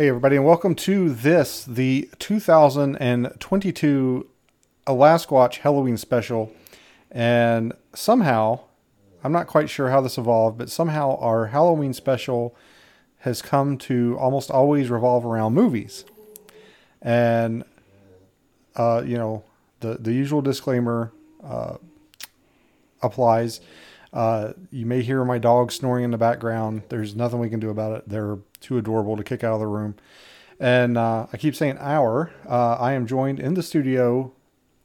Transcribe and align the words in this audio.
Hey, 0.00 0.08
everybody, 0.08 0.36
and 0.36 0.46
welcome 0.46 0.74
to 0.76 1.10
this, 1.10 1.62
the 1.62 2.08
2022 2.18 4.26
Alasquatch 4.86 5.58
Halloween 5.58 5.98
special. 5.98 6.50
And 7.10 7.74
somehow, 7.94 8.60
I'm 9.22 9.32
not 9.32 9.46
quite 9.46 9.68
sure 9.68 9.90
how 9.90 10.00
this 10.00 10.16
evolved, 10.16 10.56
but 10.56 10.70
somehow 10.70 11.18
our 11.18 11.48
Halloween 11.48 11.92
special 11.92 12.56
has 13.18 13.42
come 13.42 13.76
to 13.76 14.16
almost 14.18 14.50
always 14.50 14.88
revolve 14.88 15.26
around 15.26 15.52
movies. 15.52 16.06
And, 17.02 17.64
uh, 18.76 19.02
you 19.04 19.18
know, 19.18 19.44
the, 19.80 19.98
the 20.00 20.14
usual 20.14 20.40
disclaimer 20.40 21.12
uh, 21.44 21.76
applies. 23.02 23.60
Uh, 24.14 24.54
you 24.70 24.86
may 24.86 25.02
hear 25.02 25.26
my 25.26 25.36
dog 25.36 25.70
snoring 25.70 26.04
in 26.04 26.10
the 26.10 26.16
background. 26.16 26.84
There's 26.88 27.14
nothing 27.14 27.38
we 27.38 27.50
can 27.50 27.60
do 27.60 27.68
about 27.68 27.98
it. 27.98 28.08
They're 28.08 28.38
too 28.60 28.78
adorable 28.78 29.16
to 29.16 29.24
kick 29.24 29.42
out 29.42 29.54
of 29.54 29.60
the 29.60 29.66
room. 29.66 29.96
And 30.58 30.98
uh, 30.98 31.26
I 31.32 31.36
keep 31.36 31.54
saying 31.54 31.78
our. 31.78 32.30
Uh, 32.48 32.74
I 32.74 32.92
am 32.92 33.06
joined 33.06 33.40
in 33.40 33.54
the 33.54 33.62
studio 33.62 34.32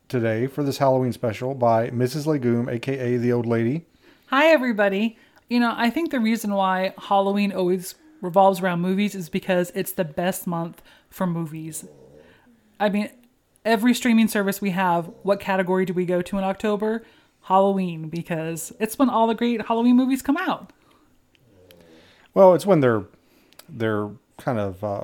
today 0.08 0.48
for 0.48 0.64
this 0.64 0.78
Halloween 0.78 1.12
special 1.12 1.54
by 1.54 1.90
Mrs. 1.90 2.26
Legume, 2.26 2.70
aka 2.70 3.18
the 3.18 3.32
old 3.32 3.46
lady. 3.46 3.86
Hi, 4.28 4.48
everybody. 4.48 5.18
You 5.50 5.60
know, 5.60 5.74
I 5.76 5.90
think 5.90 6.12
the 6.12 6.20
reason 6.20 6.54
why 6.54 6.94
Halloween 6.98 7.52
always 7.52 7.96
revolves 8.22 8.62
around 8.62 8.82
movies 8.82 9.14
is 9.16 9.30
because 9.30 9.72
it's 9.76 9.92
the 9.92 10.06
best 10.06 10.48
month 10.48 10.82
for 11.10 11.28
movies. 11.28 11.86
I 12.80 12.90
mean, 12.90 13.10
every 13.64 13.94
streaming 13.94 14.28
service 14.28 14.62
we 14.62 14.72
have, 14.72 15.12
what 15.24 15.40
category 15.40 15.86
do 15.86 15.94
we 15.94 16.06
go 16.06 16.22
to 16.22 16.38
in 16.38 16.44
October? 16.44 17.04
Halloween, 17.42 18.10
because 18.10 18.74
it's 18.80 18.98
when 18.98 19.10
all 19.10 19.28
the 19.28 19.36
great 19.36 19.68
Halloween 19.68 19.96
movies 19.96 20.22
come 20.22 20.38
out. 20.38 20.74
Well, 22.34 22.54
it's 22.56 22.66
when 22.66 22.80
they're 22.80 23.06
they're 23.70 24.10
kind 24.38 24.60
of 24.60 24.84
uh, 24.84 25.04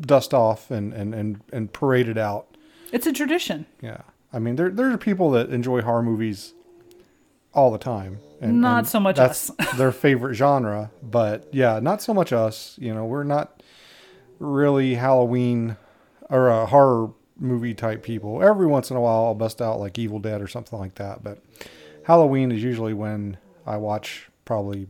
dust 0.00 0.32
off 0.34 0.70
and, 0.70 0.92
and, 0.92 1.14
and, 1.14 1.40
and 1.52 1.72
paraded 1.72 2.18
out. 2.18 2.56
It's 2.92 3.06
a 3.06 3.12
tradition. 3.12 3.66
Yeah. 3.80 4.02
I 4.32 4.38
mean, 4.38 4.56
there, 4.56 4.70
there 4.70 4.90
are 4.90 4.98
people 4.98 5.30
that 5.32 5.50
enjoy 5.50 5.82
horror 5.82 6.02
movies 6.02 6.54
all 7.52 7.70
the 7.70 7.78
time. 7.78 8.18
And, 8.40 8.60
Not 8.60 8.78
and 8.78 8.88
so 8.88 9.00
much 9.00 9.16
that's 9.16 9.50
us. 9.50 9.72
their 9.76 9.92
favorite 9.92 10.34
genre. 10.34 10.90
But 11.02 11.48
yeah, 11.52 11.78
not 11.80 12.02
so 12.02 12.14
much 12.14 12.32
us. 12.32 12.76
You 12.80 12.94
know, 12.94 13.04
we're 13.04 13.24
not 13.24 13.62
really 14.38 14.94
Halloween 14.94 15.76
or 16.28 16.48
a 16.48 16.66
horror 16.66 17.12
movie 17.38 17.74
type 17.74 18.02
people. 18.02 18.42
Every 18.42 18.66
once 18.66 18.90
in 18.90 18.96
a 18.96 19.00
while, 19.00 19.24
I'll 19.26 19.34
bust 19.34 19.60
out 19.60 19.78
like 19.78 19.98
Evil 19.98 20.18
Dead 20.18 20.40
or 20.40 20.48
something 20.48 20.78
like 20.78 20.94
that. 20.96 21.22
But 21.22 21.42
Halloween 22.04 22.50
is 22.50 22.62
usually 22.62 22.94
when 22.94 23.36
I 23.66 23.76
watch 23.76 24.28
probably 24.44 24.88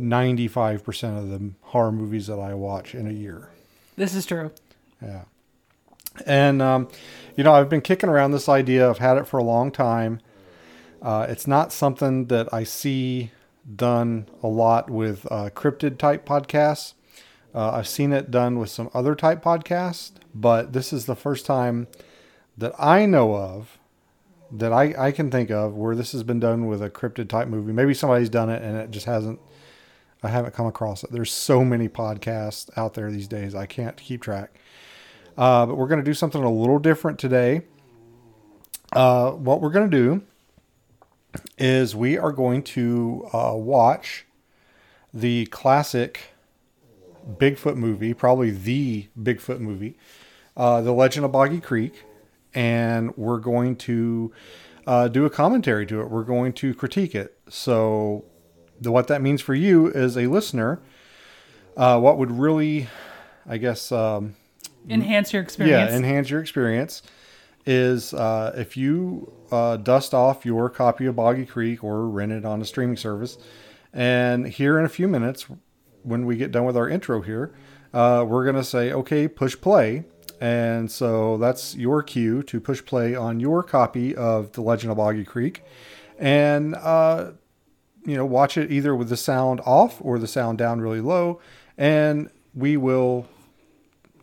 95% 0.00 1.18
of 1.18 1.30
the 1.30 1.50
horror 1.62 1.92
movies 1.92 2.26
that 2.26 2.38
I 2.38 2.54
watch 2.54 2.94
in 2.94 3.06
a 3.06 3.12
year. 3.12 3.50
This 3.96 4.14
is 4.14 4.26
true. 4.26 4.50
Yeah. 5.02 5.22
And, 6.26 6.60
um, 6.62 6.88
you 7.36 7.44
know, 7.44 7.52
I've 7.52 7.68
been 7.68 7.80
kicking 7.80 8.08
around 8.08 8.32
this 8.32 8.48
idea. 8.48 8.88
I've 8.88 8.98
had 8.98 9.16
it 9.18 9.26
for 9.26 9.38
a 9.38 9.44
long 9.44 9.70
time. 9.70 10.20
Uh, 11.00 11.26
it's 11.28 11.46
not 11.46 11.72
something 11.72 12.26
that 12.26 12.52
I 12.52 12.64
see 12.64 13.30
done 13.76 14.26
a 14.42 14.48
lot 14.48 14.90
with 14.90 15.26
uh, 15.30 15.50
cryptid 15.50 15.98
type 15.98 16.26
podcasts. 16.26 16.94
Uh, 17.54 17.70
I've 17.72 17.88
seen 17.88 18.12
it 18.12 18.30
done 18.30 18.58
with 18.58 18.70
some 18.70 18.90
other 18.92 19.14
type 19.14 19.42
podcasts, 19.42 20.12
but 20.34 20.72
this 20.72 20.92
is 20.92 21.06
the 21.06 21.16
first 21.16 21.46
time 21.46 21.86
that 22.56 22.72
I 22.78 23.06
know 23.06 23.36
of 23.36 23.78
that 24.50 24.72
I, 24.72 24.94
I 24.98 25.12
can 25.12 25.30
think 25.30 25.50
of 25.50 25.74
where 25.74 25.94
this 25.94 26.12
has 26.12 26.22
been 26.22 26.40
done 26.40 26.66
with 26.66 26.82
a 26.82 26.90
cryptid 26.90 27.28
type 27.28 27.48
movie. 27.48 27.72
Maybe 27.72 27.94
somebody's 27.94 28.30
done 28.30 28.50
it 28.50 28.62
and 28.62 28.76
it 28.76 28.90
just 28.90 29.06
hasn't, 29.06 29.40
I 30.22 30.28
haven't 30.28 30.54
come 30.54 30.66
across 30.66 31.04
it. 31.04 31.10
There's 31.12 31.32
so 31.32 31.64
many 31.64 31.88
podcasts 31.88 32.70
out 32.76 32.94
there 32.94 33.10
these 33.10 33.28
days, 33.28 33.54
I 33.54 33.66
can't 33.66 33.96
keep 33.96 34.22
track. 34.22 34.58
Uh, 35.36 35.66
but 35.66 35.76
we're 35.76 35.86
going 35.86 36.00
to 36.00 36.04
do 36.04 36.14
something 36.14 36.42
a 36.42 36.50
little 36.50 36.80
different 36.80 37.18
today. 37.18 37.62
Uh, 38.92 39.30
what 39.30 39.60
we're 39.60 39.70
going 39.70 39.88
to 39.88 39.96
do 39.96 40.22
is 41.58 41.94
we 41.94 42.18
are 42.18 42.32
going 42.32 42.62
to 42.62 43.28
uh, 43.32 43.52
watch 43.54 44.26
the 45.12 45.46
classic 45.46 46.32
Bigfoot 47.28 47.76
movie, 47.76 48.14
probably 48.14 48.50
the 48.50 49.08
Bigfoot 49.20 49.60
movie, 49.60 49.96
uh, 50.56 50.80
The 50.80 50.92
Legend 50.92 51.24
of 51.26 51.32
Boggy 51.32 51.60
Creek, 51.60 52.04
and 52.54 53.16
we're 53.16 53.38
going 53.38 53.76
to 53.76 54.32
uh, 54.86 55.08
do 55.08 55.24
a 55.26 55.30
commentary 55.30 55.86
to 55.86 56.00
it. 56.00 56.10
We're 56.10 56.24
going 56.24 56.52
to 56.54 56.74
critique 56.74 57.14
it. 57.14 57.38
So, 57.48 58.24
the, 58.80 58.92
what 58.92 59.08
that 59.08 59.22
means 59.22 59.40
for 59.40 59.54
you 59.54 59.92
as 59.92 60.16
a 60.16 60.26
listener, 60.26 60.80
uh, 61.76 61.98
what 62.00 62.18
would 62.18 62.30
really, 62.30 62.88
I 63.46 63.58
guess, 63.58 63.92
um, 63.92 64.34
Enhance 64.88 65.32
your 65.32 65.42
experience. 65.42 65.90
yeah, 65.90 65.96
enhance 65.96 66.30
your 66.30 66.40
experience 66.40 67.02
is 67.66 68.14
uh, 68.14 68.54
if 68.56 68.76
you 68.76 69.30
uh, 69.52 69.76
dust 69.76 70.14
off 70.14 70.46
your 70.46 70.70
copy 70.70 71.04
of 71.04 71.16
Boggy 71.16 71.44
Creek 71.44 71.84
or 71.84 72.08
rent 72.08 72.32
it 72.32 72.44
on 72.44 72.62
a 72.62 72.64
streaming 72.64 72.96
service, 72.96 73.36
and 73.92 74.46
here 74.48 74.78
in 74.78 74.84
a 74.86 74.88
few 74.88 75.06
minutes, 75.08 75.46
when 76.02 76.24
we 76.24 76.36
get 76.36 76.52
done 76.52 76.64
with 76.64 76.76
our 76.76 76.88
intro 76.88 77.20
here, 77.20 77.52
uh, 77.92 78.24
we're 78.26 78.46
gonna 78.46 78.64
say, 78.64 78.92
okay, 78.92 79.28
push 79.28 79.54
play, 79.60 80.04
and 80.40 80.90
so 80.90 81.36
that's 81.36 81.74
your 81.76 82.02
cue 82.02 82.42
to 82.44 82.60
push 82.60 82.82
play 82.82 83.14
on 83.14 83.40
your 83.40 83.62
copy 83.62 84.14
of 84.16 84.52
The 84.52 84.62
Legend 84.62 84.90
of 84.90 84.96
Boggy 84.96 85.24
Creek, 85.24 85.62
and 86.18 86.74
uh, 86.76 87.32
you 88.04 88.16
know 88.16 88.24
watch 88.24 88.56
it 88.56 88.70
either 88.70 88.94
with 88.94 89.08
the 89.08 89.16
sound 89.16 89.60
off 89.66 89.98
or 90.00 90.18
the 90.18 90.26
sound 90.26 90.58
down 90.58 90.80
really 90.80 91.00
low, 91.00 91.40
and 91.76 92.30
we 92.54 92.76
will 92.76 93.26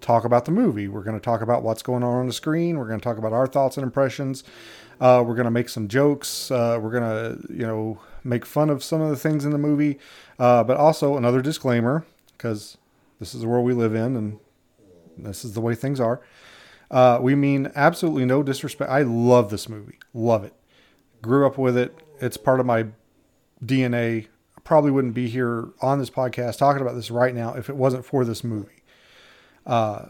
talk 0.01 0.23
about 0.23 0.45
the 0.45 0.51
movie. 0.51 0.87
We're 0.87 1.03
going 1.03 1.17
to 1.17 1.23
talk 1.23 1.41
about 1.41 1.63
what's 1.63 1.81
going 1.81 2.03
on 2.03 2.15
on 2.15 2.27
the 2.27 2.33
screen. 2.33 2.77
We're 2.77 2.87
going 2.87 2.99
to 2.99 3.03
talk 3.03 3.17
about 3.17 3.33
our 3.33 3.47
thoughts 3.47 3.77
and 3.77 3.83
impressions. 3.83 4.43
Uh, 5.01 5.23
we're 5.25 5.35
going 5.35 5.45
to 5.45 5.51
make 5.51 5.67
some 5.67 5.87
jokes. 5.87 6.51
Uh, 6.51 6.79
we're 6.81 6.91
going 6.91 7.03
to, 7.03 7.53
you 7.53 7.65
know, 7.65 7.99
make 8.23 8.45
fun 8.45 8.69
of 8.69 8.83
some 8.83 9.01
of 9.01 9.09
the 9.09 9.15
things 9.15 9.45
in 9.45 9.51
the 9.51 9.57
movie. 9.57 9.97
Uh, 10.37 10.63
but 10.63 10.77
also 10.77 11.17
another 11.17 11.41
disclaimer, 11.41 12.05
because 12.33 12.77
this 13.19 13.33
is 13.33 13.41
the 13.41 13.47
world 13.47 13.65
we 13.65 13.73
live 13.73 13.95
in 13.95 14.15
and 14.15 14.39
this 15.17 15.43
is 15.43 15.53
the 15.53 15.61
way 15.61 15.75
things 15.75 15.99
are. 15.99 16.21
Uh, 16.91 17.17
we 17.21 17.33
mean 17.35 17.71
absolutely 17.75 18.25
no 18.25 18.43
disrespect. 18.43 18.91
I 18.91 19.01
love 19.01 19.49
this 19.49 19.67
movie. 19.67 19.97
Love 20.13 20.43
it. 20.43 20.53
Grew 21.21 21.47
up 21.47 21.57
with 21.57 21.77
it. 21.77 21.97
It's 22.21 22.37
part 22.37 22.59
of 22.59 22.65
my 22.65 22.87
DNA. 23.63 24.27
Probably 24.63 24.89
wouldn't 24.89 25.13
be 25.13 25.27
here 25.27 25.69
on 25.81 25.99
this 25.99 26.09
podcast 26.09 26.57
talking 26.57 26.81
about 26.81 26.95
this 26.95 27.11
right 27.11 27.35
now 27.35 27.53
if 27.53 27.69
it 27.69 27.75
wasn't 27.75 28.05
for 28.05 28.25
this 28.25 28.43
movie. 28.43 28.81
Uh, 29.65 30.05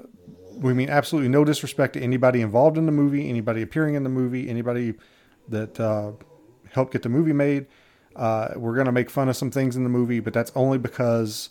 we 0.56 0.74
mean 0.74 0.90
absolutely 0.90 1.30
no 1.30 1.44
disrespect 1.44 1.94
to 1.94 2.02
anybody 2.02 2.42
involved 2.42 2.78
in 2.78 2.86
the 2.86 2.92
movie, 2.92 3.30
anybody 3.30 3.62
appearing 3.62 3.96
in 3.96 4.04
the 4.04 4.10
movie, 4.10 4.50
anybody 4.50 4.94
that 5.50 5.80
uh, 5.80 6.12
helped 6.72 6.94
get 6.94 7.04
the 7.04 7.10
movie 7.10 7.34
made. 7.34 7.66
Uh, 8.16 8.50
we're 8.56 8.74
going 8.74 8.86
to 8.86 8.92
make 8.92 9.10
fun 9.10 9.28
of 9.28 9.36
some 9.36 9.52
things 9.52 9.76
in 9.76 9.84
the 9.84 9.90
movie, 9.90 10.22
but 10.22 10.34
that's 10.34 10.52
only 10.56 10.78
because, 10.78 11.50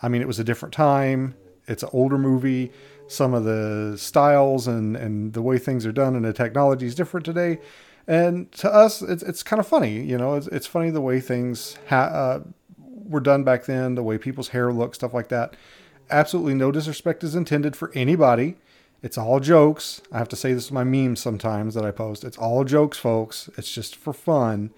I 0.00 0.08
mean, 0.08 0.22
it 0.22 0.28
was 0.28 0.38
a 0.38 0.44
different 0.44 0.72
time. 0.72 1.34
It's 1.66 1.82
an 1.82 1.88
older 1.92 2.18
movie. 2.18 2.72
Some 3.08 3.34
of 3.34 3.44
the 3.44 3.96
styles 3.98 4.68
and, 4.68 4.96
and 4.96 5.32
the 5.32 5.42
way 5.42 5.58
things 5.58 5.84
are 5.84 5.92
done 5.92 6.14
and 6.14 6.24
the 6.24 6.32
technology 6.32 6.86
is 6.86 6.94
different 6.94 7.26
today. 7.26 7.58
And 8.08 8.50
to 8.52 8.72
us, 8.72 9.02
it's, 9.02 9.22
it's 9.22 9.42
kind 9.42 9.58
of 9.58 9.66
funny. 9.66 10.00
You 10.00 10.16
know, 10.16 10.34
it's, 10.34 10.46
it's 10.48 10.66
funny 10.66 10.90
the 10.90 11.00
way 11.00 11.20
things 11.20 11.76
ha- 11.88 11.96
uh, 11.96 12.40
were 12.78 13.20
done 13.20 13.42
back 13.42 13.64
then, 13.64 13.94
the 13.96 14.02
way 14.02 14.16
people's 14.18 14.48
hair 14.48 14.72
looked, 14.72 14.96
stuff 14.96 15.12
like 15.12 15.28
that 15.28 15.56
absolutely 16.10 16.54
no 16.54 16.70
disrespect 16.70 17.24
is 17.24 17.34
intended 17.34 17.76
for 17.76 17.90
anybody. 17.94 18.56
It's 19.02 19.18
all 19.18 19.40
jokes. 19.40 20.00
I 20.10 20.18
have 20.18 20.28
to 20.30 20.36
say 20.36 20.52
this 20.52 20.66
is 20.66 20.72
my 20.72 20.84
memes 20.84 21.20
sometimes 21.20 21.74
that 21.74 21.84
I 21.84 21.90
post. 21.90 22.24
It's 22.24 22.38
all 22.38 22.64
jokes, 22.64 22.98
folks. 22.98 23.50
It's 23.56 23.70
just 23.70 23.94
for 23.94 24.12
fun. 24.12 24.72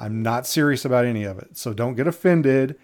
I'm 0.00 0.22
not 0.22 0.46
serious 0.46 0.84
about 0.84 1.04
any 1.04 1.24
of 1.24 1.38
it. 1.38 1.56
So 1.56 1.72
don't 1.72 1.94
get 1.94 2.06
offended. 2.06 2.76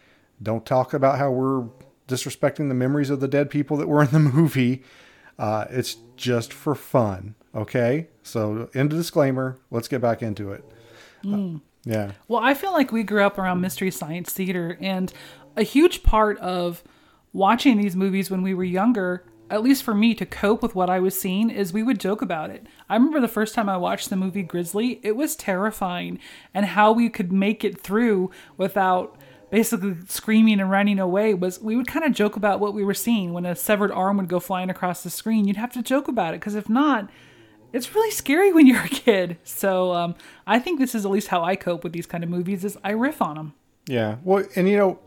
Don't 0.42 0.64
talk 0.64 0.92
about 0.94 1.18
how 1.18 1.30
we're 1.30 1.68
disrespecting 2.06 2.68
the 2.68 2.74
memories 2.74 3.10
of 3.10 3.20
the 3.20 3.28
dead 3.28 3.50
people 3.50 3.76
that 3.78 3.88
were 3.88 4.02
in 4.02 4.10
the 4.10 4.18
movie. 4.18 4.82
Uh, 5.38 5.64
it's 5.70 5.96
just 6.16 6.52
for 6.52 6.74
fun. 6.74 7.34
Okay. 7.54 8.08
So, 8.22 8.68
end 8.74 8.92
of 8.92 8.98
disclaimer. 8.98 9.58
Let's 9.70 9.88
get 9.88 10.00
back 10.00 10.22
into 10.22 10.52
it. 10.52 10.64
Uh, 11.26 11.58
yeah. 11.84 12.12
Well, 12.28 12.40
I 12.42 12.54
feel 12.54 12.72
like 12.72 12.92
we 12.92 13.02
grew 13.02 13.22
up 13.22 13.38
around 13.38 13.60
Mystery 13.60 13.90
Science 13.90 14.32
Theater, 14.32 14.78
and 14.80 15.12
a 15.56 15.62
huge 15.62 16.02
part 16.02 16.38
of 16.38 16.82
watching 17.32 17.78
these 17.78 17.96
movies 17.96 18.30
when 18.30 18.42
we 18.42 18.54
were 18.54 18.64
younger 18.64 19.24
at 19.50 19.64
least 19.64 19.82
for 19.82 19.94
me, 19.94 20.14
to 20.14 20.24
cope 20.24 20.62
with 20.62 20.76
what 20.76 20.88
I 20.88 21.00
was 21.00 21.18
seeing, 21.18 21.50
is 21.50 21.72
we 21.72 21.82
would 21.82 21.98
joke 21.98 22.22
about 22.22 22.50
it. 22.50 22.66
I 22.88 22.94
remember 22.94 23.20
the 23.20 23.28
first 23.28 23.52
time 23.52 23.68
I 23.68 23.76
watched 23.76 24.08
the 24.08 24.16
movie 24.16 24.44
Grizzly, 24.44 25.00
it 25.02 25.16
was 25.16 25.34
terrifying, 25.34 26.20
and 26.54 26.64
how 26.64 26.92
we 26.92 27.08
could 27.08 27.32
make 27.32 27.64
it 27.64 27.80
through 27.80 28.30
without 28.56 29.16
basically 29.50 29.96
screaming 30.06 30.60
and 30.60 30.70
running 30.70 31.00
away 31.00 31.34
was 31.34 31.60
we 31.60 31.74
would 31.74 31.88
kind 31.88 32.04
of 32.04 32.12
joke 32.12 32.36
about 32.36 32.60
what 32.60 32.72
we 32.72 32.84
were 32.84 32.94
seeing 32.94 33.32
when 33.32 33.44
a 33.44 33.56
severed 33.56 33.90
arm 33.90 34.16
would 34.16 34.28
go 34.28 34.38
flying 34.38 34.70
across 34.70 35.02
the 35.02 35.10
screen 35.10 35.48
you'd 35.48 35.56
have 35.56 35.72
to 35.72 35.82
joke 35.82 36.06
about 36.06 36.34
it 36.34 36.38
because 36.38 36.54
if 36.54 36.68
not 36.68 37.10
it's 37.72 37.94
really 37.94 38.10
scary 38.10 38.52
when 38.52 38.66
you're 38.66 38.82
a 38.82 38.88
kid 38.88 39.36
so 39.44 39.92
um, 39.92 40.14
i 40.46 40.58
think 40.58 40.78
this 40.78 40.94
is 40.94 41.04
at 41.04 41.10
least 41.10 41.28
how 41.28 41.42
i 41.42 41.54
cope 41.56 41.84
with 41.84 41.92
these 41.92 42.06
kind 42.06 42.24
of 42.24 42.30
movies 42.30 42.64
is 42.64 42.76
i 42.84 42.90
riff 42.90 43.20
on 43.22 43.36
them 43.36 43.54
Yeah. 43.86 44.16
Well, 44.22 44.44
and 44.56 44.68
you 44.68 44.76
know, 44.76 44.98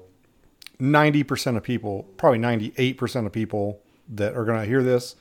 90% 0.79 1.55
of 1.55 1.63
people, 1.63 2.03
probably 2.17 2.39
98% 2.39 3.25
of 3.25 3.31
people 3.31 3.79
that 4.09 4.35
are 4.35 4.43
going 4.43 4.59
to 4.59 4.65
hear 4.65 4.83
this, 4.83 5.15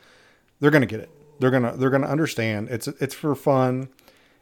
they're 0.59 0.71
going 0.71 0.83
to 0.83 0.87
get 0.87 1.01
it. 1.01 1.11
They're 1.39 1.51
going 1.51 1.63
to 1.63 1.77
they're 1.77 1.91
going 1.91 2.03
to 2.03 2.09
understand. 2.09 2.69
It's 2.71 2.89
it's 2.89 3.15
for 3.15 3.35
fun. 3.35 3.89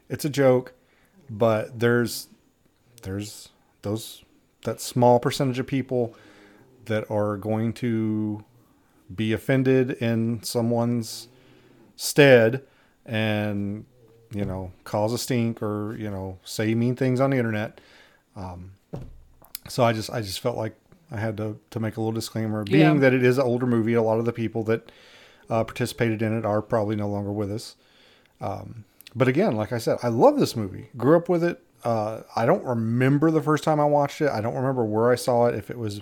It's 0.09 0.25
a 0.25 0.29
joke, 0.29 0.73
but 1.29 1.79
there's 1.79 2.27
there's 3.03 3.49
those 3.81 4.23
that 4.63 4.79
small 4.79 5.19
percentage 5.19 5.59
of 5.59 5.67
people 5.67 6.15
that 6.85 7.09
are 7.11 7.37
going 7.37 7.73
to 7.73 8.43
be 9.13 9.33
offended 9.33 9.91
in 10.01 10.41
someone's 10.43 11.27
stead 11.95 12.63
and 13.05 13.85
you 14.33 14.45
know 14.45 14.71
cause 14.83 15.11
a 15.13 15.17
stink 15.17 15.61
or 15.61 15.95
you 15.97 16.09
know 16.09 16.37
say 16.43 16.73
mean 16.75 16.95
things 16.95 17.19
on 17.19 17.29
the 17.31 17.37
internet 17.37 17.79
so 19.67 19.83
I 19.83 19.93
just 19.93 20.09
I 20.09 20.21
just 20.21 20.39
felt 20.39 20.57
like 20.57 20.75
I 21.11 21.17
had 21.17 21.37
to 21.37 21.57
to 21.71 21.79
make 21.79 21.97
a 21.97 21.99
little 22.01 22.11
disclaimer, 22.13 22.63
being 22.63 22.79
Yeah. 22.95 22.99
that 23.01 23.13
it 23.13 23.23
is 23.23 23.37
an 23.37 23.43
older 23.45 23.65
movie. 23.67 23.93
A 23.93 24.01
lot 24.01 24.17
of 24.19 24.25
the 24.25 24.33
people 24.33 24.63
that 24.63 24.91
uh, 25.49 25.63
participated 25.63 26.21
in 26.21 26.37
it 26.37 26.45
are 26.45 26.61
probably 26.61 26.95
no 26.95 27.07
longer 27.07 27.31
with 27.31 27.51
us. 27.51 27.75
Um, 28.39 28.85
but 29.15 29.27
again, 29.27 29.55
like 29.55 29.71
I 29.73 29.77
said, 29.77 29.97
I 30.01 30.07
love 30.07 30.39
this 30.39 30.55
movie. 30.55 30.87
Grew 30.97 31.17
up 31.17 31.27
with 31.29 31.43
it. 31.43 31.61
Uh, 31.83 32.21
I 32.35 32.45
don't 32.45 32.63
remember 32.63 33.29
the 33.29 33.41
first 33.41 33.63
time 33.63 33.79
I 33.79 33.85
watched 33.85 34.21
it. 34.21 34.29
I 34.29 34.39
don't 34.41 34.55
remember 34.55 34.83
where 34.85 35.11
I 35.11 35.15
saw 35.15 35.47
it. 35.47 35.55
If 35.55 35.69
it 35.69 35.77
was 35.77 36.01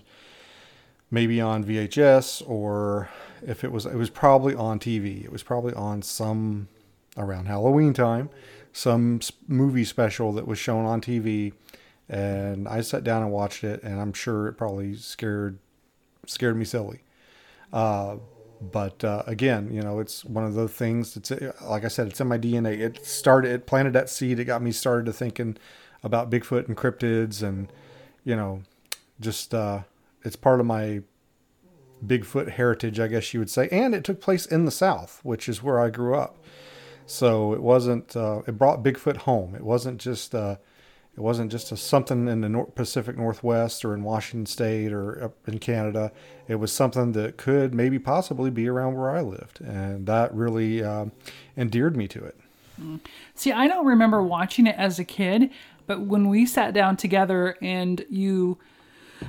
maybe 1.12 1.42
on 1.42 1.64
VHS 1.64 2.44
or 2.48 3.10
if 3.46 3.64
it 3.64 3.72
was 3.72 3.86
it 3.88 3.96
was 3.96 4.10
probably 4.10 4.54
on 4.56 4.80
TV. 4.80 5.24
It 5.24 5.32
was 5.32 5.42
probably 5.44 5.74
on 5.74 6.02
some 6.02 6.68
around 7.18 7.48
Halloween 7.48 7.94
time, 7.94 8.30
some 8.74 9.20
movie 9.48 9.86
special 9.86 10.32
that 10.34 10.48
was 10.48 10.60
shown 10.60 10.86
on 10.86 11.02
TV, 11.02 11.54
and 12.08 12.68
I 12.68 12.82
sat 12.82 13.04
down 13.04 13.22
and 13.22 13.32
watched 13.32 13.64
it, 13.64 13.82
and 13.84 14.00
I'm 14.00 14.14
sure 14.14 14.48
it 14.48 14.54
probably 14.54 14.96
scared 14.96 15.60
scared 16.26 16.58
me 16.58 16.66
silly. 16.66 17.02
Uh, 17.74 18.18
but 18.62 19.04
uh, 19.04 19.24
again, 19.26 19.72
you 19.72 19.82
know, 19.82 20.00
it's 20.00 20.26
one 20.26 20.44
of 20.44 20.54
the 20.54 20.68
things. 20.68 21.16
It's 21.16 21.32
like 21.62 21.86
I 21.86 21.88
said, 21.88 22.08
it's 22.08 22.20
in 22.20 22.28
my 22.28 22.38
DNA. 22.38 22.80
It 22.80 23.06
started. 23.06 23.52
It 23.52 23.66
planted 23.66 23.94
that 23.94 24.10
seed. 24.10 24.40
It 24.40 24.46
got 24.46 24.62
me 24.62 24.72
started 24.72 25.06
to 25.06 25.14
thinking 25.14 25.58
about 26.04 26.30
Bigfoot 26.30 26.68
and 26.68 26.76
cryptids, 26.76 27.42
and 27.42 27.72
you 28.24 28.36
know, 28.36 28.64
just 29.20 29.54
uh, 29.54 29.82
it's 30.24 30.36
part 30.36 30.60
of 30.60 30.66
my 30.66 31.02
Bigfoot 32.06 32.52
heritage, 32.52 33.00
I 33.00 33.08
guess 33.08 33.34
you 33.34 33.40
would 33.40 33.50
say. 33.50 33.70
And 33.72 33.94
it 33.94 34.04
took 34.04 34.22
place 34.22 34.46
in 34.46 34.66
the 34.66 34.72
South, 34.72 35.20
which 35.24 35.48
is 35.48 35.64
where 35.64 35.80
I 35.80 35.90
grew 35.90 36.16
up. 36.16 36.44
So 37.10 37.54
it 37.54 37.62
wasn't. 37.62 38.16
Uh, 38.16 38.44
it 38.46 38.58
brought 38.58 38.84
Bigfoot 38.84 39.18
home. 39.18 39.56
It 39.56 39.64
wasn't 39.64 40.00
just. 40.00 40.36
Uh, 40.36 40.58
it 41.18 41.22
wasn't 41.22 41.52
just 41.52 41.72
a, 41.72 41.76
something 41.76 42.28
in 42.28 42.42
the 42.42 42.50
Nor- 42.50 42.68
Pacific 42.68 43.18
Northwest 43.18 43.84
or 43.84 43.94
in 43.94 44.04
Washington 44.04 44.46
State 44.46 44.94
or 44.94 45.26
up 45.26 45.36
in 45.48 45.58
Canada. 45.60 46.12
It 46.48 46.56
was 46.56 46.72
something 46.72 47.12
that 47.14 47.36
could 47.36 47.74
maybe 47.74 48.00
possibly 48.00 48.50
be 48.52 48.70
around 48.70 48.96
where 48.96 49.10
I 49.10 49.22
lived, 49.22 49.60
and 49.60 50.06
that 50.06 50.34
really 50.34 50.84
um, 50.84 51.12
endeared 51.58 51.98
me 51.98 52.08
to 52.10 52.24
it. 52.24 52.40
See, 53.36 53.52
I 53.52 53.68
don't 53.68 53.86
remember 53.86 54.22
watching 54.22 54.68
it 54.68 54.76
as 54.78 55.00
a 55.00 55.04
kid, 55.04 55.50
but 55.88 56.02
when 56.02 56.30
we 56.30 56.46
sat 56.46 56.74
down 56.74 56.96
together 56.96 57.58
and 57.62 58.06
you 58.10 58.58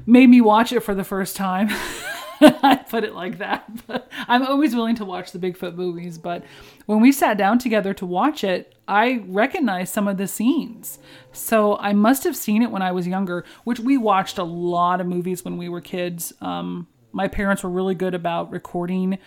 made 0.07 0.29
me 0.29 0.41
watch 0.41 0.71
it 0.73 0.81
for 0.81 0.95
the 0.95 1.03
first 1.03 1.35
time, 1.35 1.71
I 2.63 2.77
put 2.89 3.05
it 3.05 3.15
like 3.15 3.39
that. 3.39 3.69
But 3.87 4.09
I'm 4.29 4.47
always 4.47 4.75
willing 4.75 4.95
to 4.97 5.05
watch 5.05 5.33
the 5.33 5.39
Bigfoot 5.39 5.75
movies, 5.75 6.17
but 6.17 6.45
when 6.87 7.01
we 7.01 7.13
sat 7.13 7.37
down 7.37 7.59
together 7.59 7.93
to 7.95 8.07
watch 8.07 8.45
it, 8.45 8.75
I 8.87 9.25
recognized 9.27 9.93
some 9.93 10.07
of 10.07 10.17
the 10.17 10.29
scenes. 10.29 10.99
So 11.33 11.77
I 11.79 11.93
must 11.93 12.25
have 12.25 12.37
seen 12.37 12.63
it 12.63 12.71
when 12.71 12.83
I 12.83 12.93
was 12.93 13.07
younger, 13.07 13.45
which 13.65 13.81
we 13.81 13.97
watched 13.97 14.39
a 14.39 14.45
lot 14.45 15.01
of 15.01 15.07
movies 15.07 15.45
when 15.45 15.57
we 15.57 15.69
were 15.69 15.81
kids. 15.81 16.33
Um, 16.41 16.87
my 17.13 17.27
parents 17.27 17.63
were 17.63 17.71
really 17.71 17.95
good 17.95 18.15
about 18.15 18.51
recording 18.51 19.19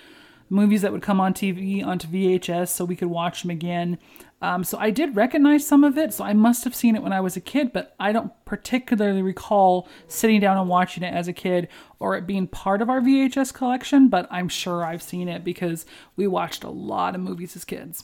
movies 0.50 0.82
that 0.82 0.92
would 0.92 1.02
come 1.02 1.20
on 1.20 1.34
TV 1.34 1.86
onto 1.86 2.08
VHS 2.08 2.70
so 2.70 2.86
we 2.86 2.96
could 2.96 3.08
watch 3.08 3.42
them 3.42 3.52
again. 3.52 3.98
Um, 4.42 4.66
so 4.66 4.78
I 4.78 4.90
did 4.90 5.16
recognize 5.16 5.66
some 5.66 5.86
of 5.86 5.98
it. 5.98 6.14
So 6.14 6.26
I 6.26 6.34
must 6.34 6.66
have 6.66 6.76
seen 6.76 6.98
it 6.98 7.02
when 7.02 7.14
I 7.14 7.22
was 7.22 7.38
a 7.38 7.42
kid, 7.42 7.72
but 7.72 7.96
I 7.98 8.12
don't 8.12 8.32
particularly 8.44 9.22
recall 9.22 9.88
sitting 10.10 10.42
down 10.42 10.58
and 10.58 10.68
watching 10.68 11.02
it 11.02 11.14
as 11.14 11.30
a 11.30 11.34
kid 11.34 11.70
or 12.00 12.18
it 12.18 12.28
being 12.28 12.48
part 12.48 12.82
of 12.82 12.90
our 12.90 13.00
VHS 13.00 13.54
collection. 13.54 14.10
But 14.10 14.28
I'm 14.30 14.50
sure 14.50 14.84
I've 14.84 15.02
seen 15.02 15.30
it 15.30 15.46
because 15.46 15.86
we 16.18 16.28
watched 16.28 16.66
a 16.66 16.70
lot 16.70 17.16
of 17.16 17.22
movies 17.22 17.56
as 17.56 17.64
kids. 17.64 18.04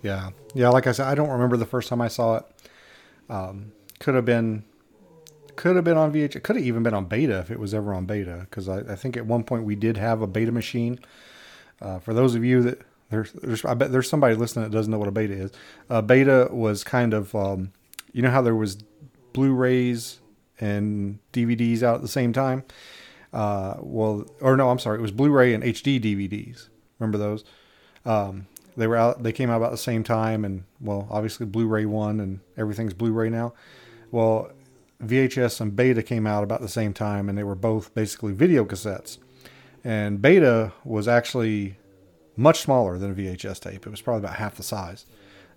Yeah, 0.00 0.30
yeah. 0.54 0.70
Like 0.70 0.86
I 0.86 0.92
said, 0.92 1.06
I 1.06 1.14
don't 1.14 1.28
remember 1.28 1.58
the 1.58 1.66
first 1.66 1.90
time 1.90 2.00
I 2.00 2.08
saw 2.08 2.36
it. 2.36 2.44
Um, 3.28 3.72
could 3.98 4.14
have 4.14 4.24
been, 4.24 4.64
could 5.56 5.76
have 5.76 5.84
been 5.84 5.96
on 5.96 6.12
VHS. 6.12 6.42
Could 6.42 6.56
have 6.56 6.64
even 6.64 6.82
been 6.82 6.94
on 6.94 7.06
beta 7.06 7.38
if 7.38 7.50
it 7.50 7.58
was 7.58 7.74
ever 7.74 7.94
on 7.94 8.06
beta. 8.06 8.46
Because 8.48 8.68
I, 8.68 8.78
I 8.80 8.96
think 8.96 9.16
at 9.16 9.26
one 9.26 9.44
point 9.44 9.64
we 9.64 9.74
did 9.74 9.96
have 9.96 10.22
a 10.22 10.26
beta 10.26 10.52
machine. 10.52 10.98
Uh, 11.80 11.98
for 11.98 12.14
those 12.14 12.34
of 12.34 12.44
you 12.44 12.62
that 12.62 12.80
there's, 13.10 13.32
there's, 13.32 13.64
I 13.64 13.74
bet 13.74 13.92
there's 13.92 14.08
somebody 14.08 14.34
listening 14.34 14.64
that 14.64 14.76
doesn't 14.76 14.90
know 14.90 14.98
what 14.98 15.08
a 15.08 15.12
beta 15.12 15.34
is. 15.34 15.52
Uh, 15.88 16.02
beta 16.02 16.48
was 16.50 16.84
kind 16.84 17.14
of, 17.14 17.34
um, 17.34 17.72
you 18.12 18.22
know 18.22 18.30
how 18.30 18.42
there 18.42 18.54
was 18.54 18.78
Blu-rays 19.32 20.20
and 20.60 21.18
DVDs 21.32 21.82
out 21.82 21.96
at 21.96 22.02
the 22.02 22.08
same 22.08 22.32
time. 22.32 22.64
Uh, 23.32 23.74
well, 23.80 24.24
or 24.40 24.56
no, 24.56 24.70
I'm 24.70 24.78
sorry, 24.78 24.98
it 24.98 25.02
was 25.02 25.10
Blu-ray 25.10 25.52
and 25.52 25.62
HD 25.62 26.00
DVDs. 26.00 26.68
Remember 26.98 27.18
those? 27.18 27.44
Um, 28.04 28.46
they 28.76 28.86
were 28.86 28.96
out. 28.96 29.22
They 29.22 29.32
came 29.32 29.50
out 29.50 29.56
about 29.56 29.72
the 29.72 29.78
same 29.78 30.02
time, 30.02 30.44
and 30.44 30.64
well, 30.80 31.06
obviously 31.10 31.46
Blu-ray 31.46 31.86
won, 31.86 32.20
and 32.20 32.40
everything's 32.56 32.94
Blu-ray 32.94 33.30
now. 33.30 33.52
Well, 34.10 34.50
VHS 35.02 35.60
and 35.60 35.76
Beta 35.76 36.02
came 36.02 36.26
out 36.26 36.42
about 36.42 36.60
the 36.60 36.68
same 36.68 36.92
time, 36.92 37.28
and 37.28 37.36
they 37.36 37.44
were 37.44 37.54
both 37.54 37.94
basically 37.94 38.32
video 38.32 38.64
cassettes. 38.64 39.18
And 39.84 40.20
Beta 40.20 40.72
was 40.84 41.06
actually 41.06 41.78
much 42.36 42.60
smaller 42.60 42.98
than 42.98 43.12
a 43.12 43.14
VHS 43.14 43.60
tape. 43.60 43.86
It 43.86 43.90
was 43.90 44.00
probably 44.00 44.20
about 44.20 44.36
half 44.36 44.56
the 44.56 44.62
size, 44.62 45.06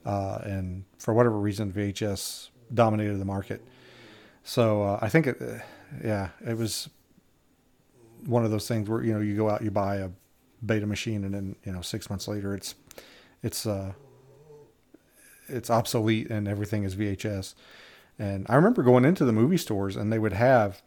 uh, 0.05 0.39
and 0.43 0.85
for 0.97 1.13
whatever 1.13 1.37
reason, 1.37 1.71
VHS 1.71 2.49
dominated 2.73 3.17
the 3.17 3.25
market. 3.25 3.65
So 4.43 4.83
uh, 4.83 4.99
I 5.01 5.09
think 5.09 5.27
it, 5.27 5.41
uh, 5.41 5.59
yeah, 6.03 6.29
it 6.45 6.57
was 6.57 6.89
one 8.25 8.45
of 8.45 8.51
those 8.51 8.67
things 8.67 8.89
where 8.89 9.03
you 9.03 9.13
know 9.13 9.19
you 9.19 9.35
go 9.35 9.49
out, 9.49 9.61
you 9.61 9.71
buy 9.71 9.97
a 9.97 10.09
beta 10.65 10.85
machine, 10.85 11.23
and 11.23 11.33
then 11.33 11.55
you 11.63 11.71
know 11.71 11.81
six 11.81 12.09
months 12.09 12.27
later 12.27 12.53
it's 12.53 12.75
it's 13.41 13.65
uh 13.65 13.93
it's 15.47 15.69
obsolete 15.69 16.29
and 16.29 16.47
everything 16.47 16.83
is 16.83 16.95
VHS. 16.95 17.55
And 18.19 18.45
I 18.49 18.55
remember 18.55 18.83
going 18.83 19.05
into 19.05 19.23
the 19.23 19.31
movie 19.31 19.57
stores 19.57 19.95
and 19.95 20.11
they 20.11 20.19
would 20.19 20.33
have 20.33 20.81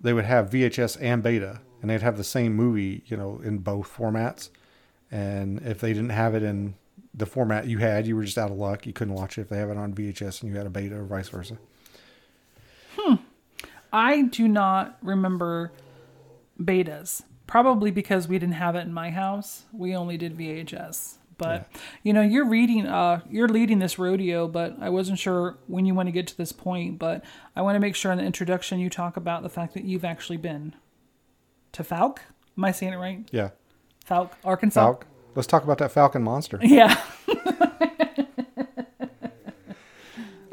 they 0.00 0.12
would 0.12 0.24
have 0.24 0.50
VHS 0.50 0.98
and 1.00 1.22
beta 1.22 1.60
and 1.80 1.90
they'd 1.90 2.02
have 2.02 2.16
the 2.16 2.24
same 2.24 2.54
movie, 2.54 3.02
you 3.06 3.16
know, 3.16 3.40
in 3.42 3.58
both 3.58 3.94
formats. 3.94 4.50
And 5.10 5.60
if 5.62 5.80
they 5.80 5.92
didn't 5.92 6.10
have 6.10 6.34
it 6.34 6.42
in 6.42 6.74
the 7.12 7.26
format 7.26 7.66
you 7.66 7.78
had, 7.78 8.06
you 8.06 8.16
were 8.16 8.24
just 8.24 8.38
out 8.38 8.50
of 8.50 8.56
luck. 8.56 8.86
You 8.86 8.92
couldn't 8.92 9.14
watch 9.14 9.38
it 9.38 9.42
if 9.42 9.48
they 9.48 9.58
have 9.58 9.70
it 9.70 9.76
on 9.76 9.92
VHS 9.92 10.42
and 10.42 10.50
you 10.50 10.56
had 10.56 10.66
a 10.66 10.70
beta 10.70 10.96
or 10.96 11.04
vice 11.04 11.28
versa. 11.28 11.58
Hmm. 12.96 13.16
I 13.92 14.22
do 14.22 14.46
not 14.46 14.98
remember 15.02 15.72
betas. 16.60 17.22
Probably 17.46 17.90
because 17.90 18.26
we 18.26 18.38
didn't 18.38 18.54
have 18.54 18.74
it 18.76 18.80
in 18.80 18.92
my 18.92 19.10
house. 19.10 19.64
We 19.72 19.94
only 19.94 20.16
did 20.16 20.36
VHS. 20.36 21.16
But 21.38 21.68
you 22.02 22.12
know, 22.12 22.20
you're 22.22 22.48
reading 22.48 22.86
uh 22.86 23.20
you're 23.30 23.48
leading 23.48 23.78
this 23.80 23.98
rodeo, 23.98 24.46
but 24.48 24.76
I 24.80 24.90
wasn't 24.90 25.18
sure 25.18 25.56
when 25.66 25.86
you 25.86 25.94
want 25.94 26.06
to 26.08 26.12
get 26.12 26.26
to 26.28 26.36
this 26.36 26.52
point, 26.52 26.98
but 26.98 27.24
I 27.56 27.62
want 27.62 27.74
to 27.76 27.80
make 27.80 27.96
sure 27.96 28.12
in 28.12 28.18
the 28.18 28.24
introduction 28.24 28.78
you 28.78 28.90
talk 28.90 29.16
about 29.16 29.42
the 29.42 29.48
fact 29.48 29.74
that 29.74 29.84
you've 29.84 30.04
actually 30.04 30.36
been 30.36 30.74
to 31.72 31.82
Fouke. 31.82 32.18
Am 32.56 32.64
I 32.64 32.70
saying 32.72 32.92
it 32.92 32.96
right? 32.98 33.26
Yeah. 33.32 33.50
Fouke, 34.08 34.30
Arkansas. 34.44 34.92
Fouke. 34.92 35.02
Let's 35.34 35.48
talk 35.48 35.64
about 35.64 35.78
that 35.78 35.90
Falcon 35.90 36.22
monster. 36.22 36.60
Yeah. 36.62 37.00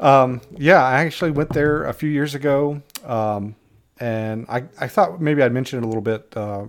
um, 0.00 0.40
Yeah, 0.56 0.82
I 0.82 1.04
actually 1.04 1.30
went 1.30 1.50
there 1.50 1.84
a 1.84 1.92
few 1.92 2.08
years 2.10 2.34
ago, 2.34 2.82
um, 3.04 3.54
and 4.00 4.46
I, 4.48 4.64
I 4.80 4.88
thought 4.88 5.20
maybe 5.20 5.42
I'd 5.42 5.52
mention 5.52 5.78
it 5.78 5.84
a 5.84 5.86
little 5.86 6.02
bit, 6.02 6.32
uh, 6.36 6.64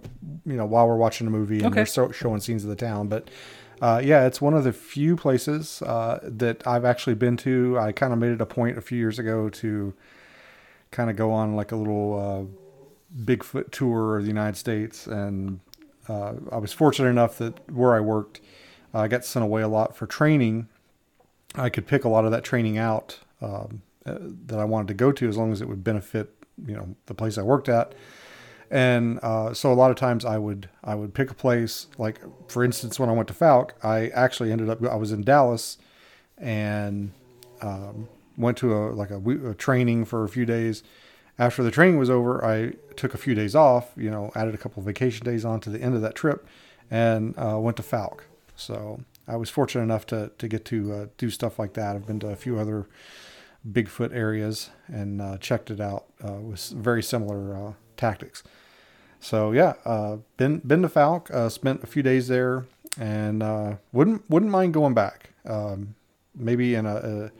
you 0.45 0.55
know, 0.55 0.65
while 0.65 0.87
we're 0.87 0.97
watching 0.97 1.25
the 1.25 1.31
movie 1.31 1.57
and 1.57 1.67
Okay. 1.67 1.75
they're 1.77 1.85
so, 1.85 2.11
showing 2.11 2.39
scenes 2.39 2.63
of 2.63 2.69
the 2.69 2.75
town. 2.75 3.07
But 3.07 3.29
uh, 3.83 3.99
yeah, 4.01 4.25
it's 4.25 4.39
one 4.39 4.53
of 4.53 4.63
the 4.63 4.71
few 4.71 5.17
places 5.17 5.81
uh, 5.81 6.17
that 6.23 6.65
I've 6.65 6.85
actually 6.85 7.15
been 7.15 7.35
to. 7.37 7.77
I 7.77 7.91
kind 7.91 8.13
of 8.13 8.19
made 8.19 8.31
it 8.31 8.39
a 8.39 8.45
point 8.45 8.77
a 8.77 8.81
few 8.81 8.97
years 8.97 9.19
ago 9.19 9.49
to 9.49 9.93
kind 10.91 11.09
of 11.09 11.17
go 11.17 11.33
on 11.33 11.57
like 11.57 11.73
a 11.73 11.75
little 11.75 12.17
uh, 12.17 13.23
Bigfoot 13.25 13.71
tour 13.71 14.19
of 14.19 14.23
the 14.23 14.29
United 14.29 14.55
States, 14.55 15.05
and 15.05 15.59
uh, 16.07 16.35
I 16.49 16.59
was 16.59 16.71
fortunate 16.71 17.09
enough 17.09 17.37
that 17.39 17.69
where 17.69 17.93
I 17.93 17.99
worked, 17.99 18.39
I 18.93 19.09
got 19.09 19.25
sent 19.25 19.43
away 19.43 19.63
a 19.63 19.67
lot 19.67 19.97
for 19.97 20.07
training. 20.07 20.69
I 21.55 21.67
could 21.67 21.85
pick 21.85 22.05
a 22.05 22.09
lot 22.09 22.23
of 22.23 22.31
that 22.31 22.45
training 22.45 22.77
out 22.77 23.19
um, 23.41 23.81
uh, 24.05 24.15
that 24.45 24.59
I 24.59 24.63
wanted 24.63 24.87
to 24.87 24.93
go 24.93 25.11
to 25.11 25.27
as 25.27 25.35
long 25.35 25.51
as 25.51 25.61
it 25.61 25.67
would 25.67 25.83
benefit, 25.83 26.33
you 26.65 26.73
know, 26.73 26.95
the 27.07 27.13
place 27.13 27.37
I 27.37 27.41
worked 27.41 27.67
at. 27.67 27.93
And 28.73 29.19
uh, 29.21 29.53
so 29.53 29.71
a 29.71 29.75
lot 29.75 29.91
of 29.91 29.97
times 29.97 30.25
I 30.25 30.39
would 30.39 30.67
I 30.83 30.95
would 30.95 31.13
pick 31.13 31.29
a 31.29 31.35
place 31.35 31.87
like 31.99 32.19
for 32.49 32.63
instance 32.63 32.99
when 32.99 33.07
I 33.07 33.11
went 33.11 33.27
to 33.27 33.33
Fouke 33.33 33.71
I 33.83 34.07
actually 34.07 34.51
ended 34.51 34.67
up 34.67 34.83
I 34.83 34.95
was 34.95 35.11
in 35.11 35.21
Dallas 35.21 35.77
and 36.39 37.11
um, 37.61 38.09
went 38.35 38.57
to 38.57 38.73
a 38.73 38.79
like 38.89 39.11
a, 39.11 39.19
a 39.49 39.53
training 39.53 40.05
for 40.05 40.23
a 40.23 40.27
few 40.27 40.45
days 40.45 40.81
after 41.39 41.63
the 41.63 41.71
training 41.71 41.97
was 41.97 42.09
over, 42.09 42.45
I 42.45 42.73
took 42.95 43.13
a 43.13 43.17
few 43.17 43.33
days 43.33 43.55
off, 43.55 43.91
you 43.97 44.11
know, 44.11 44.31
added 44.35 44.53
a 44.53 44.57
couple 44.57 44.83
vacation 44.83 45.25
days 45.25 45.43
on 45.43 45.59
to 45.61 45.69
the 45.69 45.81
end 45.81 45.95
of 45.95 46.01
that 46.01 46.15
trip 46.15 46.47
and 46.91 47.33
uh, 47.37 47.57
went 47.59 47.77
to 47.77 47.83
Fouke. 47.83 48.21
So 48.55 49.03
I 49.27 49.37
was 49.37 49.49
fortunate 49.49 49.83
enough 49.83 50.05
to, 50.07 50.31
to 50.37 50.47
get 50.47 50.63
to 50.65 50.93
uh, 50.93 51.05
do 51.17 51.29
stuff 51.29 51.57
like 51.57 51.73
that. 51.73 51.95
I've 51.95 52.05
been 52.05 52.19
to 52.19 52.29
a 52.29 52.35
few 52.35 52.59
other 52.59 52.87
Bigfoot 53.67 54.13
areas 54.13 54.69
and 54.87 55.21
uh, 55.21 55.37
checked 55.37 55.71
it 55.71 55.79
out 55.79 56.05
uh, 56.23 56.33
with 56.33 56.69
very 56.69 57.01
similar 57.01 57.55
uh, 57.55 57.73
tactics. 57.97 58.43
So 59.23 59.53
yeah, 59.53 59.75
uh, 59.85 60.17
been 60.35 60.59
been 60.59 60.81
to 60.81 60.89
Fouke, 60.89 61.49
spent 61.49 61.81
a 61.81 61.87
few 61.87 62.03
days 62.03 62.27
there, 62.27 62.65
and 62.99 63.41
wouldn't 63.93 64.29
wouldn't 64.29 64.51
mind 64.51 64.73
going 64.73 64.93
back. 64.93 65.29
Um, 65.45 65.95
maybe 66.35 66.75
in 66.75 66.85
a, 66.85 66.95
a 66.95 67.31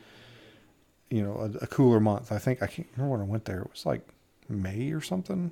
you 1.13 1.21
know 1.21 1.35
a, 1.35 1.63
a, 1.63 1.67
cooler 1.67 1.99
month. 1.99 2.31
I 2.31 2.37
think 2.37 2.63
I 2.63 2.67
can't 2.67 2.87
remember 2.95 3.17
when 3.17 3.27
I 3.27 3.29
went 3.29 3.45
there. 3.45 3.61
It 3.61 3.69
was 3.69 3.85
like 3.85 4.07
May 4.47 4.91
or 4.91 5.01
something, 5.01 5.51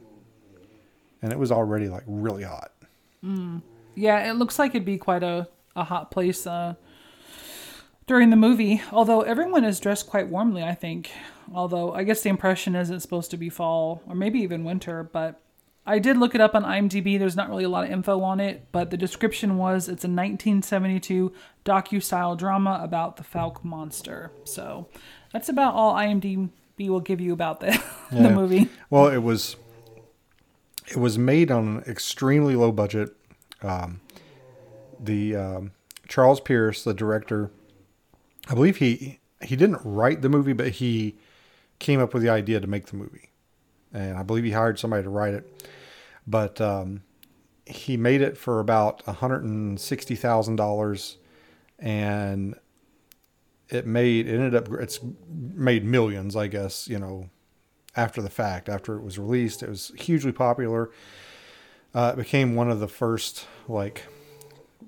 and 1.21 1.31
it 1.33 1.38
was 1.38 1.51
already 1.51 1.89
like 1.89 2.03
really 2.05 2.43
hot. 2.43 2.71
Mm. 3.23 3.61
Yeah, 3.95 4.29
it 4.29 4.35
looks 4.35 4.57
like 4.57 4.71
it'd 4.71 4.85
be 4.85 4.97
quite 4.97 5.23
a 5.23 5.50
a 5.75 5.83
hot 5.83 6.11
place 6.11 6.47
uh, 6.47 6.75
during 8.07 8.29
the 8.29 8.38
movie. 8.38 8.81
Although 8.91 9.21
everyone 9.21 9.65
is 9.65 9.79
dressed 9.79 10.07
quite 10.07 10.29
warmly, 10.29 10.63
I 10.63 10.75
think. 10.75 11.11
Although 11.53 11.93
I 11.93 12.03
guess 12.03 12.21
the 12.21 12.29
impression 12.29 12.73
is 12.73 12.89
it's 12.89 13.03
supposed 13.03 13.31
to 13.31 13.38
be 13.38 13.50
fall 13.50 14.01
or 14.07 14.15
maybe 14.15 14.39
even 14.39 14.63
winter, 14.63 15.03
but. 15.03 15.41
I 15.85 16.00
did 16.00 16.17
look 16.17 16.35
it 16.35 16.41
up 16.41 16.53
on 16.53 16.63
IMDb. 16.63 17.17
There's 17.17 17.35
not 17.35 17.50
really 17.50 17.63
a 17.63 17.69
lot 17.69 17.83
of 17.83 17.91
info 17.91 18.21
on 18.21 18.39
it, 18.39 18.67
but 18.71 18.91
the 18.91 18.97
description 18.97 19.57
was 19.57 19.89
it's 19.89 20.03
a 20.03 20.07
1972 20.07 21.33
docu-style 21.65 22.35
drama 22.35 22.79
about 22.83 23.17
the 23.17 23.23
Fouke 23.23 23.63
monster. 23.63 24.31
So 24.43 24.88
that's 25.33 25.50
about 25.50 25.73
all 25.73 25.95
IMDb 25.95 26.50
will 26.79 27.00
give 27.00 27.19
you 27.19 27.33
about 27.33 27.59
the, 27.59 27.67
yeah. 28.11 28.23
the 28.23 28.29
movie. 28.29 28.69
Well, 28.89 29.07
it 29.07 29.19
was 29.19 29.55
it 30.88 30.97
was 30.97 31.17
made 31.17 31.51
on 31.51 31.77
an 31.77 31.83
extremely 31.88 32.55
low 32.55 32.71
budget. 32.71 33.15
Um, 33.61 34.01
the 35.00 35.35
um, 35.35 35.71
Charles 36.07 36.39
Pierce, 36.41 36.83
the 36.83 36.93
director, 36.93 37.51
I 38.50 38.53
believe 38.53 38.77
he 38.77 39.19
he 39.41 39.55
didn't 39.55 39.79
write 39.83 40.21
the 40.21 40.29
movie, 40.29 40.53
but 40.53 40.69
he 40.69 41.17
came 41.79 42.00
up 42.00 42.13
with 42.13 42.21
the 42.21 42.29
idea 42.29 42.59
to 42.59 42.67
make 42.67 42.88
the 42.88 42.95
movie, 42.95 43.30
and 43.93 44.17
I 44.17 44.24
believe 44.24 44.43
he 44.43 44.51
hired 44.51 44.79
somebody 44.79 45.03
to 45.03 45.10
write 45.10 45.33
it. 45.33 45.69
But 46.27 46.62
um, 46.62 47.03
he 47.65 47.98
made 47.98 48.21
it 48.21 48.38
for 48.38 48.60
about 48.60 49.05
one 49.07 49.15
hundred 49.15 49.43
and 49.43 49.79
sixty 49.79 50.15
thousand 50.15 50.55
dollars, 50.55 51.17
and 51.79 52.55
it 53.69 53.86
made 53.86 54.27
it 54.27 54.33
ended 54.36 54.55
up 54.55 54.69
it's 54.79 55.00
made 55.29 55.83
millions, 55.83 56.36
I 56.36 56.48
guess, 56.48 56.88
you 56.88 57.00
know, 57.00 57.29
after 57.95 58.21
the 58.21 58.29
fact, 58.29 58.69
after 58.69 58.95
it 58.95 59.01
was 59.01 59.17
released. 59.17 59.63
It 59.63 59.69
was 59.69 59.91
hugely 59.98 60.31
popular. 60.31 60.91
Uh, 61.93 62.13
it 62.13 62.17
became 62.17 62.55
one 62.55 62.69
of 62.69 62.79
the 62.79 62.88
first 62.88 63.48
like 63.67 64.05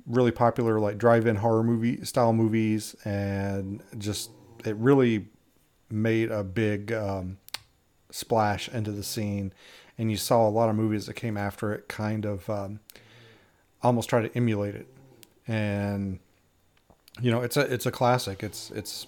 really 0.05 0.31
popular 0.31 0.79
like 0.79 0.98
drive-in 0.98 1.38
horror 1.38 1.63
movie 1.63 2.03
style 2.05 2.33
movies, 2.33 2.95
and 3.05 3.81
just 3.98 4.31
it 4.65 4.75
really 4.75 5.27
made 5.89 6.31
a 6.31 6.43
big 6.43 6.91
um, 6.91 7.38
splash 8.13 8.70
into 8.70 8.91
the 8.91 9.03
scene. 9.03 9.51
And 9.98 10.12
you 10.12 10.17
saw 10.17 10.48
a 10.48 10.50
lot 10.50 10.70
of 10.70 10.75
movies 10.75 11.08
that 11.08 11.15
came 11.15 11.36
after 11.36 11.74
it 11.74 11.88
kind 11.88 12.25
of 12.25 12.48
um, 12.50 12.79
almost 13.82 14.10
try 14.10 14.22
to 14.22 14.36
emulate 14.36 14.75
it, 14.75 14.88
and 15.48 16.20
you 17.22 17.29
know, 17.29 17.41
it's 17.41 17.58
a 17.58 17.62
it's 17.62 17.86
a 17.86 17.91
classic. 17.91 18.41
It's 18.41 18.72
it's 18.72 19.05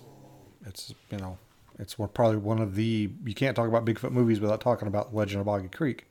it's 0.68 0.94
you 1.10 1.18
know, 1.18 1.40
it's 1.80 1.96
probably 1.96 2.38
one 2.38 2.60
of 2.60 2.76
the 2.76 3.10
you 3.26 3.34
can't 3.34 3.56
talk 3.56 3.68
about 3.68 3.84
Bigfoot 3.84 4.12
movies 4.12 4.40
without 4.40 4.62
talking 4.62 4.88
about 4.88 5.16
Legend 5.16 5.40
of 5.40 5.48
Boggy 5.48 5.70
Creek. 5.70 6.06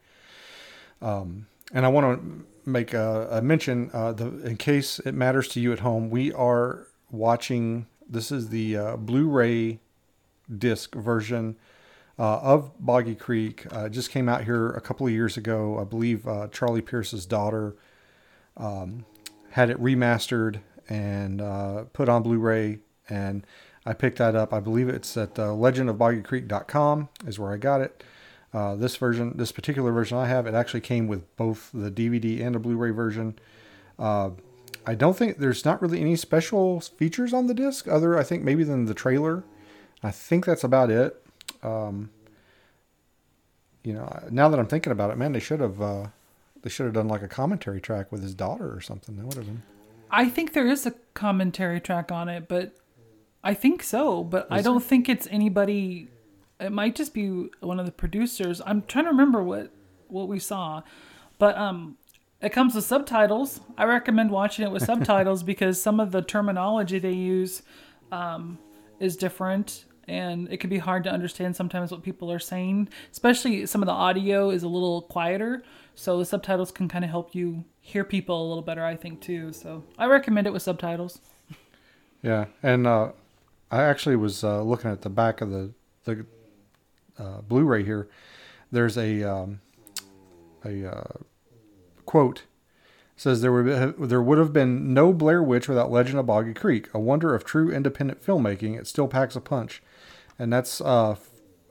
Um, 1.01 1.47
and 1.73 1.87
I 1.87 1.89
want 1.89 2.21
to 2.21 2.69
make 2.69 2.95
a, 2.95 3.29
a 3.31 3.43
mention 3.43 3.91
uh, 3.93 4.13
the 4.13 4.45
in 4.45 4.57
case 4.57 4.99
it 5.01 5.15
matters 5.15 5.47
to 5.49 5.61
you 5.61 5.73
at 5.73 5.81
home. 5.81 6.11
We 6.11 6.33
are 6.33 6.89
watching. 7.13 7.87
This 8.09 8.33
is 8.33 8.49
the 8.49 8.77
uh, 8.77 8.97
Blu-ray 8.97 9.79
disc 10.59 10.95
version 10.97 11.57
uh, 12.19 12.39
of 12.39 12.73
Boggy 12.79 13.15
Creek. 13.15 13.67
Uh, 13.71 13.89
just 13.89 14.11
came 14.11 14.29
out 14.29 14.45
here 14.45 14.71
a 14.71 14.81
couple 14.81 15.07
of 15.07 15.13
years 15.13 15.37
ago. 15.37 15.79
I 15.81 15.85
believe 15.85 16.27
uh, 16.27 16.49
Charlie 16.49 16.83
Pierce's 16.83 17.27
daughter 17.27 17.77
um, 18.57 19.05
had 19.51 19.71
it 19.71 19.81
remastered 19.81 20.61
and 20.89 21.41
uh, 21.41 21.85
put 21.93 22.09
on 22.09 22.23
Blu-ray. 22.23 22.79
And 23.09 23.47
I 23.87 23.93
picked 23.93 24.19
that 24.19 24.35
up. 24.35 24.53
I 24.53 24.61
believe 24.61 24.89
it's 24.89 25.17
at 25.17 25.39
uh, 25.39 25.49
legendofboggycreek.com 25.49 27.09
is 27.27 27.39
where 27.39 27.53
I 27.53 27.57
got 27.57 27.81
it. 27.81 28.05
Uh, 28.53 28.77
this 28.77 28.97
version, 28.97 29.37
this 29.37 29.51
particular 29.51 29.91
version 29.91 30.17
I 30.17 30.27
have, 30.27 30.47
it 30.47 30.55
actually 30.55 30.81
came 30.81 31.09
with 31.09 31.37
both 31.37 31.71
the 31.75 31.91
DVD 31.91 32.41
and 32.41 32.55
a 32.55 32.61
Blu-ray 32.61 32.91
version. 32.91 33.37
Uh, 33.99 34.31
I 34.87 34.95
don't 34.95 35.17
think 35.17 35.39
there's 35.39 35.65
not 35.65 35.83
really 35.83 36.01
any 36.01 36.15
special 36.15 36.81
features 36.81 37.33
on 37.33 37.47
the 37.47 37.55
disc, 37.55 37.89
other 37.89 38.17
I 38.17 38.23
think 38.23 38.45
maybe 38.45 38.63
than 38.63 38.85
the 38.85 38.95
trailer. 38.95 39.43
I 40.03 40.11
think 40.11 40.45
that's 40.45 40.63
about 40.63 40.91
it. 40.91 41.24
Um, 41.65 42.11
you 43.83 43.93
know, 43.93 44.09
now 44.31 44.49
that 44.49 44.59
I'm 44.59 44.67
thinking 44.67 44.93
about 44.93 45.11
it, 45.11 45.19
man, 45.19 45.33
they 45.33 45.41
should 45.41 45.61
have 45.61 45.81
uh, 45.81 46.07
they 46.63 46.71
should 46.71 46.87
have 46.87 46.95
done 46.95 47.09
like 47.09 47.23
a 47.23 47.29
commentary 47.29 47.81
track 47.81 48.11
with 48.11 48.23
his 48.23 48.35
daughter 48.35 48.75
or 48.75 48.81
something. 48.81 49.17
That 49.17 49.27
would 49.27 49.37
have 49.37 49.47
been. 49.47 49.63
I 50.11 50.29
think 50.29 50.53
there 50.53 50.67
is 50.67 50.87
a 50.87 50.93
commentary 51.13 51.81
track 51.81 52.11
on 52.11 52.29
it, 52.29 52.49
but 52.49 52.75
I 53.43 53.55
think 53.55 53.83
so, 53.83 54.25
but 54.25 54.45
is 54.45 54.49
I 54.51 54.63
don't 54.63 54.83
it? 54.83 54.87
think 54.87 55.09
it's 55.09 55.29
anybody. 55.31 56.09
It 56.59 56.73
might 56.73 56.95
just 56.95 57.13
be 57.13 57.49
one 57.61 57.79
of 57.79 57.87
the 57.87 57.93
producers. 57.93 58.63
I'm 58.65 58.83
trying 58.83 59.05
to 59.05 59.11
remember 59.11 59.43
what 59.43 59.71
what 60.09 60.29
we 60.29 60.39
saw, 60.39 60.83
but 61.39 61.57
um, 61.59 61.99
it 62.41 62.51
comes 62.51 62.75
with 62.75 62.85
subtitles. 62.85 63.61
I 63.77 63.85
recommend 63.85 64.31
watching 64.31 64.65
it 64.65 64.71
with 64.71 64.83
subtitles 64.87 65.43
because 65.43 65.81
some 65.81 66.01
of 66.01 66.11
the 66.11 66.23
terminology 66.23 66.99
they 66.99 67.13
use 67.13 67.63
um, 68.11 68.59
is 68.99 69.17
different 69.17 69.85
and 70.09 70.51
it 70.53 70.59
can 70.59 70.71
be 70.71 70.79
hard 70.79 71.05
to 71.05 71.11
understand 71.11 71.57
sometimes 71.57 71.91
what 71.91 72.03
people 72.03 72.31
are 72.31 72.39
saying, 72.39 72.89
especially 73.11 73.67
some 73.67 73.83
of 73.83 73.87
the 73.87 73.93
audio 73.93 74.51
is 74.51 74.63
a 74.63 74.69
little 74.69 75.03
quieter. 75.03 75.63
So 75.95 76.19
the 76.19 76.25
subtitles 76.25 76.73
can 76.73 76.89
kind 76.89 77.05
of 77.05 77.11
help 77.11 77.35
you 77.35 77.65
hear 77.81 78.05
people 78.05 78.47
a 78.47 78.49
little 78.49 78.63
better, 78.63 78.85
I 78.85 78.97
think, 78.97 79.21
too. 79.21 79.53
So 79.53 79.85
I 79.99 80.07
recommend 80.07 80.47
it 80.47 80.53
with 80.53 80.63
subtitles. 80.63 81.21
Yeah. 82.23 82.47
And 82.63 82.87
uh, 82.87 83.13
I 83.71 83.83
actually 83.83 84.17
was 84.17 84.43
uh, 84.43 84.63
looking 84.63 84.91
at 84.91 85.03
the 85.03 85.11
back 85.11 85.41
of 85.41 85.51
the, 85.51 85.71
the 86.05 86.27
uh, 87.19 87.43
Blu 87.43 87.65
ray 87.65 87.85
here. 87.85 88.09
There's 88.73 88.99
a, 88.99 89.23
um, 89.23 89.61
a 90.65 90.91
uh, 90.91 91.13
quote 92.07 92.43
says 93.17 93.41
there 93.41 93.53
would 93.53 94.09
there 94.09 94.23
would 94.23 94.39
have 94.39 94.53
been 94.53 94.93
no 94.93 95.13
Blair 95.13 95.43
Witch 95.43 95.69
without 95.69 95.91
Legend 95.91 96.19
of 96.19 96.27
Boggy 96.27 96.53
Creek, 96.53 96.89
a 96.93 96.99
wonder 96.99 97.35
of 97.35 97.45
true 97.45 97.71
independent 97.71 98.25
filmmaking. 98.25 98.79
It 98.79 98.87
still 98.87 99.09
packs 99.09 99.37
a 99.37 99.41
punch 99.41 99.83
and 100.39 100.53
that's 100.53 100.81
uh, 100.81 101.17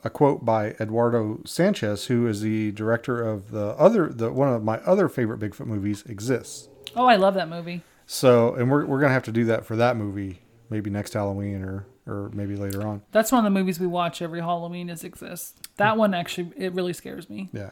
a 0.04 0.10
quote 0.10 0.44
by 0.44 0.76
Eduardo 0.80 1.42
Sanchez, 1.46 2.06
who 2.06 2.28
is 2.28 2.42
the 2.42 2.72
director 2.72 3.22
of 3.22 3.52
the 3.52 3.68
other, 3.78 4.10
the 4.10 4.32
one 4.32 4.54
of 4.54 4.64
my 4.64 4.78
other 4.80 5.08
favorite 5.08 5.40
Bigfoot 5.40 5.66
movies, 5.66 6.04
Exists. 6.06 6.70
Oh, 6.96 7.06
I 7.06 7.16
love 7.16 7.34
that 7.36 7.50
movie. 7.50 7.82
So, 8.06 8.54
and 8.56 8.70
we're 8.70 8.86
we're 8.86 9.00
gonna 9.00 9.14
have 9.14 9.24
to 9.24 9.32
do 9.32 9.46
that 9.46 9.66
for 9.66 9.76
that 9.78 9.98
movie, 9.98 10.42
maybe 10.70 10.90
next 10.90 11.14
Halloween 11.14 11.64
or 11.64 11.88
or 12.06 12.30
maybe 12.34 12.56
later 12.56 12.86
on. 12.86 13.02
That's 13.12 13.32
one 13.32 13.40
of 13.40 13.46
the 13.46 13.58
movies 13.58 13.80
we 13.80 13.88
watch 13.88 14.22
every 14.22 14.42
Halloween. 14.42 14.90
Is 14.90 15.04
Exists. 15.04 15.54
That 15.78 15.98
one 15.98 16.14
actually, 16.14 16.52
it 16.58 16.74
really 16.74 16.94
scares 16.94 17.30
me. 17.30 17.50
Yeah. 17.54 17.72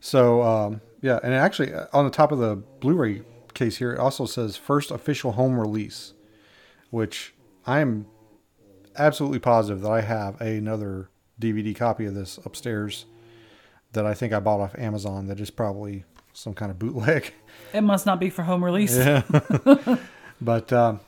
So, 0.00 0.42
um, 0.42 0.80
yeah, 1.00 1.18
and 1.22 1.34
actually, 1.34 1.72
uh, 1.72 1.86
on 1.92 2.04
the 2.04 2.10
top 2.10 2.32
of 2.32 2.38
the 2.38 2.56
Blu-ray 2.56 3.22
case 3.54 3.78
here, 3.78 3.92
it 3.92 3.98
also 3.98 4.26
says 4.26 4.56
first 4.56 4.90
official 4.90 5.32
home 5.32 5.58
release, 5.58 6.12
which 6.90 7.34
I'm 7.66 8.06
absolutely 8.98 9.38
positive 9.38 9.82
that 9.82 9.90
I 9.90 10.00
have 10.00 10.40
another 10.40 11.08
DVD 11.40 11.74
copy 11.74 12.06
of 12.06 12.14
this 12.14 12.38
upstairs 12.44 13.06
that 13.92 14.06
I 14.06 14.14
think 14.14 14.32
I 14.32 14.40
bought 14.40 14.60
off 14.60 14.78
Amazon 14.78 15.26
that 15.28 15.40
is 15.40 15.50
probably 15.50 16.04
some 16.32 16.54
kind 16.54 16.70
of 16.70 16.78
bootleg. 16.78 17.32
It 17.72 17.80
must 17.80 18.06
not 18.06 18.20
be 18.20 18.30
for 18.30 18.42
home 18.42 18.64
release. 18.64 18.96
Yeah. 18.96 19.22
but 20.40 20.72
um, 20.72 21.00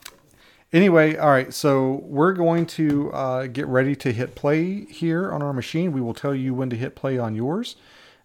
anyway, 0.73 1.17
all 1.17 1.31
right. 1.31 1.55
So 1.55 2.03
we're 2.05 2.33
going 2.33 2.67
to 2.67 3.13
uh, 3.13 3.47
get 3.47 3.67
ready 3.69 3.95
to 3.97 4.13
hit 4.13 4.35
play 4.35 4.85
here 4.87 5.31
on 5.31 5.41
our 5.41 5.53
machine. 5.53 5.93
We 5.93 6.01
will 6.01 6.15
tell 6.15 6.35
you 6.35 6.53
when 6.53 6.69
to 6.71 6.77
hit 6.77 6.97
play 6.97 7.17
on 7.17 7.35
yours. 7.35 7.77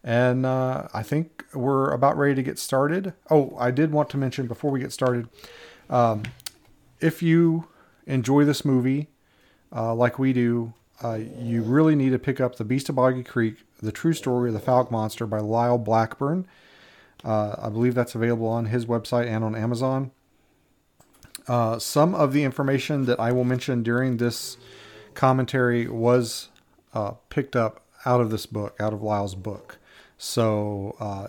And 0.04 0.46
uh, 0.46 0.88
I 0.94 1.04
think 1.04 1.46
we're 1.54 1.92
about 1.92 2.18
ready 2.18 2.36
to 2.36 2.44
get 2.44 2.60
started. 2.60 3.14
Oh, 3.30 3.56
I 3.58 3.72
did 3.72 3.92
want 3.92 4.10
to 4.10 4.18
mention 4.18 4.48
before 4.48 4.72
we 4.72 4.80
get 4.80 4.92
started 4.92 5.30
um, 5.90 6.24
if 7.00 7.22
you 7.22 7.68
enjoy 8.06 8.46
this 8.46 8.66
movie 8.66 9.10
uh, 9.76 9.94
like 9.94 10.20
we 10.20 10.34
do, 10.34 10.74
uh, 11.04 11.20
you 11.40 11.62
really 11.62 11.96
need 11.96 12.12
to 12.12 12.20
pick 12.20 12.40
up 12.40 12.56
The 12.56 12.64
Beast 12.64 12.90
of 12.90 12.96
Boggy 12.96 13.24
Creek, 13.24 13.58
The 13.82 13.92
True 13.92 14.14
Story 14.14 14.50
of 14.50 14.54
the 14.54 14.62
Fouke 14.62 14.92
Monster 14.92 15.26
by 15.26 15.40
Lyle 15.40 15.78
Blackburn. 15.78 16.48
Uh, 17.24 17.56
I 17.58 17.70
believe 17.70 17.96
that's 17.96 18.16
available 18.16 18.48
on 18.48 18.66
his 18.66 18.86
website 18.86 19.28
and 19.28 19.44
on 19.44 19.56
Amazon. 19.56 20.12
Uh, 21.48 21.80
some 21.80 22.16
of 22.16 22.34
the 22.34 22.44
information 22.44 23.06
that 23.06 23.20
I 23.20 23.32
will 23.32 23.44
mention 23.44 23.84
during 23.84 24.18
this 24.18 24.58
commentary 25.14 25.88
was 25.88 26.50
uh, 26.94 27.12
picked 27.30 27.56
up 27.56 27.82
out 28.06 28.22
of 28.22 28.30
this 28.30 28.46
book, 28.46 28.76
out 28.80 28.94
of 28.94 29.02
Lyle's 29.02 29.36
book. 29.36 29.78
So 30.18 30.96
uh, 31.00 31.28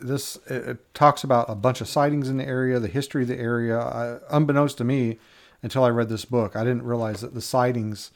this 0.00 0.36
it, 0.48 0.68
it 0.68 0.94
talks 0.94 1.24
about 1.24 1.48
a 1.48 1.54
bunch 1.54 1.80
of 1.80 1.88
sightings 1.88 2.28
in 2.28 2.36
the 2.36 2.46
area, 2.46 2.78
the 2.78 2.88
history 2.88 3.22
of 3.22 3.28
the 3.28 3.38
area. 3.38 3.78
I, 3.78 4.18
unbeknownst 4.30 4.78
to 4.78 4.84
me, 4.84 5.18
until 5.62 5.84
I 5.84 5.90
read 5.90 6.08
this 6.08 6.24
book, 6.24 6.56
I 6.56 6.64
didn't 6.64 6.82
realize 6.82 7.20
that 7.20 7.34
the 7.34 7.40
sightings 7.40 8.10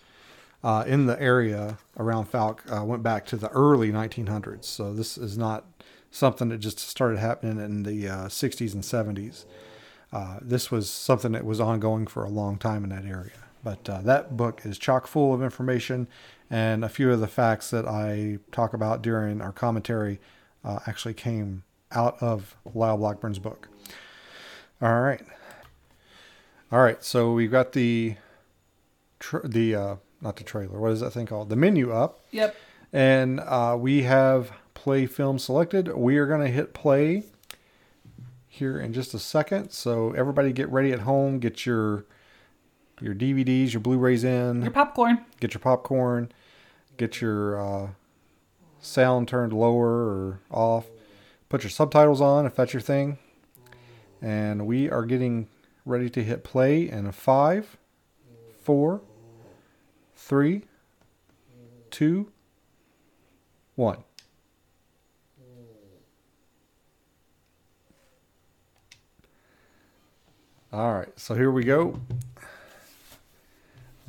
uh, 0.63 0.85
in 0.87 1.07
the 1.07 1.21
area 1.21 1.79
around 1.99 2.31
Fouke 2.31 2.61
uh, 2.73 2.85
went 2.85 3.03
back 3.03 3.27
to 3.27 3.37
the 3.37 3.49
early 3.51 3.93
1900s. 3.93 4.65
So 4.65 4.95
this 4.95 5.19
is 5.19 5.37
not 5.37 5.65
something 6.11 6.49
that 6.49 6.59
just 6.59 6.79
started 6.79 7.19
happening 7.19 7.63
in 7.63 7.83
the 7.83 8.05
60s 8.05 8.73
and 8.73 8.83
70s. 8.83 9.45
Uh, 10.15 10.39
this 10.41 10.71
was 10.71 10.89
something 10.89 11.33
that 11.33 11.45
was 11.45 11.61
ongoing 11.61 12.07
for 12.07 12.25
a 12.25 12.29
long 12.29 12.57
time 12.57 12.85
in 12.85 12.91
that 12.91 13.05
area. 13.05 13.33
But 13.65 13.89
uh, 13.89 14.01
that 14.03 14.37
book 14.37 14.61
is 14.65 14.79
chock 14.79 15.09
full 15.09 15.35
of 15.35 15.43
information, 15.43 16.07
and 16.49 16.85
a 16.85 16.89
few 16.89 17.11
of 17.11 17.21
the 17.21 17.27
facts 17.27 17.71
that 17.71 17.87
I 17.87 18.39
talk 18.53 18.75
about 18.75 19.03
during 19.03 19.41
our 19.41 19.51
commentary 19.51 20.21
uh, 20.63 20.79
actually 20.87 21.15
came 21.15 21.65
out 21.91 22.23
of 22.23 22.55
Lyle 22.75 22.97
Blackburn's 22.97 23.41
book. 23.41 23.69
All 24.81 25.01
right, 25.01 25.23
all 26.75 26.83
right. 26.83 27.05
So 27.05 27.31
we've 27.31 27.53
got 27.53 27.73
the 27.73 28.17
tra- 29.21 29.47
the 29.47 29.77
uh, 29.77 29.97
not 30.21 30.35
the 30.35 30.43
trailer. 30.43 30.81
What 30.81 30.91
is 30.91 30.99
that 30.99 31.13
thing 31.13 31.25
called? 31.25 31.49
The 31.49 31.55
menu 31.55 31.93
up. 31.93 32.25
Yep. 32.33 32.57
And 32.93 33.39
uh, 33.39 33.77
we 33.79 34.03
have 34.03 34.51
play 34.75 35.07
film 35.07 35.39
selected. 35.39 35.87
We 35.95 36.17
are 36.17 36.27
going 36.27 36.41
to 36.41 36.51
hit 36.51 36.75
play 36.75 37.23
here 38.49 38.81
in 38.81 38.93
just 38.93 39.15
a 39.15 39.21
second. 39.21 39.71
So 39.71 40.11
everybody 40.15 40.53
get 40.53 40.69
ready 40.69 40.93
at 40.93 41.01
home. 41.01 41.39
Get 41.39 41.65
your 41.65 42.07
your 43.01 43.15
DVDs, 43.15 43.73
your 43.73 43.81
Blu-rays 43.81 44.25
in. 44.25 44.63
Your 44.63 44.73
popcorn. 44.73 45.25
Get 45.39 45.55
your 45.55 45.61
popcorn. 45.61 46.33
Get 46.97 47.21
your 47.21 47.61
uh, 47.61 47.89
sound 48.81 49.29
turned 49.29 49.53
lower 49.53 50.09
or 50.09 50.41
off. 50.51 50.87
Put 51.49 51.63
your 51.63 51.71
subtitles 51.71 52.21
on 52.21 52.47
if 52.47 52.57
that's 52.57 52.73
your 52.73 52.83
thing. 52.83 53.19
And 54.21 54.67
we 54.67 54.91
are 54.91 55.05
getting 55.05 55.47
ready 55.85 56.09
to 56.11 56.23
hit 56.23 56.45
play 56.45 56.89
in 56.89 57.11
five, 57.13 57.77
four, 58.63 59.03
three, 60.15 60.63
two, 61.91 62.31
one. 63.75 64.05
All 70.73 70.93
right, 70.93 71.13
so 71.17 71.35
here 71.35 71.53
we 71.53 71.63
go. 71.63 72.01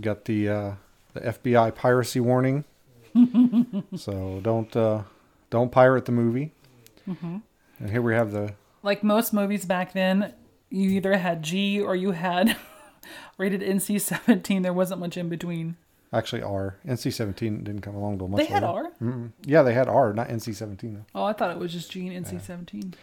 Got 0.01 0.25
the 0.25 0.49
uh, 0.49 0.71
the 1.13 1.21
FBI 1.21 1.75
piracy 1.75 2.19
warning. 2.19 2.63
so 3.95 4.39
don't 4.41 4.75
uh, 4.75 5.03
don't 5.51 5.71
pirate 5.71 6.05
the 6.05 6.11
movie. 6.11 6.53
Mm-hmm. 7.07 7.37
And 7.79 7.89
here 7.89 8.01
we 8.01 8.15
have 8.15 8.31
the 8.31 8.55
Like 8.81 9.03
most 9.03 9.31
movies 9.31 9.63
back 9.63 9.93
then, 9.93 10.33
you 10.75 10.89
either 10.91 11.17
had 11.17 11.41
G 11.41 11.79
or 11.79 11.95
you 11.95 12.11
had 12.11 12.55
rated 13.37 13.61
NC 13.61 14.01
17. 14.01 14.61
There 14.61 14.73
wasn't 14.73 14.99
much 14.99 15.15
in 15.17 15.29
between. 15.29 15.77
actually 16.13 16.41
R. 16.41 16.77
NC 16.87 17.13
seventeen 17.13 17.63
didn't 17.63 17.81
come 17.81 17.95
along 17.95 18.17
till 18.17 18.27
much. 18.27 18.39
They 18.39 18.45
had 18.45 18.63
later. 18.63 18.73
R. 18.73 18.91
Mm-mm. 19.01 19.31
Yeah, 19.45 19.63
they 19.63 19.73
had 19.73 19.87
R, 19.87 20.13
not 20.13 20.27
NC 20.29 20.55
seventeen 20.55 20.93
though. 20.95 21.05
Oh, 21.21 21.23
I 21.23 21.33
thought 21.33 21.51
it 21.51 21.57
was 21.57 21.71
just 21.73 21.91
G 21.91 22.07
and 22.07 22.25
NC 22.25 22.41
17. 22.41 22.93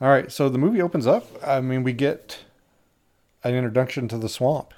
All 0.00 0.08
right, 0.08 0.30
so 0.32 0.48
the 0.48 0.58
movie 0.58 0.80
opens 0.80 1.06
up. 1.06 1.26
I 1.46 1.60
mean, 1.60 1.82
we 1.82 1.92
get 1.92 2.38
an 3.44 3.54
introduction 3.54 4.08
to 4.08 4.18
the 4.18 4.28
swamp. 4.28 4.72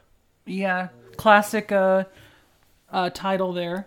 Yeah, 0.47 0.89
classic 1.17 1.71
uh, 1.71 2.05
uh, 2.91 3.11
title 3.11 3.53
there 3.53 3.87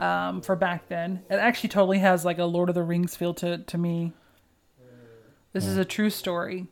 um, 0.00 0.42
for 0.42 0.54
back 0.54 0.88
then. 0.88 1.22
It 1.30 1.36
actually 1.36 1.70
totally 1.70 1.98
has 2.00 2.24
like 2.24 2.38
a 2.38 2.44
Lord 2.44 2.68
of 2.68 2.74
the 2.74 2.82
Rings 2.82 3.16
feel 3.16 3.32
to 3.34 3.58
to 3.58 3.78
me. 3.78 4.12
This 5.52 5.64
is 5.66 5.76
a 5.78 5.84
true 5.86 6.10
story. 6.10 6.66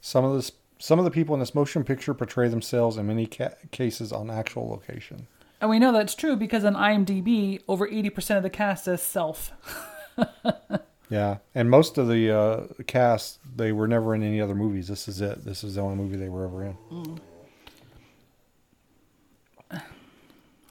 Some 0.00 0.24
of 0.24 0.34
this, 0.34 0.52
some 0.78 0.98
of 0.98 1.04
the 1.04 1.10
people 1.10 1.34
in 1.34 1.40
this 1.40 1.54
motion 1.54 1.84
picture 1.84 2.14
portray 2.14 2.48
themselves 2.48 2.96
in 2.96 3.06
many 3.06 3.26
ca- 3.26 3.54
cases 3.70 4.12
on 4.12 4.30
actual 4.30 4.68
location. 4.68 5.26
And 5.60 5.68
we 5.70 5.78
know 5.78 5.92
that's 5.92 6.14
true 6.14 6.36
because 6.36 6.64
on 6.64 6.74
IMDb, 6.74 7.60
over 7.66 7.88
80% 7.88 8.36
of 8.36 8.42
the 8.42 8.50
cast 8.50 8.84
says 8.84 9.02
self. 9.02 9.52
Yeah, 11.10 11.38
and 11.54 11.70
most 11.70 11.96
of 11.96 12.08
the 12.08 12.30
uh, 12.30 12.66
cast 12.86 13.38
they 13.56 13.72
were 13.72 13.88
never 13.88 14.14
in 14.14 14.22
any 14.22 14.40
other 14.40 14.54
movies. 14.54 14.88
This 14.88 15.08
is 15.08 15.20
it. 15.20 15.44
This 15.44 15.64
is 15.64 15.76
the 15.76 15.80
only 15.80 15.96
movie 15.96 16.16
they 16.16 16.28
were 16.28 16.44
ever 16.44 16.64
in. 16.64 17.20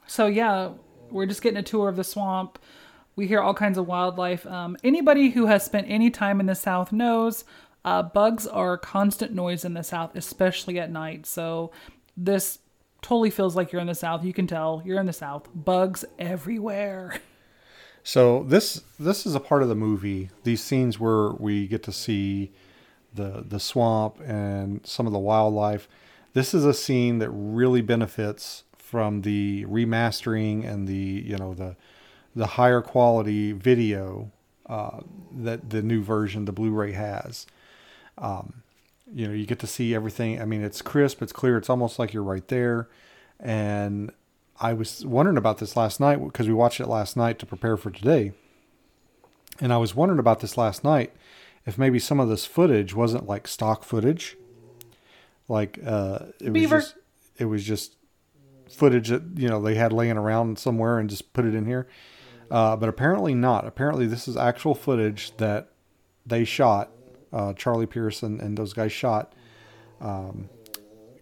So, 0.10 0.28
yeah, 0.28 0.72
we're 1.12 1.26
just 1.26 1.42
getting 1.42 1.58
a 1.58 1.64
tour 1.64 1.90
of 1.90 1.98
the 1.98 2.04
swamp. 2.04 2.58
We 3.18 3.28
hear 3.28 3.42
all 3.42 3.54
kinds 3.54 3.78
of 3.78 3.88
wildlife. 3.88 4.48
Um, 4.48 4.78
anybody 4.82 5.32
who 5.32 5.48
has 5.48 5.66
spent 5.66 5.86
any 5.90 6.10
time 6.10 6.40
in 6.40 6.46
the 6.46 6.56
South 6.56 6.94
knows 6.94 7.44
uh, 7.88 8.04
bugs 8.04 8.46
are 8.46 8.78
constant 8.78 9.34
noise 9.34 9.64
in 9.64 9.74
the 9.74 9.82
South, 9.84 10.14
especially 10.14 10.78
at 10.78 10.92
night. 10.92 11.26
So, 11.26 11.72
this 12.18 12.60
totally 13.02 13.30
feels 13.30 13.56
like 13.56 13.72
you're 13.72 13.80
in 13.80 13.88
the 13.88 13.96
South. 13.96 14.26
You 14.26 14.34
can 14.34 14.46
tell 14.46 14.82
you're 14.84 15.00
in 15.00 15.06
the 15.06 15.14
South. 15.14 15.48
Bugs 15.56 16.04
everywhere. 16.20 17.20
So 18.04 18.44
this 18.44 18.84
this 18.98 19.26
is 19.26 19.36
a 19.36 19.40
part 19.42 19.64
of 19.64 19.68
the 19.68 19.76
movie. 19.76 20.30
These 20.46 20.64
scenes 20.64 20.98
where 20.98 21.32
we 21.32 21.68
get 21.68 21.84
to 21.84 21.92
see 21.92 22.54
the 23.14 23.44
the 23.46 23.60
swamp 23.60 24.22
and 24.26 24.80
some 24.88 25.08
of 25.08 25.12
the 25.12 25.20
wildlife. 25.20 25.90
This 26.32 26.54
is 26.54 26.64
a 26.64 26.74
scene 26.74 27.20
that 27.20 27.30
really 27.30 27.82
benefits 27.82 28.64
from 28.78 29.24
the 29.24 29.66
remastering 29.66 30.66
and 30.66 30.88
the 30.88 31.22
you 31.26 31.36
know 31.36 31.54
the 31.54 31.76
the 32.34 32.48
higher 32.48 32.80
quality 32.80 33.52
video 33.52 34.32
uh, 34.68 35.02
that 35.36 35.70
the 35.70 35.82
new 35.82 36.02
version, 36.02 36.46
the 36.46 36.54
Blu-ray 36.54 36.94
has. 36.94 37.46
Um, 38.18 38.64
you 39.14 39.28
know, 39.28 39.34
you 39.34 39.46
get 39.46 39.60
to 39.60 39.68
see 39.68 39.96
everything. 39.96 40.42
I 40.42 40.46
mean, 40.46 40.64
it's 40.64 40.82
crisp, 40.82 41.22
it's 41.22 41.32
clear, 41.32 41.58
it's 41.58 41.70
almost 41.70 41.98
like 42.00 42.14
you're 42.14 42.24
right 42.24 42.48
there. 42.48 42.90
And 43.40 44.12
I 44.60 44.74
was 44.74 45.06
wondering 45.06 45.38
about 45.38 45.60
this 45.60 45.76
last 45.78 46.00
night 46.00 46.24
because 46.24 46.48
we 46.48 46.54
watched 46.54 46.80
it 46.80 46.88
last 46.88 47.16
night 47.16 47.40
to 47.40 47.46
prepare 47.46 47.78
for 47.78 47.92
today. 47.92 48.34
And 49.60 49.72
I 49.72 49.78
was 49.78 49.96
wondering 49.96 50.20
about 50.20 50.40
this 50.40 50.58
last 50.58 50.84
night 50.84 51.14
if 51.66 51.78
maybe 51.78 52.00
some 52.00 52.20
of 52.20 52.30
this 52.30 52.46
footage 52.46 52.94
wasn't 52.94 53.28
like 53.28 53.48
stock 53.48 53.84
footage. 53.84 54.38
Like 55.48 55.80
uh 55.86 56.20
it 56.42 56.52
Beaver. 56.52 56.76
was 56.78 56.86
just 56.86 56.96
it 57.38 57.46
was 57.46 57.64
just 57.64 57.96
footage 58.70 59.10
that, 59.10 59.24
you 59.36 59.48
know, 59.48 59.62
they 59.62 59.76
had 59.76 59.94
laying 59.94 60.18
around 60.18 60.60
somewhere 60.60 61.00
and 61.00 61.10
just 61.10 61.34
put 61.34 61.46
it 61.46 61.56
in 61.56 61.66
here. 61.66 61.88
Uh, 62.50 62.76
but 62.76 62.90
apparently 62.90 63.34
not. 63.34 63.66
Apparently 63.66 64.08
this 64.08 64.28
is 64.28 64.36
actual 64.38 64.74
footage 64.76 65.36
that 65.38 65.70
they 66.26 66.44
shot, 66.44 66.92
uh, 67.34 67.54
Charlie 67.54 67.86
Pearson 67.86 68.40
and 68.40 68.58
those 68.58 68.74
guys 68.74 68.92
shot 68.92 69.34
um, 70.02 70.50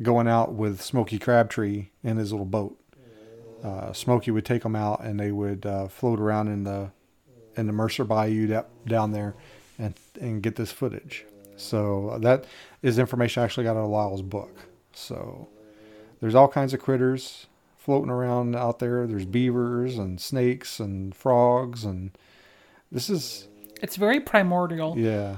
going 0.02 0.28
out 0.28 0.54
with 0.54 0.82
Smokey 0.82 1.20
Crabtree 1.20 1.88
in 2.04 2.18
his 2.18 2.32
little 2.32 2.46
boat 2.46 2.78
uh, 3.64 3.92
Smokey 3.94 4.30
would 4.32 4.46
take 4.46 4.62
them 4.62 4.76
out 4.76 5.04
and 5.04 5.20
they 5.20 5.32
would 5.32 5.66
uh, 5.66 5.88
float 5.88 6.20
around 6.20 6.50
in 6.50 6.64
the 6.64 6.92
in 7.56 7.68
the 7.68 7.74
Mercer 7.74 8.04
Bayou 8.04 8.62
down 8.86 9.12
there 9.12 9.34
and 9.80 9.96
and 10.22 10.44
get 10.44 10.56
this 10.56 10.72
footage. 10.72 11.26
So 11.58 12.18
that 12.22 12.46
is 12.84 13.00
information 13.00 13.42
I 13.42 13.46
actually 13.46 13.64
got 13.64 13.78
out 13.78 13.86
of 13.86 13.90
Lyle's 13.90 14.22
book. 14.22 14.56
So 14.94 15.48
there's 16.20 16.36
all 16.36 16.48
kinds 16.48 16.74
of 16.74 16.80
critters 16.82 17.48
floating 17.78 18.12
around 18.12 18.56
out 18.56 18.80
there. 18.80 19.08
There's 19.08 19.26
beavers 19.26 19.98
and 19.98 20.20
snakes 20.22 20.80
and 20.80 21.16
frogs 21.16 21.84
and 21.86 22.12
this 22.92 23.10
is 23.10 23.48
It's 23.82 23.96
very 23.96 24.20
primordial. 24.20 24.96
yeah 24.98 25.38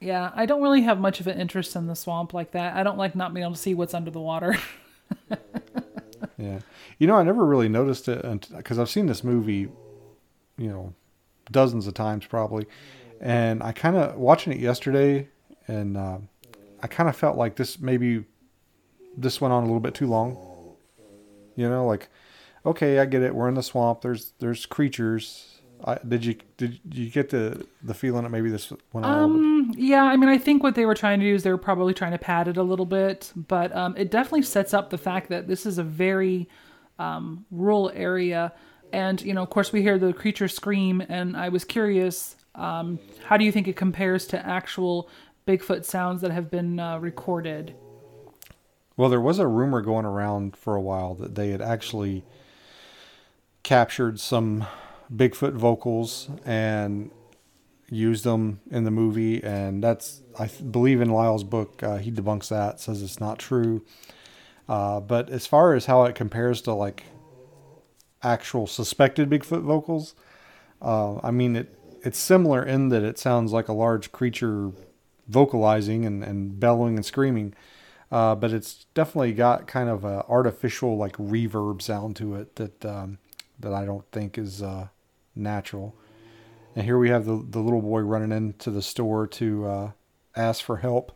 Yeah, 0.00 0.30
I 0.34 0.46
don't 0.46 0.62
really 0.62 0.82
have 0.82 0.98
much 0.98 1.20
of 1.20 1.26
an 1.26 1.38
interest 1.38 1.76
in 1.76 1.86
the 1.86 1.94
swamp 1.94 2.32
like 2.32 2.52
that. 2.52 2.74
I 2.76 2.82
don't 2.82 2.98
like 2.98 3.14
not 3.14 3.34
being 3.34 3.44
able 3.44 3.54
to 3.54 3.60
see 3.60 3.74
what's 3.74 3.94
under 3.94 4.10
the 4.10 4.20
water. 4.20 4.56
Yeah. 6.40 6.60
You 6.98 7.06
know, 7.06 7.16
I 7.16 7.22
never 7.22 7.44
really 7.44 7.68
noticed 7.68 8.08
it 8.08 8.22
because 8.56 8.78
I've 8.78 8.88
seen 8.88 9.06
this 9.06 9.22
movie, 9.22 9.68
you 10.56 10.68
know, 10.68 10.94
dozens 11.50 11.86
of 11.86 11.94
times 11.94 12.26
probably. 12.26 12.66
And 13.20 13.62
I 13.62 13.72
kind 13.72 13.96
of, 13.96 14.16
watching 14.16 14.52
it 14.52 14.58
yesterday, 14.58 15.28
and 15.68 15.96
uh, 15.96 16.18
I 16.82 16.86
kind 16.86 17.08
of 17.08 17.16
felt 17.16 17.36
like 17.36 17.56
this 17.56 17.78
maybe 17.78 18.24
this 19.16 19.40
went 19.40 19.52
on 19.52 19.62
a 19.62 19.66
little 19.66 19.80
bit 19.80 19.94
too 19.94 20.06
long. 20.06 20.76
You 21.56 21.68
know, 21.68 21.86
like, 21.86 22.08
okay, 22.64 22.98
I 22.98 23.04
get 23.04 23.22
it. 23.22 23.34
We're 23.34 23.48
in 23.48 23.54
the 23.54 23.62
swamp. 23.62 24.00
There's 24.00 24.32
there's 24.38 24.64
creatures, 24.64 25.49
I, 25.84 25.98
did 26.06 26.24
you 26.24 26.36
did 26.56 26.80
you 26.92 27.10
get 27.10 27.30
the 27.30 27.66
the 27.82 27.94
feeling 27.94 28.22
that 28.24 28.30
maybe 28.30 28.50
this 28.50 28.72
went? 28.92 29.06
Um, 29.06 29.72
yeah, 29.76 30.04
I 30.04 30.16
mean, 30.16 30.28
I 30.28 30.38
think 30.38 30.62
what 30.62 30.74
they 30.74 30.86
were 30.86 30.94
trying 30.94 31.20
to 31.20 31.26
do 31.26 31.34
is 31.34 31.42
they 31.42 31.50
were 31.50 31.58
probably 31.58 31.94
trying 31.94 32.12
to 32.12 32.18
pad 32.18 32.48
it 32.48 32.56
a 32.56 32.62
little 32.62 32.86
bit, 32.86 33.32
but 33.34 33.74
um, 33.74 33.96
it 33.96 34.10
definitely 34.10 34.42
sets 34.42 34.74
up 34.74 34.90
the 34.90 34.98
fact 34.98 35.28
that 35.30 35.48
this 35.48 35.64
is 35.64 35.78
a 35.78 35.82
very 35.82 36.48
um, 36.98 37.46
rural 37.50 37.90
area, 37.94 38.52
and 38.92 39.20
you 39.22 39.32
know, 39.32 39.42
of 39.42 39.50
course, 39.50 39.72
we 39.72 39.82
hear 39.82 39.98
the 39.98 40.12
creature 40.12 40.48
scream, 40.48 41.02
and 41.08 41.36
I 41.36 41.48
was 41.48 41.64
curious, 41.64 42.36
um, 42.54 42.98
how 43.24 43.36
do 43.36 43.44
you 43.44 43.52
think 43.52 43.68
it 43.68 43.76
compares 43.76 44.26
to 44.28 44.46
actual 44.46 45.08
Bigfoot 45.46 45.84
sounds 45.84 46.20
that 46.20 46.30
have 46.30 46.50
been 46.50 46.78
uh, 46.78 46.98
recorded? 46.98 47.74
Well, 48.96 49.08
there 49.08 49.20
was 49.20 49.38
a 49.38 49.46
rumor 49.46 49.80
going 49.80 50.04
around 50.04 50.56
for 50.56 50.76
a 50.76 50.80
while 50.80 51.14
that 51.14 51.34
they 51.34 51.50
had 51.50 51.62
actually 51.62 52.22
captured 53.62 54.20
some 54.20 54.66
Bigfoot 55.14 55.54
vocals 55.54 56.28
and 56.44 57.10
used 57.90 58.24
them 58.24 58.60
in 58.70 58.84
the 58.84 58.90
movie, 58.90 59.42
and 59.42 59.82
that's 59.82 60.22
I 60.38 60.46
believe 60.46 61.00
in 61.00 61.10
Lyle's 61.10 61.44
book 61.44 61.82
uh, 61.82 61.98
he 61.98 62.10
debunks 62.10 62.48
that, 62.48 62.80
says 62.80 63.02
it's 63.02 63.20
not 63.20 63.38
true. 63.38 63.84
Uh, 64.68 65.00
but 65.00 65.28
as 65.30 65.46
far 65.46 65.74
as 65.74 65.86
how 65.86 66.04
it 66.04 66.14
compares 66.14 66.62
to 66.62 66.72
like 66.72 67.04
actual 68.22 68.66
suspected 68.66 69.28
Bigfoot 69.28 69.62
vocals, 69.62 70.14
uh, 70.80 71.18
I 71.22 71.30
mean 71.32 71.56
it 71.56 71.76
it's 72.02 72.18
similar 72.18 72.62
in 72.62 72.88
that 72.90 73.02
it 73.02 73.18
sounds 73.18 73.52
like 73.52 73.68
a 73.68 73.72
large 73.72 74.12
creature 74.12 74.72
vocalizing 75.28 76.04
and, 76.06 76.24
and 76.24 76.58
bellowing 76.58 76.96
and 76.96 77.04
screaming. 77.04 77.54
Uh, 78.10 78.34
but 78.34 78.52
it's 78.52 78.86
definitely 78.94 79.32
got 79.32 79.66
kind 79.66 79.88
of 79.88 80.04
a 80.04 80.24
artificial 80.28 80.96
like 80.96 81.16
reverb 81.16 81.80
sound 81.80 82.16
to 82.16 82.34
it 82.34 82.56
that 82.56 82.84
um, 82.84 83.18
that 83.58 83.72
I 83.72 83.84
don't 83.84 84.04
think 84.10 84.38
is 84.38 84.62
uh, 84.62 84.88
natural. 85.34 85.94
And 86.74 86.84
here 86.84 86.98
we 86.98 87.10
have 87.10 87.24
the 87.24 87.44
the 87.48 87.60
little 87.60 87.82
boy 87.82 88.00
running 88.00 88.32
into 88.32 88.70
the 88.70 88.82
store 88.82 89.26
to 89.26 89.66
uh, 89.66 89.90
ask 90.36 90.64
for 90.64 90.78
help 90.78 91.12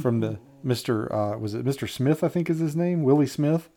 from 0.00 0.20
the 0.20 0.38
Mister 0.62 1.12
uh, 1.12 1.36
was 1.38 1.54
it 1.54 1.64
Mister 1.64 1.86
Smith 1.86 2.22
I 2.24 2.28
think 2.28 2.48
is 2.48 2.58
his 2.58 2.76
name 2.76 3.02
Willie 3.02 3.26
Smith. 3.26 3.70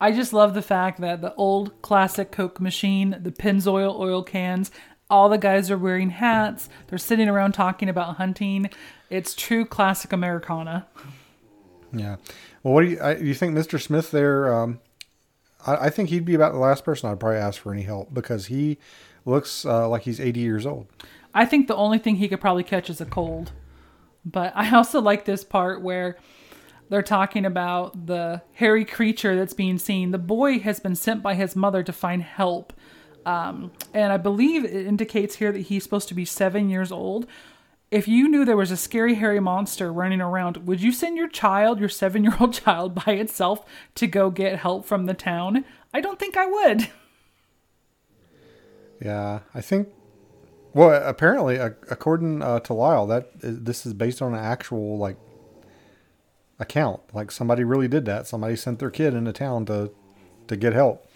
I 0.00 0.12
just 0.12 0.32
love 0.32 0.54
the 0.54 0.62
fact 0.62 1.00
that 1.00 1.20
the 1.20 1.34
old 1.34 1.80
classic 1.82 2.32
Coke 2.32 2.60
machine, 2.60 3.18
the 3.22 3.30
Pennzoil 3.30 3.98
oil 3.98 4.22
cans, 4.22 4.70
all 5.10 5.28
the 5.28 5.38
guys 5.38 5.70
are 5.70 5.76
wearing 5.78 6.10
hats. 6.10 6.68
They're 6.86 6.98
sitting 6.98 7.28
around 7.28 7.52
talking 7.52 7.88
about 7.88 8.16
hunting. 8.16 8.70
It's 9.10 9.34
true 9.34 9.64
classic 9.66 10.12
Americana. 10.12 10.86
Yeah. 11.92 12.16
Well, 12.62 12.74
what 12.74 12.82
do 12.82 12.88
you 12.88 13.00
I, 13.00 13.16
you 13.16 13.34
think, 13.34 13.52
Mister 13.52 13.78
Smith? 13.78 14.10
There, 14.10 14.54
um, 14.54 14.80
I, 15.66 15.86
I 15.86 15.90
think 15.90 16.08
he'd 16.08 16.24
be 16.24 16.34
about 16.34 16.52
the 16.52 16.58
last 16.58 16.84
person 16.84 17.10
I'd 17.10 17.20
probably 17.20 17.38
ask 17.38 17.60
for 17.60 17.72
any 17.72 17.82
help 17.82 18.12
because 18.12 18.46
he 18.46 18.78
looks 19.24 19.64
uh, 19.64 19.88
like 19.88 20.02
he's 20.02 20.20
eighty 20.20 20.40
years 20.40 20.66
old. 20.66 20.86
I 21.34 21.46
think 21.46 21.68
the 21.68 21.76
only 21.76 21.98
thing 21.98 22.16
he 22.16 22.28
could 22.28 22.40
probably 22.40 22.64
catch 22.64 22.90
is 22.90 23.00
a 23.00 23.06
cold. 23.06 23.52
But 24.24 24.52
I 24.54 24.70
also 24.74 25.00
like 25.00 25.24
this 25.24 25.44
part 25.44 25.82
where 25.82 26.16
they're 26.88 27.02
talking 27.02 27.46
about 27.46 28.06
the 28.06 28.42
hairy 28.54 28.84
creature 28.84 29.36
that's 29.36 29.54
being 29.54 29.78
seen. 29.78 30.10
The 30.10 30.18
boy 30.18 30.58
has 30.58 30.80
been 30.80 30.96
sent 30.96 31.22
by 31.22 31.34
his 31.34 31.54
mother 31.54 31.82
to 31.84 31.92
find 31.92 32.22
help. 32.22 32.72
Um, 33.24 33.70
and 33.94 34.12
I 34.12 34.16
believe 34.16 34.64
it 34.64 34.86
indicates 34.86 35.36
here 35.36 35.52
that 35.52 35.60
he's 35.60 35.84
supposed 35.84 36.08
to 36.08 36.14
be 36.14 36.24
seven 36.24 36.68
years 36.68 36.90
old. 36.90 37.26
If 37.90 38.06
you 38.06 38.28
knew 38.28 38.44
there 38.44 38.56
was 38.56 38.70
a 38.70 38.76
scary 38.76 39.14
hairy 39.14 39.40
monster 39.40 39.92
running 39.92 40.20
around, 40.20 40.58
would 40.58 40.80
you 40.80 40.92
send 40.92 41.16
your 41.16 41.28
child, 41.28 41.80
your 41.80 41.88
seven 41.88 42.22
year 42.22 42.36
old 42.38 42.52
child, 42.64 42.94
by 42.94 43.12
itself 43.12 43.64
to 43.96 44.06
go 44.06 44.30
get 44.30 44.60
help 44.60 44.86
from 44.86 45.06
the 45.06 45.14
town? 45.14 45.64
I 45.92 46.00
don't 46.00 46.18
think 46.18 46.36
I 46.36 46.46
would. 46.46 46.88
Yeah, 49.02 49.40
I 49.54 49.60
think. 49.60 49.88
Well, 50.72 51.02
apparently, 51.04 51.58
uh, 51.58 51.70
according 51.90 52.42
uh, 52.42 52.60
to 52.60 52.74
Lyle, 52.74 53.06
that 53.08 53.30
is, 53.40 53.60
this 53.62 53.84
is 53.86 53.92
based 53.92 54.22
on 54.22 54.34
an 54.34 54.44
actual 54.44 54.96
like 54.98 55.16
account. 56.60 57.00
Like 57.12 57.32
somebody 57.32 57.64
really 57.64 57.88
did 57.88 58.04
that. 58.04 58.28
Somebody 58.28 58.54
sent 58.54 58.78
their 58.78 58.90
kid 58.90 59.14
into 59.14 59.32
town 59.32 59.66
to 59.66 59.90
to 60.46 60.56
get 60.56 60.74
help. 60.74 61.10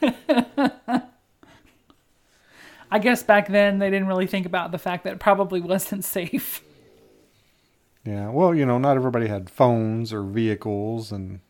I 2.90 2.98
guess 2.98 3.22
back 3.22 3.48
then 3.48 3.78
they 3.78 3.90
didn't 3.90 4.08
really 4.08 4.26
think 4.26 4.46
about 4.46 4.72
the 4.72 4.78
fact 4.78 5.04
that 5.04 5.14
it 5.14 5.20
probably 5.20 5.60
wasn't 5.74 6.04
safe. 6.04 6.62
Yeah, 8.04 8.30
well, 8.30 8.54
you 8.54 8.64
know, 8.64 8.78
not 8.78 8.96
everybody 8.96 9.26
had 9.26 9.50
phones 9.50 10.12
or 10.12 10.22
vehicles, 10.22 11.12
and 11.12 11.40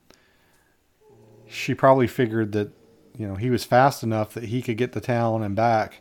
she 1.47 1.75
probably 1.75 2.09
figured 2.09 2.53
that, 2.53 2.73
you 3.17 3.29
know, 3.29 3.37
he 3.37 3.51
was 3.51 3.65
fast 3.65 4.03
enough 4.03 4.35
that 4.35 4.45
he 4.45 4.61
could 4.61 4.77
get 4.77 4.93
to 4.93 5.01
town 5.01 5.43
and 5.43 5.55
back. 5.55 6.01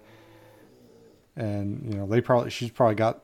And 1.36 1.94
you 1.94 2.00
know, 2.00 2.08
they 2.08 2.22
probably 2.22 2.50
she's 2.50 2.72
probably 2.72 2.96
got 2.96 3.24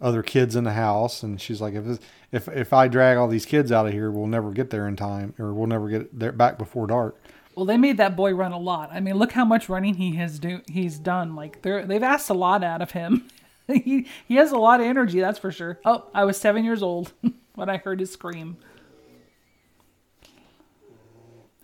other 0.00 0.22
kids 0.22 0.56
in 0.56 0.64
the 0.64 0.72
house, 0.72 1.22
and 1.22 1.40
she's 1.40 1.60
like, 1.60 1.74
if 1.74 1.84
this, 1.84 2.00
if 2.32 2.48
if 2.48 2.72
I 2.72 2.88
drag 2.88 3.16
all 3.16 3.28
these 3.28 3.46
kids 3.46 3.70
out 3.70 3.86
of 3.86 3.92
here, 3.92 4.10
we'll 4.10 4.26
never 4.26 4.50
get 4.50 4.70
there 4.70 4.88
in 4.88 4.96
time, 4.96 5.34
or 5.38 5.52
we'll 5.52 5.68
never 5.68 5.88
get 5.88 6.18
there 6.18 6.32
back 6.32 6.58
before 6.58 6.88
dark. 6.88 7.16
Well, 7.60 7.66
they 7.66 7.76
made 7.76 7.98
that 7.98 8.16
boy 8.16 8.32
run 8.32 8.52
a 8.52 8.58
lot. 8.58 8.88
I 8.90 9.00
mean, 9.00 9.16
look 9.16 9.32
how 9.32 9.44
much 9.44 9.68
running 9.68 9.96
he 9.96 10.16
has 10.16 10.38
do 10.38 10.62
he's 10.66 10.98
done. 10.98 11.36
Like 11.36 11.60
they're 11.60 11.84
they've 11.84 12.02
asked 12.02 12.30
a 12.30 12.34
lot 12.34 12.64
out 12.64 12.80
of 12.80 12.92
him. 12.92 13.28
he 13.66 14.06
he 14.26 14.36
has 14.36 14.50
a 14.50 14.56
lot 14.56 14.80
of 14.80 14.86
energy, 14.86 15.20
that's 15.20 15.38
for 15.38 15.52
sure. 15.52 15.78
Oh, 15.84 16.06
I 16.14 16.24
was 16.24 16.38
seven 16.38 16.64
years 16.64 16.82
old 16.82 17.12
when 17.56 17.68
I 17.68 17.76
heard 17.76 18.00
his 18.00 18.10
scream. 18.10 18.56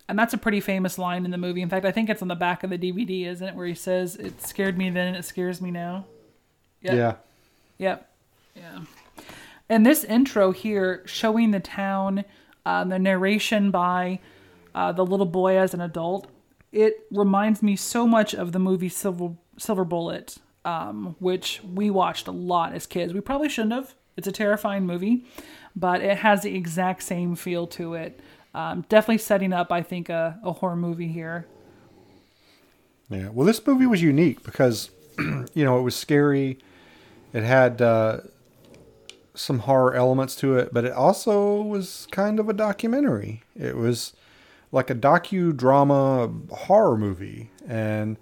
And 0.07 0.19
that's 0.19 0.35
a 0.35 0.37
pretty 0.37 0.59
famous 0.59 0.99
line 0.99 1.25
in 1.25 1.31
the 1.31 1.37
movie. 1.39 1.63
In 1.63 1.69
fact, 1.69 1.83
I 1.83 1.91
think 1.91 2.11
it's 2.11 2.21
on 2.21 2.27
the 2.27 2.35
back 2.35 2.61
of 2.61 2.69
the 2.69 2.77
DVD, 2.77 3.25
isn't 3.25 3.47
it? 3.47 3.55
Where 3.55 3.65
he 3.65 3.73
says, 3.73 4.17
"It 4.17 4.39
scared 4.45 4.77
me 4.77 4.91
then, 4.91 5.15
it 5.15 5.25
scares 5.25 5.61
me 5.61 5.71
now." 5.71 6.05
Yep. 6.83 6.93
Yeah, 6.93 7.15
Yep. 7.79 8.09
Yeah. 8.55 8.79
And 9.67 9.83
this 9.83 10.03
intro 10.03 10.51
here, 10.51 11.01
showing 11.07 11.49
the 11.49 11.59
town, 11.59 12.23
uh, 12.67 12.83
the 12.83 12.99
narration 12.99 13.71
by 13.71 14.19
uh, 14.77 14.91
the 14.91 15.03
little 15.03 15.25
boy 15.25 15.57
as 15.57 15.73
an 15.73 15.81
adult, 15.81 16.27
it 16.71 17.07
reminds 17.09 17.63
me 17.63 17.75
so 17.75 18.05
much 18.05 18.35
of 18.35 18.51
the 18.51 18.59
movie 18.59 18.89
Silver 18.89 19.33
Silver 19.57 19.83
Bullet, 19.83 20.37
um, 20.65 21.15
which 21.17 21.61
we 21.63 21.89
watched 21.89 22.27
a 22.27 22.31
lot 22.31 22.73
as 22.73 22.85
kids. 22.85 23.11
We 23.11 23.19
probably 23.19 23.49
shouldn't 23.49 23.73
have. 23.73 23.95
It's 24.17 24.27
a 24.27 24.31
terrifying 24.31 24.85
movie, 24.85 25.25
but 25.75 26.01
it 26.01 26.17
has 26.17 26.43
the 26.43 26.55
exact 26.55 27.01
same 27.01 27.35
feel 27.35 27.65
to 27.67 27.95
it. 27.95 28.19
Um, 28.53 28.85
definitely 28.87 29.17
setting 29.17 29.51
up, 29.51 29.71
I 29.71 29.81
think, 29.81 30.09
a, 30.09 30.39
a 30.43 30.51
horror 30.51 30.75
movie 30.75 31.07
here. 31.07 31.47
yeah. 33.09 33.29
Well, 33.29 33.47
this 33.47 33.65
movie 33.65 33.87
was 33.87 34.03
unique 34.03 34.43
because, 34.43 34.91
you 35.55 35.65
know, 35.65 35.79
it 35.79 35.81
was 35.81 35.95
scary. 35.95 36.59
It 37.33 37.41
had 37.41 37.81
uh, 37.81 38.19
some 39.33 39.59
horror 39.59 39.95
elements 39.95 40.35
to 40.35 40.55
it, 40.55 40.71
but 40.71 40.85
it 40.85 40.93
also 40.93 41.63
was 41.63 42.07
kind 42.11 42.39
of 42.39 42.47
a 42.47 42.53
documentary. 42.53 43.41
It 43.55 43.75
was 43.75 44.13
like 44.71 44.89
a 44.89 44.95
docudrama 44.95 46.49
horror 46.51 46.97
movie, 46.97 47.51
and 47.67 48.17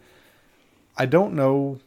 I 0.98 1.06
don't 1.06 1.34
know 1.34 1.80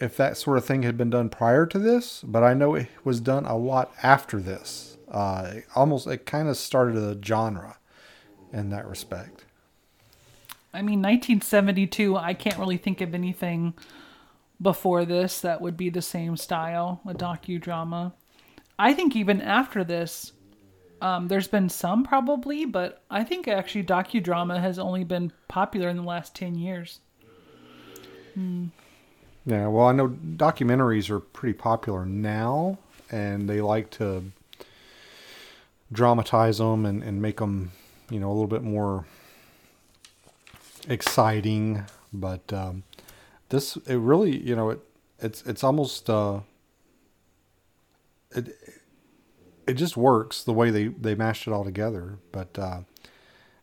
if 0.00 0.16
that 0.16 0.36
sort 0.36 0.58
of 0.58 0.64
thing 0.64 0.82
had 0.82 0.96
been 0.96 1.10
done 1.10 1.28
prior 1.28 1.66
to 1.66 1.78
this, 1.78 2.22
but 2.26 2.42
I 2.42 2.54
know 2.54 2.74
it 2.74 2.88
was 3.04 3.20
done 3.20 3.44
a 3.46 3.56
lot 3.56 3.92
after 4.02 4.40
this. 4.40 4.98
Uh, 5.10 5.54
almost, 5.74 6.06
it 6.06 6.26
kind 6.26 6.48
of 6.48 6.56
started 6.56 6.96
a 6.96 7.18
genre 7.24 7.78
in 8.52 8.70
that 8.70 8.86
respect. 8.86 9.44
I 10.72 10.82
mean, 10.82 11.00
1972, 11.00 12.16
I 12.16 12.34
can't 12.34 12.58
really 12.58 12.76
think 12.76 13.00
of 13.00 13.14
anything 13.14 13.74
before 14.60 15.04
this 15.04 15.40
that 15.40 15.60
would 15.60 15.76
be 15.76 15.88
the 15.88 16.02
same 16.02 16.36
style, 16.36 17.00
a 17.06 17.14
docudrama. 17.14 18.12
I 18.78 18.92
think 18.92 19.14
even 19.14 19.40
after 19.40 19.84
this, 19.84 20.32
um, 21.04 21.28
there's 21.28 21.48
been 21.48 21.68
some 21.68 22.02
probably, 22.02 22.64
but 22.64 23.02
I 23.10 23.24
think 23.24 23.46
actually 23.46 23.84
docudrama 23.84 24.58
has 24.58 24.78
only 24.78 25.04
been 25.04 25.32
popular 25.48 25.90
in 25.90 25.98
the 25.98 26.02
last 26.02 26.34
10 26.34 26.54
years. 26.54 27.00
Yeah, 29.44 29.66
well, 29.66 29.86
I 29.88 29.92
know 29.92 30.08
documentaries 30.08 31.10
are 31.10 31.20
pretty 31.20 31.52
popular 31.52 32.06
now, 32.06 32.78
and 33.10 33.50
they 33.50 33.60
like 33.60 33.90
to 33.90 34.24
dramatize 35.92 36.56
them 36.56 36.86
and, 36.86 37.02
and 37.02 37.20
make 37.20 37.36
them, 37.36 37.72
you 38.08 38.18
know, 38.18 38.28
a 38.28 38.32
little 38.32 38.46
bit 38.46 38.62
more 38.62 39.04
exciting. 40.88 41.84
But 42.14 42.50
um, 42.50 42.82
this, 43.50 43.76
it 43.76 43.96
really, 43.96 44.38
you 44.38 44.56
know, 44.56 44.70
it 44.70 44.80
it's 45.18 45.42
it's 45.42 45.62
almost 45.62 46.08
uh, 46.08 46.40
it 48.34 48.56
it 49.66 49.74
just 49.74 49.96
works 49.96 50.42
the 50.42 50.52
way 50.52 50.70
they 50.70 50.88
they 50.88 51.14
mashed 51.14 51.46
it 51.46 51.52
all 51.52 51.64
together. 51.64 52.18
But 52.32 52.58
uh, 52.58 52.80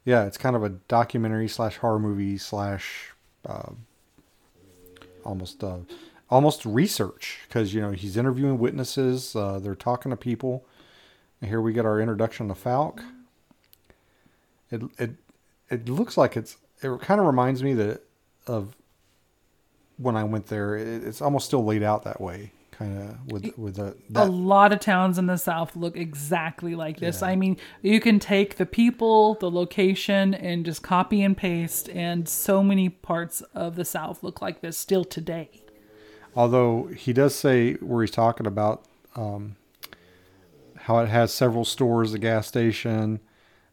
yeah, 0.05 0.25
it's 0.25 0.37
kind 0.37 0.55
of 0.55 0.63
a 0.63 0.69
documentary 0.69 1.47
slash 1.47 1.77
horror 1.77 1.99
movie 1.99 2.37
slash. 2.37 3.13
Uh, 3.45 3.71
almost 5.23 5.63
uh, 5.63 5.77
almost 6.29 6.65
research 6.65 7.39
because 7.47 7.73
you 7.73 7.81
know 7.81 7.91
he's 7.91 8.17
interviewing 8.17 8.57
witnesses 8.57 9.35
uh, 9.35 9.59
they're 9.59 9.75
talking 9.75 10.09
to 10.09 10.15
people 10.15 10.65
and 11.39 11.49
here 11.49 11.61
we 11.61 11.73
get 11.73 11.85
our 11.85 11.99
introduction 11.99 12.47
to 12.47 12.53
Fouke 12.53 13.03
it 14.71 14.81
it 14.97 15.11
it 15.69 15.89
looks 15.89 16.17
like 16.17 16.35
it's 16.35 16.57
it 16.81 17.01
kind 17.01 17.19
of 17.19 17.27
reminds 17.27 17.61
me 17.61 17.73
that 17.73 18.01
of 18.47 18.75
when 19.97 20.15
I 20.15 20.23
went 20.23 20.47
there. 20.47 20.75
It, 20.75 21.03
it's 21.03 21.21
almost 21.21 21.45
still 21.45 21.63
laid 21.63 21.83
out 21.83 22.03
that 22.03 22.19
way, 22.19 22.51
kind 22.81 22.97
of 23.09 23.31
with 23.31 23.57
with 23.57 23.75
the 23.75 23.95
a 24.15 24.25
lot 24.25 24.73
of 24.73 24.79
towns 24.79 25.17
in 25.17 25.27
the 25.27 25.37
south 25.37 25.75
look 25.75 25.95
exactly 25.95 26.73
like 26.75 26.99
this 26.99 27.21
Yeah. 27.21 27.27
i 27.29 27.35
mean 27.35 27.57
you 27.81 27.99
can 27.99 28.19
take 28.19 28.57
the 28.57 28.65
people 28.65 29.35
the 29.35 29.51
location 29.51 30.33
and 30.33 30.65
just 30.65 30.81
copy 30.81 31.21
and 31.21 31.37
paste 31.37 31.89
and 31.89 32.27
so 32.27 32.63
many 32.63 32.89
parts 32.89 33.41
of 33.53 33.75
the 33.75 33.85
south 33.85 34.23
look 34.23 34.41
like 34.41 34.61
this 34.61 34.77
still 34.77 35.03
today 35.05 35.49
Although 36.33 36.85
he 36.95 37.11
does 37.11 37.35
say 37.35 37.73
where 37.73 38.01
he's 38.03 38.11
talking 38.11 38.47
about 38.47 38.85
um, 39.17 39.57
how 40.77 40.99
it 40.99 41.09
has 41.09 41.33
several 41.33 41.65
stores, 41.65 42.13
a 42.13 42.19
gas 42.19 42.47
station, 42.47 43.19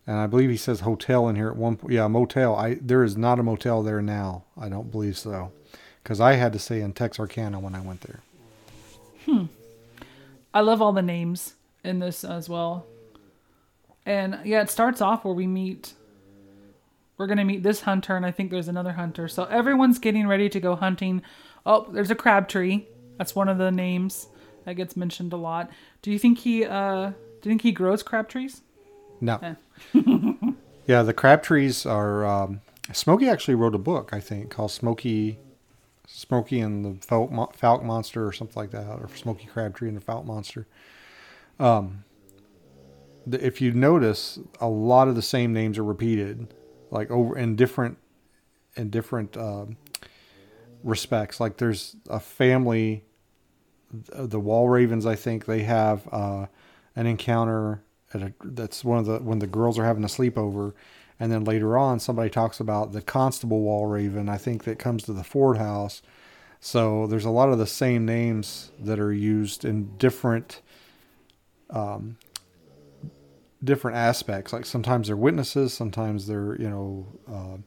and 0.09 0.17
I 0.17 0.27
believe 0.27 0.51
he 0.51 0.57
says 0.57 0.81
hotel 0.81 1.29
in 1.29 1.37
here 1.37 1.49
at 1.51 1.57
one 1.57 1.77
point. 1.77 1.93
Yeah, 1.93 2.09
motel. 2.09 2.57
I 2.57 2.75
there 2.81 3.05
is 3.05 3.17
not 3.17 3.39
a 3.39 3.45
motel 3.45 3.85
there 3.85 4.03
now. 4.03 4.43
I 4.61 4.69
don't 4.69 4.91
believe 4.91 5.17
so, 5.17 5.53
because 6.03 6.21
I 6.21 6.33
had 6.33 6.53
to 6.53 6.59
stay 6.59 6.81
in 6.81 6.95
Texarkana 6.95 7.61
when 7.61 7.77
I 7.77 7.81
went 7.81 8.01
there. 8.01 8.23
I 10.55 10.61
love 10.61 10.83
all 10.83 10.93
the 10.93 11.03
names 11.03 11.55
in 11.85 11.99
this 11.99 12.25
as 12.25 12.49
well. 12.49 12.87
And 14.07 14.39
yeah, 14.45 14.63
it 14.63 14.71
starts 14.71 15.01
off 15.01 15.25
where 15.25 15.35
we 15.35 15.47
meet. 15.47 15.93
We're 17.17 17.27
going 17.27 17.39
to 17.39 17.45
meet 17.45 17.63
this 17.63 17.83
hunter, 17.83 18.17
and 18.17 18.25
I 18.25 18.31
think 18.31 18.51
there's 18.51 18.69
another 18.69 18.93
hunter. 18.93 19.29
So 19.29 19.45
everyone's 19.45 19.99
getting 19.99 20.27
ready 20.27 20.49
to 20.49 20.61
go 20.61 20.77
hunting. 20.77 21.23
Oh, 21.67 21.87
there's 21.91 22.11
a 22.11 22.15
crab 22.15 22.49
tree. 22.49 22.87
That's 23.19 23.35
one 23.35 23.49
of 23.49 23.59
the 23.59 23.71
names 23.71 24.29
that 24.65 24.75
gets 24.75 24.97
mentioned 24.97 25.33
a 25.33 25.37
lot. 25.37 25.71
Do 26.03 26.13
you 26.13 26.19
think 26.19 26.39
he, 26.39 26.65
uh, 26.65 27.11
do 27.11 27.15
you 27.43 27.51
think 27.51 27.63
he 27.63 27.73
grows 27.73 28.03
crab 28.03 28.29
trees? 28.29 28.63
No. 29.21 29.39
Eh. 29.43 29.55
yeah, 30.87 31.03
the 31.03 31.13
crab 31.13 31.43
trees 31.43 31.85
are. 31.85 32.25
Um, 32.25 32.61
Smokey 32.93 33.29
actually 33.29 33.55
wrote 33.55 33.75
a 33.75 33.79
book, 33.79 34.11
I 34.13 34.21
think, 34.21 34.51
called 34.51 34.71
Smokey, 34.71 35.39
Smokey 36.11 36.61
and 36.61 36.85
the 36.85 37.07
Fouke, 37.07 37.85
Monster, 37.85 38.27
or 38.27 38.33
something 38.33 38.57
like 38.57 38.71
that, 38.71 38.87
or 38.87 39.09
Smokey 39.15 39.47
Crabtree 39.47 39.89
and 39.89 39.97
the 39.97 40.01
Fouke 40.01 40.25
Monster. 40.25 40.67
Um, 41.61 42.05
if 43.31 43.61
you 43.61 43.73
notice, 43.73 44.39
a 44.59 44.69
lot 44.69 45.09
of 45.09 45.17
the 45.17 45.23
same 45.23 45.53
names 45.53 45.77
are 45.77 45.85
repeated, 45.85 46.55
like 46.91 47.11
over 47.11 47.37
in 47.37 47.57
different, 47.57 47.99
in 48.75 48.89
different 48.89 49.37
um, 49.37 49.77
respects. 50.83 51.41
Like 51.41 51.59
there's 51.59 51.95
a 52.09 52.21
family, 52.21 53.05
the 53.93 54.41
Wall 54.41 54.71
Ravens. 54.71 55.05
I 55.05 55.15
think 55.15 55.45
they 55.45 55.65
have 55.65 56.09
uh, 56.11 56.47
an 56.97 57.07
encounter 57.07 57.83
at 58.15 58.23
a, 58.23 58.33
that's 58.43 58.83
one 58.83 58.99
of 58.99 59.05
the 59.05 59.19
when 59.19 59.41
the 59.41 59.47
girls 59.47 59.79
are 59.79 59.85
having 59.85 60.05
a 60.05 60.09
sleepover, 60.09 60.73
and 61.21 61.33
then 61.33 61.45
later 61.45 61.77
on 61.77 62.01
somebody 62.01 62.31
talks 62.31 62.61
about 62.61 62.93
the 62.93 63.03
Constable 63.03 63.61
Wall 63.61 63.87
Raven. 63.87 64.29
I 64.29 64.37
think 64.37 64.65
that 64.65 64.79
comes 64.79 65.03
to 65.05 65.13
the 65.13 65.25
Ford 65.25 65.59
House. 65.59 66.03
So 66.61 67.07
there's 67.07 67.25
a 67.25 67.31
lot 67.31 67.51
of 67.51 67.59
the 67.59 67.67
same 67.67 68.05
names 68.05 68.73
that 68.81 68.99
are 68.99 69.13
used 69.13 69.65
in 69.65 69.97
different, 69.97 70.61
um, 71.71 72.19
different 73.63 73.97
aspects. 73.97 74.53
Like 74.53 74.67
sometimes 74.67 75.07
they're 75.07 75.17
witnesses, 75.17 75.73
sometimes 75.73 76.27
they're 76.27 76.61
you 76.61 76.69
know. 76.69 77.07
Uh, 77.31 77.59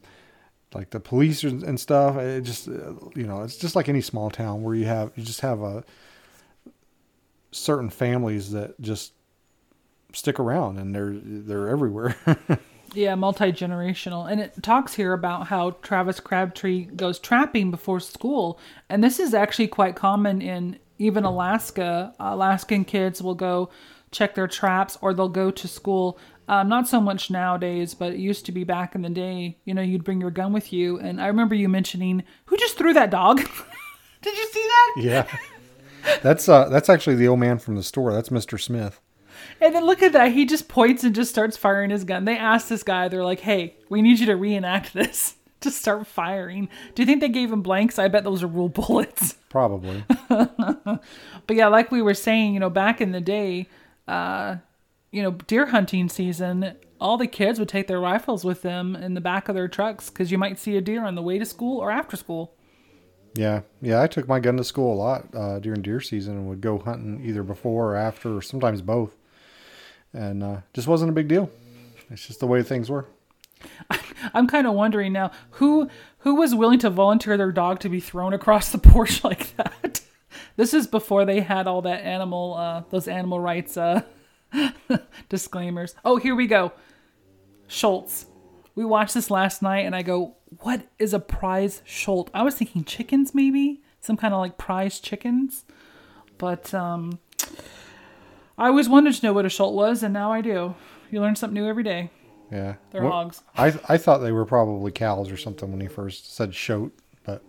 like 0.74 0.92
the 0.92 1.00
police 1.00 1.44
and 1.44 1.64
and 1.64 1.80
stuff. 1.80 2.18
It 2.18 2.42
just, 2.42 2.68
uh, 2.68 2.94
you 3.16 3.24
know, 3.24 3.42
it's 3.44 3.58
just 3.58 3.76
like 3.76 3.90
any 3.90 4.02
small 4.02 4.30
town 4.30 4.64
where 4.64 4.76
you 4.76 4.86
have, 4.86 5.12
you 5.16 5.24
just 5.24 5.42
have 5.42 5.62
a 5.62 5.84
certain 7.52 7.90
families 7.90 8.52
that 8.52 8.80
just 8.80 9.14
stick 10.14 10.40
around 10.40 10.78
and 10.78 10.96
they're, 10.96 11.14
they're 11.14 11.70
everywhere. 11.70 12.16
Yeah, 12.94 13.16
multi 13.16 13.52
generational. 13.52 14.30
And 14.30 14.42
it 14.42 14.62
talks 14.62 14.94
here 14.94 15.14
about 15.14 15.48
how 15.48 15.72
Travis 15.82 16.20
Crabtree 16.20 16.86
goes 16.86 17.20
trapping 17.20 17.72
before 17.72 18.00
school. 18.00 18.60
And 18.90 19.04
this 19.04 19.20
is 19.20 19.34
actually 19.34 19.68
quite 19.68 19.96
common 19.96 20.42
in 20.42 20.78
even 20.98 21.24
Alaska. 21.24 22.14
Alaskan 22.20 22.86
kids 22.86 23.22
will 23.22 23.36
go 23.36 23.70
check 24.12 24.36
their 24.36 24.48
traps 24.48 24.98
or 25.02 25.14
they'll 25.14 25.30
go 25.30 25.52
to 25.52 25.68
school. 25.68 26.20
Um, 26.50 26.68
not 26.68 26.88
so 26.88 27.00
much 27.00 27.32
nowadays, 27.32 27.94
but 27.94 28.12
it 28.14 28.20
used 28.20 28.46
to 28.48 28.52
be 28.52 28.66
back 28.66 28.94
in 28.94 29.04
the 29.04 29.10
day. 29.10 29.58
You 29.64 29.74
know, 29.74 29.82
you'd 29.82 30.04
bring 30.04 30.20
your 30.20 30.32
gun 30.32 30.52
with 30.52 30.74
you. 30.74 31.00
And 31.00 31.22
I 31.22 31.28
remember 31.28 31.56
you 31.56 31.70
mentioning, 31.70 32.24
who 32.46 32.58
just 32.58 32.78
threw 32.78 32.94
that 32.94 33.10
dog? 33.10 33.38
Did 34.22 34.38
you 34.38 34.48
see 34.52 34.68
that? 34.68 34.94
yeah. 34.98 35.38
That's, 36.22 36.50
uh, 36.50 36.68
that's 36.68 36.90
actually 36.90 37.16
the 37.16 37.28
old 37.28 37.40
man 37.40 37.58
from 37.58 37.76
the 37.76 37.84
store. 37.84 38.12
That's 38.12 38.30
Mr. 38.30 38.60
Smith. 38.60 39.00
And 39.60 39.76
then 39.76 39.86
look 39.86 40.02
at 40.02 40.14
that. 40.14 40.32
He 40.32 40.46
just 40.46 40.68
points 40.68 41.04
and 41.04 41.14
just 41.16 41.30
starts 41.32 41.58
firing 41.58 41.90
his 41.90 42.04
gun. 42.04 42.26
They 42.26 42.38
asked 42.38 42.70
this 42.70 42.84
guy, 42.84 43.08
they're 43.08 43.24
like, 43.24 43.42
hey, 43.42 43.76
we 43.90 44.02
need 44.02 44.20
you 44.20 44.26
to 44.28 44.36
reenact 44.36 44.94
this. 44.94 45.36
Just 45.62 45.80
start 45.80 46.08
firing. 46.08 46.70
Do 46.96 47.04
you 47.04 47.06
think 47.06 47.22
they 47.22 47.30
gave 47.30 47.52
him 47.52 47.62
blanks? 47.62 48.00
I 48.00 48.08
bet 48.08 48.24
those 48.24 48.42
are 48.42 48.48
real 48.48 48.70
bullets. 48.70 49.36
Probably. 49.50 50.04
But 51.48 51.58
yeah, 51.58 51.68
like 51.68 51.92
we 51.92 52.02
were 52.02 52.14
saying, 52.14 52.54
you 52.54 52.60
know, 52.60 52.70
back 52.70 53.02
in 53.02 53.12
the 53.12 53.20
day, 53.20 53.68
uh, 54.08 54.58
you 55.12 55.22
know, 55.22 55.32
deer 55.32 55.66
hunting 55.66 56.08
season, 56.08 56.78
all 57.00 57.18
the 57.18 57.28
kids 57.28 57.60
would 57.60 57.68
take 57.68 57.88
their 57.88 58.00
rifles 58.00 58.46
with 58.46 58.62
them 58.62 58.96
in 58.96 59.16
the 59.16 59.22
back 59.22 59.50
of 59.50 59.56
their 59.56 59.68
trucks 59.68 60.10
because 60.10 60.32
you 60.32 60.38
might 60.38 60.60
see 60.60 60.78
a 60.78 60.82
deer 60.82 61.04
on 61.06 61.16
the 61.16 61.22
way 61.22 61.38
to 61.40 61.46
school 61.46 61.80
or 61.80 61.92
after 61.92 62.16
school. 62.16 62.56
Yeah. 63.34 63.62
Yeah. 63.82 64.02
I 64.02 64.08
took 64.08 64.28
my 64.28 64.40
gun 64.40 64.58
to 64.58 64.64
school 64.64 64.94
a 64.94 64.96
lot, 64.96 65.36
uh, 65.36 65.60
during 65.60 65.82
deer 65.82 66.00
season 66.00 66.38
and 66.38 66.48
would 66.48 66.62
go 66.62 66.78
hunting 66.78 67.22
either 67.26 67.44
before 67.44 67.94
or 67.94 67.96
after, 67.98 68.38
or 68.38 68.42
sometimes 68.42 68.82
both. 68.82 69.18
And, 70.14 70.44
uh, 70.44 70.58
just 70.74 70.88
wasn't 70.88 71.10
a 71.10 71.14
big 71.14 71.28
deal. 71.28 71.50
It's 72.10 72.28
just 72.28 72.40
the 72.40 72.48
way 72.48 72.62
things 72.64 72.90
were. 72.90 73.06
I'm 74.34 74.48
kind 74.48 74.68
of 74.68 74.74
wondering 74.74 75.14
now 75.14 75.32
who 75.52 75.88
who 76.20 76.36
was 76.36 76.54
willing 76.54 76.80
to 76.80 76.90
volunteer 76.90 77.38
their 77.38 77.52
dog 77.52 77.80
to 77.82 77.90
be 77.90 78.00
thrown 78.00 78.34
across 78.34 78.72
the 78.72 78.78
porch 78.92 79.24
like 79.24 79.56
that. 79.56 80.02
This 80.56 80.74
is 80.74 80.88
before 80.88 81.26
they 81.26 81.40
had 81.42 81.68
all 81.68 81.82
that 81.84 82.04
animal 82.04 82.56
uh, 82.56 82.84
those 82.90 83.08
animal 83.08 83.40
rights 83.40 83.78
uh, 83.78 84.02
disclaimers. 85.30 85.96
Oh, 86.04 86.18
here 86.18 86.36
we 86.36 86.48
go. 86.48 86.74
shoats. 87.68 88.26
We 88.76 88.86
watched 88.86 89.14
this 89.14 89.30
last 89.30 89.62
night, 89.62 89.86
and 89.86 89.96
I 89.96 90.02
go, 90.02 90.36
"What 90.60 90.88
is 90.98 91.14
a 91.14 91.20
prize 91.20 91.82
shoats?" 91.86 92.32
I 92.34 92.44
was 92.44 92.56
thinking 92.56 92.84
chickens, 92.84 93.34
maybe 93.36 93.82
some 94.00 94.18
kind 94.18 94.34
of 94.34 94.40
like 94.40 94.58
prize 94.58 95.00
chickens, 95.00 95.66
but 96.38 96.74
um, 96.74 97.20
I 98.62 98.68
always 98.68 98.88
wanted 98.88 99.16
to 99.16 99.26
know 99.26 99.34
what 99.34 99.46
a 99.46 99.50
shoats 99.50 99.74
was, 99.74 100.04
and 100.04 100.14
now 100.14 100.32
I 100.32 100.42
do. 100.42 100.76
You 101.10 101.20
learn 101.20 101.36
something 101.36 101.56
new 101.56 101.68
every 101.68 101.84
day. 101.84 102.12
Yeah. 102.52 102.76
They're 102.92 103.02
What- 103.04 103.12
hogs. 103.12 103.42
I 103.58 103.74
I 103.90 103.98
thought 103.98 104.20
they 104.20 104.32
were 104.32 104.46
probably 104.46 104.92
cows 104.92 105.32
or 105.32 105.38
something 105.38 105.72
when 105.72 105.82
he 105.82 105.88
first 105.88 106.36
said 106.36 106.54
shoat, 106.54 106.94
but 107.26 107.42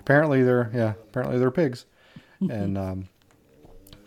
apparently 0.00 0.42
they're 0.42 0.70
yeah 0.74 0.94
apparently 1.08 1.38
they're 1.38 1.52
pigs, 1.52 1.86
and 2.40 2.76
um, 2.76 3.08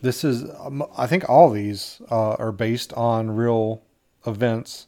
this 0.01 0.23
is 0.25 0.43
um, 0.59 0.83
I 0.97 1.07
think 1.07 1.29
all 1.29 1.49
these 1.51 2.01
uh, 2.11 2.31
are 2.33 2.51
based 2.51 2.91
on 2.93 3.31
real 3.31 3.81
events. 4.27 4.87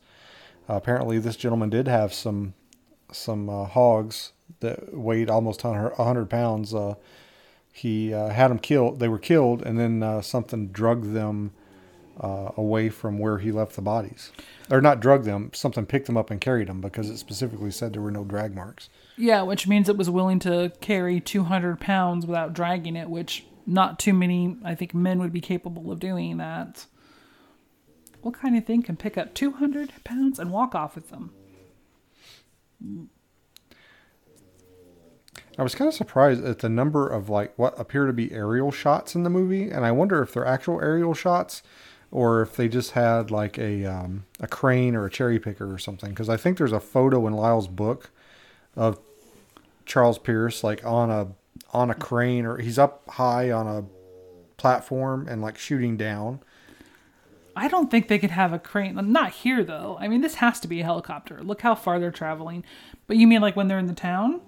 Uh, 0.69 0.73
apparently, 0.75 1.17
this 1.17 1.37
gentleman 1.37 1.69
did 1.69 1.87
have 1.87 2.13
some 2.13 2.55
some 3.11 3.49
uh, 3.49 3.65
hogs 3.65 4.33
that 4.59 4.93
weighed 4.93 5.29
almost 5.29 5.63
a 5.63 5.93
hundred 5.95 6.29
pounds. 6.29 6.73
He 7.75 8.13
uh, 8.13 8.29
had 8.29 8.51
them 8.51 8.59
killed. 8.59 8.99
They 8.99 9.07
were 9.09 9.17
killed, 9.17 9.63
and 9.63 9.79
then 9.79 10.03
uh, 10.03 10.21
something 10.21 10.67
drugged 10.67 11.11
them 11.13 11.53
uh, 12.21 12.51
away 12.55 12.89
from 12.89 13.17
where 13.17 13.39
he 13.39 13.51
left 13.51 13.75
the 13.75 13.81
bodies, 13.81 14.31
or 14.69 14.79
not 14.79 14.99
drugged 14.99 15.25
them. 15.25 15.49
Something 15.53 15.87
picked 15.87 16.05
them 16.05 16.15
up 16.15 16.29
and 16.29 16.39
carried 16.39 16.67
them 16.67 16.81
because 16.81 17.09
it 17.09 17.17
specifically 17.17 17.71
said 17.71 17.93
there 17.93 18.01
were 18.01 18.11
no 18.11 18.23
drag 18.23 18.53
marks. 18.53 18.89
Yeah, 19.17 19.41
which 19.41 19.67
means 19.67 19.89
it 19.89 19.97
was 19.97 20.07
willing 20.07 20.37
to 20.41 20.71
carry 20.81 21.19
200 21.19 21.79
pounds 21.79 22.27
without 22.27 22.53
dragging 22.53 22.95
it, 22.95 23.09
which 23.09 23.43
not 23.65 23.97
too 23.97 24.13
many, 24.13 24.55
I 24.63 24.75
think, 24.75 24.93
men 24.93 25.17
would 25.17 25.33
be 25.33 25.41
capable 25.41 25.91
of 25.91 25.99
doing 25.99 26.37
that. 26.37 26.85
What 28.21 28.35
kind 28.35 28.55
of 28.55 28.65
thing 28.65 28.83
can 28.83 28.97
pick 28.97 29.17
up 29.17 29.33
200 29.33 29.91
pounds 30.03 30.37
and 30.37 30.51
walk 30.51 30.75
off 30.75 30.93
with 30.93 31.09
them? 31.09 31.31
I 35.57 35.63
was 35.63 35.75
kind 35.75 35.87
of 35.87 35.93
surprised 35.93 36.43
at 36.43 36.59
the 36.59 36.69
number 36.69 37.07
of 37.07 37.29
like 37.29 37.53
what 37.57 37.79
appear 37.79 38.07
to 38.07 38.13
be 38.13 38.31
aerial 38.31 38.71
shots 38.71 39.15
in 39.15 39.23
the 39.23 39.29
movie, 39.29 39.69
and 39.69 39.85
I 39.85 39.91
wonder 39.91 40.21
if 40.21 40.33
they're 40.33 40.45
actual 40.45 40.81
aerial 40.81 41.13
shots 41.13 41.61
or 42.11 42.41
if 42.41 42.55
they 42.55 42.67
just 42.67 42.91
had 42.91 43.31
like 43.31 43.57
a 43.57 43.85
um, 43.85 44.25
a 44.39 44.47
crane 44.47 44.95
or 44.95 45.05
a 45.05 45.09
cherry 45.09 45.39
picker 45.39 45.71
or 45.71 45.77
something. 45.77 46.09
Because 46.09 46.29
I 46.29 46.37
think 46.37 46.57
there's 46.57 46.71
a 46.71 46.79
photo 46.79 47.27
in 47.27 47.33
Lyle's 47.33 47.67
book 47.67 48.09
of 48.75 48.99
Charles 49.85 50.17
Pierce 50.17 50.63
like 50.63 50.83
on 50.85 51.09
a 51.09 51.27
on 51.71 51.89
a 51.89 51.95
crane 51.95 52.45
or 52.45 52.57
he's 52.57 52.79
up 52.79 53.07
high 53.09 53.51
on 53.51 53.67
a 53.67 53.85
platform 54.57 55.27
and 55.27 55.41
like 55.41 55.57
shooting 55.57 55.97
down. 55.97 56.39
I 57.55 57.67
don't 57.67 57.91
think 57.91 58.07
they 58.07 58.17
could 58.17 58.31
have 58.31 58.51
a 58.53 58.59
crane. 58.59 58.97
Not 59.11 59.31
here, 59.31 59.63
though. 59.63 59.97
I 59.99 60.07
mean, 60.07 60.21
this 60.21 60.35
has 60.35 60.59
to 60.61 60.67
be 60.67 60.81
a 60.81 60.83
helicopter. 60.83 61.39
Look 61.43 61.61
how 61.61 61.75
far 61.75 61.99
they're 61.99 62.11
traveling. 62.11 62.63
But 63.05 63.17
you 63.17 63.27
mean 63.27 63.41
like 63.41 63.55
when 63.55 63.67
they're 63.67 63.77
in 63.77 63.85
the 63.85 63.93
town? 63.93 64.41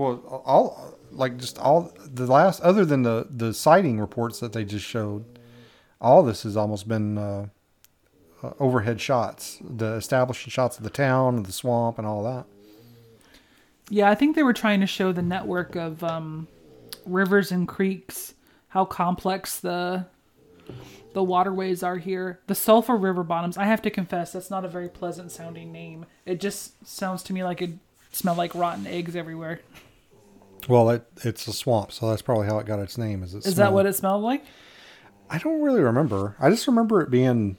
Well, 0.00 0.42
all 0.46 0.94
like 1.12 1.36
just 1.36 1.58
all 1.58 1.92
the 2.02 2.26
last 2.26 2.62
other 2.62 2.86
than 2.86 3.02
the 3.02 3.26
the 3.28 3.52
sighting 3.52 4.00
reports 4.00 4.40
that 4.40 4.54
they 4.54 4.64
just 4.64 4.86
showed, 4.86 5.26
all 6.00 6.22
this 6.22 6.42
has 6.44 6.56
almost 6.56 6.88
been 6.88 7.18
uh, 7.18 7.48
uh, 8.42 8.52
overhead 8.58 8.98
shots, 8.98 9.58
the 9.60 9.96
establishing 9.96 10.50
shots 10.50 10.78
of 10.78 10.84
the 10.84 10.90
town, 10.90 11.36
of 11.36 11.46
the 11.46 11.52
swamp, 11.52 11.98
and 11.98 12.06
all 12.06 12.22
that. 12.22 12.46
Yeah, 13.90 14.08
I 14.08 14.14
think 14.14 14.36
they 14.36 14.42
were 14.42 14.54
trying 14.54 14.80
to 14.80 14.86
show 14.86 15.12
the 15.12 15.20
network 15.20 15.76
of 15.76 16.02
um, 16.02 16.48
rivers 17.04 17.52
and 17.52 17.68
creeks, 17.68 18.32
how 18.68 18.86
complex 18.86 19.60
the 19.60 20.06
the 21.12 21.22
waterways 21.22 21.82
are 21.82 21.98
here. 21.98 22.40
The 22.46 22.54
Sulphur 22.54 22.96
River 22.96 23.22
bottoms. 23.22 23.58
I 23.58 23.64
have 23.64 23.82
to 23.82 23.90
confess, 23.90 24.32
that's 24.32 24.50
not 24.50 24.64
a 24.64 24.68
very 24.68 24.88
pleasant 24.88 25.30
sounding 25.30 25.72
name. 25.72 26.06
It 26.24 26.40
just 26.40 26.86
sounds 26.86 27.22
to 27.24 27.34
me 27.34 27.44
like 27.44 27.60
it 27.60 27.72
smelled 28.12 28.38
like 28.38 28.54
rotten 28.54 28.86
eggs 28.86 29.14
everywhere. 29.14 29.60
Well, 30.68 30.90
it, 30.90 31.04
it's 31.22 31.46
a 31.48 31.52
swamp, 31.52 31.92
so 31.92 32.10
that's 32.10 32.22
probably 32.22 32.46
how 32.46 32.58
it 32.58 32.66
got 32.66 32.78
its 32.78 32.98
name. 32.98 33.22
Is 33.22 33.34
it? 33.34 33.46
Is 33.46 33.56
that 33.56 33.72
what 33.72 33.86
it 33.86 33.94
smelled 33.94 34.22
like? 34.22 34.44
I 35.28 35.38
don't 35.38 35.62
really 35.62 35.80
remember. 35.80 36.36
I 36.40 36.50
just 36.50 36.66
remember 36.66 37.00
it 37.00 37.10
being. 37.10 37.56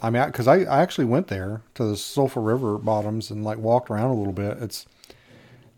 I 0.00 0.10
mean, 0.10 0.24
because 0.26 0.46
I, 0.46 0.60
I 0.60 0.80
actually 0.80 1.06
went 1.06 1.26
there 1.26 1.62
to 1.74 1.84
the 1.84 1.96
Sulphur 1.96 2.40
River 2.40 2.78
bottoms 2.78 3.30
and 3.30 3.42
like 3.42 3.58
walked 3.58 3.90
around 3.90 4.10
a 4.10 4.14
little 4.14 4.32
bit. 4.32 4.58
It's, 4.58 4.86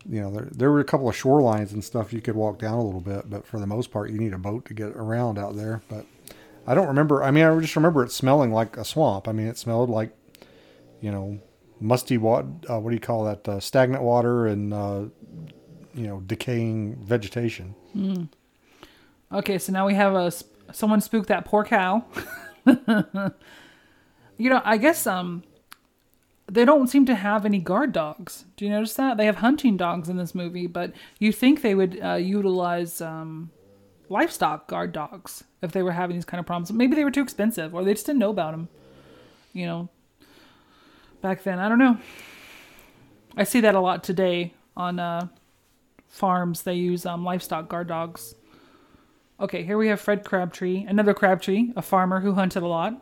you 0.07 0.21
know, 0.21 0.29
there 0.29 0.47
there 0.51 0.71
were 0.71 0.79
a 0.79 0.85
couple 0.85 1.09
of 1.09 1.15
shorelines 1.15 1.71
and 1.71 1.83
stuff 1.83 2.13
you 2.13 2.21
could 2.21 2.35
walk 2.35 2.59
down 2.59 2.75
a 2.75 2.83
little 2.83 3.01
bit, 3.01 3.29
but 3.29 3.47
for 3.47 3.59
the 3.59 3.65
most 3.65 3.91
part, 3.91 4.11
you 4.11 4.19
need 4.19 4.33
a 4.33 4.37
boat 4.37 4.65
to 4.65 4.73
get 4.73 4.89
around 4.89 5.39
out 5.39 5.55
there. 5.55 5.81
But 5.89 6.05
I 6.67 6.75
don't 6.75 6.87
remember. 6.87 7.23
I 7.23 7.31
mean, 7.31 7.45
I 7.45 7.59
just 7.59 7.75
remember 7.75 8.03
it 8.03 8.11
smelling 8.11 8.51
like 8.51 8.77
a 8.77 8.85
swamp. 8.85 9.27
I 9.27 9.31
mean, 9.31 9.47
it 9.47 9.57
smelled 9.57 9.89
like, 9.89 10.15
you 10.99 11.11
know, 11.11 11.39
musty 11.79 12.17
water. 12.17 12.47
Uh, 12.69 12.79
what 12.79 12.91
do 12.91 12.95
you 12.95 13.01
call 13.01 13.23
that? 13.23 13.47
Uh, 13.47 13.59
stagnant 13.59 14.03
water 14.03 14.45
and 14.45 14.73
uh, 14.73 15.05
you 15.93 16.07
know, 16.07 16.19
decaying 16.21 16.95
vegetation. 16.95 17.75
Mm. 17.95 18.29
Okay, 19.31 19.57
so 19.57 19.71
now 19.71 19.87
we 19.87 19.93
have 19.93 20.13
a 20.13 20.31
someone 20.73 21.01
spooked 21.01 21.27
that 21.27 21.45
poor 21.45 21.63
cow. 21.63 22.05
you 22.65 24.49
know, 24.49 24.61
I 24.63 24.77
guess 24.77 25.07
um 25.07 25.43
they 26.51 26.65
don't 26.65 26.89
seem 26.89 27.05
to 27.05 27.15
have 27.15 27.45
any 27.45 27.59
guard 27.59 27.93
dogs. 27.93 28.43
Do 28.57 28.65
you 28.65 28.71
notice 28.71 28.93
that? 28.95 29.15
They 29.15 29.25
have 29.25 29.37
hunting 29.37 29.77
dogs 29.77 30.09
in 30.09 30.17
this 30.17 30.35
movie, 30.35 30.67
but 30.67 30.91
you 31.17 31.31
think 31.31 31.61
they 31.61 31.75
would 31.75 31.97
uh, 32.03 32.15
utilize 32.15 32.99
um, 32.99 33.51
livestock 34.09 34.67
guard 34.67 34.91
dogs 34.91 35.45
if 35.61 35.71
they 35.71 35.81
were 35.81 35.93
having 35.93 36.17
these 36.17 36.25
kind 36.25 36.39
of 36.39 36.45
problems. 36.45 36.73
Maybe 36.73 36.93
they 36.93 37.05
were 37.05 37.11
too 37.11 37.21
expensive 37.21 37.73
or 37.73 37.85
they 37.85 37.93
just 37.93 38.05
didn't 38.05 38.19
know 38.19 38.31
about 38.31 38.51
them. 38.51 38.67
You 39.53 39.65
know, 39.65 39.89
back 41.21 41.43
then, 41.43 41.57
I 41.57 41.69
don't 41.69 41.79
know. 41.79 41.97
I 43.37 43.45
see 43.45 43.61
that 43.61 43.75
a 43.75 43.79
lot 43.79 44.03
today 44.03 44.53
on 44.75 44.99
uh, 44.99 45.27
farms. 46.11 46.61
They 46.61 46.75
use 46.75 47.05
um, 47.05 47.23
livestock 47.23 47.67
guard 47.67 47.87
dogs. 47.87 48.35
Okay, 49.39 49.63
here 49.63 49.77
we 49.77 49.87
have 49.87 49.99
Fred 49.99 50.23
Crabtree, 50.23 50.85
another 50.87 51.15
Crabtree, 51.15 51.71
a 51.75 51.81
farmer 51.81 52.19
who 52.19 52.33
hunted 52.33 52.61
a 52.61 52.67
lot, 52.67 53.01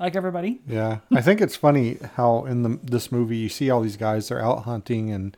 like 0.00 0.16
everybody. 0.16 0.60
Yeah, 0.66 0.98
I 1.12 1.22
think 1.22 1.40
it's 1.40 1.54
funny 1.54 1.98
how 2.16 2.46
in 2.46 2.64
the, 2.64 2.80
this 2.82 3.12
movie 3.12 3.36
you 3.36 3.48
see 3.48 3.70
all 3.70 3.80
these 3.80 3.96
guys 3.96 4.28
they're 4.28 4.42
out 4.42 4.64
hunting 4.64 5.10
and 5.10 5.36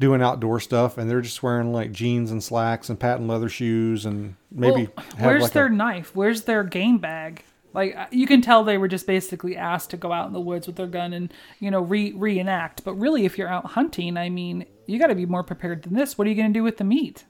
doing 0.00 0.22
outdoor 0.22 0.58
stuff, 0.60 0.96
and 0.96 1.10
they're 1.10 1.20
just 1.20 1.42
wearing 1.42 1.70
like 1.70 1.92
jeans 1.92 2.30
and 2.30 2.42
slacks 2.42 2.88
and 2.88 2.98
patent 2.98 3.28
leather 3.28 3.50
shoes 3.50 4.06
and 4.06 4.36
maybe. 4.50 4.88
Well, 4.96 5.06
where's 5.18 5.42
like 5.42 5.52
their 5.52 5.66
a, 5.66 5.70
knife? 5.70 6.16
Where's 6.16 6.44
their 6.44 6.64
game 6.64 6.96
bag? 6.96 7.44
Like 7.74 7.94
uh, 7.94 8.06
you 8.10 8.26
can 8.26 8.40
tell 8.40 8.64
they 8.64 8.78
were 8.78 8.88
just 8.88 9.06
basically 9.06 9.54
asked 9.54 9.90
to 9.90 9.98
go 9.98 10.12
out 10.12 10.28
in 10.28 10.32
the 10.32 10.40
woods 10.40 10.66
with 10.66 10.76
their 10.76 10.86
gun 10.86 11.12
and 11.12 11.30
you 11.60 11.70
know 11.70 11.82
re- 11.82 12.12
reenact. 12.12 12.84
But 12.84 12.94
really, 12.94 13.26
if 13.26 13.36
you're 13.36 13.48
out 13.48 13.66
hunting, 13.66 14.16
I 14.16 14.30
mean, 14.30 14.64
you 14.88 14.98
got 14.98 15.08
to 15.08 15.14
be 15.14 15.26
more 15.26 15.42
prepared 15.42 15.82
than 15.82 15.94
this. 15.94 16.16
What 16.16 16.26
are 16.26 16.30
you 16.30 16.36
going 16.36 16.52
to 16.52 16.58
do 16.58 16.64
with 16.64 16.78
the 16.78 16.84
meat? 16.84 17.26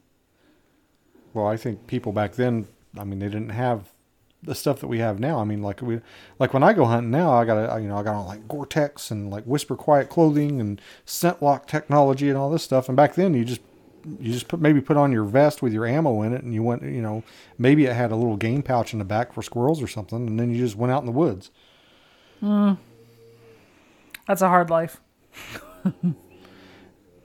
Well, 1.35 1.47
I 1.47 1.57
think 1.57 1.87
people 1.87 2.13
back 2.13 2.35
then, 2.35 2.69
I 2.97 3.05
mean, 3.05 3.19
they 3.19 3.27
didn't 3.27 3.51
have 3.51 3.93
the 4.43 4.55
stuff 4.55 4.79
that 4.81 4.87
we 4.87 5.01
have 5.01 5.19
now. 5.19 5.41
I 5.41 5.45
mean, 5.45 5.61
like 5.61 5.83
we, 5.83 6.01
like 6.39 6.55
when 6.55 6.63
I 6.63 6.73
go 6.73 6.85
hunting 6.85 7.11
now, 7.11 7.33
I 7.33 7.45
got 7.45 7.77
you 7.83 7.89
know, 7.89 7.97
I 7.97 8.05
got 8.05 8.15
on 8.15 8.27
like 8.27 8.47
Gore-Tex 8.47 9.11
and 9.11 9.29
like 9.29 9.45
Whisper 9.45 9.75
Quiet 9.75 10.09
clothing 10.09 10.61
and 10.61 10.81
scent 11.05 11.43
lock 11.43 11.67
technology 11.67 12.29
and 12.29 12.39
all 12.39 12.49
this 12.49 12.63
stuff. 12.63 12.89
And 12.89 12.97
back 12.97 13.17
then, 13.17 13.35
you 13.35 13.45
just 13.45 13.61
you 14.21 14.33
just 14.33 14.47
put 14.47 14.61
maybe 14.61 14.81
put 14.81 14.97
on 14.97 15.11
your 15.11 15.25
vest 15.25 15.61
with 15.61 15.73
your 15.73 15.85
ammo 15.85 16.23
in 16.23 16.33
it, 16.33 16.45
and 16.45 16.55
you 16.55 16.63
went, 16.63 16.83
you 16.85 17.03
know, 17.03 17.25
maybe 17.59 17.87
it 17.87 17.95
had 17.95 18.13
a 18.13 18.17
little 18.17 18.37
game 18.37 18.63
pouch 18.63 18.93
in 18.93 19.01
the 19.01 19.05
back 19.05 19.33
for 19.33 19.43
squirrels 19.43 19.83
or 19.83 19.89
something, 19.89 20.29
and 20.29 20.39
then 20.39 20.55
you 20.55 20.59
just 20.59 20.77
went 20.77 20.93
out 20.93 21.01
in 21.03 21.07
the 21.07 21.13
woods. 21.13 21.51
Hmm. 22.39 22.75
That's 24.29 24.43
a 24.43 24.49
hard 24.49 24.71
life. 24.71 25.01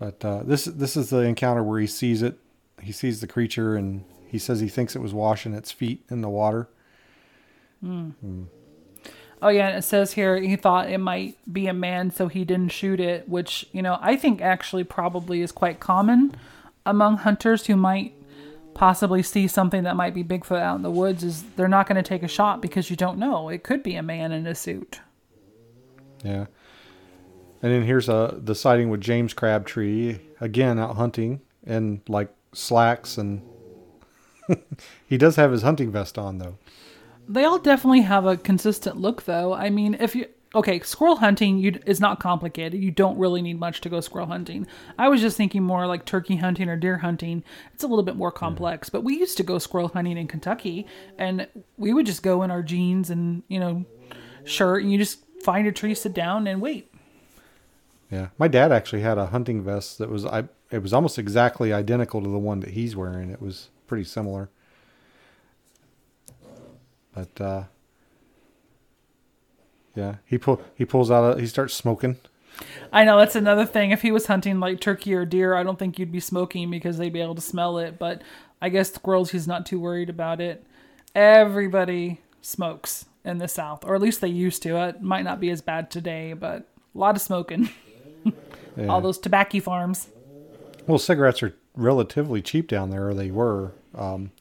but 0.03 0.25
uh, 0.25 0.43
this 0.43 0.65
this 0.65 0.97
is 0.97 1.11
the 1.11 1.19
encounter 1.19 1.63
where 1.63 1.79
he 1.79 1.87
sees 1.87 2.21
it. 2.21 2.37
He 2.81 2.91
sees 2.91 3.21
the 3.21 3.27
creature, 3.27 3.77
and 3.77 4.03
he 4.27 4.37
says 4.37 4.59
he 4.59 4.67
thinks 4.67 4.97
it 4.97 5.01
was 5.01 5.13
washing 5.13 5.53
its 5.53 5.71
feet 5.71 6.03
in 6.09 6.19
the 6.19 6.27
water. 6.27 6.67
Mm. 7.81 8.13
Mm. 8.23 8.47
Oh 9.41 9.47
yeah, 9.47 9.69
and 9.69 9.77
it 9.77 9.83
says 9.83 10.11
here 10.11 10.35
he 10.37 10.57
thought 10.57 10.89
it 10.89 10.97
might 10.97 11.37
be 11.51 11.67
a 11.67 11.73
man, 11.73 12.11
so 12.11 12.27
he 12.27 12.43
didn't 12.43 12.73
shoot 12.73 12.99
it, 12.99 13.29
which 13.29 13.65
you 13.71 13.81
know 13.81 13.97
I 14.01 14.17
think 14.17 14.41
actually 14.41 14.83
probably 14.83 15.41
is 15.41 15.53
quite 15.53 15.79
common 15.79 16.35
among 16.85 17.19
hunters 17.19 17.67
who 17.67 17.77
might 17.77 18.13
possibly 18.73 19.23
see 19.23 19.47
something 19.47 19.83
that 19.83 19.95
might 19.95 20.13
be 20.13 20.23
Bigfoot 20.23 20.59
out 20.59 20.75
in 20.75 20.81
the 20.81 20.91
woods. 20.91 21.23
Is 21.23 21.43
they're 21.55 21.69
not 21.69 21.87
going 21.87 21.95
to 21.95 22.07
take 22.07 22.23
a 22.23 22.27
shot 22.27 22.61
because 22.61 22.89
you 22.89 22.97
don't 22.97 23.17
know 23.17 23.47
it 23.47 23.63
could 23.63 23.81
be 23.81 23.95
a 23.95 24.03
man 24.03 24.33
in 24.33 24.47
a 24.47 24.55
suit. 24.55 24.99
Yeah, 26.25 26.47
and 27.63 27.71
then 27.71 27.83
here's 27.83 28.07
a 28.07 28.15
uh, 28.15 28.35
the 28.37 28.53
sighting 28.53 28.89
with 28.89 29.01
James 29.01 29.33
Crabtree 29.33 30.19
again 30.39 30.77
out 30.77 30.97
hunting 30.97 31.41
and 31.65 32.01
like 32.07 32.29
slacks 32.53 33.17
and 33.17 33.41
he 35.07 35.17
does 35.17 35.37
have 35.37 35.51
his 35.51 35.63
hunting 35.63 35.91
vest 35.91 36.19
on 36.19 36.37
though. 36.37 36.57
They 37.27 37.45
all 37.45 37.59
definitely 37.59 38.01
have 38.01 38.25
a 38.25 38.37
consistent 38.37 38.97
look, 38.97 39.23
though. 39.23 39.53
I 39.53 39.69
mean, 39.69 39.95
if 39.99 40.15
you 40.15 40.27
okay, 40.55 40.79
squirrel 40.81 41.15
hunting 41.15 41.57
you, 41.57 41.79
is 41.85 41.99
not 41.99 42.19
complicated. 42.19 42.83
You 42.83 42.91
don't 42.91 43.17
really 43.17 43.41
need 43.41 43.59
much 43.59 43.81
to 43.81 43.89
go 43.89 44.01
squirrel 44.01 44.27
hunting. 44.27 44.67
I 44.99 45.09
was 45.09 45.19
just 45.19 45.35
thinking 45.35 45.63
more 45.63 45.87
like 45.87 46.05
turkey 46.05 46.35
hunting 46.35 46.69
or 46.69 46.75
deer 46.75 46.97
hunting. 46.97 47.43
It's 47.73 47.83
a 47.83 47.87
little 47.87 48.03
bit 48.03 48.15
more 48.15 48.31
complex. 48.31 48.89
But 48.89 49.03
we 49.03 49.17
used 49.17 49.37
to 49.37 49.43
go 49.43 49.57
squirrel 49.57 49.87
hunting 49.87 50.17
in 50.17 50.27
Kentucky, 50.27 50.85
and 51.17 51.47
we 51.77 51.93
would 51.93 52.05
just 52.05 52.23
go 52.23 52.43
in 52.43 52.51
our 52.51 52.61
jeans 52.61 53.09
and 53.09 53.43
you 53.47 53.59
know 53.59 53.85
shirt, 54.43 54.83
and 54.83 54.91
you 54.91 54.97
just 54.97 55.23
find 55.43 55.67
a 55.67 55.71
tree, 55.71 55.95
sit 55.95 56.13
down, 56.13 56.47
and 56.47 56.61
wait. 56.61 56.92
Yeah, 58.13 58.27
my 58.37 58.47
dad 58.47 58.71
actually 58.71 59.01
had 59.01 59.17
a 59.17 59.25
hunting 59.25 59.63
vest 59.63 59.97
that 59.97 60.07
was 60.07 60.23
I. 60.23 60.43
It 60.69 60.83
was 60.83 60.93
almost 60.93 61.17
exactly 61.17 61.73
identical 61.73 62.21
to 62.21 62.29
the 62.29 62.37
one 62.37 62.59
that 62.59 62.69
he's 62.69 62.95
wearing. 62.95 63.31
It 63.31 63.41
was 63.41 63.71
pretty 63.87 64.03
similar. 64.03 64.51
But 67.15 67.41
uh, 67.41 67.63
yeah, 69.95 70.17
he 70.25 70.37
pull 70.37 70.61
he 70.75 70.85
pulls 70.85 71.09
out 71.09 71.37
a, 71.37 71.41
he 71.41 71.47
starts 71.47 71.73
smoking. 71.73 72.17
I 72.91 73.03
know 73.03 73.17
that's 73.17 73.35
another 73.35 73.65
thing. 73.65 73.89
If 73.89 74.03
he 74.03 74.11
was 74.11 74.27
hunting 74.27 74.59
like 74.59 74.79
turkey 74.79 75.15
or 75.15 75.25
deer, 75.25 75.55
I 75.55 75.63
don't 75.63 75.79
think 75.79 75.97
you'd 75.97 76.11
be 76.11 76.19
smoking 76.19 76.69
because 76.69 76.99
they'd 76.99 77.11
be 77.11 77.21
able 77.21 77.33
to 77.33 77.41
smell 77.41 77.79
it. 77.79 77.97
But 77.97 78.21
I 78.61 78.69
guess 78.69 78.93
squirrels, 78.93 79.31
he's 79.31 79.47
not 79.47 79.65
too 79.65 79.79
worried 79.79 80.11
about 80.11 80.39
it. 80.39 80.63
Everybody 81.15 82.21
smokes 82.41 83.05
in 83.25 83.39
the 83.39 83.47
South, 83.47 83.83
or 83.83 83.95
at 83.95 84.01
least 84.03 84.21
they 84.21 84.27
used 84.27 84.61
to. 84.63 84.77
It 84.87 85.01
might 85.01 85.23
not 85.23 85.39
be 85.39 85.49
as 85.49 85.61
bad 85.61 85.89
today, 85.89 86.33
but 86.33 86.67
a 86.93 86.97
lot 86.99 87.15
of 87.15 87.23
smoking. 87.23 87.71
yeah. 88.75 88.87
All 88.87 89.01
those 89.01 89.17
tobacco 89.17 89.59
farms. 89.59 90.09
Well, 90.87 90.97
cigarettes 90.97 91.41
are 91.43 91.55
relatively 91.75 92.41
cheap 92.41 92.67
down 92.67 92.89
there, 92.89 93.09
or 93.09 93.13
they 93.13 93.31
were. 93.31 93.73
Um, 93.95 94.31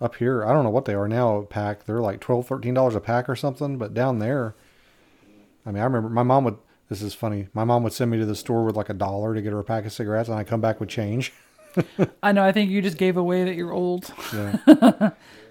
up 0.00 0.16
here, 0.16 0.44
I 0.44 0.52
don't 0.52 0.64
know 0.64 0.70
what 0.70 0.84
they 0.84 0.94
are 0.94 1.08
now 1.08 1.36
a 1.36 1.46
pack. 1.46 1.84
They're 1.84 2.00
like 2.00 2.20
12 2.20 2.48
$13 2.48 2.94
a 2.94 3.00
pack 3.00 3.28
or 3.28 3.36
something. 3.36 3.78
But 3.78 3.94
down 3.94 4.18
there, 4.18 4.54
I 5.64 5.70
mean, 5.70 5.80
I 5.80 5.84
remember 5.84 6.10
my 6.10 6.22
mom 6.22 6.44
would, 6.44 6.58
this 6.88 7.00
is 7.00 7.14
funny. 7.14 7.48
My 7.54 7.64
mom 7.64 7.82
would 7.84 7.92
send 7.92 8.10
me 8.10 8.18
to 8.18 8.26
the 8.26 8.34
store 8.34 8.64
with 8.64 8.76
like 8.76 8.90
a 8.90 8.94
dollar 8.94 9.34
to 9.34 9.40
get 9.40 9.52
her 9.52 9.60
a 9.60 9.64
pack 9.64 9.86
of 9.86 9.92
cigarettes 9.92 10.28
and 10.28 10.38
I 10.38 10.44
come 10.44 10.60
back 10.60 10.80
with 10.80 10.88
change. 10.88 11.32
I 12.22 12.32
know. 12.32 12.44
I 12.44 12.52
think 12.52 12.70
you 12.70 12.82
just 12.82 12.98
gave 12.98 13.16
away 13.16 13.44
that 13.44 13.54
you're 13.54 13.72
old. 13.72 14.12
Yeah. 14.32 15.10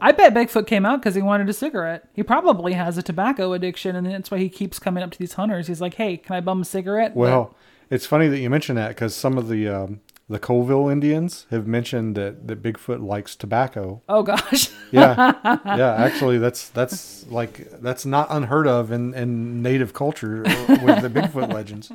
I 0.00 0.12
bet 0.12 0.34
Bigfoot 0.34 0.66
came 0.66 0.86
out 0.86 1.00
because 1.00 1.14
he 1.14 1.22
wanted 1.22 1.48
a 1.48 1.52
cigarette. 1.52 2.08
He 2.12 2.22
probably 2.22 2.72
has 2.74 2.98
a 2.98 3.02
tobacco 3.02 3.52
addiction, 3.52 3.96
and 3.96 4.06
that's 4.06 4.30
why 4.30 4.38
he 4.38 4.48
keeps 4.48 4.78
coming 4.78 5.02
up 5.02 5.10
to 5.12 5.18
these 5.18 5.34
hunters. 5.34 5.66
He's 5.66 5.80
like, 5.80 5.94
"Hey, 5.94 6.16
can 6.16 6.36
I 6.36 6.40
bum 6.40 6.62
a 6.62 6.64
cigarette?" 6.64 7.14
Well, 7.14 7.54
but, 7.88 7.94
it's 7.96 8.06
funny 8.06 8.28
that 8.28 8.38
you 8.38 8.48
mention 8.50 8.76
that 8.76 8.88
because 8.88 9.14
some 9.14 9.36
of 9.36 9.48
the 9.48 9.68
um, 9.68 10.00
the 10.30 10.38
Colville 10.38 10.88
Indians 10.88 11.46
have 11.50 11.66
mentioned 11.66 12.14
that, 12.14 12.46
that 12.46 12.62
Bigfoot 12.62 13.04
likes 13.04 13.34
tobacco. 13.34 14.00
Oh 14.08 14.22
gosh. 14.22 14.70
yeah. 14.92 15.34
Yeah, 15.44 15.94
actually 15.98 16.38
that's 16.38 16.68
that's 16.68 17.26
like 17.26 17.68
that's 17.82 18.06
not 18.06 18.28
unheard 18.30 18.68
of 18.68 18.92
in, 18.92 19.12
in 19.12 19.60
native 19.60 19.92
culture 19.92 20.42
with 20.42 21.02
the 21.02 21.10
Bigfoot 21.12 21.52
legends. 21.52 21.90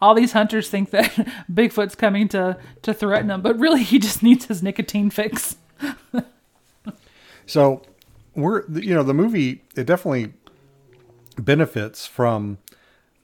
All 0.00 0.14
these 0.14 0.32
hunters 0.32 0.70
think 0.70 0.90
that 0.90 1.10
Bigfoot's 1.52 1.96
coming 1.96 2.28
to 2.28 2.56
to 2.82 2.94
threaten 2.94 3.26
them, 3.26 3.42
but 3.42 3.58
really 3.58 3.82
he 3.82 3.98
just 3.98 4.22
needs 4.22 4.44
his 4.44 4.62
nicotine 4.62 5.10
fix. 5.10 5.56
So, 7.50 7.82
we're 8.36 8.64
you 8.70 8.94
know, 8.94 9.02
the 9.02 9.12
movie 9.12 9.64
it 9.74 9.84
definitely 9.84 10.34
benefits 11.36 12.06
from 12.06 12.58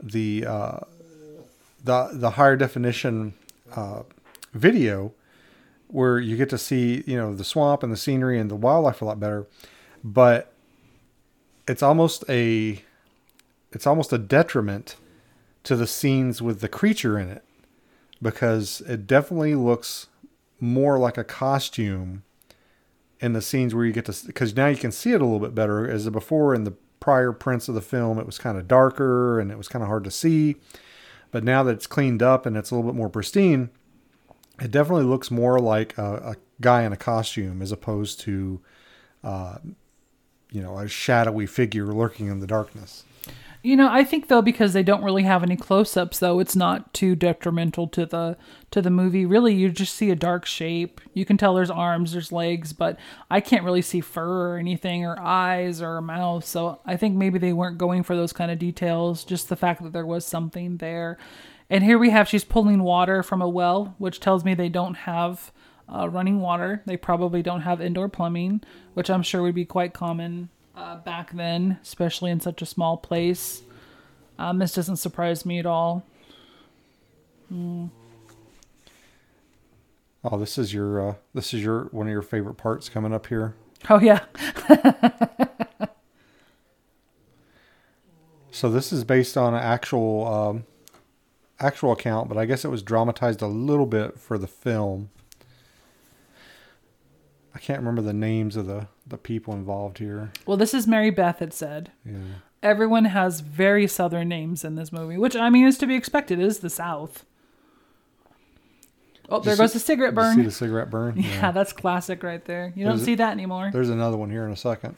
the 0.03 0.45
uh 0.45 0.81
the 1.85 2.11
the 2.13 2.31
higher 2.31 2.57
definition 2.57 3.35
uh, 3.77 4.03
video 4.53 5.13
where 5.87 6.19
you 6.19 6.37
get 6.37 6.51
to 6.51 6.59
see 6.59 7.05
you 7.07 7.17
know 7.17 7.33
the 7.37 7.45
swamp 7.45 7.85
and 7.85 7.93
the 7.93 7.97
scenery 7.97 8.37
and 8.41 8.51
the 8.51 8.57
wildlife 8.57 9.01
a 9.01 9.05
lot 9.05 9.21
better. 9.21 9.47
But 10.03 10.53
it's 11.69 11.83
almost 11.85 12.25
a 12.29 12.83
it's 13.71 13.87
almost 13.87 14.13
a 14.13 14.19
detriment 14.19 14.97
to 15.63 15.77
the 15.77 15.87
scenes 15.87 16.43
with 16.43 16.61
the 16.61 16.69
creature 16.69 17.17
in 17.17 17.29
it 17.29 17.45
because 18.21 18.81
it 18.89 19.07
definitely 19.07 19.55
looks 19.55 20.09
more 20.59 20.99
like 20.99 21.17
a 21.17 21.23
costume 21.23 22.25
in 23.21 23.33
the 23.33 23.43
scenes 23.43 23.75
where 23.75 23.85
you 23.85 23.93
get 23.93 24.05
to 24.07 24.27
because 24.27 24.55
now 24.55 24.67
you 24.67 24.77
can 24.77 24.93
see 24.93 25.13
it 25.13 25.21
a 25.21 25.25
little 25.25 25.41
bit 25.41 25.55
better. 25.55 25.89
As 25.89 26.09
before 26.11 26.55
in 26.55 26.65
the 26.65 26.75
prior 27.01 27.33
prints 27.33 27.69
of 27.69 27.75
the 27.75 27.81
film 27.81 28.19
it 28.19 28.27
was 28.27 28.39
kind 28.39 28.59
of 28.59 28.67
darker 28.67 29.39
and 29.39 29.51
it 29.51 29.59
was 29.59 29.69
kind 29.69 29.83
of 29.83 29.89
hard 29.89 30.05
to 30.05 30.11
see. 30.11 30.57
But 31.31 31.45
now 31.45 31.63
that 31.65 31.73
it's 31.73 31.87
cleaned 31.87 32.23
up 32.23 32.47
and 32.47 32.57
it's 32.57 32.71
a 32.71 32.75
little 32.75 32.91
bit 32.91 32.97
more 32.97 33.09
pristine 33.09 33.71
it 34.61 34.71
definitely 34.71 35.05
looks 35.05 35.31
more 35.31 35.59
like 35.59 35.97
a, 35.99 36.15
a 36.15 36.37
guy 36.61 36.83
in 36.83 36.93
a 36.93 36.97
costume 36.97 37.61
as 37.61 37.73
opposed 37.73 38.21
to 38.21 38.61
uh, 39.23 39.59
you 40.51 40.63
know 40.63 40.79
a 40.79 40.89
shadowy 40.89 41.47
figure 41.47 41.87
lurking 41.87 42.29
in 42.29 42.41
the 42.41 42.47
darkness 42.47 43.05
You 43.67 43.75
know, 43.75 43.91
I 43.91 44.05
think 44.05 44.29
though 44.29 44.43
because 44.43 44.75
they 44.75 44.85
don't 44.85 45.03
really 45.03 45.25
have 45.25 45.43
any 45.43 45.57
close-ups 45.57 46.21
though, 46.21 46.39
it's 46.39 46.55
not 46.55 46.95
too 46.95 47.17
detrimental 47.17 47.89
to 47.89 48.07
the 48.07 48.37
to 48.71 48.81
the 48.81 48.91
movie. 48.91 49.27
Really, 49.27 49.55
you 49.55 49.71
just 49.71 49.97
see 49.97 50.09
a 50.13 50.15
dark 50.15 50.47
shape. 50.47 51.01
You 51.15 51.25
can 51.25 51.37
tell 51.37 51.53
there's 51.53 51.69
arms, 51.69 52.13
there's 52.13 52.31
legs, 52.31 52.73
but 52.73 52.97
I 53.29 53.41
can't 53.41 53.65
really 53.65 53.83
see 53.83 54.01
fur 54.01 54.53
or 54.53 54.59
anything 54.59 55.05
or 55.05 55.19
eyes 55.19 55.83
or 55.83 55.97
a 55.97 56.03
mouth. 56.03 56.45
So 56.45 56.79
I 56.87 56.97
think 56.97 57.17
maybe 57.17 57.41
they 57.41 57.53
weren't 57.53 57.77
going 57.77 58.05
for 58.05 58.15
those 58.15 58.33
kind 58.33 58.53
of 58.53 58.61
details, 58.61 59.25
just 59.25 59.49
the 59.49 59.57
fact 59.57 59.83
that 59.83 59.93
there 59.93 60.07
was 60.07 60.25
something 60.25 60.77
there. 60.77 61.19
And 61.69 61.83
here 61.83 61.99
we 61.99 62.11
have 62.11 62.29
she's 62.29 62.45
pulling 62.45 62.85
water 62.85 63.25
from 63.25 63.43
a 63.43 63.49
well, 63.49 63.97
which 63.99 64.21
tells 64.21 64.45
me 64.45 64.55
they 64.55 64.69
don't 64.69 64.95
have 64.95 65.51
uh, 65.93 66.09
running 66.09 66.39
water. 66.39 66.83
They 66.87 66.97
probably 66.97 67.43
don't 67.43 67.63
have 67.63 67.81
indoor 67.81 68.09
plumbing, 68.09 68.61
which 68.95 69.11
I'm 69.11 69.25
sure 69.25 69.43
would 69.43 69.57
be 69.57 69.65
quite 69.65 69.93
common 69.93 70.51
uh, 70.77 70.97
back 70.97 71.33
then, 71.33 71.79
especially 71.83 72.31
in 72.31 72.41
such 72.41 72.63
a 72.63 72.67
small 72.67 72.97
place. 72.97 73.63
Um, 74.39 74.59
this 74.59 74.73
doesn't 74.75 74.97
surprise 74.97 75.47
me 75.47 75.59
at 75.59 75.67
all. 75.67 76.05
oh 77.53 77.91
this 80.39 80.59
is 80.59 80.75
your 80.75 81.11
uh, 81.11 81.15
this 81.33 81.55
is 81.55 81.63
your 81.63 81.85
one 81.93 82.07
of 82.07 82.13
your 82.13 82.23
favorite 82.23 82.55
parts 82.55 82.89
coming 82.89 83.15
up 83.15 83.27
here 83.29 83.55
Oh 83.89 84.01
yeah, 84.01 84.25
So 88.51 88.71
this 88.71 88.91
is 88.93 89.05
based 89.05 89.37
on 89.37 89.53
an 89.53 89.61
actual 89.61 90.27
um, 90.27 90.65
actual 91.61 91.93
account, 91.93 92.29
but 92.29 92.39
I 92.39 92.47
guess 92.47 92.65
it 92.65 92.69
was 92.69 92.83
dramatized 92.83 93.43
a 93.43 93.47
little 93.47 93.85
bit 93.85 94.19
for 94.19 94.39
the 94.39 94.47
film. 94.47 95.11
I 97.57 97.59
can't 97.59 97.79
remember 97.81 98.03
the 98.03 98.13
names 98.13 98.55
of 98.57 98.67
the 98.67 98.87
the 99.07 99.17
people 99.17 99.55
involved 99.55 99.97
here. 99.99 100.31
well, 100.47 100.57
this 100.59 100.75
is 100.75 100.87
Mary 100.87 101.11
Beth. 101.11 101.41
It 101.41 101.55
said 101.55 101.91
Yeah. 102.05 102.19
everyone 102.63 103.07
has 103.07 103.41
very 103.41 103.87
southern 103.87 104.29
names 104.29 104.63
in 104.65 104.75
this 104.75 104.93
movie, 104.93 105.17
which 105.17 105.35
I 105.35 105.49
mean 105.49 105.67
is 105.67 105.79
to 105.79 105.87
be 105.87 105.95
expected. 105.97 106.39
It 106.39 106.45
is 106.45 106.59
the 106.59 106.69
South. 106.71 107.25
Oh, 109.29 109.41
there 109.41 109.57
goes 109.57 109.73
see- 109.73 109.79
the 109.79 109.85
cigarette 109.85 110.13
you 110.15 110.23
See 110.23 110.37
burn. 110.37 110.45
the 110.45 110.51
cigarette 110.53 110.91
burn. 110.91 111.15
Yeah, 111.21 111.51
that's 111.51 111.73
classic 111.73 112.23
right 112.23 112.45
there. 112.45 112.73
You 112.77 112.85
don't 112.85 112.93
There's 112.97 113.03
a- 113.03 113.07
see 113.07 113.15
that 113.17 113.33
anymore. 113.33 113.71
There's 113.73 113.91
another 113.91 114.17
one 114.19 114.31
here 114.31 114.45
in 114.45 114.53
a 114.53 114.57
second. 114.57 114.97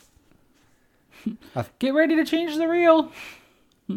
Get 1.79 1.95
ready 1.95 2.17
to 2.17 2.25
change 2.25 2.57
the 2.57 2.67
reel. 2.69 3.13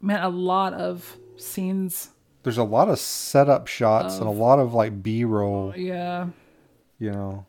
Man, 0.00 0.22
a 0.22 0.28
lot 0.28 0.74
of 0.74 1.16
scenes. 1.36 2.10
There's 2.42 2.58
a 2.58 2.64
lot 2.64 2.88
of 2.88 2.98
setup 2.98 3.66
shots 3.66 4.16
and 4.18 4.26
a 4.26 4.30
lot 4.30 4.58
of 4.58 4.72
like 4.72 5.02
B-roll. 5.02 5.74
Yeah. 5.76 6.28
you 6.98 7.10
know, 7.10 7.46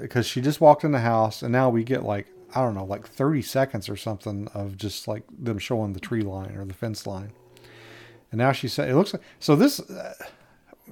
because 0.00 0.26
she 0.26 0.40
just 0.40 0.60
walked 0.60 0.84
in 0.84 0.92
the 0.92 1.00
house, 1.00 1.42
and 1.42 1.52
now 1.52 1.70
we 1.70 1.84
get 1.84 2.02
like 2.02 2.26
I 2.54 2.60
don't 2.60 2.74
know, 2.74 2.84
like 2.84 3.06
thirty 3.08 3.40
seconds 3.42 3.88
or 3.88 3.96
something 3.96 4.48
of 4.54 4.76
just 4.76 5.08
like 5.08 5.22
them 5.36 5.58
showing 5.58 5.92
the 5.94 6.00
tree 6.00 6.22
line 6.22 6.56
or 6.56 6.64
the 6.64 6.74
fence 6.74 7.06
line, 7.06 7.32
and 8.30 8.38
now 8.38 8.52
she 8.52 8.68
said 8.68 8.88
it 8.90 8.94
looks 8.94 9.12
like 9.14 9.22
so. 9.38 9.56
This 9.56 9.80
uh, 9.80 10.14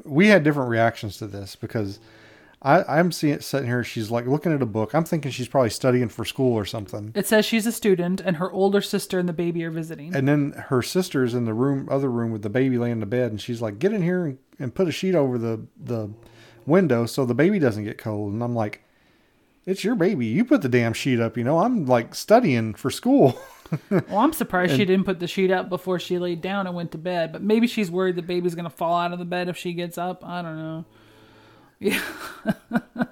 we 0.05 0.29
had 0.29 0.43
different 0.43 0.71
reactions 0.71 1.19
to 1.19 1.27
this 1.27 1.57
because 1.57 1.99
I 2.63 2.83
I'm 2.99 3.11
seeing 3.11 3.35
it 3.35 3.45
sitting 3.45 3.69
here. 3.69 3.83
She's 3.83 4.11
like 4.11 4.27
looking 4.27 4.53
at 4.53 4.61
a 4.61 4.67
book. 4.67 4.95
I'm 4.95 5.05
thinking 5.05 5.31
she's 5.31 5.49
probably 5.49 5.71
studying 5.71 6.09
for 6.09 6.25
school 6.25 6.55
or 6.55 6.65
something. 6.65 7.13
It 7.15 7.27
says 7.27 7.47
she's 7.47 7.67
a 7.67 7.73
student 7.73 8.21
and 8.21 8.37
her 8.37 8.51
older 8.53 8.81
sister 8.81 9.19
and 9.19 9.29
the 9.29 9.33
baby 9.33 9.65
are 9.65 9.71
visiting. 9.71 10.15
And 10.15 10.29
then 10.29 10.53
her 10.69 10.83
sister's 10.83 11.33
in 11.35 11.47
the 11.47 11.55
room, 11.55 11.89
other 11.91 12.11
room 12.11 12.33
with 12.33 12.43
the 12.43 12.51
baby 12.51 12.77
laying 12.77 12.93
in 12.95 13.01
the 13.01 13.07
bed, 13.07 13.31
and 13.31 13.41
she's 13.41 13.63
like, 13.63 13.79
"Get 13.79 13.93
in 13.93 14.03
here 14.03 14.27
and, 14.27 14.39
and 14.59 14.75
put 14.75 14.89
a 14.89 14.93
sheet 14.93 15.15
over 15.15 15.39
the 15.39 15.67
the 15.83 16.11
window 16.67 17.07
so 17.07 17.25
the 17.25 17.35
baby 17.35 17.59
doesn't 17.59 17.85
get 17.85 17.97
cold." 17.97 18.33
And 18.35 18.43
I'm 18.43 18.55
like, 18.55 18.85
"It's 19.65 19.83
your 19.83 19.95
baby. 19.95 20.27
You 20.27 20.45
put 20.45 20.61
the 20.61 20.69
damn 20.69 20.93
sheet 20.93 21.19
up." 21.19 21.39
You 21.39 21.45
know, 21.45 21.61
I'm 21.61 21.87
like 21.87 22.15
studying 22.15 22.75
for 22.75 22.91
school. 22.91 23.39
Well, 23.89 24.19
I'm 24.19 24.33
surprised 24.33 24.75
she 24.75 24.85
didn't 24.85 25.05
put 25.05 25.21
the 25.21 25.29
sheet 25.29 25.53
up 25.53 25.69
before 25.69 26.01
she 26.01 26.19
laid 26.19 26.41
down 26.41 26.67
and 26.67 26.75
went 26.75 26.91
to 26.91 26.99
bed. 26.99 27.31
But 27.31 27.43
maybe 27.43 27.69
she's 27.69 27.89
worried 27.89 28.17
the 28.17 28.23
baby's 28.23 28.57
gonna 28.57 28.69
fall 28.69 28.97
out 28.97 29.13
of 29.13 29.21
the 29.21 29.25
bed 29.25 29.49
if 29.49 29.57
she 29.57 29.75
gets 29.75 29.97
up. 29.97 30.25
I 30.27 30.43
don't 30.43 30.57
know. 30.57 30.85
Yeah. 31.81 32.01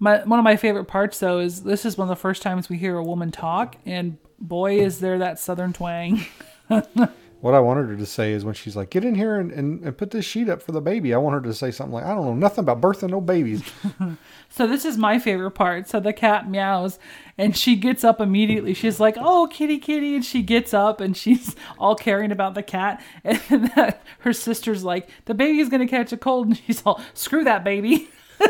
my 0.00 0.24
one 0.24 0.38
of 0.38 0.44
my 0.44 0.56
favorite 0.56 0.86
parts 0.86 1.18
though 1.20 1.38
is 1.38 1.62
this 1.62 1.84
is 1.84 1.96
one 1.96 2.06
of 2.06 2.16
the 2.16 2.20
first 2.20 2.42
times 2.42 2.68
we 2.68 2.76
hear 2.76 2.96
a 2.96 3.04
woman 3.04 3.30
talk, 3.30 3.76
and 3.86 4.18
boy 4.38 4.80
is 4.80 5.00
there 5.00 5.18
that 5.18 5.38
southern 5.38 5.72
twang. 5.72 6.26
what 7.40 7.54
I 7.54 7.60
wanted 7.60 7.88
her 7.88 7.96
to 7.96 8.06
say 8.06 8.32
is 8.32 8.44
when 8.44 8.54
she's 8.54 8.76
like, 8.76 8.90
"Get 8.90 9.04
in 9.04 9.14
here 9.14 9.36
and, 9.36 9.50
and, 9.50 9.82
and 9.82 9.96
put 9.96 10.10
this 10.10 10.24
sheet 10.24 10.48
up 10.48 10.60
for 10.60 10.72
the 10.72 10.80
baby," 10.80 11.14
I 11.14 11.18
want 11.18 11.34
her 11.34 11.40
to 11.40 11.54
say 11.54 11.70
something 11.70 11.94
like, 11.94 12.04
"I 12.04 12.14
don't 12.14 12.24
know 12.24 12.34
nothing 12.34 12.64
about 12.64 12.80
birthing 12.80 13.10
no 13.10 13.20
babies." 13.20 13.62
So 14.52 14.66
this 14.66 14.84
is 14.84 14.98
my 14.98 15.20
favorite 15.20 15.52
part. 15.52 15.88
So 15.88 16.00
the 16.00 16.12
cat 16.12 16.50
meows 16.50 16.98
and 17.38 17.56
she 17.56 17.76
gets 17.76 18.02
up 18.02 18.20
immediately. 18.20 18.74
She's 18.74 18.98
like, 18.98 19.14
"Oh, 19.16 19.46
kitty, 19.46 19.78
kitty!" 19.78 20.16
And 20.16 20.24
she 20.24 20.42
gets 20.42 20.74
up 20.74 21.00
and 21.00 21.16
she's 21.16 21.54
all 21.78 21.94
caring 21.94 22.32
about 22.32 22.54
the 22.54 22.62
cat. 22.64 23.00
And 23.48 23.68
that, 23.76 24.02
her 24.20 24.32
sister's 24.32 24.82
like, 24.82 25.08
"The 25.26 25.34
baby's 25.34 25.68
gonna 25.68 25.86
catch 25.86 26.12
a 26.12 26.16
cold," 26.16 26.48
and 26.48 26.56
she's 26.56 26.82
all, 26.84 27.00
"Screw 27.14 27.44
that 27.44 27.62
baby! 27.62 28.10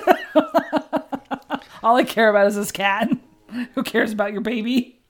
all 1.83 1.97
I 1.97 2.05
care 2.05 2.31
about 2.31 2.47
is 2.47 2.57
this 2.57 2.73
cat. 2.73 3.11
Who 3.75 3.83
cares 3.83 4.13
about 4.13 4.33
your 4.33 4.41
baby?" 4.41 5.03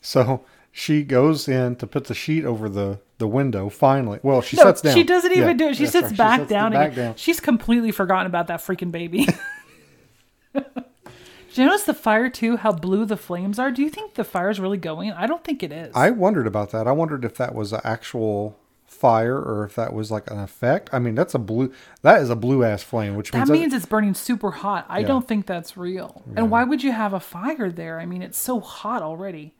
so 0.00 0.44
she 0.78 1.02
goes 1.02 1.48
in 1.48 1.74
to 1.74 1.86
put 1.88 2.04
the 2.04 2.14
sheet 2.14 2.44
over 2.44 2.68
the 2.68 3.00
the 3.18 3.26
window. 3.26 3.68
Finally, 3.68 4.20
well, 4.22 4.40
she 4.40 4.56
No, 4.56 4.62
sits 4.62 4.80
down. 4.80 4.94
she 4.94 5.02
doesn't 5.02 5.32
even 5.32 5.48
Yeah, 5.48 5.52
do 5.54 5.68
it. 5.70 5.76
She 5.76 5.86
sits 5.86 6.04
right. 6.04 6.10
She 6.12 6.16
back 6.16 6.38
sits 6.40 6.50
down 6.50 6.70
back 6.72 6.94
down. 6.94 7.14
She's 7.16 7.40
completely 7.40 7.90
forgotten 7.90 8.26
about 8.28 8.46
that 8.46 8.60
freaking 8.60 8.92
baby. 8.92 9.26
Did 10.54 10.64
you 11.56 11.64
notice 11.66 11.84
the 11.84 11.94
fire 11.94 12.28
too? 12.30 12.56
How 12.58 12.70
blue 12.72 13.04
the 13.04 13.16
flames 13.16 13.58
are? 13.58 13.72
Do 13.72 13.82
you 13.82 13.90
think 13.90 14.14
the 14.14 14.22
fire 14.22 14.50
is 14.50 14.60
really 14.60 14.76
going? 14.76 15.10
I 15.12 15.26
don't 15.26 15.42
think 15.42 15.62
it 15.64 15.72
is. 15.72 15.92
I 15.96 16.10
wondered 16.10 16.46
about 16.46 16.70
that. 16.70 16.86
I 16.86 16.92
wondered 16.92 17.24
if 17.24 17.34
that 17.38 17.54
was 17.54 17.72
an 17.72 17.80
actual 17.82 18.56
fire 18.86 19.36
or 19.36 19.64
if 19.64 19.74
that 19.74 19.92
was 19.92 20.10
like 20.12 20.30
an 20.30 20.38
effect. 20.38 20.90
I 20.92 20.98
mean, 21.00 21.14
that's 21.16 21.34
a 21.34 21.38
blue. 21.38 21.72
That 22.02 22.20
is 22.22 22.30
a 22.30 22.36
blue 22.36 22.62
ass 22.62 22.82
flame, 22.84 23.16
which 23.16 23.32
that 23.32 23.48
means 23.48 23.50
means 23.50 23.74
it's 23.74 23.86
burning 23.86 24.14
super 24.14 24.50
hot. 24.52 24.86
I 24.88 25.00
Yeah. 25.00 25.08
don't 25.08 25.26
think 25.26 25.46
that's 25.46 25.76
real. 25.76 26.22
And 26.36 26.50
why 26.50 26.62
would 26.64 26.84
you 26.84 26.92
have 26.92 27.12
a 27.12 27.20
fire 27.20 27.70
there? 27.70 27.98
I 27.98 28.06
mean, 28.06 28.22
it's 28.22 28.38
so 28.38 28.60
hot 28.60 29.02
already. 29.02 29.54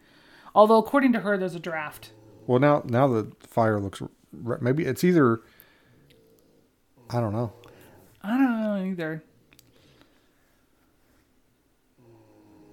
Although, 0.55 0.79
according 0.79 1.13
to 1.13 1.21
her, 1.21 1.37
there's 1.39 1.55
a 1.55 1.61
draft. 1.61 2.13
well 2.47 2.59
now 2.59 2.83
now 2.87 3.07
the 3.09 3.31
fire 3.41 3.79
looks 3.81 4.03
maybe 4.61 4.85
it's 4.85 5.05
either. 5.05 5.41
I 7.11 7.21
don't 7.21 7.33
know. 7.33 7.53
I 8.23 8.29
don't 8.37 8.63
know 8.63 8.85
either. 8.91 9.23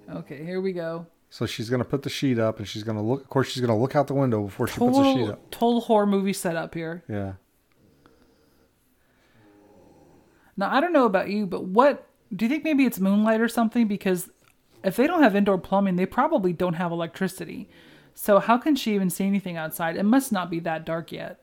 Okay, 0.10 0.44
here 0.44 0.62
we 0.62 0.72
go. 0.74 1.08
So 1.30 1.46
she's 1.46 1.70
gonna 1.70 1.84
put 1.86 2.04
the 2.04 2.10
sheet 2.10 2.40
up, 2.40 2.60
and 2.60 2.68
she's 2.68 2.84
gonna 2.84 3.02
look. 3.04 3.22
Of 3.22 3.30
course, 3.30 3.50
she's 3.50 3.62
gonna 3.62 3.78
look 3.78 3.96
out 3.96 4.08
the 4.08 4.14
window 4.14 4.44
before 4.44 4.68
she 4.68 4.78
puts 4.80 4.98
the 4.98 5.04
sheet 5.04 5.14
Total, 5.20 5.32
up. 5.34 5.52
total 5.52 5.82
horror 5.82 6.06
movie 6.06 6.34
setup 6.34 6.74
here. 6.74 7.04
Yeah. 7.10 7.34
Now, 10.58 10.74
I 10.74 10.80
don't 10.80 10.94
know 10.94 11.06
about 11.06 11.30
you, 11.30 11.46
but 11.46 11.66
what 11.66 12.08
do 12.34 12.46
you 12.46 12.50
think 12.50 12.64
maybe 12.64 12.86
it's 12.86 13.00
moonlight 13.00 13.42
or 13.42 13.50
something? 13.50 13.88
Because 13.88 14.30
if 14.86 14.96
they 14.96 15.08
don't 15.08 15.24
have 15.24 15.36
indoor 15.36 15.58
plumbing, 15.58 15.96
they 15.96 16.06
probably 16.06 16.54
don't 16.54 16.74
have 16.76 16.92
electricity. 16.92 17.70
So, 18.14 18.40
how 18.40 18.58
can 18.58 18.76
she 18.76 18.96
even 18.96 19.10
see 19.10 19.26
anything 19.26 19.58
outside? 19.58 19.98
It 19.98 20.04
must 20.04 20.32
not 20.32 20.50
be 20.50 20.60
that 20.62 20.86
dark 20.86 21.12
yet. 21.12 21.42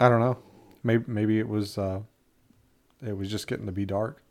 I 0.00 0.08
don't 0.08 0.20
know. 0.20 0.38
Maybe 0.82 1.04
maybe 1.06 1.38
it 1.38 1.48
was. 1.48 1.76
uh 1.78 2.00
It 3.04 3.16
was 3.16 3.30
just 3.30 3.46
getting 3.46 3.66
to 3.66 3.72
be 3.72 3.84
dark. 3.84 4.22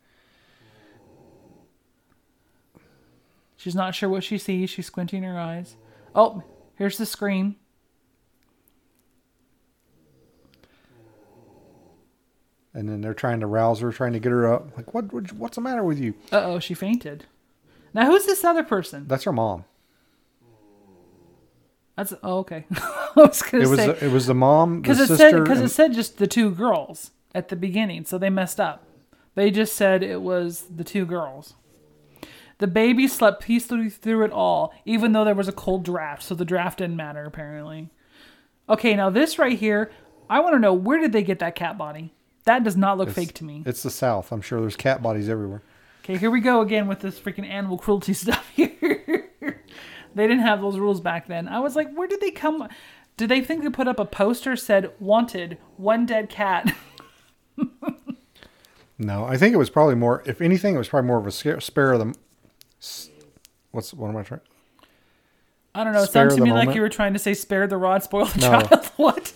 She's 3.56 3.74
not 3.74 3.94
sure 3.94 4.08
what 4.08 4.24
she 4.24 4.36
sees. 4.36 4.68
She's 4.68 4.86
squinting 4.86 5.22
her 5.22 5.38
eyes. 5.38 5.76
Oh, 6.14 6.42
here's 6.74 6.98
the 6.98 7.06
screen. 7.06 7.56
And 12.74 12.88
then 12.88 13.00
they're 13.00 13.14
trying 13.14 13.40
to 13.40 13.46
rouse 13.46 13.80
her, 13.80 13.92
trying 13.92 14.14
to 14.14 14.18
get 14.18 14.32
her 14.32 14.52
up. 14.52 14.76
Like, 14.76 14.92
what? 14.92 15.12
what 15.12 15.32
what's 15.32 15.54
the 15.54 15.60
matter 15.60 15.84
with 15.84 15.98
you? 15.98 16.14
Uh 16.32 16.42
oh, 16.44 16.58
she 16.58 16.74
fainted. 16.74 17.26
Now, 17.94 18.06
who's 18.06 18.26
this 18.26 18.42
other 18.42 18.64
person? 18.64 19.06
That's 19.06 19.24
her 19.24 19.32
mom. 19.32 19.64
That's 21.96 22.12
oh, 22.22 22.38
okay. 22.38 22.66
I 22.72 23.12
was 23.14 23.42
gonna 23.42 23.62
It 23.62 23.68
was 23.68 23.78
say 23.78 23.96
it 24.00 24.10
was 24.10 24.26
the 24.26 24.34
mom, 24.34 24.80
because 24.80 24.98
it 24.98 25.16
said 25.16 25.32
because 25.42 25.60
it 25.60 25.68
said 25.68 25.92
just 25.92 26.18
the 26.18 26.26
two 26.26 26.50
girls 26.50 27.12
at 27.34 27.48
the 27.48 27.56
beginning, 27.56 28.04
so 28.04 28.18
they 28.18 28.30
messed 28.30 28.58
up. 28.58 28.84
They 29.36 29.50
just 29.50 29.74
said 29.74 30.02
it 30.02 30.20
was 30.22 30.66
the 30.74 30.84
two 30.84 31.06
girls. 31.06 31.54
The 32.58 32.66
baby 32.66 33.08
slept 33.08 33.42
peacefully 33.42 33.90
through 33.90 34.24
it 34.24 34.32
all, 34.32 34.72
even 34.84 35.12
though 35.12 35.24
there 35.24 35.34
was 35.34 35.48
a 35.48 35.52
cold 35.52 35.84
draft, 35.84 36.22
so 36.22 36.34
the 36.34 36.44
draft 36.44 36.78
didn't 36.78 36.96
matter 36.96 37.24
apparently. 37.24 37.90
Okay, 38.68 38.94
now 38.94 39.10
this 39.10 39.38
right 39.38 39.58
here, 39.58 39.90
I 40.28 40.40
want 40.40 40.54
to 40.54 40.60
know 40.60 40.72
where 40.72 40.98
did 40.98 41.12
they 41.12 41.22
get 41.22 41.40
that 41.40 41.56
cat 41.56 41.76
body? 41.76 42.12
That 42.44 42.62
does 42.64 42.76
not 42.76 42.98
look 42.98 43.10
fake 43.10 43.32
to 43.34 43.44
me. 43.44 43.62
It's 43.66 43.82
the 43.82 43.90
South. 43.90 44.30
I'm 44.32 44.42
sure 44.42 44.60
there's 44.60 44.76
cat 44.76 45.02
bodies 45.02 45.28
everywhere. 45.28 45.62
Okay, 46.02 46.18
here 46.18 46.30
we 46.30 46.40
go 46.40 46.60
again 46.60 46.86
with 46.86 47.00
this 47.00 47.18
freaking 47.18 47.48
animal 47.48 47.78
cruelty 47.78 48.12
stuff 48.14 48.48
here. 48.54 49.30
they 50.14 50.26
didn't 50.26 50.40
have 50.42 50.60
those 50.60 50.78
rules 50.78 51.00
back 51.00 51.26
then. 51.26 51.48
I 51.48 51.60
was 51.60 51.74
like, 51.76 51.92
where 51.94 52.06
did 52.06 52.20
they 52.20 52.30
come? 52.30 52.68
Did 53.16 53.28
they 53.30 53.40
think 53.40 53.62
they 53.62 53.70
put 53.70 53.88
up 53.88 53.98
a 53.98 54.04
poster 54.04 54.56
said 54.56 54.90
"Wanted, 54.98 55.56
one 55.76 56.04
dead 56.06 56.28
cat"? 56.28 56.74
No, 58.96 59.24
I 59.24 59.36
think 59.36 59.52
it 59.52 59.56
was 59.58 59.70
probably 59.70 59.96
more. 59.96 60.22
If 60.24 60.40
anything, 60.40 60.76
it 60.76 60.78
was 60.78 60.88
probably 60.88 61.08
more 61.08 61.18
of 61.18 61.26
a 61.26 61.32
scare, 61.32 61.58
spare 61.60 61.92
of 61.94 61.98
the. 61.98 62.14
What's 63.72 63.92
what 63.92 64.08
am 64.08 64.16
I 64.16 64.22
trying? 64.22 64.40
I 65.74 65.82
don't 65.82 65.92
know. 65.92 66.02
It 66.04 66.10
sounds 66.10 66.36
to 66.36 66.40
me 66.40 66.52
like 66.52 66.74
you 66.76 66.80
were 66.80 66.88
trying 66.88 67.12
to 67.14 67.18
say 67.18 67.34
"spare 67.34 67.66
the 67.66 67.76
rod, 67.76 68.04
spoil 68.04 68.26
the 68.26 68.38
No. 68.40 68.60
child." 68.62 68.84
what? 68.96 69.32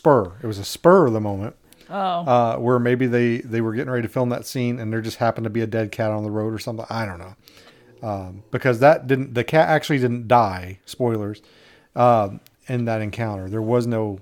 Spur. 0.00 0.32
It 0.42 0.46
was 0.46 0.58
a 0.58 0.64
spur 0.64 1.08
of 1.08 1.12
the 1.12 1.20
moment. 1.20 1.56
Oh, 1.90 1.94
uh, 1.94 2.56
where 2.56 2.78
maybe 2.78 3.06
they 3.06 3.38
they 3.38 3.60
were 3.60 3.74
getting 3.74 3.90
ready 3.90 4.06
to 4.06 4.08
film 4.08 4.30
that 4.30 4.46
scene 4.46 4.78
and 4.78 4.90
there 4.90 5.02
just 5.02 5.18
happened 5.18 5.44
to 5.44 5.50
be 5.50 5.60
a 5.60 5.66
dead 5.66 5.92
cat 5.92 6.10
on 6.10 6.22
the 6.22 6.30
road 6.30 6.54
or 6.54 6.58
something. 6.58 6.86
I 6.88 7.04
don't 7.04 7.18
know, 7.18 8.08
um, 8.08 8.42
because 8.50 8.78
that 8.80 9.06
didn't 9.06 9.34
the 9.34 9.44
cat 9.44 9.68
actually 9.68 9.98
didn't 9.98 10.26
die. 10.26 10.78
Spoilers 10.86 11.42
um, 11.94 12.40
in 12.66 12.86
that 12.86 13.02
encounter. 13.02 13.50
There 13.50 13.60
was 13.60 13.86
no 13.86 14.20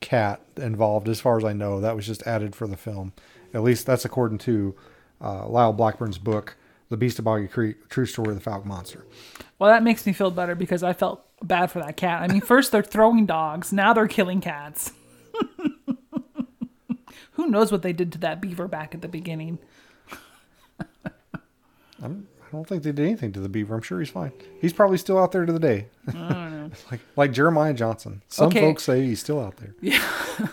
cat 0.00 0.40
involved, 0.56 1.08
as 1.08 1.18
far 1.18 1.36
as 1.36 1.44
I 1.44 1.52
know. 1.52 1.80
That 1.80 1.96
was 1.96 2.06
just 2.06 2.24
added 2.28 2.54
for 2.54 2.68
the 2.68 2.76
film. 2.76 3.12
At 3.52 3.64
least 3.64 3.86
that's 3.86 4.04
according 4.04 4.38
to 4.38 4.76
uh, 5.20 5.48
Lyle 5.48 5.72
Blackburn's 5.72 6.18
book, 6.18 6.56
"The 6.90 6.96
Beast 6.96 7.18
of 7.18 7.24
Boggy 7.24 7.48
Creek: 7.48 7.88
True 7.88 8.06
Story 8.06 8.28
of 8.28 8.44
the 8.44 8.50
Fouke 8.50 8.64
Monster." 8.64 9.04
well, 9.58 9.70
that 9.70 9.82
makes 9.82 10.06
me 10.06 10.12
feel 10.12 10.30
better 10.30 10.54
because 10.54 10.82
I 10.82 10.92
felt 10.92 11.24
bad 11.42 11.70
for 11.70 11.80
that 11.80 11.96
cat. 11.96 12.22
I 12.22 12.28
mean, 12.28 12.40
first 12.54 12.70
they're 12.70 12.82
throwing 12.82 13.26
dogs, 13.26 13.72
now 13.72 13.92
they're 13.92 14.06
killing 14.06 14.40
cats. 14.40 14.92
Who 17.32 17.46
knows 17.46 17.70
what 17.70 17.82
they 17.82 17.92
did 17.92 18.12
to 18.12 18.18
that 18.18 18.40
beaver 18.40 18.66
back 18.68 18.94
at 18.94 19.00
the 19.02 19.08
beginning? 19.08 19.58
I 22.00 22.08
don't 22.52 22.66
think 22.66 22.82
they 22.82 22.92
did 22.92 23.04
anything 23.04 23.32
to 23.32 23.40
the 23.40 23.48
beaver. 23.48 23.74
I'm 23.74 23.82
sure 23.82 23.98
he's 24.00 24.10
fine. 24.10 24.32
He's 24.60 24.72
probably 24.72 24.98
still 24.98 25.18
out 25.18 25.32
there 25.32 25.44
to 25.44 25.52
the 25.52 25.58
day. 25.58 25.86
I 26.08 26.12
don't 26.12 26.28
know. 26.30 26.70
like 26.90 27.00
like 27.16 27.32
Jeremiah 27.32 27.74
Johnson. 27.74 28.22
Some 28.28 28.48
Okay. 28.48 28.60
folks 28.60 28.84
say 28.84 29.04
he's 29.04 29.20
still 29.20 29.40
out 29.40 29.56
there. 29.56 29.74
Yeah. 29.80 30.02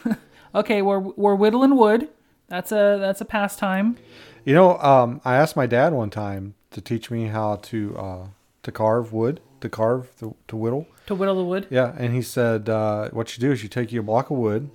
Okay, 0.55 0.81
we're 0.81 0.99
we're 0.99 1.35
whittling 1.35 1.75
wood. 1.75 2.07
That's 2.47 2.71
a 2.71 2.97
that's 3.01 3.19
a 3.19 3.25
pastime. 3.25 3.97
You 4.45 4.53
know, 4.53 4.77
um, 4.79 5.19
I 5.25 5.35
asked 5.35 5.57
my 5.57 5.65
dad 5.65 5.91
one 5.91 6.09
time 6.09 6.53
to 6.71 6.79
teach 6.79 7.11
me 7.11 7.25
how 7.27 7.57
to 7.63 7.97
uh, 7.97 8.27
to 8.63 8.71
carve 8.71 9.11
wood, 9.11 9.41
to 9.61 9.69
carve, 9.69 10.15
to, 10.19 10.35
to 10.47 10.55
whittle. 10.55 10.87
To 11.07 11.15
whittle 11.15 11.35
the 11.35 11.43
wood. 11.43 11.67
Yeah, 11.69 11.93
and 11.97 12.13
he 12.13 12.21
said 12.21 12.69
uh, 12.69 13.09
what 13.09 13.35
you 13.35 13.41
do 13.41 13.51
is 13.51 13.63
you 13.63 13.69
take 13.69 13.91
you 13.91 13.99
a 13.99 14.03
block 14.03 14.29
of 14.29 14.37
wood, 14.37 14.69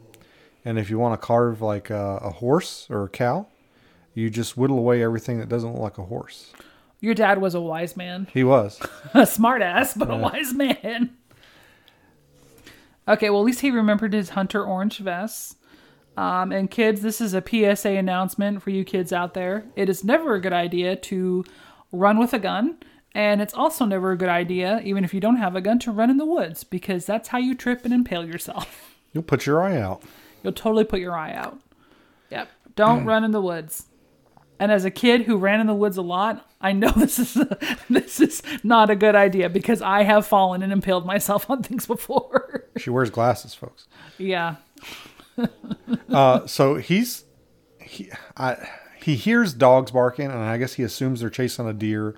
and 0.64 0.78
if 0.78 0.90
you 0.90 0.98
want 0.98 1.20
to 1.20 1.26
carve 1.26 1.60
like 1.60 1.90
a, 1.90 2.18
a 2.22 2.30
horse 2.30 2.86
or 2.90 3.04
a 3.04 3.08
cow, 3.08 3.46
you 4.14 4.30
just 4.30 4.56
whittle 4.56 4.78
away 4.78 5.02
everything 5.02 5.38
that 5.38 5.48
doesn't 5.48 5.72
look 5.72 5.80
like 5.80 5.98
a 5.98 6.04
horse. 6.04 6.52
Your 7.00 7.14
dad 7.14 7.40
was 7.40 7.54
a 7.54 7.60
wise 7.60 7.96
man. 7.96 8.28
He 8.32 8.44
was. 8.44 8.80
a 9.14 9.26
smart 9.26 9.62
ass, 9.62 9.94
but 9.94 10.10
a 10.10 10.16
wise 10.16 10.52
man. 10.52 11.16
Okay, 13.08 13.30
well, 13.30 13.40
at 13.40 13.46
least 13.46 13.60
he 13.60 13.70
remembered 13.70 14.12
his 14.12 14.30
hunter 14.30 14.62
orange 14.64 14.98
vest. 14.98 15.56
Um, 16.16 16.52
and 16.52 16.70
kids, 16.70 17.00
this 17.00 17.20
is 17.20 17.34
a 17.34 17.42
PSA 17.42 17.90
announcement 17.90 18.62
for 18.62 18.70
you 18.70 18.84
kids 18.84 19.12
out 19.12 19.34
there. 19.34 19.64
It 19.74 19.88
is 19.88 20.04
never 20.04 20.34
a 20.34 20.40
good 20.40 20.52
idea 20.52 20.96
to 20.96 21.44
run 21.92 22.18
with 22.18 22.34
a 22.34 22.38
gun. 22.38 22.76
And 23.14 23.40
it's 23.42 23.54
also 23.54 23.84
never 23.84 24.12
a 24.12 24.16
good 24.16 24.28
idea, 24.28 24.80
even 24.84 25.02
if 25.04 25.12
you 25.12 25.20
don't 25.20 25.36
have 25.36 25.56
a 25.56 25.60
gun, 25.60 25.78
to 25.80 25.90
run 25.90 26.10
in 26.10 26.16
the 26.16 26.24
woods 26.24 26.62
because 26.62 27.06
that's 27.06 27.28
how 27.28 27.38
you 27.38 27.54
trip 27.54 27.84
and 27.84 27.92
impale 27.92 28.24
yourself. 28.24 28.96
You'll 29.12 29.24
put 29.24 29.46
your 29.46 29.60
eye 29.60 29.76
out. 29.76 30.02
You'll 30.42 30.52
totally 30.52 30.84
put 30.84 31.00
your 31.00 31.16
eye 31.16 31.32
out. 31.32 31.58
Yep. 32.30 32.48
Don't 32.76 33.04
run 33.04 33.24
in 33.24 33.32
the 33.32 33.40
woods. 33.40 33.86
And 34.60 34.70
as 34.70 34.84
a 34.84 34.90
kid 34.90 35.22
who 35.22 35.36
ran 35.36 35.60
in 35.60 35.66
the 35.66 35.74
woods 35.74 35.96
a 35.96 36.02
lot, 36.02 36.48
I 36.60 36.72
know 36.72 36.90
this 36.96 37.18
is 37.18 37.36
this 37.88 38.20
is 38.20 38.42
not 38.62 38.90
a 38.90 38.94
good 38.94 39.16
idea 39.16 39.48
because 39.48 39.82
I 39.82 40.02
have 40.02 40.26
fallen 40.26 40.62
and 40.62 40.72
impaled 40.72 41.06
myself 41.06 41.50
on 41.50 41.62
things 41.62 41.86
before. 41.86 42.66
She 42.76 42.90
wears 42.90 43.10
glasses, 43.10 43.54
folks. 43.54 43.88
yeah. 44.18 44.56
Uh, 46.10 46.46
so 46.46 46.74
he's 46.74 47.24
he 47.80 48.10
I, 48.36 48.68
he 49.02 49.16
hears 49.16 49.54
dogs 49.54 49.90
barking, 49.90 50.26
and 50.26 50.38
I 50.38 50.58
guess 50.58 50.74
he 50.74 50.82
assumes 50.82 51.20
they're 51.20 51.30
chasing 51.30 51.66
a 51.66 51.72
deer, 51.72 52.14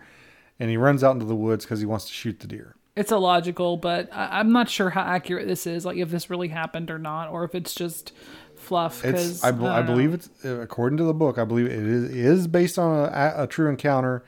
and 0.62 0.70
he 0.70 0.76
runs 0.76 1.02
out 1.02 1.10
into 1.10 1.24
the 1.24 1.34
woods 1.34 1.64
because 1.64 1.80
he 1.80 1.86
wants 1.86 2.06
to 2.06 2.12
shoot 2.12 2.38
the 2.38 2.46
deer. 2.46 2.76
It's 2.94 3.10
illogical, 3.10 3.78
but 3.78 4.08
I, 4.12 4.38
I'm 4.38 4.52
not 4.52 4.70
sure 4.70 4.90
how 4.90 5.00
accurate 5.02 5.48
this 5.48 5.66
is, 5.66 5.84
like 5.84 5.96
if 5.96 6.08
this 6.08 6.30
really 6.30 6.46
happened 6.46 6.88
or 6.88 7.00
not, 7.00 7.30
or 7.30 7.42
if 7.42 7.56
it's 7.56 7.74
just 7.74 8.12
fluff. 8.54 9.04
It's 9.04 9.42
I, 9.42 9.50
bel- 9.50 9.66
I 9.66 9.82
believe 9.82 10.14
it's 10.14 10.30
uh, 10.44 10.60
according 10.60 10.98
to 10.98 11.04
the 11.04 11.14
book. 11.14 11.36
I 11.36 11.44
believe 11.44 11.66
it 11.66 11.72
is, 11.72 12.04
is 12.14 12.46
based 12.46 12.78
on 12.78 13.06
a, 13.12 13.34
a 13.38 13.46
true 13.48 13.68
encounter. 13.68 14.22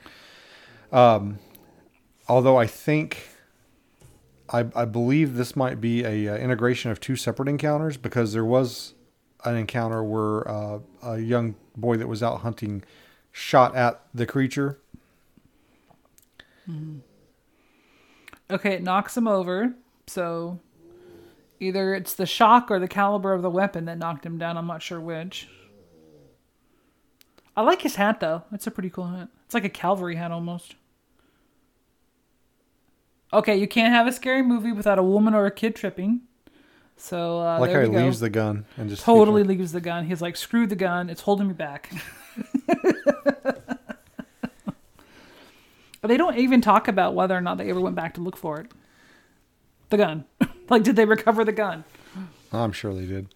Um, 0.91 1.39
although 2.27 2.57
I 2.57 2.67
think 2.67 3.29
I, 4.49 4.65
I 4.75 4.83
believe 4.83 5.37
this 5.37 5.55
might 5.55 5.79
be 5.79 6.03
a, 6.03 6.33
uh 6.33 6.37
integration 6.37 6.91
of 6.91 6.99
two 6.99 7.15
separate 7.15 7.47
encounters 7.47 7.95
because 7.95 8.33
there 8.33 8.43
was 8.43 8.93
an 9.45 9.55
encounter 9.55 10.03
where 10.03 10.45
uh, 10.49 10.79
a 11.01 11.19
young 11.19 11.55
boy 11.77 11.95
that 11.95 12.09
was 12.09 12.21
out 12.21 12.41
hunting 12.41 12.83
shot 13.31 13.73
at 13.73 14.01
the 14.13 14.25
creature. 14.25 14.79
Okay, 18.49 18.73
it 18.73 18.83
knocks 18.83 19.15
him 19.15 19.27
over. 19.27 19.73
So 20.07 20.59
either 21.59 21.93
it's 21.95 22.13
the 22.13 22.25
shock 22.25 22.69
or 22.69 22.79
the 22.79 22.87
caliber 22.87 23.33
of 23.33 23.41
the 23.41 23.49
weapon 23.49 23.85
that 23.85 23.97
knocked 23.97 24.25
him 24.25 24.37
down. 24.37 24.57
I'm 24.57 24.67
not 24.67 24.81
sure 24.81 24.99
which. 24.99 25.47
I 27.57 27.61
like 27.61 27.81
his 27.81 27.95
hat 27.95 28.19
though. 28.19 28.43
It's 28.51 28.67
a 28.67 28.71
pretty 28.71 28.89
cool 28.89 29.07
hat. 29.07 29.29
It's 29.45 29.53
like 29.53 29.63
a 29.65 29.69
cavalry 29.69 30.15
hat 30.15 30.31
almost. 30.31 30.75
Okay, 33.33 33.57
you 33.57 33.67
can't 33.67 33.93
have 33.93 34.07
a 34.07 34.11
scary 34.11 34.41
movie 34.41 34.71
without 34.71 34.99
a 34.99 35.03
woman 35.03 35.33
or 35.33 35.45
a 35.45 35.51
kid 35.51 35.75
tripping. 35.75 36.21
So 36.97 37.39
uh, 37.39 37.43
I 37.43 37.57
like 37.57 37.71
there 37.71 37.81
how 37.81 37.87
he 37.87 37.93
go. 37.93 38.03
leaves 38.03 38.19
the 38.19 38.29
gun 38.29 38.65
and 38.77 38.89
just 38.89 39.03
totally 39.03 39.43
leaves 39.43 39.71
the 39.71 39.81
gun. 39.81 40.05
He's 40.05 40.21
like, 40.21 40.37
screw 40.37 40.67
the 40.67 40.75
gun. 40.75 41.09
It's 41.09 41.21
holding 41.21 41.47
me 41.47 41.53
back. 41.53 41.91
But 46.05 46.09
they 46.09 46.17
don't 46.17 46.37
even 46.37 46.61
talk 46.61 46.87
about 46.87 47.15
whether 47.15 47.35
or 47.35 47.41
not 47.41 47.57
they 47.57 47.67
ever 47.67 47.81
went 47.81 47.95
back 47.95 48.13
to 48.13 48.21
look 48.21 48.37
for 48.37 48.59
it. 48.59 48.71
The 49.89 49.97
gun. 49.97 50.25
like, 50.69 50.83
did 50.83 50.95
they 50.95 51.05
recover 51.05 51.43
the 51.43 51.51
gun? 51.51 51.83
I'm 52.53 52.73
sure 52.73 52.93
they 52.93 53.07
did. 53.07 53.33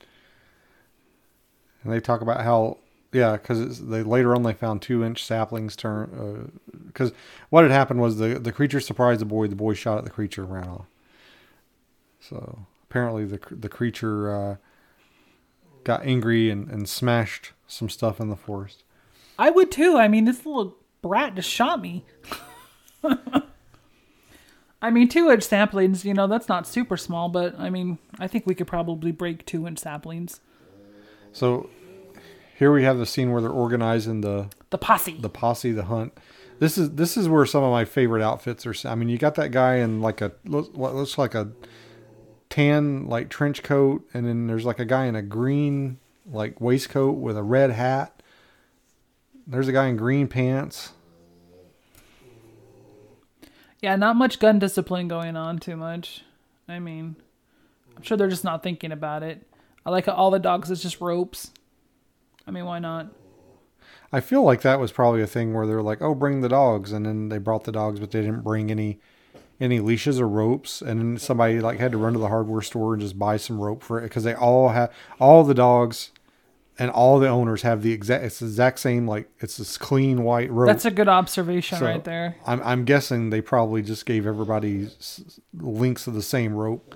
And 1.82 1.92
they 1.92 2.00
talk 2.00 2.22
about 2.22 2.42
how, 2.42 2.78
yeah, 3.12 3.32
because 3.32 3.88
they 3.88 4.04
later 4.04 4.36
on 4.36 4.44
they 4.44 4.54
found 4.54 4.84
two 4.84 5.04
inch 5.04 5.24
saplings 5.24 5.76
turn. 5.76 6.62
Because 6.86 7.12
what 7.50 7.64
had 7.64 7.72
happened 7.72 8.02
was 8.02 8.20
the 8.20 8.38
the 8.38 8.52
creature 8.52 8.80
surprised 8.80 9.22
the 9.22 9.26
boy. 9.26 9.48
The 9.48 9.56
boy 9.56 9.74
shot 9.74 9.98
at 9.98 10.04
the 10.04 10.12
creature 10.12 10.44
and 10.44 10.54
ran 10.54 10.68
off. 10.68 10.86
So 12.20 12.68
apparently 12.88 13.26
the 13.26 13.40
the 13.50 13.70
creature 13.70 14.32
uh, 14.32 14.56
got 15.84 16.06
angry 16.06 16.52
and, 16.52 16.70
and 16.70 16.88
smashed 16.88 17.54
some 17.66 17.90
stuff 17.90 18.20
in 18.20 18.30
the 18.30 18.36
forest. 18.36 18.84
I 19.40 19.50
would 19.50 19.72
too. 19.72 19.98
I 19.98 20.08
mean, 20.08 20.26
this 20.26 20.46
little 20.46 20.78
brat 21.02 21.34
just 21.34 21.50
shot 21.50 21.82
me. 21.82 22.06
I 24.82 24.90
mean, 24.92 25.10
two 25.10 25.30
inch 25.30 25.44
saplings, 25.44 26.06
you 26.06 26.14
know, 26.14 26.28
that's 26.28 26.48
not 26.48 26.66
super 26.68 26.96
small, 26.96 27.28
but 27.30 27.60
I 27.60 27.70
mean, 27.70 27.98
I 28.18 28.28
think 28.28 28.48
we 28.48 28.56
could 28.56 28.68
probably 28.68 29.12
break 29.12 29.46
two 29.46 29.68
inch 29.68 29.80
saplings. 29.80 30.40
So 31.34 31.70
here 32.58 32.72
we 32.72 32.84
have 32.84 32.98
the 32.98 33.06
scene 33.06 33.32
where 33.32 33.42
they're 33.42 33.52
organizing 33.52 34.22
the 34.22 34.48
The 34.70 34.78
posse. 34.78 35.18
the 35.20 35.30
posse, 35.30 35.72
the 35.72 35.86
hunt. 35.86 36.14
This 36.60 36.78
is 36.78 36.92
this 36.92 37.18
is 37.18 37.28
where 37.30 37.46
some 37.46 37.64
of 37.64 37.72
my 37.72 37.86
favorite 37.86 38.22
outfits 38.24 38.66
are. 38.66 38.74
I 38.88 38.96
mean, 38.96 39.10
you 39.10 39.18
got 39.18 39.36
that 39.36 39.52
guy 39.52 39.76
in 39.76 40.02
like 40.02 40.22
a 40.22 40.32
looks, 40.46 40.70
what 40.70 40.96
looks 40.96 41.18
like 41.18 41.36
a 41.36 41.52
tan 42.50 43.08
like 43.08 43.30
trench 43.30 43.64
coat, 43.64 44.08
and 44.14 44.26
then 44.26 44.48
there's 44.48 44.66
like 44.66 44.80
a 44.80 44.86
guy 44.86 45.06
in 45.06 45.16
a 45.16 45.22
green 45.22 46.00
like 46.32 46.60
waistcoat 46.62 47.16
with 47.18 47.38
a 47.38 47.44
red 47.44 47.72
hat. 47.72 48.22
There's 49.48 49.68
a 49.68 49.72
guy 49.72 49.88
in 49.88 49.98
green 49.98 50.28
pants. 50.28 50.94
Yeah, 53.82 53.96
not 53.96 54.16
much 54.16 54.40
gun 54.40 54.60
discipline 54.60 55.08
going 55.08 55.36
on 55.36 55.60
too 55.60 55.78
much. 55.78 56.24
I 56.68 56.80
mean, 56.80 57.16
I'm 57.96 58.04
sure 58.04 58.18
they're 58.18 58.28
just 58.28 58.44
not 58.44 58.62
thinking 58.64 58.92
about 58.92 59.24
it. 59.24 59.48
I 59.86 59.90
like 59.90 60.06
how 60.06 60.14
all 60.14 60.32
the 60.32 60.40
dogs 60.40 60.70
is 60.70 60.82
just 60.82 61.02
ropes. 61.02 61.52
I 62.46 62.52
mean, 62.52 62.66
why 62.66 62.80
not? 62.80 63.08
I 64.12 64.20
feel 64.20 64.44
like 64.44 64.62
that 64.62 64.80
was 64.80 64.92
probably 64.92 65.22
a 65.22 65.28
thing 65.28 65.54
where 65.54 65.66
they're 65.66 65.82
like, 65.82 66.02
"Oh, 66.02 66.16
bring 66.16 66.42
the 66.42 66.50
dogs," 66.50 66.92
and 66.92 67.06
then 67.06 67.30
they 67.30 67.38
brought 67.38 67.64
the 67.64 67.72
dogs, 67.72 68.00
but 68.00 68.12
they 68.12 68.22
didn't 68.22 68.44
bring 68.44 68.72
any 68.72 69.00
any 69.60 69.80
leashes 69.80 70.20
or 70.20 70.28
ropes, 70.28 70.82
and 70.82 71.00
then 71.00 71.18
somebody 71.18 71.60
like 71.60 71.80
had 71.80 71.92
to 71.92 71.98
run 71.98 72.14
to 72.14 72.20
the 72.20 72.30
hardware 72.30 72.62
store 72.62 72.94
and 72.94 73.02
just 73.02 73.20
buy 73.20 73.38
some 73.38 73.60
rope 73.60 73.84
for 73.84 74.00
it 74.00 74.04
because 74.04 74.24
they 74.24 74.34
all 74.34 74.70
have 74.70 74.92
all 75.20 75.44
the 75.44 75.54
dogs 75.54 76.12
and 76.80 76.90
all 76.90 77.20
the 77.20 77.28
owners 77.28 77.62
have 77.64 77.82
the 77.84 77.92
exact 77.92 78.24
it's 78.24 78.40
the 78.40 78.46
exact 78.46 78.80
same 78.80 79.06
like 79.06 79.30
it's 79.40 79.58
this 79.58 79.78
clean 79.78 80.24
white 80.24 80.50
rope. 80.50 80.68
That's 80.68 80.86
a 80.86 80.92
good 80.92 81.10
observation 81.10 81.78
So, 81.80 81.86
right 81.86 82.04
there. 82.04 82.36
I'm 82.46 82.62
I'm 82.64 82.86
guessing 82.86 83.30
they 83.30 83.42
probably 83.42 83.82
just 83.82 84.06
gave 84.06 84.26
everybody 84.26 84.86
s- 84.86 85.40
links 85.54 86.08
of 86.08 86.14
the 86.14 86.22
same 86.24 86.54
rope. 86.54 86.96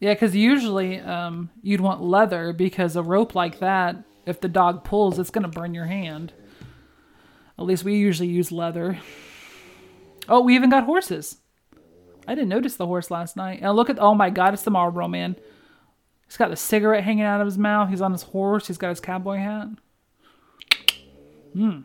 Yeah, 0.00 0.12
because 0.14 0.34
usually 0.36 1.00
um, 1.00 1.50
you'd 1.62 1.80
want 1.80 2.02
leather 2.02 2.52
because 2.52 2.94
a 2.96 3.02
rope 3.02 3.34
like 3.34 3.58
that, 3.60 3.96
if 4.26 4.40
the 4.40 4.48
dog 4.48 4.84
pulls, 4.84 5.18
it's 5.18 5.30
going 5.30 5.44
to 5.44 5.48
burn 5.48 5.72
your 5.74 5.86
hand. 5.86 6.32
At 7.58 7.64
least 7.64 7.84
we 7.84 7.96
usually 7.96 8.28
use 8.28 8.52
leather. 8.52 8.98
Oh, 10.28 10.40
we 10.40 10.54
even 10.56 10.68
got 10.70 10.84
horses. 10.84 11.38
I 12.26 12.34
didn't 12.34 12.48
notice 12.48 12.76
the 12.76 12.86
horse 12.86 13.10
last 13.10 13.36
night. 13.36 13.60
And 13.62 13.74
look 13.76 13.88
at, 13.88 13.98
oh 13.98 14.14
my 14.14 14.30
God, 14.30 14.52
it's 14.54 14.62
the 14.62 14.70
Marlboro 14.70 15.08
man. 15.08 15.36
He's 16.26 16.36
got 16.36 16.50
the 16.50 16.56
cigarette 16.56 17.04
hanging 17.04 17.24
out 17.24 17.40
of 17.40 17.46
his 17.46 17.58
mouth. 17.58 17.90
He's 17.90 18.00
on 18.00 18.12
his 18.12 18.22
horse. 18.22 18.66
He's 18.66 18.78
got 18.78 18.88
his 18.90 19.00
cowboy 19.00 19.36
hat. 19.38 19.68
Hmm. 21.52 21.80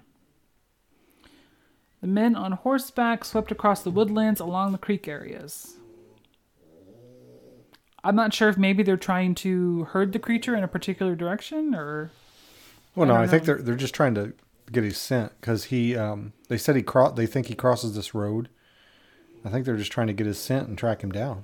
The 2.01 2.07
men 2.07 2.35
on 2.35 2.53
horseback 2.53 3.25
swept 3.25 3.51
across 3.51 3.83
the 3.83 3.91
woodlands 3.91 4.39
along 4.39 4.71
the 4.71 4.77
creek 4.77 5.07
areas. 5.07 5.75
I'm 8.03 8.15
not 8.15 8.33
sure 8.33 8.47
if 8.47 8.57
maybe 8.57 8.81
they're 8.83 8.95
trying 8.97 9.35
to 9.35 9.83
herd 9.85 10.13
the 10.13 10.19
creature 10.19 10.55
in 10.55 10.63
a 10.63 10.67
particular 10.69 11.15
direction 11.15 11.75
or 11.75 12.11
Well, 12.95 13.07
no, 13.07 13.15
don't 13.15 13.23
I, 13.23 13.27
think 13.27 13.43
they're 13.43 13.57
they're 13.61 13.75
just 13.75 13.93
trying 13.93 14.15
to 14.15 14.33
get 14.71 14.85
his 14.85 14.97
scent 14.97 15.33
because 15.41 15.65
he 15.65 15.97
um 15.97 16.31
they 16.47 16.57
said 16.57 16.77
he 16.77 16.81
cro- 16.81 17.11
they 17.11 17.25
think 17.25 17.47
he 17.47 17.55
crosses 17.55 17.95
this 17.95 18.15
road. 18.15 18.47
I 19.43 19.49
think 19.49 19.65
they're 19.65 19.75
just 19.75 19.91
trying 19.91 20.07
to 20.07 20.13
get 20.13 20.27
his 20.27 20.39
scent 20.39 20.69
and 20.69 20.77
track 20.77 21.01
him 21.01 21.11
down. 21.11 21.43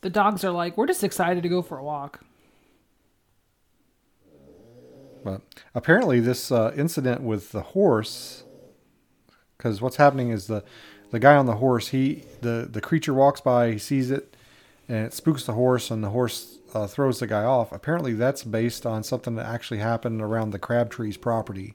The 0.00 0.10
dogs 0.10 0.44
are 0.44 0.50
like, 0.50 0.76
we're 0.76 0.86
just 0.86 1.04
excited 1.04 1.42
to 1.42 1.48
go 1.48 1.62
for 1.62 1.78
a 1.78 1.84
walk. 1.84 2.20
But 5.24 5.42
apparently, 5.74 6.20
this 6.20 6.52
uh, 6.52 6.72
incident 6.76 7.20
with 7.20 7.50
the 7.50 7.62
horse, 7.62 8.44
because 9.56 9.82
what's 9.82 9.96
happening 9.96 10.30
is 10.30 10.46
the 10.46 10.62
the 11.10 11.18
guy 11.18 11.34
on 11.36 11.46
the 11.46 11.56
horse, 11.56 11.88
he 11.88 12.24
the 12.42 12.68
the 12.70 12.80
creature 12.80 13.14
walks 13.14 13.40
by, 13.40 13.72
he 13.72 13.78
sees 13.78 14.10
it, 14.10 14.36
and 14.88 15.06
it 15.06 15.12
spooks 15.12 15.44
the 15.44 15.54
horse, 15.54 15.90
and 15.90 16.04
the 16.04 16.10
horse 16.10 16.58
uh, 16.74 16.86
throws 16.86 17.18
the 17.18 17.26
guy 17.26 17.42
off. 17.42 17.72
Apparently, 17.72 18.12
that's 18.12 18.44
based 18.44 18.86
on 18.86 19.02
something 19.02 19.34
that 19.34 19.46
actually 19.46 19.78
happened 19.78 20.22
around 20.22 20.50
the 20.50 20.60
Crabtree's 20.60 21.16
property. 21.16 21.74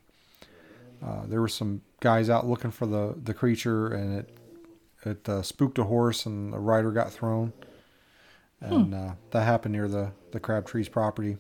Uh, 1.06 1.26
there 1.26 1.42
were 1.42 1.48
some 1.50 1.82
guys 2.00 2.30
out 2.30 2.48
looking 2.48 2.72
for 2.72 2.86
the 2.86 3.16
the 3.22 3.34
creature, 3.34 3.88
and 3.88 4.20
it 4.20 4.38
it 5.04 5.28
uh, 5.28 5.42
spooked 5.42 5.78
a 5.78 5.86
horse, 5.86 6.26
and 6.26 6.54
the 6.54 6.60
rider 6.60 6.92
got 6.92 7.12
thrown, 7.12 7.52
and 8.62 8.94
uh, 8.94 9.12
that 9.32 9.44
happened 9.44 9.74
near 9.74 9.88
the 9.88 10.12
the 10.32 10.40
Crabtree's 10.40 10.90
property. 10.90 11.38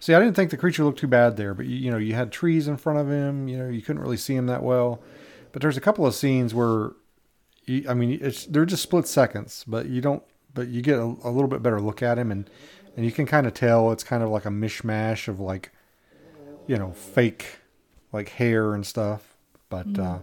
See, 0.00 0.12
I 0.12 0.18
didn't 0.18 0.36
think 0.36 0.50
the 0.50 0.56
creature 0.56 0.84
looked 0.84 0.98
too 0.98 1.06
bad 1.06 1.36
there, 1.36 1.54
but 1.54 1.66
you, 1.66 1.76
you 1.76 1.90
know, 1.90 1.96
you 1.96 2.14
had 2.14 2.30
trees 2.30 2.68
in 2.68 2.76
front 2.76 2.98
of 2.98 3.08
him. 3.08 3.48
You 3.48 3.56
know, 3.56 3.68
you 3.68 3.80
couldn't 3.80 4.02
really 4.02 4.18
see 4.18 4.34
him 4.34 4.46
that 4.46 4.62
well. 4.62 5.00
But 5.52 5.62
there's 5.62 5.76
a 5.76 5.80
couple 5.80 6.04
of 6.04 6.14
scenes 6.14 6.52
where, 6.52 6.90
you, 7.64 7.86
I 7.88 7.94
mean, 7.94 8.18
it's 8.20 8.44
they're 8.44 8.66
just 8.66 8.82
split 8.82 9.06
seconds, 9.06 9.64
but 9.66 9.86
you 9.86 10.00
don't, 10.00 10.22
but 10.52 10.68
you 10.68 10.82
get 10.82 10.98
a, 10.98 11.04
a 11.04 11.30
little 11.30 11.48
bit 11.48 11.62
better 11.62 11.80
look 11.80 12.02
at 12.02 12.18
him, 12.18 12.30
and 12.30 12.50
and 12.96 13.06
you 13.06 13.12
can 13.12 13.24
kind 13.24 13.46
of 13.46 13.54
tell 13.54 13.92
it's 13.92 14.04
kind 14.04 14.22
of 14.22 14.28
like 14.30 14.44
a 14.44 14.50
mishmash 14.50 15.26
of 15.26 15.40
like, 15.40 15.72
you 16.66 16.76
know, 16.76 16.90
fake, 16.92 17.60
like 18.12 18.30
hair 18.30 18.74
and 18.74 18.86
stuff. 18.86 19.36
But 19.68 19.98
uh, 19.98 20.18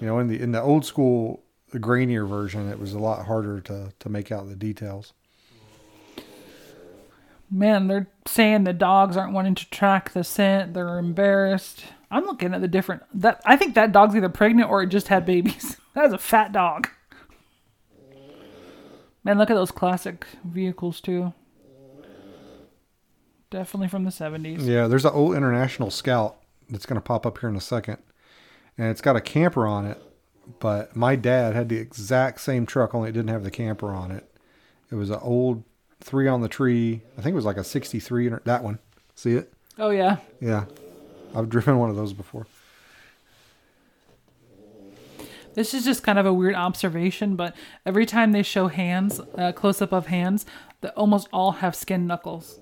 you 0.00 0.06
know, 0.06 0.18
in 0.18 0.28
the 0.28 0.40
in 0.40 0.52
the 0.52 0.62
old 0.62 0.84
school, 0.84 1.42
the 1.70 1.78
grainier 1.78 2.28
version, 2.28 2.68
it 2.68 2.78
was 2.78 2.92
a 2.92 2.98
lot 2.98 3.26
harder 3.26 3.60
to 3.62 3.92
to 3.98 4.08
make 4.08 4.32
out 4.32 4.48
the 4.48 4.56
details. 4.56 5.12
Man, 7.50 7.88
they're 7.88 8.08
saying 8.26 8.64
the 8.64 8.74
dogs 8.74 9.16
aren't 9.16 9.32
wanting 9.32 9.54
to 9.54 9.70
track 9.70 10.12
the 10.12 10.22
scent. 10.22 10.74
They're 10.74 10.98
embarrassed. 10.98 11.84
I'm 12.10 12.24
looking 12.24 12.54
at 12.54 12.60
the 12.60 12.68
different 12.68 13.02
that 13.14 13.40
I 13.44 13.56
think 13.56 13.74
that 13.74 13.92
dog's 13.92 14.14
either 14.14 14.28
pregnant 14.28 14.70
or 14.70 14.82
it 14.82 14.88
just 14.88 15.08
had 15.08 15.24
babies. 15.24 15.76
That's 15.94 16.12
a 16.12 16.18
fat 16.18 16.52
dog. 16.52 16.88
Man, 19.24 19.38
look 19.38 19.50
at 19.50 19.54
those 19.54 19.70
classic 19.70 20.26
vehicles 20.44 21.00
too. 21.00 21.32
Definitely 23.50 23.88
from 23.88 24.04
the 24.04 24.10
70s. 24.10 24.66
Yeah, 24.66 24.88
there's 24.88 25.06
an 25.06 25.12
old 25.12 25.34
International 25.34 25.90
Scout 25.90 26.36
that's 26.68 26.84
going 26.84 26.96
to 26.96 27.00
pop 27.00 27.24
up 27.24 27.38
here 27.38 27.48
in 27.48 27.56
a 27.56 27.62
second, 27.62 27.96
and 28.76 28.88
it's 28.88 29.00
got 29.00 29.16
a 29.16 29.22
camper 29.22 29.66
on 29.66 29.86
it. 29.86 30.00
But 30.60 30.96
my 30.96 31.16
dad 31.16 31.54
had 31.54 31.68
the 31.68 31.76
exact 31.76 32.40
same 32.40 32.66
truck, 32.66 32.94
only 32.94 33.10
it 33.10 33.12
didn't 33.12 33.28
have 33.28 33.44
the 33.44 33.50
camper 33.50 33.90
on 33.90 34.10
it. 34.10 34.28
It 34.90 34.94
was 34.94 35.10
an 35.10 35.18
old 35.20 35.62
three 36.00 36.28
on 36.28 36.40
the 36.40 36.48
tree. 36.48 37.02
I 37.16 37.22
think 37.22 37.32
it 37.32 37.36
was 37.36 37.44
like 37.44 37.56
a 37.56 37.64
'63. 37.64 38.30
That 38.44 38.64
one, 38.64 38.78
see 39.14 39.32
it? 39.32 39.52
Oh 39.78 39.90
yeah. 39.90 40.18
Yeah, 40.40 40.64
I've 41.34 41.48
driven 41.48 41.78
one 41.78 41.90
of 41.90 41.96
those 41.96 42.12
before. 42.12 42.46
This 45.54 45.74
is 45.74 45.84
just 45.84 46.02
kind 46.04 46.18
of 46.18 46.26
a 46.26 46.32
weird 46.32 46.54
observation, 46.54 47.34
but 47.34 47.54
every 47.84 48.06
time 48.06 48.32
they 48.32 48.44
show 48.44 48.68
hands, 48.68 49.20
uh, 49.36 49.50
close 49.52 49.82
up 49.82 49.92
of 49.92 50.06
hands, 50.06 50.46
they 50.80 50.88
almost 50.90 51.28
all 51.32 51.52
have 51.52 51.74
skin 51.74 52.06
knuckles. 52.06 52.60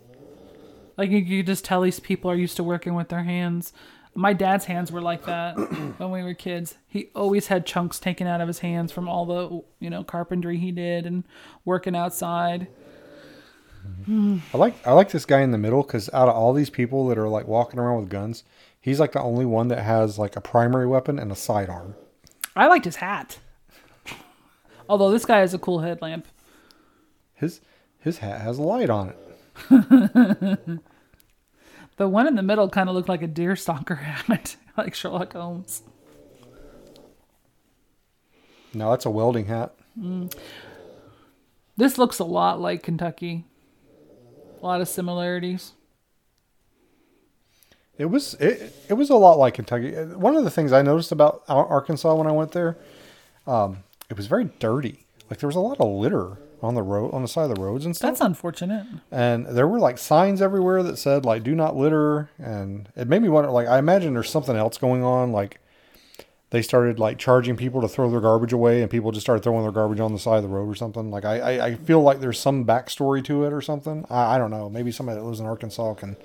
Like 0.96 1.10
you, 1.10 1.18
you 1.18 1.42
just 1.42 1.64
tell 1.64 1.82
these 1.82 2.00
people 2.00 2.30
are 2.30 2.36
used 2.36 2.56
to 2.56 2.64
working 2.64 2.94
with 2.94 3.08
their 3.08 3.24
hands. 3.24 3.72
My 4.16 4.32
dad's 4.32 4.64
hands 4.64 4.90
were 4.90 5.02
like 5.02 5.26
that 5.26 5.56
when 5.98 6.10
we 6.10 6.22
were 6.22 6.34
kids. 6.34 6.76
He 6.88 7.10
always 7.14 7.48
had 7.48 7.66
chunks 7.66 7.98
taken 7.98 8.26
out 8.26 8.40
of 8.40 8.48
his 8.48 8.60
hands 8.60 8.90
from 8.90 9.08
all 9.08 9.26
the 9.26 9.62
you 9.78 9.90
know 9.90 10.02
carpentry 10.02 10.58
he 10.58 10.72
did 10.72 11.06
and 11.06 11.24
working 11.64 11.94
outside. 11.94 12.66
I 14.08 14.40
like 14.56 14.74
I 14.86 14.92
like 14.92 15.10
this 15.10 15.26
guy 15.26 15.40
in 15.40 15.50
the 15.50 15.58
middle 15.58 15.82
because 15.82 16.08
out 16.12 16.28
of 16.28 16.34
all 16.34 16.52
these 16.52 16.70
people 16.70 17.06
that 17.08 17.18
are 17.18 17.28
like 17.28 17.46
walking 17.46 17.78
around 17.78 18.00
with 18.00 18.08
guns, 18.08 18.44
he's 18.80 18.98
like 18.98 19.12
the 19.12 19.20
only 19.20 19.44
one 19.44 19.68
that 19.68 19.82
has 19.82 20.18
like 20.18 20.34
a 20.34 20.40
primary 20.40 20.86
weapon 20.86 21.18
and 21.18 21.30
a 21.30 21.36
sidearm. 21.36 21.94
I 22.54 22.68
liked 22.68 22.84
his 22.84 22.96
hat. 22.96 23.38
Although 24.88 25.10
this 25.10 25.24
guy 25.24 25.40
has 25.40 25.52
a 25.54 25.58
cool 25.58 25.80
headlamp. 25.80 26.26
His 27.34 27.60
his 27.98 28.18
hat 28.18 28.40
has 28.40 28.58
a 28.58 28.62
light 28.62 28.88
on 28.88 29.12
it. 29.70 30.80
The 31.96 32.08
one 32.08 32.26
in 32.26 32.34
the 32.36 32.42
middle 32.42 32.68
kind 32.68 32.88
of 32.88 32.94
looked 32.94 33.08
like 33.08 33.22
a 33.22 33.26
deer 33.26 33.56
stalker 33.56 33.94
hat, 33.96 34.56
like 34.76 34.94
Sherlock 34.94 35.32
Holmes. 35.32 35.82
No, 38.74 38.90
that's 38.90 39.06
a 39.06 39.10
welding 39.10 39.46
hat. 39.46 39.74
This 41.76 41.96
looks 41.96 42.18
a 42.18 42.24
lot 42.24 42.60
like 42.60 42.82
Kentucky. 42.82 43.44
A 44.60 44.64
lot 44.64 44.80
of 44.80 44.88
similarities. 44.88 45.72
It 47.98 48.06
was 48.06 48.34
it, 48.34 48.74
it 48.90 48.94
was 48.94 49.08
a 49.08 49.16
lot 49.16 49.38
like 49.38 49.54
Kentucky. 49.54 49.92
One 49.92 50.36
of 50.36 50.44
the 50.44 50.50
things 50.50 50.72
I 50.72 50.82
noticed 50.82 51.12
about 51.12 51.44
Arkansas 51.48 52.14
when 52.14 52.26
I 52.26 52.32
went 52.32 52.52
there, 52.52 52.76
um, 53.46 53.84
it 54.10 54.16
was 54.18 54.26
very 54.26 54.50
dirty. 54.58 55.06
Like 55.30 55.38
there 55.38 55.48
was 55.48 55.56
a 55.56 55.60
lot 55.60 55.80
of 55.80 55.88
litter 55.88 56.36
on 56.62 56.74
the 56.74 56.82
road 56.82 57.12
on 57.12 57.22
the 57.22 57.28
side 57.28 57.50
of 57.50 57.56
the 57.56 57.62
roads 57.62 57.84
and 57.84 57.94
stuff. 57.94 58.10
That's 58.10 58.20
unfortunate. 58.20 58.86
and 59.10 59.46
there 59.46 59.68
were 59.68 59.78
like 59.78 59.98
signs 59.98 60.40
everywhere 60.40 60.82
that 60.82 60.98
said 60.98 61.24
like 61.24 61.42
"Do 61.42 61.54
not 61.54 61.76
litter," 61.76 62.30
and 62.38 62.88
it 62.96 63.08
made 63.08 63.22
me 63.22 63.28
wonder. 63.28 63.50
Like 63.50 63.68
I 63.68 63.78
imagine 63.78 64.14
there's 64.14 64.30
something 64.30 64.56
else 64.56 64.78
going 64.78 65.02
on. 65.02 65.32
Like 65.32 65.60
they 66.50 66.62
started 66.62 66.98
like 66.98 67.18
charging 67.18 67.56
people 67.56 67.80
to 67.82 67.88
throw 67.88 68.08
their 68.10 68.20
garbage 68.20 68.52
away, 68.52 68.80
and 68.80 68.90
people 68.90 69.10
just 69.12 69.26
started 69.26 69.42
throwing 69.42 69.62
their 69.62 69.72
garbage 69.72 70.00
on 70.00 70.12
the 70.12 70.18
side 70.18 70.36
of 70.38 70.42
the 70.44 70.48
road 70.48 70.68
or 70.70 70.74
something. 70.74 71.10
Like 71.10 71.24
I 71.24 71.38
I, 71.38 71.66
I 71.66 71.74
feel 71.74 72.00
like 72.02 72.20
there's 72.20 72.38
some 72.38 72.64
backstory 72.64 73.22
to 73.24 73.44
it 73.44 73.52
or 73.52 73.60
something. 73.60 74.04
I, 74.08 74.36
I 74.36 74.38
don't 74.38 74.50
know. 74.50 74.70
Maybe 74.70 74.92
somebody 74.92 75.18
that 75.18 75.24
lives 75.24 75.40
in 75.40 75.46
Arkansas 75.46 75.94
can 75.94 76.16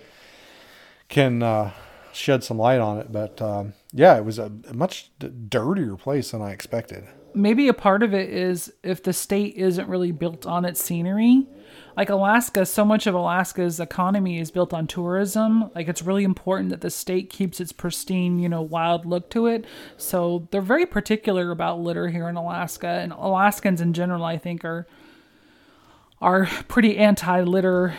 can 1.09 1.43
uh, 1.43 1.71
shed 2.13 2.43
some 2.43 2.57
light 2.57 2.79
on 2.79 2.99
it. 2.99 3.11
But 3.11 3.41
um, 3.41 3.73
yeah, 3.91 4.15
it 4.17 4.23
was 4.23 4.39
a, 4.39 4.49
much 4.73 5.11
d- 5.19 5.29
dirtier 5.49 5.95
place 5.97 6.31
than 6.31 6.41
I 6.41 6.51
expected. 6.51 7.03
Maybe 7.33 7.67
a 7.67 7.73
part 7.73 8.03
of 8.03 8.13
it 8.13 8.29
is 8.29 8.73
if 8.83 9.03
the 9.03 9.13
state 9.13 9.55
isn't 9.55 9.87
really 9.87 10.11
built 10.11 10.45
on 10.45 10.65
its 10.65 10.83
scenery. 10.83 11.47
Like 11.95 12.09
Alaska, 12.09 12.65
so 12.65 12.85
much 12.85 13.07
of 13.07 13.15
Alaska's 13.15 13.79
economy 13.79 14.39
is 14.39 14.51
built 14.51 14.73
on 14.73 14.87
tourism. 14.87 15.69
Like 15.75 15.87
it's 15.87 16.01
really 16.01 16.23
important 16.23 16.69
that 16.69 16.81
the 16.81 16.89
state 16.89 17.29
keeps 17.29 17.59
its 17.59 17.71
pristine, 17.71 18.39
you 18.39 18.49
know, 18.49 18.61
wild 18.61 19.05
look 19.05 19.29
to 19.31 19.47
it. 19.47 19.65
So 19.97 20.47
they're 20.51 20.61
very 20.61 20.85
particular 20.85 21.51
about 21.51 21.79
litter 21.79 22.07
here 22.07 22.29
in 22.29 22.35
Alaska, 22.35 22.87
and 22.87 23.11
Alaskans 23.11 23.81
in 23.81 23.93
general, 23.93 24.23
I 24.23 24.37
think, 24.37 24.63
are 24.63 24.87
are 26.21 26.45
pretty 26.67 26.97
anti-litter 26.97 27.95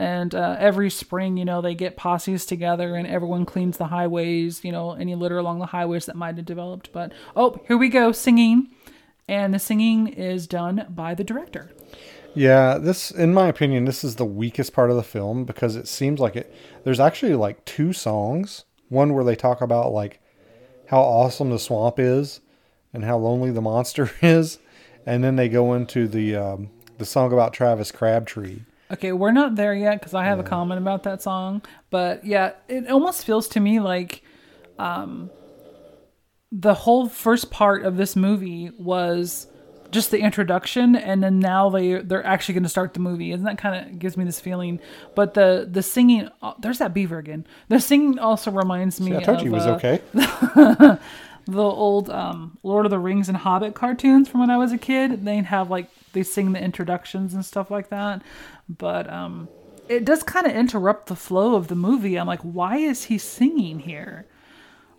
and 0.00 0.34
uh, 0.34 0.56
every 0.58 0.88
spring 0.90 1.36
you 1.36 1.44
know 1.44 1.60
they 1.60 1.74
get 1.74 1.96
posses 1.96 2.46
together 2.46 2.94
and 2.96 3.06
everyone 3.06 3.44
cleans 3.44 3.76
the 3.76 3.86
highways 3.86 4.64
you 4.64 4.72
know 4.72 4.92
any 4.92 5.14
litter 5.14 5.38
along 5.38 5.58
the 5.58 5.66
highways 5.66 6.06
that 6.06 6.16
might 6.16 6.36
have 6.36 6.46
developed 6.46 6.90
but 6.92 7.12
oh 7.36 7.60
here 7.68 7.76
we 7.76 7.88
go 7.88 8.10
singing 8.10 8.68
and 9.28 9.52
the 9.52 9.58
singing 9.58 10.08
is 10.08 10.46
done 10.46 10.86
by 10.88 11.14
the 11.14 11.24
director 11.24 11.70
Yeah, 12.34 12.78
this, 12.78 13.10
in 13.10 13.34
my 13.34 13.48
opinion, 13.48 13.86
this 13.86 14.04
is 14.04 14.14
the 14.14 14.24
weakest 14.24 14.72
part 14.72 14.90
of 14.90 14.96
the 14.96 15.02
film 15.02 15.44
because 15.44 15.74
it 15.74 15.88
seems 15.88 16.20
like 16.20 16.36
it. 16.36 16.54
There's 16.84 17.00
actually 17.00 17.34
like 17.34 17.64
two 17.64 17.92
songs. 17.92 18.64
One 18.88 19.14
where 19.14 19.24
they 19.24 19.34
talk 19.34 19.60
about 19.60 19.92
like 19.92 20.20
how 20.86 21.00
awesome 21.00 21.50
the 21.50 21.58
swamp 21.58 21.98
is 21.98 22.40
and 22.92 23.04
how 23.04 23.18
lonely 23.18 23.50
the 23.50 23.60
monster 23.60 24.12
is, 24.22 24.58
and 25.04 25.24
then 25.24 25.36
they 25.36 25.48
go 25.48 25.74
into 25.74 26.06
the 26.06 26.36
um, 26.36 26.70
the 26.98 27.04
song 27.04 27.32
about 27.32 27.52
Travis 27.52 27.90
Crabtree. 27.90 28.60
Okay, 28.92 29.12
we're 29.12 29.32
not 29.32 29.54
there 29.54 29.74
yet 29.74 30.00
because 30.00 30.14
I 30.14 30.24
have 30.24 30.40
a 30.40 30.42
comment 30.42 30.80
about 30.80 31.04
that 31.04 31.22
song. 31.22 31.62
But 31.90 32.24
yeah, 32.24 32.52
it 32.68 32.88
almost 32.88 33.24
feels 33.24 33.48
to 33.48 33.60
me 33.60 33.78
like 33.78 34.22
um, 34.78 35.30
the 36.50 36.74
whole 36.74 37.08
first 37.08 37.50
part 37.50 37.84
of 37.84 37.96
this 37.96 38.16
movie 38.16 38.70
was 38.78 39.46
just 39.90 40.10
the 40.10 40.18
introduction, 40.18 40.96
and 40.96 41.22
then 41.22 41.38
now 41.38 41.70
they 41.70 42.00
they're 42.00 42.24
actually 42.26 42.54
going 42.54 42.64
to 42.64 42.68
start 42.68 42.94
the 42.94 43.00
movie, 43.00 43.32
and 43.32 43.46
that 43.46 43.58
kind 43.58 43.86
of 43.92 43.98
gives 43.98 44.16
me 44.16 44.24
this 44.24 44.40
feeling. 44.40 44.80
But 45.14 45.34
the 45.34 45.68
the 45.70 45.82
singing, 45.82 46.28
oh, 46.42 46.54
there's 46.58 46.78
that 46.78 46.94
beaver 46.94 47.18
again. 47.18 47.46
The 47.68 47.80
singing 47.80 48.18
also 48.18 48.50
reminds 48.50 49.00
me. 49.00 49.12
See, 49.12 49.16
I 49.16 49.22
told 49.22 49.38
of, 49.38 49.44
you 49.44 49.52
was 49.52 49.66
uh, 49.66 49.74
okay. 49.74 50.00
the 51.46 51.62
old 51.62 52.10
um, 52.10 52.58
Lord 52.62 52.86
of 52.86 52.90
the 52.90 52.98
Rings 52.98 53.28
and 53.28 53.36
Hobbit 53.36 53.74
cartoons 53.74 54.28
from 54.28 54.40
when 54.40 54.50
I 54.50 54.56
was 54.56 54.72
a 54.72 54.78
kid. 54.78 55.24
They 55.24 55.36
have 55.38 55.70
like 55.70 55.88
they 56.12 56.22
sing 56.22 56.52
the 56.52 56.62
introductions 56.62 57.34
and 57.34 57.44
stuff 57.44 57.70
like 57.70 57.88
that, 57.90 58.22
but 58.78 59.10
um, 59.10 59.48
it 59.88 60.04
does 60.04 60.22
kind 60.22 60.46
of 60.46 60.52
interrupt 60.52 61.06
the 61.06 61.16
flow 61.16 61.54
of 61.54 61.68
the 61.68 61.74
movie. 61.74 62.16
I'm 62.16 62.26
like, 62.26 62.42
why 62.42 62.76
is 62.76 63.04
he 63.04 63.18
singing 63.18 63.80
here? 63.80 64.26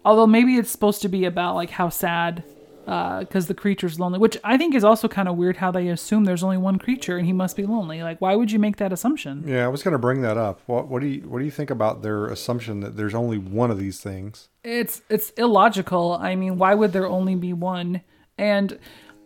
Although 0.04 0.28
maybe 0.28 0.58
it's 0.58 0.72
supposed 0.72 1.02
to 1.04 1.10
be 1.10 1.26
about 1.26 1.56
like 1.56 1.70
how 1.70 1.90
sad 1.90 2.44
uh, 2.88 3.20
because 3.20 3.48
the 3.48 3.54
creature's 3.54 4.00
lonely, 4.00 4.20
which 4.20 4.38
I 4.44 4.58
think 4.58 4.74
is 4.74 4.84
also 4.84 5.08
kind 5.08 5.30
of 5.30 5.38
weird 5.38 5.58
how 5.58 5.72
they 5.72 5.88
assume 5.88 6.26
there's 6.26 6.44
only 6.44 6.58
one 6.58 6.80
creature 6.80 7.18
and 7.18 7.26
he 7.26 7.34
must 7.34 7.56
be 7.56 7.66
lonely. 7.66 8.02
Like, 8.04 8.20
why 8.20 8.36
would 8.36 8.52
you 8.52 8.60
make 8.60 8.78
that 8.78 8.92
assumption? 8.92 9.44
Yeah, 9.48 9.66
I 9.66 9.68
was 9.68 9.84
going 9.84 9.94
to 9.94 10.00
bring 10.00 10.22
that 10.24 10.38
up. 10.38 10.62
What, 10.66 10.88
what 10.88 11.02
do 11.02 11.08
you 11.08 11.22
what 11.22 11.40
do 11.40 11.46
you 11.46 11.52
think 11.52 11.70
about 11.70 12.02
their 12.02 12.26
assumption 12.26 12.80
that 12.82 12.98
there's 12.98 13.14
only 13.14 13.38
one 13.38 13.72
of 13.72 13.78
these 13.78 14.02
things? 14.02 14.50
It's 14.64 15.04
it's 15.10 15.30
illogical. 15.32 16.18
I 16.20 16.36
mean, 16.36 16.58
why 16.58 16.74
would 16.74 16.92
there 16.92 17.08
only 17.08 17.36
be 17.36 17.54
one? 17.54 18.02
And 18.38 18.80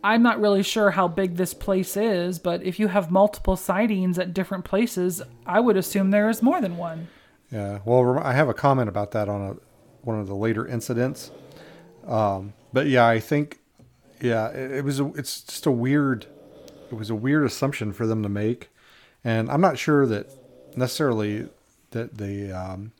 I'm 0.04 0.22
not 0.22 0.40
really 0.40 0.62
sure 0.62 0.90
how 0.90 1.08
big 1.08 1.36
this 1.36 1.54
place 1.54 1.96
is, 1.96 2.38
but 2.38 2.62
if 2.62 2.78
you 2.78 2.88
have 2.88 3.10
multiple 3.10 3.56
sightings 3.56 4.18
at 4.18 4.34
different 4.34 4.64
places, 4.64 5.22
I 5.44 5.60
would 5.60 5.76
assume 5.76 6.10
there 6.10 6.30
is 6.30 6.42
more 6.42 6.60
than 6.60 6.76
one. 6.76 7.08
Yeah. 7.50 7.80
Well, 7.84 8.18
I 8.18 8.32
have 8.32 8.48
a 8.48 8.54
comment 8.54 8.88
about 8.88 9.12
that 9.12 9.28
on 9.28 9.40
a 9.42 9.56
one 10.06 10.20
of 10.20 10.28
the 10.28 10.36
later 10.36 10.66
incidents. 10.66 11.30
Um, 12.06 12.54
but 12.72 12.86
yeah, 12.86 13.06
I 13.06 13.18
think 13.18 13.58
yeah, 14.20 14.48
it, 14.48 14.70
it 14.70 14.84
was 14.84 15.00
a, 15.00 15.06
it's 15.14 15.42
just 15.42 15.66
a 15.66 15.70
weird 15.70 16.26
it 16.90 16.94
was 16.94 17.10
a 17.10 17.14
weird 17.14 17.44
assumption 17.44 17.92
for 17.92 18.06
them 18.06 18.22
to 18.22 18.28
make, 18.28 18.70
and 19.24 19.50
I'm 19.50 19.60
not 19.60 19.78
sure 19.78 20.06
that 20.06 20.30
necessarily 20.76 21.48
that 21.90 22.18
the 22.18 22.52
um, 22.52 22.92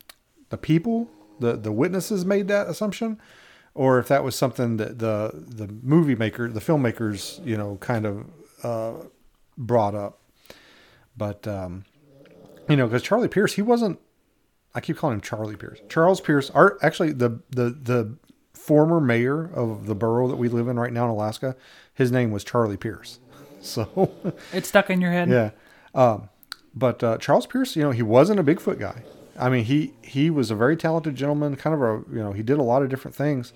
the 0.49 0.59
people 0.59 1.09
the 1.39 1.57
the 1.57 1.73
witnesses 1.73 2.25
made 2.25 2.49
that 2.49 2.67
assumption, 2.67 3.21
or 3.77 3.99
if 3.99 4.09
that 4.09 4.25
was 4.25 4.35
something 4.35 4.77
that 4.79 4.99
the 4.99 5.31
the 5.35 5.69
movie 5.83 6.15
maker 6.17 6.49
the 6.49 6.61
filmmakers 6.61 7.45
you 7.47 7.57
know 7.57 7.77
kind 7.81 8.05
of 8.07 8.27
uh, 8.63 8.93
brought 9.57 9.95
up, 9.95 10.19
but 11.17 11.47
um, 11.47 11.85
you 12.69 12.77
know 12.77 12.87
because 12.87 13.03
Charlie 13.03 13.29
Pierce 13.29 13.55
he 13.55 13.63
wasn't 13.63 13.99
I 14.75 14.81
keep 14.81 14.97
calling 14.97 15.15
him 15.15 15.21
Charlie 15.21 15.57
Pierce. 15.57 15.81
Charles 15.89 16.21
Pierce, 16.21 16.51
our 16.51 16.79
actually 16.83 17.13
the 17.13 17.41
the 17.51 17.71
the 17.71 18.17
former 18.55 19.01
mayor 19.01 19.45
of 19.55 19.87
the 19.87 19.95
borough 19.95 20.27
that 20.29 20.37
we 20.37 20.49
live 20.49 20.67
in 20.69 20.79
right 20.79 20.93
now 20.93 21.05
in 21.05 21.11
Alaska, 21.11 21.55
his 21.95 22.11
name 22.11 22.31
was 22.33 22.43
Charlie 22.45 22.77
Pierce. 22.77 23.21
So 23.61 24.11
It's 24.53 24.69
stuck 24.69 24.91
in 24.91 25.01
your 25.01 25.11
head. 25.11 25.29
yeah, 25.29 25.51
um, 25.93 26.29
but 26.73 27.03
uh, 27.03 27.19
Charles 27.19 27.47
Pierce, 27.49 27.75
you 27.75 27.83
know, 27.83 27.91
he 27.91 28.03
wasn't 28.03 28.39
a 28.39 28.45
Bigfoot 28.45 28.79
guy. 28.79 29.03
I 29.39 29.49
mean, 29.49 29.65
he 29.65 29.93
he 30.03 30.31
was 30.31 30.51
a 30.51 30.55
very 30.55 30.77
talented 30.77 31.15
gentleman. 31.15 31.57
Kind 31.57 31.75
of 31.75 31.83
a 31.83 32.03
you 32.11 32.23
know 32.23 32.33
he 32.33 32.43
did 32.43 32.59
a 32.59 32.63
lot 32.63 32.83
of 32.83 32.89
different 32.89 33.15
things, 33.15 33.53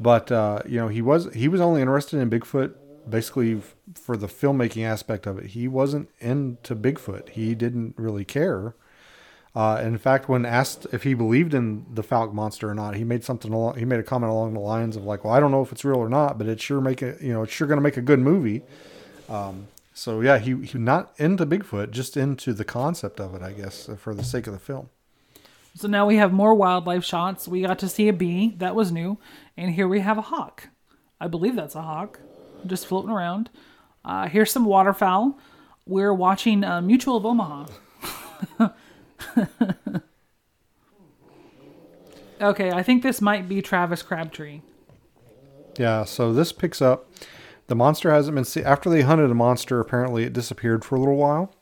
but 0.00 0.30
uh, 0.32 0.60
you 0.66 0.78
know 0.78 0.88
he 0.88 1.02
was 1.02 1.32
he 1.34 1.48
was 1.48 1.60
only 1.60 1.80
interested 1.80 2.18
in 2.18 2.30
Bigfoot 2.30 2.74
basically 3.08 3.56
f- 3.56 3.74
for 3.94 4.16
the 4.16 4.26
filmmaking 4.26 4.84
aspect 4.84 5.26
of 5.26 5.38
it. 5.38 5.46
He 5.46 5.68
wasn't 5.68 6.08
into 6.20 6.74
Bigfoot. 6.74 7.30
He 7.30 7.54
didn't 7.54 7.94
really 7.96 8.24
care. 8.24 8.74
Uh, 9.54 9.80
in 9.82 9.98
fact, 9.98 10.28
when 10.28 10.46
asked 10.46 10.86
if 10.92 11.02
he 11.02 11.12
believed 11.12 11.52
in 11.52 11.84
the 11.92 12.02
Fouke 12.02 12.32
monster 12.32 12.70
or 12.70 12.74
not, 12.74 12.94
he 12.94 13.04
made 13.04 13.22
something 13.22 13.52
along. 13.52 13.76
He 13.76 13.84
made 13.84 14.00
a 14.00 14.02
comment 14.02 14.30
along 14.30 14.54
the 14.54 14.60
lines 14.60 14.96
of 14.96 15.04
like, 15.04 15.24
"Well, 15.24 15.34
I 15.34 15.40
don't 15.40 15.50
know 15.50 15.62
if 15.62 15.72
it's 15.72 15.84
real 15.84 15.98
or 15.98 16.08
not, 16.08 16.38
but 16.38 16.46
it's 16.46 16.62
sure 16.62 16.80
make 16.80 17.02
it. 17.02 17.20
You 17.20 17.34
know, 17.34 17.42
it's 17.42 17.52
sure 17.52 17.66
going 17.66 17.76
to 17.76 17.82
make 17.82 17.98
a 17.98 18.02
good 18.02 18.20
movie." 18.20 18.62
Um, 19.28 19.68
so 19.92 20.20
yeah, 20.20 20.38
he 20.38 20.56
he 20.64 20.78
not 20.78 21.12
into 21.18 21.44
Bigfoot, 21.44 21.90
just 21.90 22.16
into 22.16 22.54
the 22.54 22.64
concept 22.64 23.20
of 23.20 23.34
it, 23.34 23.42
I 23.42 23.52
guess, 23.52 23.90
for 23.98 24.14
the 24.14 24.24
sake 24.24 24.46
of 24.46 24.54
the 24.54 24.58
film. 24.58 24.88
So 25.74 25.88
now 25.88 26.06
we 26.06 26.16
have 26.16 26.32
more 26.32 26.54
wildlife 26.54 27.04
shots. 27.04 27.48
We 27.48 27.62
got 27.62 27.78
to 27.80 27.88
see 27.88 28.08
a 28.08 28.12
bee. 28.12 28.54
That 28.58 28.74
was 28.74 28.92
new. 28.92 29.18
And 29.56 29.72
here 29.72 29.88
we 29.88 30.00
have 30.00 30.18
a 30.18 30.22
hawk. 30.22 30.68
I 31.20 31.28
believe 31.28 31.56
that's 31.56 31.74
a 31.74 31.82
hawk 31.82 32.20
just 32.66 32.86
floating 32.86 33.10
around. 33.10 33.50
Uh, 34.04 34.28
here's 34.28 34.50
some 34.50 34.64
waterfowl. 34.64 35.38
We're 35.86 36.14
watching 36.14 36.64
uh, 36.64 36.80
Mutual 36.80 37.16
of 37.16 37.26
Omaha. 37.26 37.66
okay, 42.40 42.70
I 42.70 42.82
think 42.82 43.02
this 43.02 43.20
might 43.20 43.48
be 43.48 43.62
Travis 43.62 44.02
Crabtree. 44.02 44.60
Yeah, 45.78 46.04
so 46.04 46.32
this 46.32 46.52
picks 46.52 46.82
up. 46.82 47.10
The 47.68 47.74
monster 47.74 48.12
hasn't 48.12 48.34
been 48.34 48.44
seen 48.44 48.64
after 48.64 48.90
they 48.90 49.02
hunted 49.02 49.30
a 49.30 49.34
monster. 49.34 49.80
Apparently, 49.80 50.24
it 50.24 50.32
disappeared 50.32 50.84
for 50.84 50.96
a 50.96 50.98
little 50.98 51.16
while, 51.16 51.54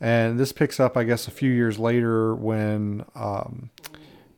and 0.00 0.40
this 0.40 0.52
picks 0.52 0.80
up, 0.80 0.96
I 0.96 1.04
guess, 1.04 1.28
a 1.28 1.30
few 1.30 1.50
years 1.50 1.78
later 1.78 2.34
when 2.34 3.04
um, 3.14 3.70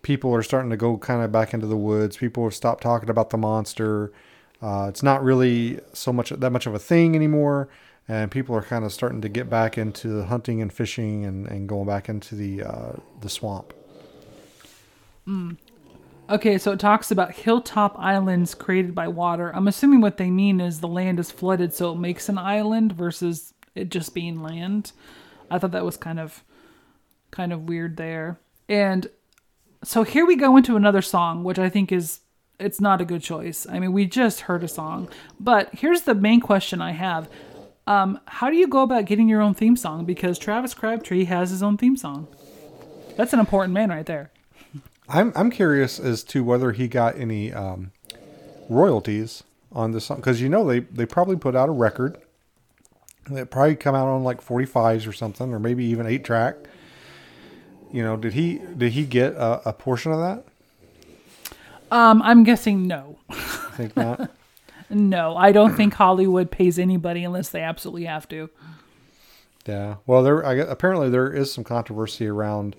people 0.03 0.35
are 0.35 0.43
starting 0.43 0.71
to 0.71 0.77
go 0.77 0.99
kind 0.99 1.23
of 1.23 1.31
back 1.31 1.55
into 1.55 1.67
the 1.67 1.77
woods. 1.77 2.17
People 2.17 2.45
have 2.45 2.55
stopped 2.55 2.83
talking 2.83 3.09
about 3.09 3.31
the 3.31 3.39
monster. 3.39 4.13
Uh, 4.61 4.87
it's 4.89 5.03
not 5.03 5.23
really 5.23 5.81
so 5.93 6.13
much 6.13 6.31
that 6.31 6.51
much 6.51 6.67
of 6.67 6.75
a 6.75 6.79
thing 6.79 7.15
anymore, 7.15 7.69
and 8.09 8.31
people 8.31 8.55
are 8.55 8.63
kind 8.63 8.85
of 8.85 8.93
starting 8.93 9.21
to 9.21 9.29
get 9.29 9.49
back 9.49 9.79
into 9.79 10.23
hunting 10.25 10.61
and 10.61 10.73
fishing 10.73 11.25
and, 11.25 11.47
and 11.47 11.69
going 11.69 11.87
back 11.87 12.09
into 12.09 12.35
the 12.35 12.63
uh, 12.63 12.93
the 13.21 13.29
swamp. 13.29 13.73
Okay, 16.31 16.59
so 16.59 16.73
it 16.73 16.81
talks 16.81 17.11
about 17.11 17.33
hilltop 17.33 17.99
islands 17.99 18.55
created 18.55 18.95
by 18.95 19.09
water. 19.09 19.55
I'm 19.55 19.69
assuming 19.69 20.01
what 20.01 20.17
they 20.17 20.31
mean 20.31 20.61
is 20.61 20.81
the 20.81 20.89
land 20.89 21.21
is 21.21 21.31
flooded, 21.31 21.75
so 21.75 21.93
it 21.93 21.99
makes 21.99 22.29
an 22.29 22.39
island 22.39 22.93
versus 22.93 23.53
it 23.75 23.91
just 23.91 24.15
being 24.15 24.43
land. 24.43 24.93
I 25.53 25.59
thought 25.59 25.73
that 25.73 25.85
was 25.85 25.97
kind 25.97 26.19
of 26.19 26.43
kind 27.31 27.53
of 27.53 27.69
weird 27.69 27.97
there. 27.97 28.39
And 28.69 29.09
so 29.85 30.03
here 30.03 30.25
we 30.25 30.37
go 30.37 30.57
into 30.57 30.77
another 30.77 31.03
song, 31.03 31.45
which 31.45 31.59
I 31.59 31.69
think 31.69 31.93
is 31.93 32.21
it's 32.59 32.81
not 32.81 33.01
a 33.01 33.05
good 33.05 33.23
choice. 33.23 33.67
I 33.69 33.79
mean, 33.81 33.93
we 33.93 34.07
just 34.07 34.43
heard 34.43 34.63
a 34.63 34.69
song, 34.69 35.09
but 35.41 35.71
here's 35.75 36.03
the 36.03 36.15
main 36.15 36.41
question 36.41 36.81
I 36.81 36.93
have: 36.93 37.29
um, 37.87 38.21
How 38.27 38.51
do 38.51 38.57
you 38.57 38.69
go 38.69 38.83
about 38.83 39.05
getting 39.05 39.29
your 39.29 39.41
own 39.41 39.55
theme 39.55 39.77
song? 39.77 40.05
Because 40.05 40.39
Travis 40.39 40.75
Crabtree 40.75 41.25
has 41.25 41.51
his 41.51 41.63
own 41.63 41.77
theme 41.77 41.97
song. 41.97 42.29
That's 43.17 43.33
an 43.33 43.41
important 43.41 43.75
man 43.75 43.91
right 43.91 44.07
there. 44.07 44.31
I'm 45.09 45.33
I'm 45.35 45.51
curious 45.51 45.99
as 45.99 46.23
to 46.25 46.45
whether 46.45 46.73
he 46.73 46.89
got 46.89 47.19
any 47.19 47.53
um, 47.53 47.91
royalties 48.69 49.43
on 49.73 49.93
this 49.93 50.07
song 50.07 50.19
because 50.19 50.41
you 50.41 50.49
know 50.49 50.65
they 50.65 50.81
they 50.81 51.05
probably 51.05 51.37
put 51.37 51.57
out 51.57 51.69
a 51.69 51.73
record. 51.73 52.19
It 53.31 53.51
probably 53.51 53.77
come 53.77 53.95
out 53.95 54.09
on 54.09 54.25
like 54.25 54.45
45s 54.45 55.07
or 55.07 55.13
something, 55.13 55.53
or 55.53 55.59
maybe 55.59 55.85
even 55.85 56.07
eight 56.07 56.25
track. 56.25 56.57
You 57.93 58.03
know, 58.03 58.17
did 58.17 58.33
he 58.33 58.61
did 58.77 58.93
he 58.93 59.05
get 59.05 59.35
a, 59.35 59.69
a 59.69 59.73
portion 59.73 60.13
of 60.13 60.19
that? 60.19 60.45
Um, 61.91 62.23
I'm 62.23 62.43
guessing 62.43 62.87
no. 62.87 63.19
I 63.31 63.35
think 63.77 63.97
not. 63.97 64.31
No, 64.95 65.39
I 65.39 65.53
don't 65.53 65.75
think 65.75 65.95
Hollywood 65.95 66.51
pays 66.51 66.79
anybody 66.79 67.25
unless 67.25 67.49
they 67.49 67.63
absolutely 67.63 68.05
have 68.05 68.29
to. 68.29 68.51
yeah. 69.65 69.97
Well, 70.07 70.23
there 70.23 70.45
I, 70.45 70.53
apparently 70.57 71.09
there 71.09 71.33
is 71.33 71.51
some 71.51 71.65
controversy 71.65 72.27
around 72.27 72.77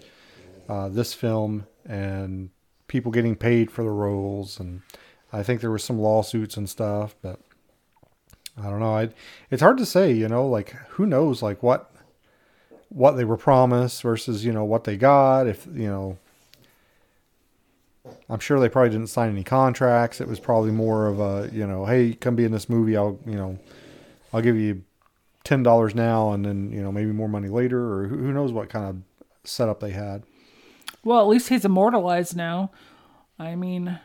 uh, 0.70 0.90
this 0.90 1.16
film 1.16 1.66
and 1.88 2.52
people 2.88 3.12
getting 3.12 3.36
paid 3.36 3.72
for 3.72 3.84
the 3.84 3.90
roles, 3.90 4.60
and 4.60 4.84
I 5.32 5.42
think 5.42 5.62
there 5.62 5.72
was 5.72 5.84
some 5.84 5.98
lawsuits 5.98 6.56
and 6.56 6.70
stuff, 6.70 7.16
but 7.24 7.40
I 8.58 8.70
don't 8.70 8.80
know. 8.80 8.96
I 8.98 9.10
it's 9.50 9.62
hard 9.62 9.78
to 9.78 9.86
say, 9.86 10.12
you 10.12 10.28
know, 10.28 10.48
like 10.48 10.72
who 10.90 11.06
knows 11.06 11.42
like 11.42 11.64
what 11.64 11.92
what 12.90 13.14
they 13.14 13.26
were 13.26 13.38
promised 13.38 14.02
versus, 14.04 14.46
you 14.46 14.52
know, 14.52 14.64
what 14.64 14.84
they 14.84 14.96
got 14.96 15.48
if, 15.48 15.66
you 15.74 15.88
know, 15.88 16.18
I'm 18.30 18.40
sure 18.40 18.60
they 18.60 18.70
probably 18.70 18.92
didn't 18.92 19.08
sign 19.08 19.32
any 19.32 19.44
contracts. 19.44 20.22
It 20.22 20.28
was 20.28 20.40
probably 20.40 20.72
more 20.72 21.08
of 21.08 21.20
a, 21.20 21.50
you 21.52 21.66
know, 21.66 21.86
hey, 21.86 22.14
come 22.14 22.36
be 22.36 22.46
in 22.46 22.52
this 22.52 22.70
movie. 22.70 22.96
I'll, 22.96 23.18
you 23.26 23.36
know, 23.36 23.58
I'll 24.32 24.42
give 24.42 24.58
you 24.58 24.84
ten 25.44 25.64
dollars 25.64 25.94
now, 25.96 26.32
and 26.32 26.46
then 26.46 26.72
you 26.72 26.82
know 26.82 26.92
maybe 26.92 27.12
more 27.12 27.28
money 27.28 27.50
later, 27.50 27.94
or 27.94 28.08
who, 28.08 28.18
who 28.18 28.34
knows 28.34 28.52
what 28.52 28.70
kind 28.70 28.86
of 28.86 29.50
setup 29.50 29.80
they 29.80 29.92
had. 29.92 30.24
Well, 31.04 31.20
at 31.20 31.28
least 31.28 31.50
he's 31.50 31.66
immortalized 31.66 32.36
now. 32.36 32.72
I 33.38 33.56
mean, 33.56 34.00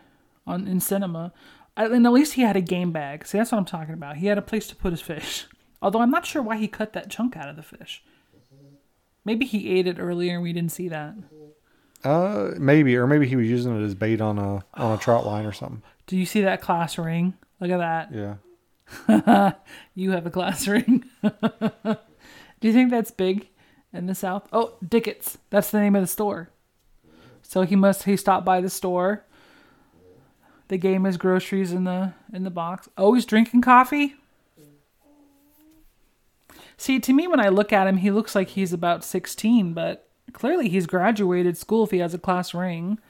on 0.46 0.66
in 0.66 0.80
cinema, 0.80 1.32
and 1.84 2.06
at 2.06 2.12
least 2.12 2.34
he 2.34 2.42
had 2.42 2.56
a 2.56 2.60
game 2.60 2.92
bag. 2.92 3.26
See, 3.26 3.38
that's 3.38 3.52
what 3.52 3.58
I'm 3.58 3.64
talking 3.64 3.94
about. 3.94 4.16
He 4.16 4.26
had 4.26 4.38
a 4.38 4.42
place 4.42 4.66
to 4.68 4.76
put 4.76 4.92
his 4.92 5.00
fish. 5.00 5.46
Although 5.82 6.00
I'm 6.00 6.10
not 6.10 6.26
sure 6.26 6.42
why 6.42 6.56
he 6.56 6.66
cut 6.68 6.92
that 6.94 7.10
chunk 7.10 7.36
out 7.36 7.48
of 7.48 7.56
the 7.56 7.62
fish. 7.62 8.02
Maybe 9.24 9.46
he 9.46 9.78
ate 9.78 9.86
it 9.86 9.98
earlier 9.98 10.34
and 10.34 10.42
we 10.42 10.52
didn't 10.52 10.72
see 10.72 10.88
that. 10.88 11.14
Uh, 12.04 12.50
maybe, 12.58 12.96
or 12.96 13.06
maybe 13.06 13.26
he 13.28 13.36
was 13.36 13.48
using 13.48 13.80
it 13.80 13.84
as 13.84 13.94
bait 13.94 14.20
on 14.20 14.38
a 14.38 14.64
on 14.74 14.92
a 14.94 14.98
trout 14.98 15.26
line 15.26 15.44
or 15.46 15.52
something. 15.52 15.82
Do 16.06 16.16
you 16.16 16.26
see 16.26 16.40
that 16.42 16.60
class 16.62 16.98
ring? 16.98 17.34
Look 17.60 17.70
at 17.70 17.78
that. 17.78 18.38
Yeah, 19.08 19.52
You 19.94 20.12
have 20.12 20.26
a 20.26 20.30
class 20.30 20.66
ring. 20.66 21.04
Do 21.22 21.98
you 22.62 22.72
think 22.72 22.90
that's 22.90 23.10
big? 23.10 23.48
in 23.92 24.06
the 24.06 24.14
South. 24.14 24.48
Oh, 24.52 24.74
Dickett's. 24.86 25.38
That's 25.50 25.70
the 25.70 25.80
name 25.80 25.96
of 25.96 26.02
the 26.02 26.06
store. 26.08 26.50
So 27.42 27.62
he 27.62 27.76
must 27.76 28.04
he 28.04 28.16
stopped 28.16 28.44
by 28.44 28.60
the 28.60 28.70
store. 28.70 29.24
They 30.68 30.78
game 30.78 31.06
is 31.06 31.16
groceries 31.16 31.72
in 31.72 31.84
the 31.84 32.12
in 32.32 32.44
the 32.44 32.50
box. 32.50 32.88
Oh, 32.96 33.06
Always 33.06 33.24
drinking 33.24 33.62
coffee. 33.62 34.14
See, 36.76 37.00
to 37.00 37.12
me, 37.12 37.26
when 37.26 37.40
I 37.40 37.48
look 37.48 37.72
at 37.72 37.88
him, 37.88 37.96
he 37.96 38.12
looks 38.12 38.36
like 38.36 38.50
he's 38.50 38.72
about 38.72 39.02
16, 39.02 39.72
but 39.72 40.08
clearly 40.32 40.68
he's 40.68 40.86
graduated 40.86 41.56
school 41.56 41.84
if 41.84 41.90
he 41.90 41.98
has 41.98 42.14
a 42.14 42.18
class 42.18 42.54
ring. 42.54 43.00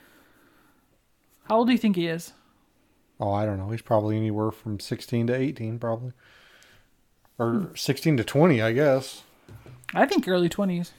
How 1.48 1.58
old 1.58 1.66
do 1.66 1.72
you 1.72 1.78
think 1.78 1.96
he 1.96 2.06
is? 2.06 2.32
Oh, 3.20 3.32
I 3.32 3.44
don't 3.44 3.58
know. 3.58 3.68
He's 3.68 3.82
probably 3.82 4.16
anywhere 4.16 4.52
from 4.52 4.80
16 4.80 5.26
to 5.26 5.34
18, 5.34 5.78
probably. 5.78 6.12
Or 7.38 7.70
16 7.74 8.16
to 8.16 8.24
20, 8.24 8.62
I 8.62 8.72
guess. 8.72 9.22
I 9.92 10.06
think 10.06 10.26
early 10.26 10.48
20s. 10.48 10.92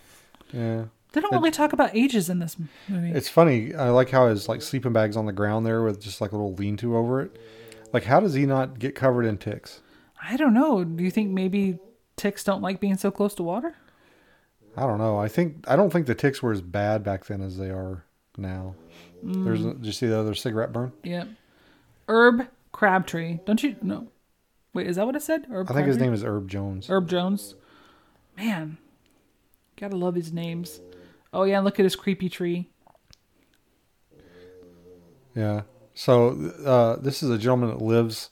Yeah. 0.53 0.86
They 1.12 1.22
don't 1.22 1.34
really 1.34 1.51
talk 1.51 1.74
about 1.74 1.95
ages 1.95 2.30
in 2.30 2.39
this 2.39 2.55
movie. 2.88 3.12
It's 3.12 3.30
funny. 3.30 3.74
I 3.74 3.89
like 3.89 4.12
how 4.12 4.28
his 4.28 4.47
like 4.47 4.62
sleeping 4.62 4.93
bag's 4.93 5.18
on 5.18 5.26
the 5.26 5.32
ground 5.34 5.66
there 5.66 5.82
with 5.82 5.99
just 5.99 6.22
like 6.22 6.32
a 6.32 6.36
little 6.36 6.53
lean 6.53 6.78
to 6.78 6.95
over 6.95 7.22
it. 7.22 7.36
Like, 7.91 8.03
how 8.03 8.20
does 8.20 8.36
he 8.36 8.45
not 8.45 8.78
get 8.78 8.93
covered 8.93 9.26
in 9.26 9.38
ticks? 9.38 9.82
I 10.22 10.38
don't 10.38 10.53
know. 10.53 10.84
Do 10.84 11.03
you 11.03 11.10
think 11.10 11.32
maybe 11.32 11.80
ticks 12.16 12.43
don't 12.43 12.62
like 12.62 12.80
being 12.80 12.97
so 12.97 13.10
close 13.10 13.34
to 13.36 13.43
water? 13.43 13.76
I 14.78 14.86
don't 14.86 14.99
know. 14.99 15.18
I 15.18 15.28
think 15.28 15.66
I 15.68 15.76
don't 15.76 15.91
think 15.91 16.05
the 16.05 16.14
ticks 16.16 16.43
were 16.43 16.51
as 16.51 16.62
bad 16.62 17.03
back 17.03 17.26
then 17.26 17.41
as 17.41 17.57
they 17.57 17.70
are 17.70 18.03
now. 18.38 18.76
Mm. 19.26 19.45
There's. 19.45 19.62
Did 19.64 19.86
you 19.86 19.91
see 19.91 20.07
the 20.07 20.20
other 20.20 20.36
cigarette 20.36 20.72
burn? 20.72 20.91
Yep. 21.03 21.28
Herb 22.07 22.47
Crabtree. 22.72 23.39
Don't 23.45 23.62
you 23.64 23.76
no? 23.82 24.07
Wait, 24.74 24.86
is 24.86 24.97
that 24.97 25.05
what 25.07 25.16
it 25.16 25.24
said? 25.24 25.47
Herb 25.49 25.72
I 25.72 25.74
think 25.74 25.88
his 25.88 25.97
name 25.97 26.14
is 26.14 26.24
Herb 26.24 26.47
Jones. 26.47 26.88
Herb 26.88 27.10
Jones. 27.10 27.55
Man, 28.38 28.78
gotta 29.76 29.97
love 29.97 30.16
his 30.16 30.32
names. 30.32 30.80
Oh 31.32 31.43
yeah, 31.43 31.59
look 31.59 31.80
at 31.80 31.84
his 31.84 31.95
creepy 31.95 32.30
tree. 32.30 32.69
Yeah. 35.36 35.61
So 35.93 36.30
uh, 36.65 36.95
this 37.01 37.21
is 37.21 37.30
a 37.30 37.38
gentleman 37.38 37.69
that 37.69 37.84
lives 37.84 38.30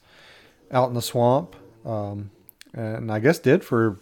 out 0.70 0.88
in 0.88 0.94
the 0.94 1.02
swamp, 1.02 1.54
um, 1.84 2.30
and 2.72 3.12
I 3.12 3.18
guess 3.18 3.38
did 3.38 3.62
for, 3.62 3.98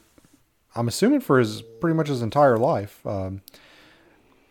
I'm 0.74 0.88
assuming 0.88 1.20
for 1.20 1.38
his 1.38 1.62
pretty 1.80 1.94
much 1.94 2.08
his 2.08 2.22
entire 2.22 2.56
life. 2.56 3.04
Um, 3.06 3.42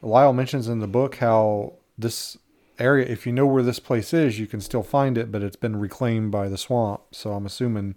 Lyle 0.01 0.33
mentions 0.33 0.67
in 0.67 0.79
the 0.79 0.87
book 0.87 1.15
how 1.15 1.73
this 1.97 2.37
area, 2.77 3.05
if 3.07 3.25
you 3.25 3.31
know 3.31 3.45
where 3.45 3.63
this 3.63 3.79
place 3.79 4.13
is, 4.13 4.37
you 4.37 4.47
can 4.47 4.61
still 4.61 4.83
find 4.83 5.17
it, 5.17 5.31
but 5.31 5.41
it's 5.41 5.55
been 5.55 5.77
reclaimed 5.77 6.31
by 6.31 6.49
the 6.49 6.57
swamp. 6.57 7.01
So 7.11 7.33
I'm 7.33 7.45
assuming 7.45 7.95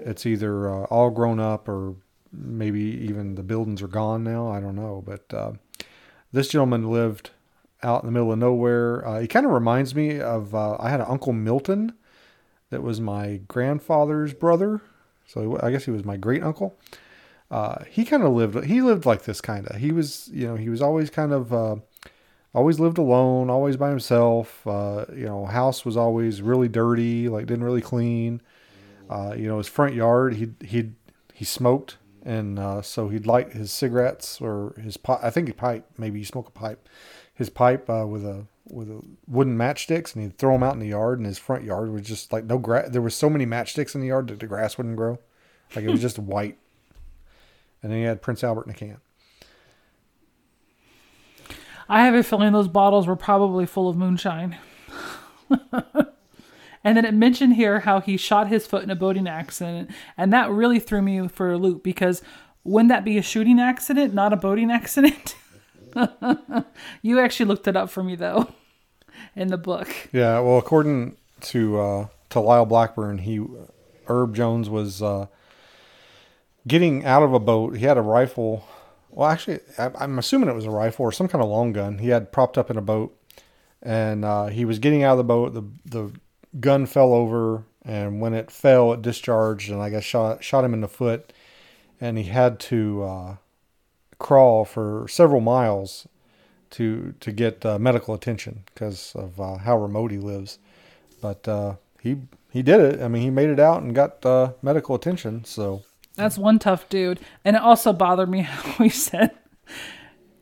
it's 0.00 0.26
either 0.26 0.68
uh, 0.68 0.84
all 0.84 1.10
grown 1.10 1.40
up 1.40 1.68
or 1.68 1.96
maybe 2.32 2.80
even 2.80 3.34
the 3.34 3.42
buildings 3.42 3.82
are 3.82 3.88
gone 3.88 4.24
now. 4.24 4.48
I 4.48 4.60
don't 4.60 4.76
know, 4.76 5.02
but 5.04 5.32
uh, 5.32 5.52
this 6.32 6.48
gentleman 6.48 6.90
lived 6.90 7.30
out 7.82 8.02
in 8.02 8.06
the 8.06 8.12
middle 8.12 8.32
of 8.32 8.38
nowhere. 8.38 9.06
Uh, 9.06 9.20
he 9.20 9.26
kind 9.28 9.46
of 9.46 9.52
reminds 9.52 9.94
me 9.94 10.20
of 10.20 10.54
uh, 10.54 10.76
I 10.78 10.90
had 10.90 11.00
an 11.00 11.06
uncle 11.08 11.32
Milton 11.32 11.92
that 12.70 12.82
was 12.82 13.00
my 13.00 13.40
grandfather's 13.48 14.34
brother, 14.34 14.80
so 15.26 15.58
I 15.62 15.70
guess 15.70 15.84
he 15.84 15.90
was 15.90 16.04
my 16.04 16.16
great 16.16 16.42
uncle. 16.42 16.76
Uh, 17.50 17.84
he 17.88 18.04
kind 18.04 18.22
of 18.24 18.32
lived. 18.32 18.64
He 18.64 18.80
lived 18.82 19.06
like 19.06 19.22
this 19.22 19.40
kind 19.40 19.66
of. 19.68 19.76
He 19.76 19.92
was, 19.92 20.28
you 20.32 20.46
know, 20.48 20.56
he 20.56 20.68
was 20.68 20.82
always 20.82 21.10
kind 21.10 21.32
of, 21.32 21.52
uh, 21.52 21.76
always 22.52 22.80
lived 22.80 22.98
alone, 22.98 23.50
always 23.50 23.76
by 23.76 23.90
himself. 23.90 24.66
Uh, 24.66 25.04
you 25.14 25.26
know, 25.26 25.46
house 25.46 25.84
was 25.84 25.96
always 25.96 26.42
really 26.42 26.68
dirty, 26.68 27.28
like 27.28 27.46
didn't 27.46 27.64
really 27.64 27.82
clean. 27.82 28.40
You 29.08 29.46
know, 29.46 29.58
his 29.58 29.68
front 29.68 29.94
yard, 29.94 30.34
he 30.34 30.48
he 30.64 30.90
he 31.32 31.44
smoked, 31.44 31.98
and 32.26 32.58
uh, 32.58 32.82
so 32.82 33.08
he'd 33.08 33.24
light 33.24 33.52
his 33.52 33.70
cigarettes 33.70 34.40
or 34.40 34.74
his 34.82 34.96
pipe. 34.96 35.20
I 35.22 35.30
think 35.30 35.46
he 35.46 35.52
pipe. 35.52 35.86
Maybe 35.96 36.18
he 36.18 36.24
smoked 36.24 36.48
a 36.48 36.58
pipe. 36.58 36.88
His 37.32 37.48
pipe 37.48 37.88
uh, 37.88 38.04
with 38.06 38.24
a 38.26 38.46
with 38.68 38.90
a 38.90 39.00
wooden 39.28 39.56
matchsticks, 39.56 40.12
and 40.14 40.24
he'd 40.24 40.36
throw 40.36 40.54
them 40.54 40.64
out 40.64 40.74
in 40.74 40.80
the 40.80 40.88
yard. 40.88 41.20
And 41.20 41.26
his 41.26 41.38
front 41.38 41.62
yard 41.62 41.90
was 41.90 42.02
just 42.02 42.32
like 42.32 42.44
no 42.44 42.58
grass. 42.58 42.88
There 42.90 43.00
was 43.00 43.14
so 43.14 43.30
many 43.30 43.46
matchsticks 43.46 43.94
in 43.94 44.00
the 44.00 44.08
yard 44.08 44.26
that 44.26 44.40
the 44.40 44.48
grass 44.48 44.76
wouldn't 44.76 44.96
grow. 44.96 45.20
Like 45.76 45.84
it 45.84 45.90
was 45.90 46.00
just 46.00 46.18
white. 46.18 46.58
And 47.80 47.92
then 47.92 48.00
he 48.00 48.04
had 48.04 48.22
Prince 48.22 48.42
Albert 48.42 48.66
in 48.66 48.72
a 48.72 48.74
can. 48.74 49.00
I 51.88 52.04
have 52.04 52.14
a 52.14 52.24
feeling 52.24 52.52
those 52.52 52.66
bottles 52.66 53.06
were 53.06 53.14
probably 53.14 53.66
full 53.66 53.88
of 53.88 53.96
moonshine. 53.96 54.58
and 56.86 56.96
then 56.96 57.04
it 57.04 57.14
mentioned 57.14 57.54
here 57.54 57.80
how 57.80 58.00
he 58.00 58.16
shot 58.16 58.46
his 58.46 58.64
foot 58.64 58.84
in 58.84 58.90
a 58.90 58.94
boating 58.94 59.26
accident, 59.26 59.90
and 60.16 60.32
that 60.32 60.52
really 60.52 60.78
threw 60.78 61.02
me 61.02 61.26
for 61.26 61.50
a 61.50 61.58
loop 61.58 61.82
because 61.82 62.22
wouldn't 62.62 62.90
that 62.90 63.04
be 63.04 63.18
a 63.18 63.22
shooting 63.22 63.58
accident, 63.58 64.14
not 64.14 64.32
a 64.32 64.36
boating 64.36 64.70
accident? 64.70 65.34
you 67.02 67.18
actually 67.18 67.46
looked 67.46 67.66
it 67.66 67.76
up 67.76 67.90
for 67.90 68.04
me 68.04 68.14
though 68.14 68.54
in 69.34 69.48
the 69.48 69.58
book. 69.58 69.88
Yeah, 70.12 70.38
well, 70.38 70.58
according 70.58 71.16
to 71.40 71.80
uh, 71.80 72.06
to 72.30 72.38
Lyle 72.38 72.66
Blackburn, 72.66 73.18
he 73.18 73.44
Herb 74.06 74.36
Jones 74.36 74.70
was 74.70 75.02
uh, 75.02 75.26
getting 76.68 77.04
out 77.04 77.24
of 77.24 77.34
a 77.34 77.40
boat. 77.40 77.76
He 77.76 77.84
had 77.84 77.98
a 77.98 78.02
rifle. 78.02 78.64
Well, 79.10 79.28
actually, 79.28 79.58
I'm 79.76 80.20
assuming 80.20 80.48
it 80.48 80.54
was 80.54 80.66
a 80.66 80.70
rifle 80.70 81.04
or 81.04 81.10
some 81.10 81.26
kind 81.26 81.42
of 81.42 81.50
long 81.50 81.72
gun. 81.72 81.98
He 81.98 82.10
had 82.10 82.30
propped 82.30 82.56
up 82.56 82.70
in 82.70 82.76
a 82.76 82.82
boat, 82.82 83.18
and 83.82 84.24
uh, 84.24 84.46
he 84.46 84.64
was 84.64 84.78
getting 84.78 85.02
out 85.02 85.12
of 85.12 85.18
the 85.18 85.24
boat. 85.24 85.52
The 85.52 85.64
the 85.84 86.12
gun 86.60 86.86
fell 86.86 87.12
over, 87.12 87.64
and 87.84 88.20
when 88.20 88.34
it 88.34 88.50
fell, 88.50 88.92
it 88.92 89.02
discharged, 89.02 89.70
and 89.70 89.80
I 89.80 89.90
guess 89.90 90.04
shot 90.04 90.42
shot 90.42 90.64
him 90.64 90.74
in 90.74 90.80
the 90.80 90.88
foot, 90.88 91.32
and 92.00 92.18
he 92.18 92.24
had 92.24 92.58
to 92.60 93.02
uh, 93.04 93.36
crawl 94.18 94.64
for 94.64 95.06
several 95.08 95.40
miles 95.40 96.06
to 96.70 97.14
to 97.20 97.32
get 97.32 97.64
uh, 97.64 97.78
medical 97.78 98.14
attention 98.14 98.64
because 98.74 99.12
of 99.14 99.40
uh, 99.40 99.58
how 99.58 99.78
remote 99.78 100.10
he 100.10 100.18
lives. 100.18 100.58
But 101.20 101.46
uh, 101.48 101.76
he 102.00 102.18
he 102.50 102.62
did 102.62 102.80
it. 102.80 103.02
I 103.02 103.08
mean, 103.08 103.22
he 103.22 103.30
made 103.30 103.50
it 103.50 103.60
out 103.60 103.82
and 103.82 103.94
got 103.94 104.24
uh, 104.24 104.52
medical 104.62 104.94
attention. 104.94 105.44
So 105.44 105.82
That's 106.14 106.38
one 106.38 106.58
tough 106.58 106.88
dude. 106.88 107.20
And 107.44 107.56
it 107.56 107.62
also 107.62 107.92
bothered 107.92 108.28
me 108.28 108.40
how 108.42 108.82
he 108.84 108.88
said, 108.88 109.32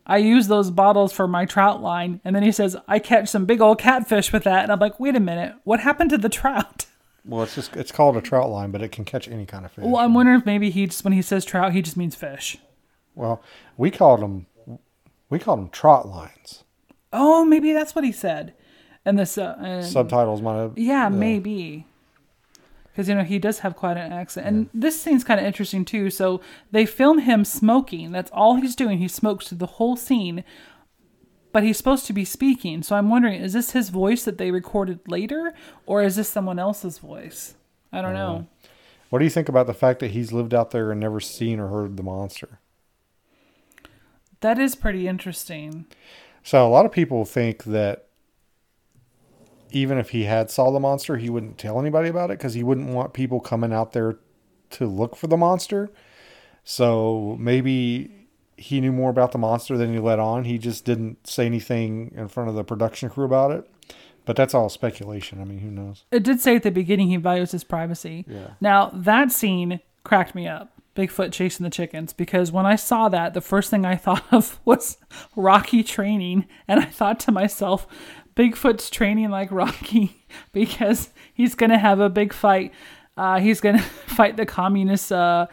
I 0.07 0.19
use 0.19 0.49
those 0.49 0.71
bottles 0.71 1.13
for 1.13 1.27
my 1.27 1.45
trout 1.45 1.83
line. 1.83 2.21
And 2.25 2.37
then 2.37 2.43
he 2.43 2.53
says, 2.53 2.77
I 2.87 2.99
catch 2.99 3.29
some 3.29 3.47
big 3.47 3.61
old 3.61 3.79
catfish 3.79 4.33
with 4.33 4.45
that. 4.45 4.63
And 4.63 4.73
I'm 4.73 4.79
like, 4.79 5.01
wait 5.01 5.17
a 5.17 5.21
minute, 5.21 5.55
what 5.65 5.81
happened 5.81 6.11
to 6.11 6.19
the 6.19 6.29
trout? 6.29 6.87
well, 7.25 7.43
it's 7.43 7.55
just 7.55 7.77
it's 7.77 7.93
called 7.93 8.17
a 8.17 8.21
trout 8.21 8.51
line, 8.51 8.71
but 8.71 8.83
it 8.83 8.93
can 8.93 9.05
catch 9.05 9.29
any 9.29 9.47
kind 9.47 9.65
of 9.65 9.73
fish. 9.73 9.85
Well, 9.85 9.97
I'm 9.97 10.15
wondering 10.15 10.39
if 10.39 10.47
maybe 10.47 10.71
he 10.71 10.87
just, 10.87 11.05
when 11.05 11.13
he 11.13 11.23
says 11.23 11.45
trout, 11.45 11.73
he 11.73 11.83
just 11.83 11.97
means 11.97 12.15
fish. 12.15 12.59
Well, 13.15 13.43
we 13.77 13.91
called 13.91 14.21
them 14.21 14.47
we 15.31 15.39
called 15.39 15.59
them 15.59 15.69
trot 15.71 16.07
lines. 16.07 16.65
Oh, 17.13 17.45
maybe 17.45 17.73
that's 17.73 17.95
what 17.95 18.05
he 18.05 18.13
said. 18.13 18.55
And 19.05 19.19
this, 19.19 19.37
uh, 19.37 19.57
and- 19.59 19.85
Subtitles 19.85 20.43
might 20.43 20.57
have 20.57 20.79
yeah, 20.79 21.09
maybe. 21.09 21.87
Because, 22.95 23.09
you 23.09 23.17
know, 23.17 23.25
he 23.25 23.41
does 23.41 23.59
have 23.59 23.75
quite 23.75 23.97
an 23.97 24.13
accent. 24.13 24.47
And 24.47 24.71
this 24.73 25.03
scene's 25.03 25.25
kind 25.25 25.41
of 25.41 25.47
interesting, 25.47 25.85
too. 25.85 26.11
So 26.11 26.41
they 26.71 26.87
film 26.87 27.19
him 27.19 27.45
smoking. 27.45 28.13
That's 28.13 28.31
all 28.31 28.55
he's 28.55 28.77
doing. 28.77 28.99
He 28.99 29.09
smokes 29.09 29.49
through 29.49 29.59
the 29.59 29.67
whole 29.67 29.97
scene. 29.97 30.45
But 31.51 31.65
he's 31.65 31.77
supposed 31.77 32.07
to 32.07 32.13
be 32.13 32.25
speaking. 32.25 32.85
So 32.85 32.95
I'm 32.95 33.11
wondering, 33.11 33.41
is 33.41 33.53
this 33.53 33.73
his 33.73 33.89
voice 33.89 34.25
that 34.25 34.39
they 34.39 34.53
recorded 34.53 35.01
later? 35.09 35.55
Or 35.87 36.03
is 36.03 36.15
this 36.15 36.29
someone 36.29 36.61
else's 36.61 36.99
voice? 36.99 37.55
I 37.93 38.01
don't 38.01 38.15
know. 38.15 38.47
Uh, 38.63 38.69
what 39.11 39.19
do 39.19 39.25
you 39.25 39.31
think 39.31 39.49
about 39.49 39.67
the 39.67 39.75
fact 39.75 39.99
that 39.99 40.13
he's 40.13 40.33
lived 40.33 40.55
out 40.55 40.71
there 40.71 40.93
and 40.93 41.01
never 41.01 41.19
seen 41.19 41.59
or 41.59 41.69
heard 41.69 41.97
the 41.97 42.03
monster? 42.05 42.61
That 44.41 44.59
is 44.59 44.77
pretty 44.77 45.09
interesting. 45.09 45.87
So 46.45 46.65
a 46.65 46.71
lot 46.71 46.87
of 46.87 46.93
people 46.93 47.25
think 47.25 47.65
that 47.65 48.07
even 49.75 49.99
if 49.99 50.11
he 50.11 50.25
had 50.25 50.51
saw 50.51 50.71
the 50.71 50.81
monster, 50.81 51.17
he 51.17 51.29
wouldn't 51.29 51.59
tell 51.59 51.81
anybody 51.81 52.09
about 52.09 52.31
it 52.31 52.39
because 52.39 52.55
he 52.55 52.63
wouldn't 52.63 52.91
want 52.91 53.13
people 53.13 53.41
coming 53.41 53.73
out 53.73 53.93
there 53.93 54.19
to 54.71 54.87
look 54.87 55.17
for 55.17 55.27
the 55.27 55.37
monster. 55.37 55.91
So 56.65 57.37
maybe 57.39 58.29
he 58.57 58.81
knew 58.81 58.93
more 58.93 59.11
about 59.11 59.33
the 59.33 59.39
monster 59.39 59.77
than 59.77 59.93
he 59.93 59.99
let 59.99 60.19
on. 60.19 60.45
He 60.45 60.59
just 60.59 60.85
didn't 60.85 61.27
say 61.27 61.47
anything 61.47 62.13
in 62.17 62.29
front 62.29 62.49
of 62.49 62.55
the 62.55 62.65
production 62.65 63.11
crew 63.11 63.25
about 63.25 63.51
it. 63.51 63.69
But 64.25 64.37
that's 64.37 64.55
all 64.55 64.69
speculation. 64.69 65.41
I 65.41 65.45
mean, 65.45 65.59
who 65.59 65.71
knows? 65.71 66.05
It 66.11 66.23
did 66.23 66.41
say 66.41 66.57
at 66.57 66.63
the 66.63 66.71
beginning 66.71 67.09
he 67.09 67.17
values 67.17 67.51
his 67.51 67.65
privacy. 67.65 68.25
Yeah. 68.27 68.53
Now, 68.61 68.91
that 68.95 69.33
scene 69.33 69.81
cracked 70.03 70.35
me 70.35 70.49
up. 70.49 70.71
Bigfoot 70.97 71.33
chasing 71.33 71.65
the 71.65 71.71
chickens 71.71 72.13
because 72.13 72.53
when 72.53 72.67
I 72.67 72.77
saw 72.77 73.09
that, 73.09 73.35
the 73.35 73.41
first 73.41 73.69
thing 73.69 73.85
I 73.85 73.97
thought 73.97 74.25
of 74.31 74.61
was 74.65 74.97
Rocky 75.37 75.83
training. 75.83 76.47
And 76.69 76.81
I 76.81 76.85
thought 76.85 77.21
to 77.21 77.33
myself, 77.33 77.87
Bigfoot's 78.37 78.91
training 78.91 79.31
like 79.31 79.51
Rocky 79.51 80.25
because 80.53 81.11
he's 81.33 81.55
going 81.55 81.71
to 81.71 81.79
have 81.79 82.01
a 82.01 82.09
big 82.09 82.33
fight. 82.33 82.73
Uh, 83.17 83.39
he's 83.41 83.61
going 83.61 83.77
to 83.79 83.83
fight 83.83 84.37
the 84.37 84.47
communist 84.47 85.13
uh, 85.13 85.47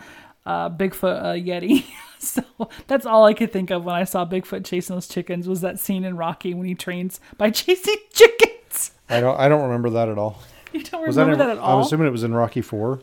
uh, 0.46 0.70
Bigfoot 0.70 1.22
uh, 1.22 1.34
Yeti. 1.34 1.86
so 2.20 2.44
that's 2.88 3.06
all 3.06 3.26
I 3.26 3.34
could 3.34 3.52
think 3.52 3.70
of 3.70 3.86
when 3.86 3.96
I 3.96 4.04
saw 4.04 4.26
Bigfoot 4.26 4.66
chasing 4.66 4.96
those 4.96 5.08
chickens 5.08 5.48
was 5.48 5.62
that 5.62 5.80
scene 5.80 6.04
in 6.04 6.18
Rocky 6.18 6.54
when 6.54 6.66
he 6.68 6.76
trains 6.76 7.20
by 7.38 7.50
chasing 7.52 7.98
chickens. 8.14 8.92
I 9.10 9.20
don't. 9.20 9.38
I 9.40 9.50
don't 9.50 9.64
remember 9.64 9.90
that 9.92 10.10
at 10.10 10.18
all. 10.18 10.42
You 10.72 10.84
don't 10.84 11.06
Was 11.06 11.18
remember 11.18 11.38
that, 11.38 11.48
that, 11.48 11.58
at 11.58 11.62
all? 11.62 11.80
I'm 11.80 11.86
assuming 11.86 12.08
it 12.08 12.12
was 12.12 12.24
in 12.24 12.34
Rocky 12.34 12.62
Four. 12.62 13.02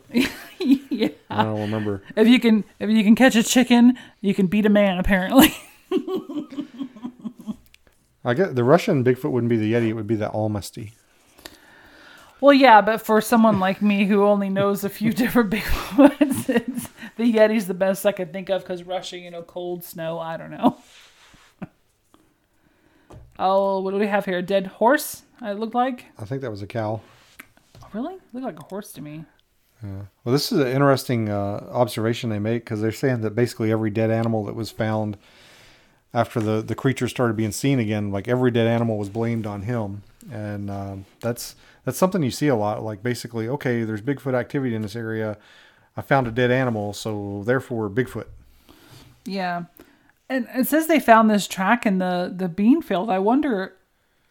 yeah. 0.59 1.09
I 1.29 1.43
don't 1.43 1.59
remember. 1.59 2.01
If 2.15 2.27
you 2.27 2.39
can, 2.39 2.63
if 2.79 2.89
you 2.89 3.03
can 3.03 3.13
catch 3.13 3.35
a 3.35 3.43
chicken, 3.43 3.95
you 4.19 4.33
can 4.33 4.47
beat 4.47 4.65
a 4.65 4.69
man. 4.69 4.97
Apparently. 4.97 5.55
I 8.29 8.33
get 8.33 8.55
the 8.55 8.63
Russian 8.63 9.03
Bigfoot 9.03 9.31
wouldn't 9.31 9.49
be 9.49 9.57
the 9.57 9.73
Yeti; 9.73 9.89
it 9.89 9.93
would 9.93 10.07
be 10.07 10.15
the 10.15 10.29
Almasty. 10.29 10.91
Well, 12.41 12.53
yeah, 12.53 12.79
but 12.81 13.01
for 13.01 13.19
someone 13.19 13.59
like 13.59 13.81
me 13.81 14.05
who 14.05 14.23
only 14.23 14.49
knows 14.49 14.83
a 14.83 14.89
few 14.89 15.11
different 15.21 15.49
Bigfoots, 15.49 16.89
the 17.17 17.33
Yeti's 17.33 17.67
the 17.67 17.73
best 17.73 18.05
I 18.05 18.11
could 18.11 18.31
think 18.31 18.49
of 18.49 18.61
because 18.61 18.83
Russia, 18.83 19.17
you 19.17 19.29
know, 19.31 19.41
cold 19.41 19.83
snow. 19.83 20.19
I 20.19 20.37
don't 20.37 20.51
know. 20.51 20.77
Oh, 23.41 23.79
what 23.79 23.91
do 23.91 23.97
we 23.97 24.07
have 24.07 24.25
here? 24.25 24.39
A 24.39 24.41
dead 24.41 24.67
horse? 24.67 25.23
It 25.41 25.57
looked 25.57 25.73
like. 25.73 26.07
I 26.17 26.25
think 26.25 26.41
that 26.41 26.51
was 26.51 26.61
a 26.61 26.67
cow. 26.67 26.99
Oh, 27.81 27.87
really? 27.93 28.17
Looked 28.33 28.45
like 28.45 28.59
a 28.59 28.65
horse 28.65 28.91
to 28.91 29.01
me. 29.01 29.23
Yeah. 29.81 30.01
Well, 30.25 30.33
this 30.33 30.51
is 30.51 30.59
an 30.59 30.67
interesting 30.67 31.29
uh, 31.29 31.65
observation 31.71 32.29
they 32.29 32.39
make 32.39 32.65
because 32.65 32.81
they're 32.81 32.91
saying 32.91 33.21
that 33.21 33.35
basically 33.35 33.71
every 33.71 33.91
dead 33.91 34.11
animal 34.11 34.43
that 34.43 34.55
was 34.55 34.71
found 34.71 35.17
after 36.13 36.39
the 36.39 36.61
the 36.61 36.75
creature 36.75 37.07
started 37.07 37.35
being 37.35 37.51
seen 37.51 37.79
again, 37.79 38.11
like 38.11 38.27
every 38.27 38.51
dead 38.51 38.67
animal 38.67 38.97
was 38.97 39.09
blamed 39.09 39.45
on 39.45 39.63
him, 39.63 40.03
and 40.31 40.69
um, 40.69 41.05
that's 41.19 41.55
that's 41.85 41.97
something 41.97 42.23
you 42.23 42.31
see 42.31 42.47
a 42.47 42.55
lot. 42.55 42.83
Like 42.83 43.03
basically, 43.03 43.47
okay, 43.47 43.83
there's 43.83 44.01
Bigfoot 44.01 44.33
activity 44.33 44.75
in 44.75 44.81
this 44.81 44.95
area. 44.95 45.37
I 45.95 46.01
found 46.01 46.27
a 46.27 46.31
dead 46.31 46.51
animal, 46.51 46.93
so 46.93 47.43
therefore 47.45 47.89
Bigfoot. 47.89 48.27
Yeah, 49.25 49.65
and 50.29 50.47
it 50.55 50.67
says 50.67 50.87
they 50.87 50.99
found 50.99 51.29
this 51.29 51.47
track 51.47 51.85
in 51.85 51.99
the 51.99 52.33
the 52.35 52.49
bean 52.49 52.81
field. 52.81 53.09
I 53.09 53.19
wonder 53.19 53.75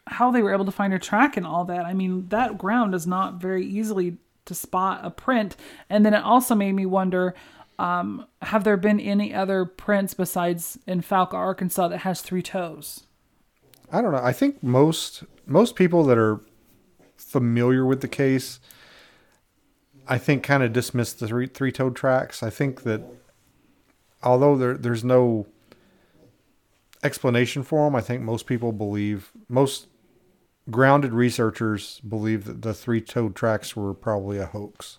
how 0.07 0.31
they 0.31 0.43
were 0.43 0.53
able 0.53 0.65
to 0.65 0.73
find 0.73 0.93
a 0.95 0.99
track 0.99 1.37
and 1.37 1.47
all 1.47 1.65
that. 1.67 1.85
I 1.85 1.93
mean, 1.93 2.29
that 2.29 2.59
ground 2.59 2.95
is 2.95 3.07
not 3.07 3.35
very 3.35 3.65
easily 3.65 4.17
to 4.47 4.55
spot 4.55 5.01
a 5.05 5.11
print. 5.11 5.57
And 5.89 6.05
then 6.05 6.15
it 6.15 6.25
also 6.25 6.55
made 6.55 6.73
me 6.73 6.87
wonder. 6.87 7.35
Um, 7.79 8.27
have 8.43 8.65
there 8.65 8.77
been 8.77 8.99
any 8.99 9.33
other 9.33 9.65
prints 9.65 10.15
besides 10.15 10.79
in 10.87 11.01
Fouke, 11.01 11.33
Arkansas, 11.33 11.89
that 11.89 11.99
has 11.99 12.21
three 12.21 12.43
toes? 12.43 13.05
I 13.93 14.03
don't 14.03 14.13
know. 14.13 14.23
I 14.23 14.33
think 14.33 14.63
most 14.63 15.25
most 15.47 15.77
people 15.77 16.05
that 16.05 16.19
are 16.19 16.41
familiar 17.17 17.85
with 17.87 18.01
the 18.01 18.09
case, 18.09 18.61
I 20.07 20.19
think, 20.19 20.43
kind 20.43 20.63
of 20.63 20.73
dismiss 20.73 21.13
the 21.13 21.27
three 21.27 21.47
three 21.47 21.73
toed 21.73 21.97
tracks. 21.97 22.43
I 22.43 22.51
think 22.51 22.83
that 22.83 23.03
although 24.23 24.57
there 24.57 24.77
there's 24.77 25.05
no 25.05 25.47
explanation 27.03 27.63
for 27.63 27.87
them, 27.87 27.95
I 27.95 28.01
think 28.01 28.23
most 28.23 28.47
people 28.47 28.73
believe 28.73 29.31
most 29.49 29.87
grounded 30.71 31.13
researchers 31.13 32.01
believe 32.01 32.45
that 32.45 32.63
the 32.63 32.75
three 32.75 33.01
toed 33.01 33.35
tracks 33.35 33.75
were 33.75 33.95
probably 33.95 34.39
a 34.39 34.47
hoax. 34.47 34.99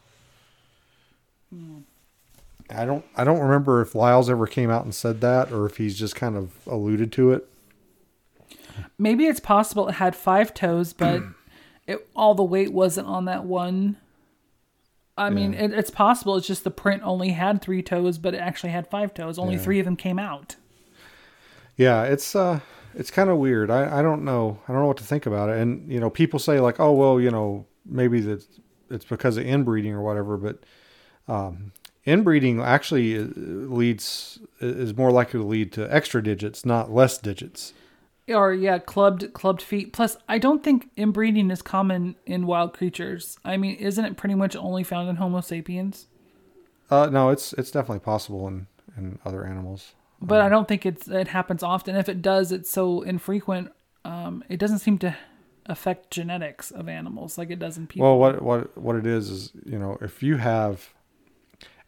I 2.69 2.85
don't 2.85 3.03
I 3.15 3.23
don't 3.23 3.39
remember 3.39 3.81
if 3.81 3.95
Lyles 3.95 4.29
ever 4.29 4.45
came 4.47 4.69
out 4.69 4.83
and 4.83 4.93
said 4.93 5.21
that 5.21 5.51
or 5.51 5.65
if 5.65 5.77
he's 5.77 5.97
just 5.97 6.15
kind 6.15 6.35
of 6.35 6.51
alluded 6.67 7.11
to 7.13 7.31
it. 7.31 7.47
Maybe 8.97 9.25
it's 9.25 9.39
possible 9.39 9.87
it 9.87 9.93
had 9.93 10.15
five 10.15 10.53
toes, 10.53 10.93
but 10.93 11.23
it 11.87 12.07
all 12.15 12.35
the 12.35 12.43
weight 12.43 12.71
wasn't 12.73 13.07
on 13.07 13.25
that 13.25 13.45
one. 13.45 13.97
I 15.17 15.29
mean, 15.29 15.53
it, 15.53 15.73
it's 15.73 15.89
possible. 15.91 16.37
It's 16.37 16.47
just 16.47 16.63
the 16.63 16.71
print 16.71 17.03
only 17.03 17.29
had 17.31 17.61
three 17.61 17.83
toes, 17.83 18.17
but 18.17 18.33
it 18.33 18.37
actually 18.37 18.69
had 18.69 18.87
five 18.87 19.13
toes. 19.13 19.37
Only 19.37 19.55
Yeah. 19.55 19.61
three 19.61 19.79
of 19.79 19.85
them 19.85 19.97
came 19.97 20.17
out. 20.17 20.55
Yeah, 21.75 22.03
it's 22.03 22.35
uh 22.35 22.59
it's 22.95 23.11
kind 23.11 23.29
of 23.29 23.37
weird. 23.37 23.69
I 23.69 23.99
I 23.99 24.01
don't 24.01 24.23
know. 24.23 24.59
I 24.67 24.71
don't 24.71 24.81
know 24.81 24.87
what 24.87 24.97
to 24.97 25.03
think 25.03 25.25
about 25.25 25.49
it. 25.49 25.57
And 25.57 25.91
you 25.91 25.99
know, 25.99 26.09
people 26.09 26.39
say 26.39 26.59
like, 26.59 26.79
"Oh, 26.79 26.91
well, 26.93 27.19
you 27.19 27.31
know, 27.31 27.65
maybe 27.85 28.21
that 28.21 28.45
it's 28.89 29.05
because 29.05 29.37
of 29.37 29.45
inbreeding 29.45 29.93
or 29.93 30.01
whatever," 30.01 30.37
but 30.37 30.59
um 31.27 31.71
inbreeding 32.05 32.61
actually 32.61 33.17
uh, 33.17 33.27
leads 33.35 34.39
is 34.59 34.95
more 34.95 35.11
likely 35.11 35.39
to 35.39 35.45
lead 35.45 35.71
to 35.73 35.93
extra 35.93 36.23
digits, 36.23 36.65
not 36.65 36.91
less 36.91 37.17
digits. 37.17 37.73
Or 38.27 38.53
yeah, 38.53 38.77
clubbed 38.77 39.33
clubbed 39.33 39.61
feet. 39.61 39.91
Plus, 39.91 40.17
I 40.27 40.37
don't 40.37 40.63
think 40.63 40.89
inbreeding 40.95 41.49
is 41.49 41.61
common 41.61 42.15
in 42.25 42.45
wild 42.45 42.73
creatures. 42.73 43.37
I 43.43 43.57
mean, 43.57 43.75
isn't 43.75 44.05
it 44.05 44.17
pretty 44.17 44.35
much 44.35 44.55
only 44.55 44.83
found 44.83 45.09
in 45.09 45.15
Homo 45.15 45.41
sapiens? 45.41 46.07
Uh 46.91 47.07
no, 47.11 47.29
it's 47.29 47.53
it's 47.53 47.71
definitely 47.71 47.99
possible 47.99 48.47
in 48.47 48.67
in 48.97 49.19
other 49.25 49.45
animals. 49.45 49.93
But 50.21 50.41
I 50.41 50.49
don't 50.49 50.67
think 50.67 50.85
it's 50.85 51.07
it 51.07 51.29
happens 51.29 51.63
often. 51.63 51.95
If 51.95 52.09
it 52.09 52.21
does, 52.21 52.51
it's 52.51 52.69
so 52.69 53.01
infrequent. 53.01 53.71
Um, 54.05 54.43
it 54.49 54.57
doesn't 54.59 54.79
seem 54.79 54.97
to 54.99 55.15
affect 55.65 56.11
genetics 56.11 56.71
of 56.71 56.89
animals 56.89 57.37
like 57.37 57.51
it 57.51 57.59
does 57.59 57.77
in 57.77 57.87
people. 57.87 58.07
Well, 58.07 58.19
what 58.19 58.41
what 58.41 58.77
what 58.77 58.95
it 58.95 59.05
is 59.05 59.29
is, 59.29 59.51
you 59.65 59.79
know, 59.79 59.97
if 60.01 60.21
you 60.21 60.37
have 60.37 60.93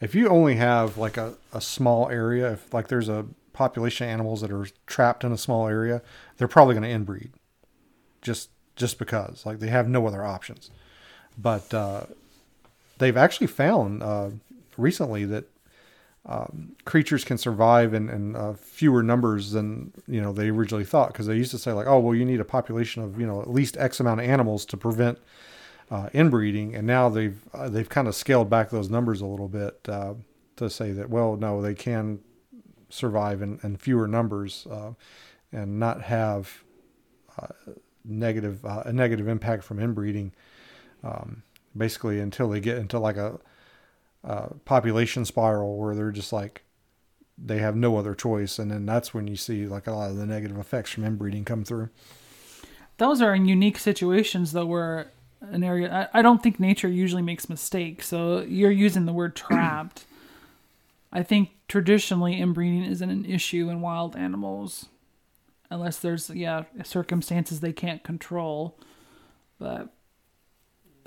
if 0.02 0.16
you 0.16 0.28
only 0.28 0.56
have 0.56 0.98
like 0.98 1.16
a, 1.16 1.36
a 1.54 1.62
small 1.62 2.10
area, 2.10 2.54
if 2.54 2.74
like 2.74 2.88
there's 2.88 3.08
a 3.08 3.26
population 3.54 4.08
of 4.08 4.14
animals 4.14 4.42
that 4.42 4.52
are 4.52 4.68
trapped 4.88 5.24
in 5.24 5.32
a 5.32 5.38
small 5.38 5.68
area, 5.68 6.02
they're 6.38 6.48
probably 6.48 6.76
going 6.76 6.84
to 6.84 7.14
inbreed. 7.14 7.30
Just 8.22 8.50
just 8.76 8.98
because 8.98 9.46
like 9.46 9.60
they 9.60 9.68
have 9.70 9.88
no 9.88 10.06
other 10.08 10.26
options. 10.26 10.72
But 11.38 11.74
uh, 11.74 12.06
they've 12.98 13.18
actually 13.18 13.48
found 13.48 14.04
uh, 14.04 14.32
recently 14.76 15.26
that 15.26 15.46
um, 16.26 16.76
creatures 16.86 17.24
can 17.24 17.38
survive 17.38 17.94
in, 17.94 18.10
in 18.10 18.36
uh, 18.36 18.54
fewer 18.54 19.02
numbers 19.02 19.52
than 19.52 19.92
you 20.08 20.22
know 20.22 20.32
they 20.34 20.50
originally 20.50 20.86
thought 20.86 21.12
because 21.12 21.26
they 21.28 21.36
used 21.36 21.52
to 21.52 21.58
say 21.58 21.72
like 21.72 21.88
oh 21.88 22.00
well 22.00 22.14
you 22.14 22.26
need 22.26 22.40
a 22.40 22.46
population 22.46 23.02
of 23.02 23.20
you 23.20 23.26
know 23.26 23.42
at 23.42 23.50
least 23.50 23.76
x 23.78 24.00
amount 24.00 24.20
of 24.20 24.28
animals 24.28 24.64
to 24.66 24.78
prevent 24.78 25.18
uh, 25.92 26.10
inbreeding 26.14 26.74
and 26.74 26.88
now 26.88 27.10
they've 27.10 27.40
uh, 27.54 27.70
they've 27.70 27.90
kind 27.90 28.08
of 28.08 28.16
scaled 28.16 28.50
back 28.50 28.70
those 28.70 28.90
numbers 28.90 29.22
a 29.22 29.26
little 29.26 29.50
bit 29.50 29.78
uh, 29.90 30.14
to 30.56 30.70
say 30.70 30.92
that 30.92 31.10
well 31.10 31.36
no 31.36 31.62
they 31.62 31.76
can 31.76 32.20
survive 32.90 33.42
in, 33.42 33.60
in 33.64 33.76
fewer 33.76 34.08
numbers 34.08 34.66
uh, 34.72 34.92
and 35.52 35.80
not 35.80 36.02
have 36.02 36.64
uh, 37.38 37.48
negative 38.06 38.66
uh, 38.66 38.84
a 38.86 38.94
negative 38.94 39.28
impact 39.28 39.64
from 39.64 39.80
inbreeding 39.80 40.32
um, 41.04 41.44
basically 41.76 42.20
until 42.20 42.50
they 42.50 42.62
get 42.62 42.78
into 42.78 42.98
like 42.98 43.18
a 43.18 43.38
uh, 44.24 44.48
population 44.66 45.26
spiral 45.26 45.78
where 45.78 45.94
they're 45.94 46.12
just 46.12 46.32
like 46.32 46.64
they 47.38 47.58
have 47.58 47.76
no 47.76 47.98
other 47.98 48.14
choice 48.14 48.60
and 48.60 48.72
then 48.72 48.86
that's 48.86 49.14
when 49.14 49.28
you 49.28 49.36
see 49.36 49.66
like 49.68 49.88
a 49.88 49.92
lot 49.92 50.10
of 50.10 50.16
the 50.16 50.26
negative 50.26 50.58
effects 50.58 50.92
from 50.92 51.04
inbreeding 51.04 51.44
come 51.44 51.64
through. 51.64 51.90
Those 52.98 53.20
are 53.20 53.34
in 53.34 53.48
unique 53.48 53.80
situations, 53.80 54.52
though, 54.52 54.68
where 54.68 55.08
an 55.42 55.64
area. 55.64 56.10
I, 56.14 56.20
I 56.20 56.22
don't 56.22 56.42
think 56.42 56.60
nature 56.60 56.88
usually 56.88 57.22
makes 57.22 57.50
mistakes. 57.50 58.08
So 58.08 58.42
you're 58.42 58.72
using 58.72 59.06
the 59.06 59.14
word 59.14 59.36
trapped. 59.36 60.06
I 61.14 61.24
think 61.24 61.50
traditionally 61.68 62.40
inbreeding 62.40 62.84
isn't 62.84 63.10
an 63.10 63.26
issue 63.26 63.70
in 63.70 63.82
wild 63.82 64.16
animals, 64.16 64.86
unless 65.70 66.00
there's 66.00 66.30
yeah 66.30 66.64
circumstances 66.84 67.60
they 67.60 67.74
can't 67.74 68.04
control. 68.04 68.78
But 69.60 69.90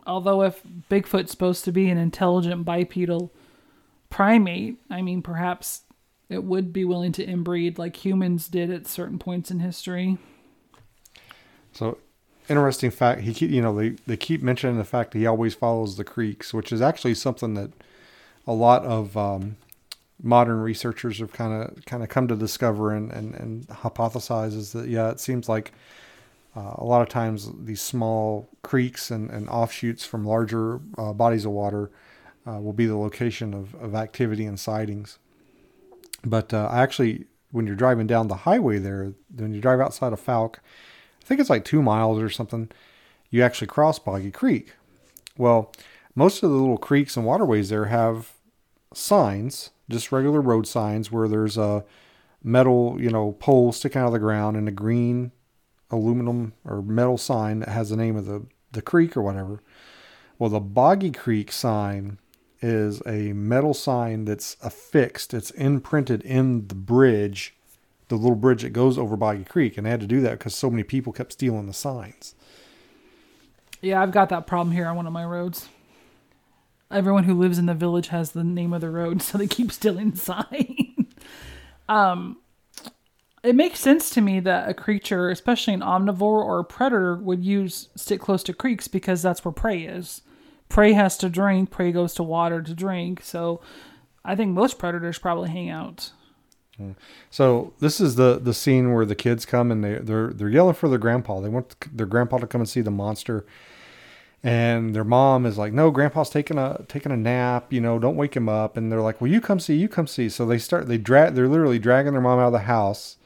although 0.06 0.42
if 0.42 0.62
Bigfoot's 0.90 1.30
supposed 1.30 1.64
to 1.64 1.72
be 1.72 1.88
an 1.88 1.98
intelligent 1.98 2.64
bipedal 2.64 3.32
primate, 4.10 4.78
I 4.90 5.00
mean 5.00 5.22
perhaps 5.22 5.82
it 6.28 6.44
would 6.44 6.72
be 6.72 6.84
willing 6.84 7.12
to 7.12 7.26
inbreed 7.26 7.78
like 7.78 8.04
humans 8.04 8.48
did 8.48 8.70
at 8.70 8.86
certain 8.86 9.18
points 9.18 9.50
in 9.50 9.60
history. 9.60 10.18
so 11.72 11.98
interesting 12.48 12.90
fact 12.90 13.22
he 13.22 13.32
keep 13.32 13.50
you 13.50 13.62
know 13.62 13.76
they, 13.76 13.90
they 14.06 14.16
keep 14.16 14.42
mentioning 14.42 14.76
the 14.76 14.84
fact 14.84 15.12
that 15.12 15.18
he 15.18 15.26
always 15.26 15.54
follows 15.54 15.96
the 15.96 16.04
creeks 16.04 16.52
which 16.52 16.72
is 16.72 16.82
actually 16.82 17.14
something 17.14 17.54
that 17.54 17.70
a 18.46 18.52
lot 18.52 18.84
of 18.84 19.16
um, 19.16 19.56
modern 20.22 20.60
researchers 20.60 21.18
have 21.18 21.32
kind 21.32 21.62
of 21.62 21.84
kind 21.86 22.02
of 22.02 22.08
come 22.08 22.28
to 22.28 22.36
discover 22.36 22.92
and, 22.92 23.10
and, 23.12 23.34
and 23.34 23.66
hypothesize 23.68 24.54
is 24.54 24.72
that 24.72 24.88
yeah 24.88 25.10
it 25.10 25.20
seems 25.20 25.48
like 25.48 25.72
uh, 26.56 26.74
a 26.76 26.84
lot 26.84 27.02
of 27.02 27.08
times 27.08 27.50
these 27.64 27.80
small 27.80 28.48
creeks 28.62 29.10
and, 29.10 29.30
and 29.30 29.48
offshoots 29.48 30.04
from 30.04 30.24
larger 30.24 30.80
uh, 30.96 31.12
bodies 31.12 31.44
of 31.44 31.50
water 31.50 31.90
uh, 32.46 32.60
will 32.60 32.72
be 32.72 32.86
the 32.86 32.96
location 32.96 33.52
of, 33.52 33.74
of 33.74 33.94
activity 33.94 34.44
and 34.44 34.60
sightings. 34.60 35.18
But 36.24 36.54
uh, 36.54 36.68
I 36.70 36.82
actually 36.82 37.26
when 37.50 37.66
you're 37.66 37.76
driving 37.76 38.06
down 38.06 38.28
the 38.28 38.36
highway 38.36 38.78
there 38.78 39.14
when 39.34 39.52
you 39.52 39.60
drive 39.60 39.80
outside 39.80 40.12
of 40.12 40.24
Fouke 40.24 40.56
i 41.24 41.26
think 41.26 41.40
it's 41.40 41.50
like 41.50 41.64
two 41.64 41.82
miles 41.82 42.20
or 42.20 42.28
something 42.28 42.70
you 43.30 43.42
actually 43.42 43.66
cross 43.66 43.98
boggy 43.98 44.30
creek. 44.30 44.74
Well 45.36 45.72
most 46.14 46.42
of 46.42 46.50
the 46.50 46.56
little 46.56 46.78
creeks 46.78 47.16
and 47.16 47.26
waterways 47.26 47.70
there 47.70 47.86
have 47.86 48.32
signs 48.92 49.70
just 49.90 50.12
regular 50.12 50.40
road 50.40 50.66
signs 50.68 51.10
where 51.10 51.26
there's 51.26 51.56
a 51.56 51.84
metal 52.42 52.96
you 53.00 53.10
know 53.10 53.32
pole 53.32 53.72
sticking 53.72 54.00
out 54.00 54.06
of 54.06 54.12
the 54.12 54.18
ground 54.18 54.56
and 54.56 54.68
a 54.68 54.72
green 54.72 55.32
aluminum 55.90 56.52
or 56.64 56.82
metal 56.82 57.18
sign 57.18 57.60
that 57.60 57.70
has 57.70 57.90
the 57.90 57.96
name 57.96 58.16
of 58.16 58.26
the, 58.26 58.46
the 58.72 58.82
creek 58.82 59.16
or 59.16 59.22
whatever. 59.22 59.60
Well 60.38 60.50
the 60.50 60.60
boggy 60.60 61.10
creek 61.10 61.50
sign 61.50 62.18
is 62.60 63.02
a 63.06 63.32
metal 63.32 63.74
sign 63.74 64.26
that's 64.26 64.56
affixed 64.62 65.34
it's 65.34 65.50
imprinted 65.52 66.22
in 66.22 66.68
the 66.68 66.74
bridge 66.74 67.53
the 68.08 68.16
little 68.16 68.36
bridge 68.36 68.62
that 68.62 68.70
goes 68.70 68.98
over 68.98 69.16
boggy 69.16 69.44
creek 69.44 69.76
and 69.76 69.86
they 69.86 69.90
had 69.90 70.00
to 70.00 70.06
do 70.06 70.20
that 70.20 70.38
because 70.38 70.54
so 70.54 70.70
many 70.70 70.82
people 70.82 71.12
kept 71.12 71.32
stealing 71.32 71.66
the 71.66 71.72
signs 71.72 72.34
Yeah, 73.80 74.02
I've 74.02 74.12
got 74.12 74.28
that 74.30 74.46
problem 74.46 74.74
here 74.74 74.86
on 74.86 74.96
one 74.96 75.06
of 75.06 75.12
my 75.12 75.24
roads. 75.24 75.68
Everyone 76.90 77.24
who 77.24 77.34
lives 77.34 77.58
in 77.58 77.66
the 77.66 77.74
village 77.74 78.08
has 78.08 78.32
the 78.32 78.44
name 78.44 78.72
of 78.72 78.80
the 78.80 78.90
road, 78.90 79.22
so 79.22 79.38
they 79.38 79.46
keep 79.46 79.72
stealing 79.72 80.12
the 80.12 80.16
sign. 80.16 81.06
um, 81.88 82.38
it 83.44 83.54
makes 83.54 83.78
sense 83.78 84.08
to 84.10 84.22
me 84.22 84.40
that 84.40 84.70
a 84.70 84.74
creature, 84.74 85.28
especially 85.28 85.74
an 85.74 85.80
omnivore 85.80 86.22
or 86.42 86.60
a 86.60 86.64
predator, 86.64 87.16
would 87.16 87.44
use 87.44 87.90
stick 87.94 88.18
close 88.18 88.42
to 88.44 88.54
creeks 88.54 88.88
because 88.88 89.20
that's 89.20 89.44
where 89.44 89.52
prey 89.52 89.82
is. 89.82 90.22
Prey 90.70 90.94
has 90.94 91.18
to 91.18 91.28
drink, 91.28 91.70
prey 91.70 91.92
goes 91.92 92.14
to 92.14 92.22
water 92.22 92.62
to 92.62 92.74
drink. 92.74 93.20
So 93.22 93.60
I 94.24 94.34
think 94.34 94.52
most 94.52 94.78
predators 94.78 95.18
probably 95.18 95.50
hang 95.50 95.68
out. 95.68 96.10
So 97.30 97.72
this 97.78 98.00
is 98.00 98.16
the 98.16 98.38
the 98.38 98.54
scene 98.54 98.92
where 98.92 99.06
the 99.06 99.14
kids 99.14 99.46
come 99.46 99.70
and 99.70 99.84
they 99.84 99.94
they're 99.94 100.32
they're 100.32 100.48
yelling 100.48 100.74
for 100.74 100.88
their 100.88 100.98
grandpa. 100.98 101.40
They 101.40 101.48
want 101.48 101.74
their 101.96 102.06
grandpa 102.06 102.38
to 102.38 102.46
come 102.46 102.60
and 102.60 102.68
see 102.68 102.80
the 102.80 102.90
monster. 102.90 103.46
And 104.42 104.94
their 104.94 105.04
mom 105.04 105.46
is 105.46 105.56
like, 105.56 105.72
"No, 105.72 105.90
grandpa's 105.90 106.28
taking 106.28 106.58
a 106.58 106.84
taking 106.88 107.12
a 107.12 107.16
nap. 107.16 107.72
You 107.72 107.80
know, 107.80 107.98
don't 107.98 108.16
wake 108.16 108.36
him 108.36 108.48
up." 108.48 108.76
And 108.76 108.92
they're 108.92 109.00
like, 109.00 109.20
"Well, 109.20 109.30
you 109.30 109.40
come 109.40 109.58
see, 109.58 109.74
you 109.76 109.88
come 109.88 110.06
see." 110.06 110.28
So 110.28 110.44
they 110.44 110.58
start 110.58 110.86
they 110.86 110.98
drag 110.98 111.34
they're 111.34 111.48
literally 111.48 111.78
dragging 111.78 112.12
their 112.12 112.20
mom 112.20 112.38
out 112.38 112.48
of 112.48 112.52
the 112.52 112.58
house 112.60 113.16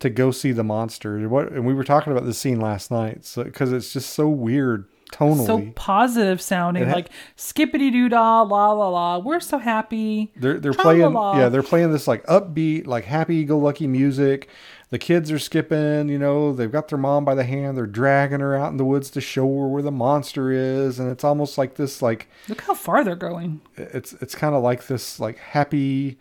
to 0.00 0.10
go 0.10 0.30
see 0.30 0.52
the 0.52 0.62
monster. 0.64 1.28
What 1.28 1.50
and 1.52 1.66
we 1.66 1.74
were 1.74 1.84
talking 1.84 2.12
about 2.12 2.24
this 2.24 2.38
scene 2.38 2.60
last 2.60 2.90
night, 2.90 3.24
so 3.24 3.44
because 3.44 3.72
it's 3.72 3.92
just 3.92 4.10
so 4.10 4.28
weird 4.28 4.86
tonally. 5.12 5.46
So 5.46 5.72
positive 5.74 6.40
sounding, 6.40 6.88
ha- 6.88 6.94
like 6.94 7.10
skippity 7.36 7.90
doo 7.90 8.08
dah, 8.08 8.42
la 8.42 8.72
la 8.72 8.88
la. 8.88 9.18
We're 9.18 9.40
so 9.40 9.58
happy. 9.58 10.32
They're 10.36 10.58
they're 10.58 10.72
playing 10.72 11.00
Tra-la-la. 11.02 11.38
yeah, 11.38 11.48
they're 11.48 11.62
playing 11.62 11.92
this 11.92 12.06
like 12.08 12.24
upbeat, 12.26 12.86
like 12.86 13.04
happy 13.04 13.44
go 13.44 13.58
lucky 13.58 13.86
music. 13.86 14.48
The 14.90 14.98
kids 14.98 15.32
are 15.32 15.40
skipping, 15.40 16.08
you 16.08 16.18
know, 16.18 16.52
they've 16.52 16.70
got 16.70 16.86
their 16.86 16.98
mom 16.98 17.24
by 17.24 17.34
the 17.34 17.42
hand, 17.42 17.76
they're 17.76 17.84
dragging 17.86 18.38
her 18.38 18.54
out 18.56 18.70
in 18.70 18.76
the 18.76 18.84
woods 18.84 19.10
to 19.10 19.20
show 19.20 19.42
her 19.42 19.66
where 19.66 19.82
the 19.82 19.90
monster 19.90 20.52
is, 20.52 21.00
and 21.00 21.10
it's 21.10 21.24
almost 21.24 21.58
like 21.58 21.74
this 21.74 22.00
like 22.00 22.28
Look 22.48 22.60
how 22.60 22.74
far 22.74 23.02
they're 23.02 23.16
going. 23.16 23.60
it's 23.76 24.12
it's 24.14 24.34
kind 24.36 24.54
of 24.54 24.62
like 24.62 24.86
this 24.86 25.18
like 25.18 25.38
happy 25.38 26.18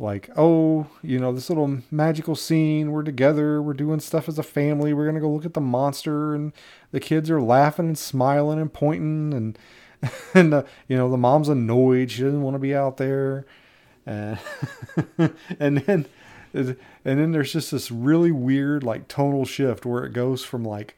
like 0.00 0.30
oh, 0.36 0.86
you 1.02 1.18
know, 1.18 1.32
this 1.32 1.50
little 1.50 1.78
magical 1.90 2.34
scene, 2.34 2.90
we're 2.90 3.02
together, 3.02 3.60
we're 3.60 3.74
doing 3.74 4.00
stuff 4.00 4.28
as 4.28 4.38
a 4.38 4.42
family, 4.42 4.94
we're 4.94 5.04
to 5.12 5.20
go 5.20 5.30
look 5.30 5.44
at 5.44 5.54
the 5.54 5.60
monster 5.60 6.34
and 6.34 6.52
the 6.90 7.00
kids 7.00 7.30
are 7.30 7.40
laughing 7.40 7.86
and 7.86 7.98
smiling 7.98 8.58
and 8.58 8.72
pointing 8.72 9.34
and 9.34 9.58
and 10.34 10.54
uh, 10.54 10.62
you 10.88 10.96
know, 10.96 11.10
the 11.10 11.18
mom's 11.18 11.50
annoyed, 11.50 12.10
she 12.10 12.22
doesn't 12.22 12.42
want 12.42 12.54
to 12.54 12.58
be 12.58 12.74
out 12.74 12.96
there. 12.96 13.44
Uh, 14.06 14.36
and 15.60 15.78
then 15.78 16.06
and 16.54 16.76
then 17.04 17.32
there's 17.32 17.52
just 17.52 17.70
this 17.70 17.90
really 17.90 18.32
weird 18.32 18.82
like 18.82 19.06
tonal 19.06 19.44
shift 19.44 19.84
where 19.84 20.04
it 20.04 20.12
goes 20.12 20.42
from 20.42 20.64
like 20.64 20.96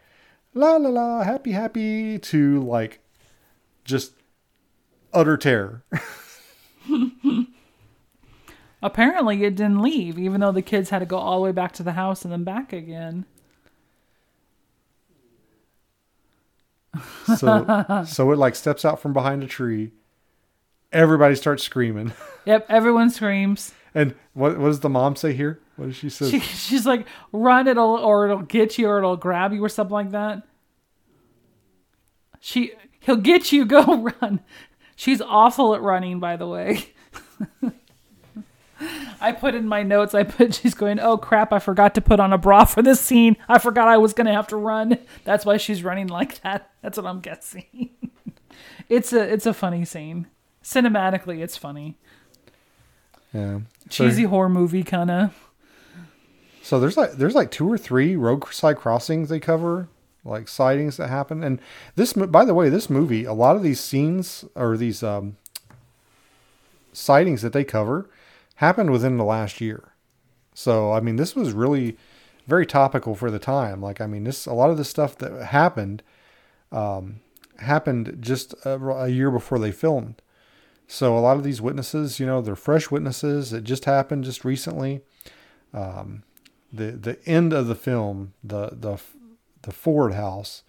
la 0.55 0.76
la 0.76 0.88
la 0.88 1.24
happy 1.24 1.53
happy 1.53 2.18
to 2.18 2.62
like 2.62 3.00
just 3.84 4.12
utter 5.12 5.36
terror. 5.36 5.82
Apparently, 8.82 9.44
it 9.44 9.54
didn't 9.54 9.80
leave, 9.80 10.18
even 10.18 10.40
though 10.40 10.52
the 10.52 10.62
kids 10.62 10.90
had 10.90 10.98
to 10.98 11.06
go 11.06 11.16
all 11.16 11.38
the 11.38 11.44
way 11.44 11.52
back 11.52 11.72
to 11.72 11.82
the 11.82 11.92
house 11.92 12.24
and 12.24 12.32
then 12.32 12.44
back 12.44 12.72
again. 12.72 13.24
So 17.36 18.04
so 18.06 18.32
it 18.32 18.36
like 18.36 18.54
steps 18.54 18.84
out 18.84 19.00
from 19.00 19.12
behind 19.12 19.42
a 19.42 19.46
tree. 19.46 19.92
Everybody 20.92 21.34
starts 21.36 21.62
screaming. 21.62 22.12
Yep, 22.44 22.66
everyone 22.68 23.08
screams. 23.08 23.72
And 23.94 24.16
what 24.34 24.58
what 24.58 24.66
does 24.66 24.80
the 24.80 24.88
mom 24.88 25.14
say 25.14 25.32
here? 25.32 25.60
What 25.76 25.86
does 25.86 25.96
she 25.96 26.10
say? 26.10 26.28
She, 26.28 26.40
she's 26.40 26.84
like, 26.84 27.06
"Run! 27.30 27.68
It'll 27.68 27.94
or 27.94 28.24
it'll 28.24 28.42
get 28.42 28.78
you, 28.78 28.88
or 28.88 28.98
it'll 28.98 29.16
grab 29.16 29.52
you, 29.52 29.64
or 29.64 29.68
something 29.68 29.92
like 29.92 30.10
that." 30.10 30.42
She, 32.40 32.72
he'll 32.98 33.14
get 33.14 33.52
you. 33.52 33.64
Go 33.64 34.10
run. 34.20 34.40
She's 34.96 35.20
awful 35.20 35.72
at 35.76 35.82
running, 35.82 36.18
by 36.18 36.36
the 36.36 36.48
way. 36.48 36.86
I 39.20 39.32
put 39.32 39.54
in 39.54 39.68
my 39.68 39.82
notes. 39.82 40.14
I 40.14 40.22
put 40.24 40.54
she's 40.62 40.74
going. 40.74 40.98
Oh 41.00 41.16
crap! 41.16 41.52
I 41.52 41.58
forgot 41.58 41.94
to 41.94 42.00
put 42.00 42.20
on 42.20 42.32
a 42.32 42.38
bra 42.38 42.64
for 42.64 42.82
this 42.82 43.00
scene. 43.00 43.36
I 43.48 43.58
forgot 43.58 43.88
I 43.88 43.96
was 43.98 44.12
gonna 44.12 44.32
have 44.32 44.48
to 44.48 44.56
run. 44.56 44.98
That's 45.24 45.44
why 45.46 45.56
she's 45.56 45.84
running 45.84 46.08
like 46.08 46.40
that. 46.42 46.70
That's 46.82 46.96
what 46.98 47.06
I'm 47.06 47.20
guessing. 47.20 47.90
it's 48.88 49.12
a 49.12 49.20
it's 49.32 49.46
a 49.46 49.54
funny 49.54 49.84
scene. 49.84 50.26
Cinematically, 50.64 51.40
it's 51.42 51.56
funny. 51.56 51.98
yeah. 53.32 53.60
So- 53.90 54.08
Cheesy 54.08 54.24
horror 54.24 54.48
movie 54.48 54.82
kind 54.84 55.10
of. 55.10 55.48
So 56.62 56.78
there's 56.78 56.96
like 56.96 57.12
there's 57.12 57.34
like 57.34 57.50
two 57.50 57.70
or 57.70 57.76
three 57.76 58.14
roadside 58.16 58.76
crossings 58.76 59.28
they 59.28 59.40
cover, 59.40 59.88
like 60.24 60.46
sightings 60.48 60.96
that 60.96 61.08
happen. 61.08 61.42
And 61.42 61.60
this, 61.96 62.12
by 62.12 62.44
the 62.44 62.54
way, 62.54 62.68
this 62.68 62.88
movie, 62.88 63.24
a 63.24 63.32
lot 63.32 63.56
of 63.56 63.64
these 63.64 63.80
scenes 63.80 64.44
or 64.54 64.76
these 64.76 65.02
um, 65.02 65.36
sightings 66.92 67.42
that 67.42 67.52
they 67.52 67.64
cover 67.64 68.08
happened 68.57 68.90
within 68.90 69.16
the 69.16 69.24
last 69.24 69.61
year. 69.61 69.92
So 70.55 70.92
I 70.92 71.00
mean, 71.00 71.16
this 71.16 71.34
was 71.34 71.53
really 71.53 71.96
very 72.46 72.66
topical 72.66 73.14
for 73.14 73.30
the 73.30 73.38
time. 73.38 73.80
Like 73.80 74.00
I 74.00 74.07
mean, 74.07 74.24
this 74.24 74.46
a 74.46 74.53
lot 74.53 74.70
of 74.70 74.76
the 74.76 74.84
stuff 74.84 75.16
that 75.18 75.46
happened 75.46 76.03
um, 76.70 77.20
happened 77.59 78.18
just 78.20 78.55
a, 78.64 78.74
a 78.74 79.09
year 79.09 79.30
before 79.30 79.59
they 79.59 79.72
filmed. 79.72 80.22
So 80.86 81.16
a 81.16 81.20
lot 81.20 81.36
of 81.36 81.44
these 81.44 81.62
witnesses, 81.62 82.20
you 82.20 82.26
know, 82.26 82.42
they're 82.42 82.57
fresh 82.57 82.90
witnesses. 82.90 83.53
It 83.53 83.64
just 83.64 83.84
happened 83.86 84.24
just 84.24 84.44
recently 84.44 85.00
Um, 85.74 86.22
the 86.72 86.92
the 86.92 87.18
end 87.26 87.53
of 87.53 87.66
the 87.66 87.74
film, 87.74 88.32
the 88.44 88.70
the 88.70 88.98
the 89.62 89.72
Ford 89.72 90.14
house, 90.14 90.62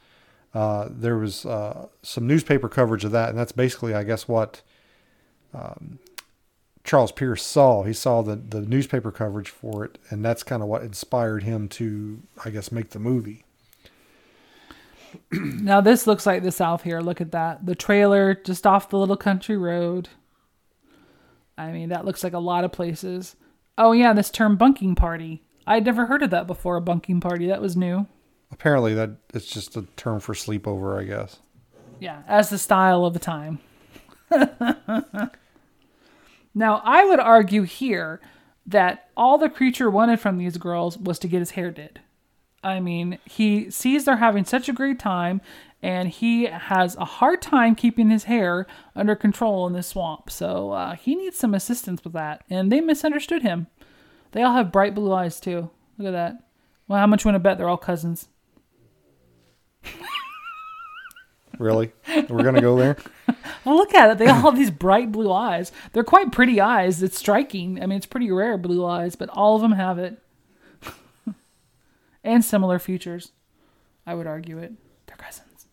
uh, 0.53 0.87
there 0.89 1.17
was 1.17 1.45
uh, 1.45 1.87
some 2.01 2.27
newspaper 2.27 2.69
coverage 2.69 3.03
of 3.05 3.11
that, 3.11 3.29
and 3.29 3.37
that's 3.37 3.51
basically, 3.51 3.93
I 3.93 4.03
guess, 4.03 4.27
what 4.27 4.61
um, 5.53 5.99
Charles 6.83 7.11
Pierce 7.11 7.43
saw. 7.43 7.83
He 7.83 7.93
saw 7.93 8.21
the 8.21 8.35
the 8.35 8.61
newspaper 8.61 9.11
coverage 9.11 9.49
for 9.49 9.85
it, 9.85 9.97
and 10.09 10.23
that's 10.23 10.43
kind 10.43 10.61
of 10.61 10.67
what 10.67 10.83
inspired 10.83 11.43
him 11.43 11.67
to, 11.69 12.21
I 12.43 12.49
guess, 12.49 12.71
make 12.71 12.89
the 12.89 12.99
movie. 12.99 13.45
Now 15.31 15.79
this 15.79 16.07
looks 16.07 16.25
like 16.25 16.41
the 16.41 16.51
South 16.51 16.81
here. 16.83 16.99
Look 16.99 17.21
at 17.21 17.31
that. 17.31 17.65
The 17.65 17.75
trailer 17.75 18.33
just 18.33 18.65
off 18.65 18.89
the 18.89 18.97
little 18.97 19.15
country 19.15 19.55
road. 19.57 20.09
I 21.57 21.71
mean, 21.71 21.89
that 21.89 22.03
looks 22.03 22.23
like 22.23 22.33
a 22.33 22.39
lot 22.39 22.63
of 22.63 22.71
places. 22.71 23.35
Oh 23.77 23.91
yeah, 23.91 24.13
this 24.13 24.31
term 24.31 24.57
bunking 24.57 24.95
party. 24.95 25.43
I'd 25.65 25.85
never 25.85 26.07
heard 26.07 26.23
of 26.23 26.31
that 26.31 26.47
before, 26.47 26.75
a 26.77 26.81
bunking 26.81 27.21
party. 27.21 27.47
That 27.47 27.61
was 27.61 27.77
new. 27.77 28.07
Apparently, 28.51 28.93
that 28.95 29.11
it's 29.33 29.45
just 29.47 29.77
a 29.77 29.83
term 29.95 30.19
for 30.19 30.33
sleepover, 30.33 30.99
I 30.99 31.03
guess. 31.05 31.37
Yeah, 31.99 32.23
as 32.27 32.49
the 32.49 32.57
style 32.57 33.05
of 33.05 33.13
the 33.13 33.19
time. 33.19 33.59
now, 36.53 36.81
I 36.83 37.05
would 37.05 37.19
argue 37.19 37.63
here 37.63 38.21
that 38.65 39.09
all 39.17 39.37
the 39.37 39.49
creature 39.49 39.89
wanted 39.89 40.19
from 40.19 40.37
these 40.37 40.57
girls 40.57 40.97
was 40.97 41.19
to 41.19 41.27
get 41.27 41.39
his 41.39 41.51
hair 41.51 41.71
did. 41.71 41.99
I 42.63 42.79
mean, 42.79 43.17
he 43.25 43.69
sees 43.69 44.05
they're 44.05 44.17
having 44.17 44.45
such 44.45 44.69
a 44.69 44.73
great 44.73 44.99
time, 44.99 45.41
and 45.81 46.07
he 46.07 46.45
has 46.45 46.95
a 46.95 47.03
hard 47.03 47.41
time 47.41 47.75
keeping 47.75 48.09
his 48.09 48.25
hair 48.25 48.65
under 48.95 49.15
control 49.15 49.67
in 49.67 49.73
this 49.73 49.87
swamp. 49.87 50.29
So 50.29 50.71
uh, 50.71 50.95
he 50.95 51.15
needs 51.15 51.37
some 51.37 51.53
assistance 51.53 52.03
with 52.03 52.13
that. 52.13 52.43
And 52.49 52.71
they 52.71 52.79
misunderstood 52.79 53.41
him. 53.41 53.67
They 54.31 54.43
all 54.43 54.53
have 54.53 54.71
bright 54.71 54.95
blue 54.95 55.11
eyes, 55.11 55.39
too. 55.39 55.69
Look 55.97 56.07
at 56.07 56.11
that. 56.11 56.43
Well, 56.87 56.99
how 56.99 57.07
much 57.07 57.25
you 57.25 57.29
want 57.29 57.35
to 57.35 57.39
bet 57.39 57.57
they're 57.57 57.69
all 57.69 57.77
cousins? 57.77 58.29
Really, 61.59 61.91
we're 62.29 62.43
gonna 62.43 62.61
go 62.61 62.75
there. 62.77 62.97
Well, 63.65 63.75
look 63.75 63.93
at 63.93 64.09
it. 64.09 64.17
They 64.17 64.27
all 64.29 64.41
have 64.41 64.55
these 64.55 64.71
bright 64.71 65.11
blue 65.11 65.31
eyes. 65.31 65.71
They're 65.91 66.03
quite 66.03 66.31
pretty 66.31 66.59
eyes. 66.59 67.01
It's 67.03 67.17
striking. 67.17 67.81
I 67.81 67.85
mean, 67.85 67.97
it's 67.97 68.05
pretty 68.05 68.31
rare 68.31 68.57
blue 68.57 68.85
eyes, 68.85 69.15
but 69.15 69.29
all 69.29 69.55
of 69.55 69.61
them 69.61 69.73
have 69.73 69.99
it. 69.99 70.19
and 72.23 72.43
similar 72.43 72.79
features. 72.79 73.31
I 74.05 74.15
would 74.15 74.27
argue 74.27 74.57
it. 74.57 74.73
They're 75.07 75.15
cousins. 75.17 75.67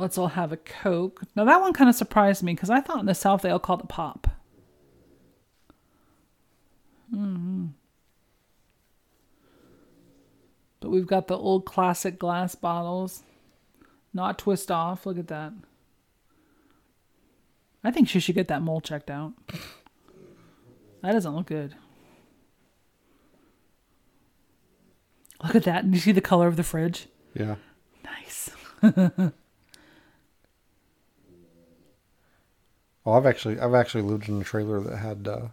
Let's 0.00 0.16
all 0.16 0.28
have 0.28 0.50
a 0.50 0.56
Coke. 0.56 1.20
Now, 1.36 1.44
that 1.44 1.60
one 1.60 1.74
kind 1.74 1.90
of 1.90 1.94
surprised 1.94 2.42
me 2.42 2.54
because 2.54 2.70
I 2.70 2.80
thought 2.80 3.00
in 3.00 3.06
the 3.06 3.14
South 3.14 3.42
they 3.42 3.50
all 3.50 3.58
called 3.58 3.82
it 3.82 3.88
pop. 3.88 4.28
Mm-hmm. 7.14 7.66
But 10.80 10.90
we've 10.90 11.06
got 11.06 11.28
the 11.28 11.36
old 11.36 11.66
classic 11.66 12.18
glass 12.18 12.54
bottles. 12.54 13.22
Not 14.12 14.38
twist 14.38 14.70
off. 14.70 15.06
Look 15.06 15.18
at 15.18 15.28
that. 15.28 15.52
I 17.84 17.90
think 17.90 18.08
she 18.08 18.20
should 18.20 18.34
get 18.34 18.48
that 18.48 18.62
mole 18.62 18.80
checked 18.80 19.10
out. 19.10 19.32
That 21.02 21.12
doesn't 21.12 21.34
look 21.34 21.46
good. 21.46 21.74
Look 25.42 25.54
at 25.54 25.64
that. 25.64 25.90
Do 25.90 25.94
you 25.96 26.00
see 26.00 26.12
the 26.12 26.20
color 26.20 26.46
of 26.46 26.56
the 26.56 26.62
fridge? 26.62 27.06
Yeah. 27.34 27.56
Nice. 28.04 28.50
Oh, 33.06 33.12
I've 33.12 33.26
actually 33.26 33.58
I've 33.58 33.74
actually 33.74 34.02
lived 34.02 34.28
in 34.28 34.40
a 34.40 34.44
trailer 34.44 34.78
that 34.80 34.96
had 34.98 35.26
uh, 35.26 35.48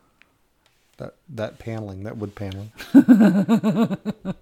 that 0.98 1.16
that 1.30 1.60
paneling, 1.60 2.04
that 2.04 2.18
wood 2.18 2.36
paneling. 2.36 2.72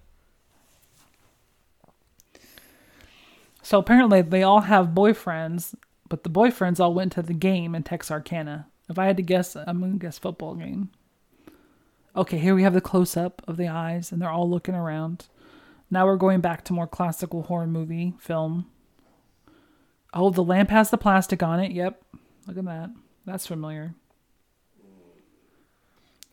So 3.66 3.80
apparently 3.80 4.22
they 4.22 4.44
all 4.44 4.60
have 4.60 4.90
boyfriends, 4.90 5.74
but 6.08 6.22
the 6.22 6.30
boyfriends 6.30 6.78
all 6.78 6.94
went 6.94 7.10
to 7.14 7.22
the 7.22 7.34
game 7.34 7.74
in 7.74 7.82
Texarkana. 7.82 8.68
If 8.88 8.96
I 8.96 9.06
had 9.06 9.16
to 9.16 9.24
guess, 9.24 9.56
I'm 9.56 9.80
gonna 9.80 9.96
guess 9.96 10.20
football 10.20 10.54
game. 10.54 10.90
Okay, 12.14 12.38
here 12.38 12.54
we 12.54 12.62
have 12.62 12.74
the 12.74 12.80
close 12.80 13.16
up 13.16 13.42
of 13.48 13.56
the 13.56 13.66
eyes, 13.66 14.12
and 14.12 14.22
they're 14.22 14.30
all 14.30 14.48
looking 14.48 14.76
around. 14.76 15.26
Now 15.90 16.06
we're 16.06 16.14
going 16.14 16.40
back 16.40 16.62
to 16.66 16.72
more 16.72 16.86
classical 16.86 17.42
horror 17.42 17.66
movie 17.66 18.14
film. 18.20 18.70
Oh, 20.14 20.30
the 20.30 20.44
lamp 20.44 20.70
has 20.70 20.90
the 20.90 20.96
plastic 20.96 21.42
on 21.42 21.58
it. 21.58 21.72
Yep, 21.72 22.00
look 22.46 22.58
at 22.58 22.64
that. 22.66 22.90
That's 23.24 23.48
familiar. 23.48 23.96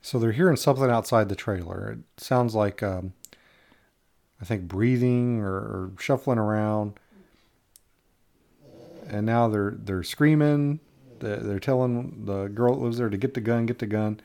So 0.04 0.20
they're 0.20 0.34
hearing 0.34 0.58
something 0.58 0.92
outside 0.92 1.30
the 1.30 1.36
trailer. 1.36 1.94
It 1.94 2.22
sounds 2.22 2.54
like 2.54 2.84
um, 2.84 3.14
I 4.40 4.46
think 4.46 4.68
breathing 4.68 5.40
or, 5.40 5.56
or 5.56 5.92
shuffling 5.98 6.38
around. 6.38 7.00
And 9.08 9.26
now 9.26 9.48
they're 9.48 9.76
they're 9.78 10.04
screaming. 10.04 10.80
They're, 11.20 11.38
they're 11.38 11.60
telling 11.60 12.26
the 12.26 12.48
girl 12.48 12.76
that 12.76 12.82
lives 12.82 12.98
there 12.98 13.10
to 13.10 13.18
get 13.18 13.34
the 13.34 13.42
gun, 13.42 13.66
get 13.66 13.80
the 13.80 13.86
gun, 13.86 14.20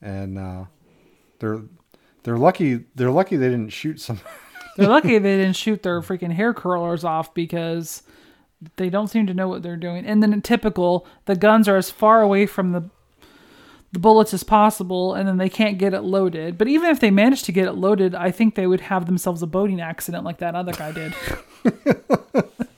and 0.00 0.38
uh, 0.38 0.64
they're 1.38 1.62
they're 2.22 2.38
lucky. 2.38 2.84
They're 2.94 3.10
lucky 3.10 3.36
they 3.36 3.48
didn't 3.48 3.70
shoot 3.70 4.00
some. 4.00 4.20
They're 4.76 4.88
lucky 4.88 5.18
they 5.18 5.36
didn't 5.36 5.56
shoot 5.56 5.82
their 5.82 6.00
freaking 6.00 6.32
hair 6.32 6.54
curlers 6.54 7.02
off 7.02 7.34
because 7.34 8.04
they 8.76 8.88
don't 8.88 9.08
seem 9.08 9.26
to 9.26 9.34
know 9.34 9.48
what 9.48 9.62
they're 9.62 9.76
doing. 9.76 10.06
And 10.06 10.22
then 10.22 10.32
in 10.32 10.42
typical, 10.42 11.06
the 11.24 11.34
guns 11.34 11.66
are 11.68 11.76
as 11.76 11.90
far 11.90 12.22
away 12.22 12.46
from 12.46 12.70
the 12.70 12.88
the 13.92 13.98
bullets 13.98 14.32
as 14.32 14.44
possible, 14.44 15.14
and 15.14 15.26
then 15.26 15.36
they 15.36 15.48
can't 15.48 15.76
get 15.76 15.92
it 15.92 16.02
loaded. 16.02 16.56
But 16.56 16.68
even 16.68 16.90
if 16.90 17.00
they 17.00 17.10
managed 17.10 17.44
to 17.46 17.52
get 17.52 17.66
it 17.66 17.72
loaded, 17.72 18.14
I 18.14 18.30
think 18.30 18.54
they 18.54 18.68
would 18.68 18.82
have 18.82 19.06
themselves 19.06 19.42
a 19.42 19.48
boating 19.48 19.80
accident 19.80 20.24
like 20.24 20.38
that 20.38 20.54
other 20.54 20.72
guy 20.72 20.92
did. 20.92 21.12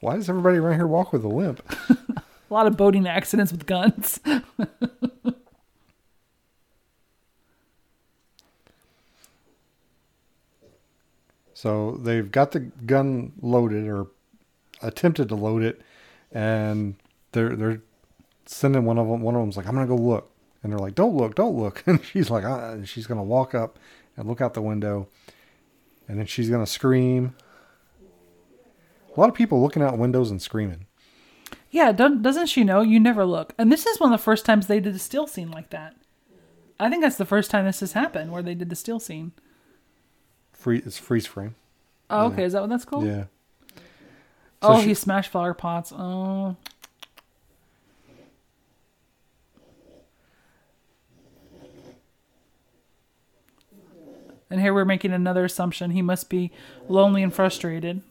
Why 0.00 0.16
does 0.16 0.28
everybody 0.28 0.58
around 0.58 0.74
here 0.74 0.86
walk 0.86 1.12
with 1.12 1.24
a 1.24 1.28
limp? 1.28 1.62
a 1.90 2.22
lot 2.54 2.66
of 2.66 2.76
boating 2.76 3.06
accidents 3.06 3.52
with 3.52 3.66
guns. 3.66 4.20
So 11.56 11.98
they've 12.02 12.30
got 12.30 12.52
the 12.52 12.60
gun 12.60 13.32
loaded 13.40 13.88
or 13.88 14.08
attempted 14.82 15.30
to 15.30 15.34
load 15.36 15.62
it, 15.62 15.80
and 16.30 16.96
they're 17.32 17.56
they're 17.56 17.80
sending 18.44 18.84
one 18.84 18.98
of 18.98 19.08
them. 19.08 19.22
One 19.22 19.34
of 19.34 19.40
them's 19.40 19.56
like, 19.56 19.66
"I'm 19.66 19.74
gonna 19.74 19.86
go 19.86 19.96
look," 19.96 20.30
and 20.62 20.70
they're 20.70 20.78
like, 20.78 20.94
"Don't 20.94 21.16
look, 21.16 21.34
don't 21.34 21.56
look." 21.56 21.82
And 21.86 22.04
she's 22.04 22.28
like, 22.28 22.44
uh, 22.44 22.72
and 22.72 22.86
she's 22.86 23.06
gonna 23.06 23.24
walk 23.24 23.54
up 23.54 23.78
and 24.18 24.28
look 24.28 24.42
out 24.42 24.52
the 24.52 24.60
window, 24.60 25.08
and 26.06 26.18
then 26.18 26.26
she's 26.26 26.50
gonna 26.50 26.66
scream. 26.66 27.34
A 29.16 29.20
lot 29.20 29.28
of 29.28 29.34
people 29.34 29.62
looking 29.62 29.82
out 29.82 29.98
windows 29.98 30.30
and 30.30 30.40
screaming. 30.42 30.86
yeah, 31.70 31.92
don't, 31.92 32.22
doesn't 32.22 32.46
she 32.46 32.64
know? 32.64 32.82
You 32.82 33.00
never 33.00 33.24
look. 33.24 33.54
And 33.58 33.72
this 33.72 33.86
is 33.86 33.98
one 33.98 34.12
of 34.12 34.18
the 34.18 34.22
first 34.24 34.44
times 34.44 34.66
they 34.66 34.80
did 34.80 34.94
a 34.94 34.98
still 34.98 35.26
scene 35.26 35.50
like 35.50 35.70
that. 35.70 35.94
I 36.78 36.90
think 36.90 37.02
that's 37.02 37.16
the 37.16 37.24
first 37.24 37.50
time 37.50 37.64
this 37.64 37.80
has 37.80 37.92
happened 37.92 38.30
where 38.32 38.42
they 38.42 38.54
did 38.54 38.68
the 38.68 38.76
still 38.76 39.00
scene. 39.00 39.32
Free, 40.52 40.82
it's 40.84 40.98
freeze 40.98 41.26
frame. 41.26 41.54
Oh, 42.10 42.26
okay. 42.26 42.44
Is 42.44 42.52
that 42.52 42.60
what 42.60 42.70
that's 42.70 42.84
called? 42.84 43.06
Yeah. 43.06 43.24
oh, 44.62 44.80
she- 44.80 44.88
he 44.88 44.94
smashed 44.94 45.30
flower 45.30 45.54
pots. 45.54 45.92
Oh. 45.96 46.56
And 54.48 54.60
here 54.60 54.72
we're 54.72 54.84
making 54.84 55.12
another 55.12 55.44
assumption. 55.44 55.90
He 55.90 56.02
must 56.02 56.30
be 56.30 56.52
lonely 56.88 57.22
and 57.22 57.34
frustrated. 57.34 58.02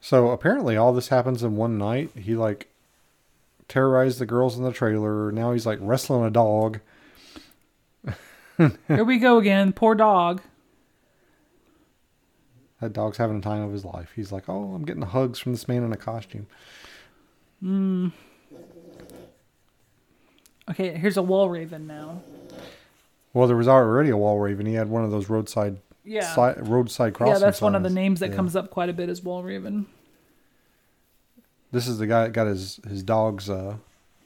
So 0.00 0.30
apparently, 0.30 0.76
all 0.76 0.92
this 0.92 1.08
happens 1.08 1.42
in 1.42 1.56
one 1.56 1.78
night. 1.78 2.10
He 2.16 2.34
like 2.34 2.68
terrorized 3.68 4.18
the 4.18 4.26
girls 4.26 4.58
in 4.58 4.64
the 4.64 4.72
trailer. 4.72 5.30
Now 5.30 5.52
he's 5.52 5.66
like 5.66 5.78
wrestling 5.80 6.24
a 6.24 6.30
dog. 6.30 6.80
Here 8.56 9.04
we 9.04 9.18
go 9.18 9.38
again. 9.38 9.72
Poor 9.72 9.94
dog. 9.94 10.42
That 12.80 12.92
dog's 12.92 13.18
having 13.18 13.38
a 13.38 13.40
time 13.42 13.62
of 13.62 13.72
his 13.72 13.84
life. 13.84 14.12
He's 14.16 14.32
like, 14.32 14.48
"Oh, 14.48 14.72
I'm 14.74 14.84
getting 14.84 15.02
hugs 15.02 15.38
from 15.38 15.52
this 15.52 15.68
man 15.68 15.84
in 15.84 15.92
a 15.92 15.96
costume." 15.96 16.46
Hmm. 17.60 18.08
Okay, 20.68 20.96
here's 20.96 21.18
a 21.18 21.22
wall 21.22 21.50
raven 21.50 21.86
now. 21.86 22.22
Well, 23.32 23.46
there 23.46 23.56
was 23.56 23.68
already 23.68 24.10
a 24.10 24.16
wall 24.16 24.40
raven. 24.40 24.66
He 24.66 24.74
had 24.74 24.88
one 24.88 25.04
of 25.04 25.10
those 25.10 25.28
roadside 25.28 25.78
Yeah. 26.04 26.34
si- 26.34 26.60
roadside 26.62 27.14
crossing. 27.14 27.34
yeah, 27.34 27.38
that's 27.38 27.60
one 27.60 27.74
of 27.74 27.82
the 27.82 27.90
names 27.90 28.20
that 28.20 28.30
Yeah. 28.30 28.36
comes 28.36 28.56
up 28.56 28.70
quite 28.70 28.88
a 28.88 28.92
bit 28.92 29.08
as 29.08 29.22
wall 29.22 29.42
raven. 29.42 29.86
This 31.72 31.86
is 31.86 31.98
the 31.98 32.06
guy 32.06 32.24
that 32.24 32.32
got 32.32 32.46
his 32.46 32.80
his 32.88 33.02
dogs 33.02 33.48
uh, 33.48 33.76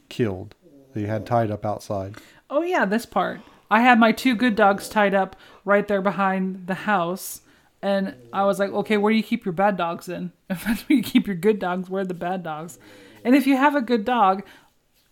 killed. 0.08 0.54
That 0.92 1.00
he 1.00 1.06
had 1.06 1.26
tied 1.26 1.50
up 1.50 1.64
outside. 1.66 2.14
Oh 2.48 2.62
yeah, 2.62 2.84
this 2.84 3.04
part. 3.06 3.40
I 3.70 3.80
had 3.80 3.98
my 3.98 4.12
two 4.12 4.34
good 4.36 4.54
dogs 4.54 4.88
tied 4.88 5.14
up 5.14 5.36
right 5.64 5.86
there 5.88 6.00
behind 6.02 6.66
the 6.68 6.74
house, 6.74 7.40
and 7.82 8.14
I 8.32 8.44
was 8.44 8.58
like, 8.58 8.70
okay, 8.70 8.96
where 8.96 9.12
do 9.12 9.16
you 9.16 9.22
keep 9.22 9.44
your 9.44 9.52
bad 9.52 9.76
dogs 9.76 10.08
in? 10.08 10.32
If 10.50 10.64
that's 10.64 10.88
where 10.88 10.96
you 10.96 11.02
keep 11.02 11.26
your 11.26 11.36
good 11.36 11.58
dogs, 11.58 11.90
where 11.90 12.02
are 12.02 12.06
the 12.06 12.14
bad 12.14 12.42
dogs? 12.44 12.78
And 13.24 13.34
if 13.34 13.46
you 13.46 13.56
have 13.56 13.74
a 13.74 13.80
good 13.80 14.04
dog, 14.04 14.44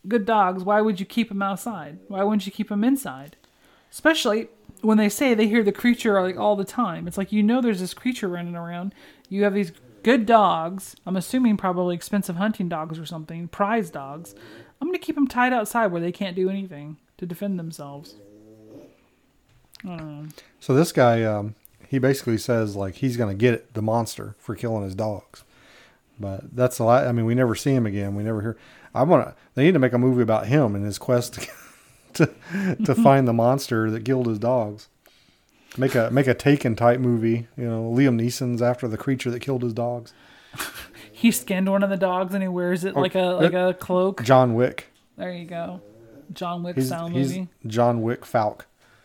good 0.06 0.24
dogs, 0.26 0.62
why 0.62 0.80
would 0.80 1.00
you 1.00 1.06
keep 1.06 1.28
them 1.30 1.42
outside? 1.42 1.98
Why 2.08 2.22
wouldn't 2.22 2.46
you 2.46 2.52
keep 2.52 2.68
them 2.68 2.84
inside? 2.84 3.36
Especially 3.90 4.48
when 4.82 4.98
they 4.98 5.08
say 5.08 5.32
they 5.32 5.48
hear 5.48 5.62
the 5.62 5.72
creature 5.72 6.20
like 6.20 6.36
all 6.36 6.56
the 6.56 6.64
time. 6.64 7.08
It's 7.08 7.16
like 7.16 7.32
you 7.32 7.42
know 7.42 7.60
there's 7.60 7.80
this 7.80 7.94
creature 7.94 8.28
running 8.28 8.54
around. 8.54 8.94
You 9.28 9.44
have 9.44 9.54
these 9.54 9.72
good 10.02 10.26
dogs. 10.26 10.96
I'm 11.06 11.16
assuming 11.16 11.56
probably 11.56 11.94
expensive 11.94 12.36
hunting 12.36 12.68
dogs 12.68 12.98
or 12.98 13.06
something, 13.06 13.48
prize 13.48 13.90
dogs. 13.90 14.34
I'm 14.80 14.88
gonna 14.88 14.98
keep 14.98 15.14
them 15.14 15.28
tied 15.28 15.52
outside 15.52 15.86
where 15.86 16.00
they 16.00 16.12
can't 16.12 16.36
do 16.36 16.50
anything 16.50 16.98
to 17.18 17.26
defend 17.26 17.58
themselves. 17.58 18.16
So 20.60 20.74
this 20.74 20.92
guy, 20.92 21.22
um, 21.22 21.54
he 21.88 21.98
basically 21.98 22.38
says 22.38 22.76
like 22.76 22.96
he's 22.96 23.16
gonna 23.16 23.34
get 23.34 23.74
the 23.74 23.82
monster 23.82 24.34
for 24.38 24.54
killing 24.54 24.82
his 24.84 24.94
dogs. 24.94 25.44
But 26.20 26.54
that's 26.54 26.78
a 26.78 26.84
lot. 26.84 27.06
I 27.06 27.12
mean, 27.12 27.24
we 27.24 27.34
never 27.34 27.54
see 27.54 27.72
him 27.72 27.86
again. 27.86 28.14
We 28.14 28.22
never 28.22 28.40
hear. 28.42 28.56
I 28.94 29.02
want 29.04 29.26
to. 29.26 29.34
They 29.54 29.64
need 29.64 29.72
to 29.72 29.78
make 29.78 29.92
a 29.92 29.98
movie 29.98 30.22
about 30.22 30.46
him 30.46 30.74
and 30.74 30.84
his 30.84 30.98
quest 30.98 31.48
to 32.14 32.26
to, 32.52 32.76
to 32.84 32.94
find 32.94 33.26
the 33.26 33.32
monster 33.32 33.90
that 33.90 34.04
killed 34.04 34.26
his 34.26 34.38
dogs. 34.38 34.88
Make 35.76 35.94
a 35.94 36.10
make 36.10 36.26
a 36.26 36.34
Taken 36.34 36.76
type 36.76 37.00
movie. 37.00 37.48
You 37.56 37.64
know, 37.68 37.90
Liam 37.90 38.20
Neeson's 38.20 38.60
after 38.60 38.86
the 38.88 38.98
creature 38.98 39.30
that 39.30 39.40
killed 39.40 39.62
his 39.62 39.72
dogs. 39.72 40.12
He 41.14 41.30
skinned 41.30 41.70
one 41.70 41.84
of 41.84 41.90
the 41.90 41.96
dogs 41.96 42.34
and 42.34 42.42
he 42.42 42.48
wears 42.48 42.84
it 42.84 42.96
like 42.96 43.14
a 43.14 43.20
like 43.20 43.52
a 43.52 43.76
cloak. 43.78 44.24
John 44.24 44.54
Wick. 44.54 44.88
There 45.16 45.32
you 45.32 45.44
go. 45.44 45.80
John 46.32 46.64
Wick 46.64 46.74
He's, 46.74 46.88
style 46.88 47.08
movie. 47.08 47.46
John 47.64 48.02
Wick 48.02 48.22
Fouke. 48.22 48.62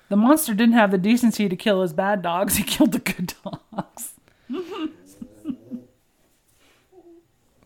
The 0.09 0.15
monster 0.15 0.55
didn't 0.55 0.73
have 0.73 0.89
the 0.89 0.97
decency 0.97 1.47
to 1.47 1.55
kill 1.55 1.83
his 1.83 1.93
bad 1.93 2.23
dogs. 2.23 2.55
He 2.57 2.63
killed 2.63 2.93
the 2.93 2.99
good 2.99 3.33
dogs. 3.43 4.13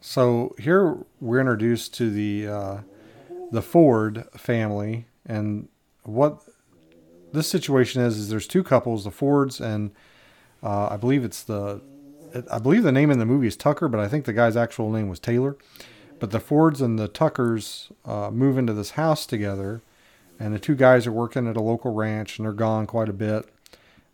So 0.02 0.56
here 0.60 0.98
we're 1.22 1.40
introduced 1.40 1.94
to 1.94 2.10
the 2.10 2.48
uh, 2.48 2.78
the 3.52 3.62
Ford 3.62 4.26
family, 4.36 5.06
and 5.32 5.70
what 6.04 6.44
this 7.32 7.48
situation 7.48 8.02
is 8.02 8.18
is 8.18 8.30
there's 8.30 8.48
two 8.48 8.64
couples, 8.64 9.06
the 9.06 9.12
Fords, 9.12 9.62
and 9.62 9.92
uh, 10.62 10.90
I 10.92 10.98
believe 10.98 11.24
it's 11.24 11.44
the 11.44 11.82
I 12.50 12.60
believe 12.60 12.84
the 12.84 12.92
name 12.92 13.12
in 13.12 13.20
the 13.20 13.26
movie 13.26 13.48
is 13.48 13.58
Tucker, 13.58 13.88
but 13.88 14.00
I 14.00 14.08
think 14.08 14.26
the 14.26 14.34
guy's 14.34 14.56
actual 14.56 14.90
name 14.90 15.10
was 15.10 15.20
Taylor. 15.20 15.58
But 16.20 16.32
the 16.32 16.40
Fords 16.40 16.82
and 16.82 17.00
the 17.00 17.08
Tuckers 17.08 17.92
uh, 18.06 18.30
move 18.32 18.58
into 18.58 18.74
this 18.74 18.92
house 18.92 19.26
together, 19.26 19.82
and 20.40 20.54
the 20.54 20.60
two 20.60 20.76
guys 20.76 21.08
are 21.08 21.12
working 21.12 21.48
at 21.48 21.58
a 21.58 21.62
local 21.62 21.94
ranch, 21.94 22.38
and 22.38 22.46
they're 22.46 22.54
gone 22.54 22.86
quite 22.86 23.10
a 23.10 23.14
bit. 23.14 23.50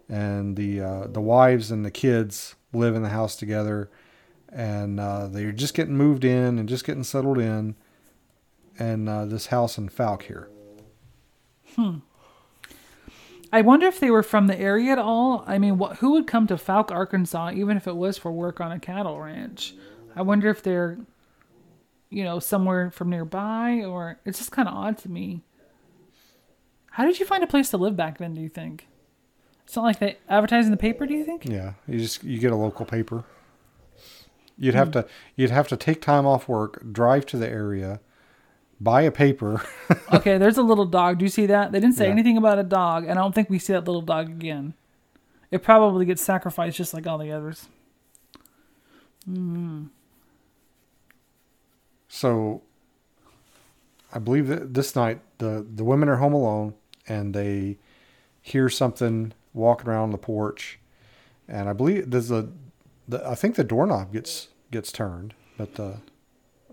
And 0.07 0.55
the 0.55 0.81
uh, 0.81 1.07
the 1.07 1.21
wives 1.21 1.71
and 1.71 1.83
the 1.83 1.91
kids 1.91 2.55
live 2.73 2.95
in 2.95 3.03
the 3.03 3.09
house 3.09 3.35
together, 3.35 3.89
and 4.51 4.99
uh, 4.99 5.27
they're 5.27 5.51
just 5.51 5.73
getting 5.73 5.97
moved 5.97 6.23
in 6.23 6.59
and 6.59 6.69
just 6.69 6.85
getting 6.85 7.03
settled 7.03 7.39
in, 7.39 7.75
and 8.77 9.09
uh, 9.09 9.25
this 9.25 9.47
house 9.47 9.77
in 9.77 9.89
Fouke 9.89 10.23
here. 10.23 10.49
Hmm. 11.77 11.97
I 13.53 13.61
wonder 13.61 13.87
if 13.87 13.99
they 13.99 14.11
were 14.11 14.23
from 14.23 14.47
the 14.47 14.59
area 14.59 14.91
at 14.91 14.99
all. 14.99 15.43
I 15.47 15.57
mean, 15.57 15.77
what, 15.77 15.97
who 15.97 16.11
would 16.11 16.27
come 16.27 16.47
to 16.47 16.55
Fouke, 16.55 16.91
Arkansas, 16.91 17.51
even 17.53 17.77
if 17.77 17.87
it 17.87 17.95
was 17.95 18.17
for 18.17 18.31
work 18.31 18.59
on 18.59 18.71
a 18.71 18.79
cattle 18.79 19.19
ranch? 19.19 19.73
I 20.15 20.21
wonder 20.23 20.49
if 20.49 20.61
they're, 20.61 20.97
you 22.09 22.23
know, 22.23 22.39
somewhere 22.39 22.91
from 22.91 23.09
nearby, 23.09 23.83
or 23.85 24.19
it's 24.25 24.39
just 24.39 24.51
kind 24.51 24.67
of 24.67 24.73
odd 24.73 24.97
to 24.99 25.09
me. 25.09 25.43
How 26.91 27.05
did 27.05 27.19
you 27.19 27.25
find 27.25 27.43
a 27.43 27.47
place 27.47 27.69
to 27.69 27.77
live 27.77 27.95
back 27.95 28.17
then? 28.17 28.33
Do 28.33 28.41
you 28.41 28.49
think? 28.49 28.87
It's 29.63 29.75
not 29.75 29.83
like 29.83 29.99
they 29.99 30.17
advertise 30.27 30.65
in 30.65 30.71
the 30.71 30.77
paper. 30.77 31.05
Do 31.05 31.13
you 31.13 31.23
think? 31.23 31.45
Yeah, 31.45 31.73
you 31.87 31.99
just 31.99 32.23
you 32.23 32.39
get 32.39 32.51
a 32.51 32.55
local 32.55 32.85
paper. 32.85 33.23
You'd 34.57 34.75
have 34.75 34.87
hmm. 34.87 34.93
to 34.93 35.07
you'd 35.35 35.51
have 35.51 35.67
to 35.67 35.77
take 35.77 36.01
time 36.01 36.25
off 36.25 36.49
work, 36.49 36.81
drive 36.91 37.25
to 37.27 37.37
the 37.37 37.47
area, 37.47 37.99
buy 38.79 39.01
a 39.03 39.11
paper. 39.11 39.61
okay, 40.13 40.37
there's 40.37 40.57
a 40.57 40.63
little 40.63 40.85
dog. 40.85 41.17
Do 41.19 41.25
you 41.25 41.29
see 41.29 41.45
that? 41.47 41.71
They 41.71 41.79
didn't 41.79 41.95
say 41.95 42.05
Yeah. 42.05 42.11
anything 42.11 42.37
about 42.37 42.59
a 42.59 42.63
dog, 42.63 43.03
and 43.05 43.17
I 43.17 43.21
don't 43.21 43.33
think 43.35 43.49
we 43.49 43.59
see 43.59 43.73
that 43.73 43.85
little 43.85 44.01
dog 44.01 44.29
again. 44.29 44.73
It 45.51 45.63
probably 45.63 46.05
gets 46.05 46.21
sacrificed 46.21 46.77
just 46.77 46.93
like 46.93 47.07
all 47.07 47.17
the 47.17 47.31
others. 47.31 47.67
So 52.07 52.61
I 54.13 54.19
believe 54.19 54.47
that 54.47 54.73
this 54.73 54.95
night 54.95 55.19
the 55.37 55.65
the 55.73 55.83
women 55.83 56.09
are 56.09 56.17
home 56.17 56.33
alone 56.33 56.73
and 57.07 57.33
they 57.33 57.77
hear 58.41 58.69
something 58.69 59.33
walking 59.53 59.89
around 59.89 60.11
the 60.11 60.17
porch, 60.17 60.79
and 61.47 61.67
I 61.69 61.73
believe 61.73 62.09
there's 62.09 62.31
a 62.31 62.49
the, 63.07 63.27
I 63.27 63.35
think 63.35 63.55
the 63.55 63.63
doorknob 63.63 64.13
gets 64.13 64.47
gets 64.71 64.91
turned, 64.91 65.33
but 65.57 65.79
uh, 65.79 65.93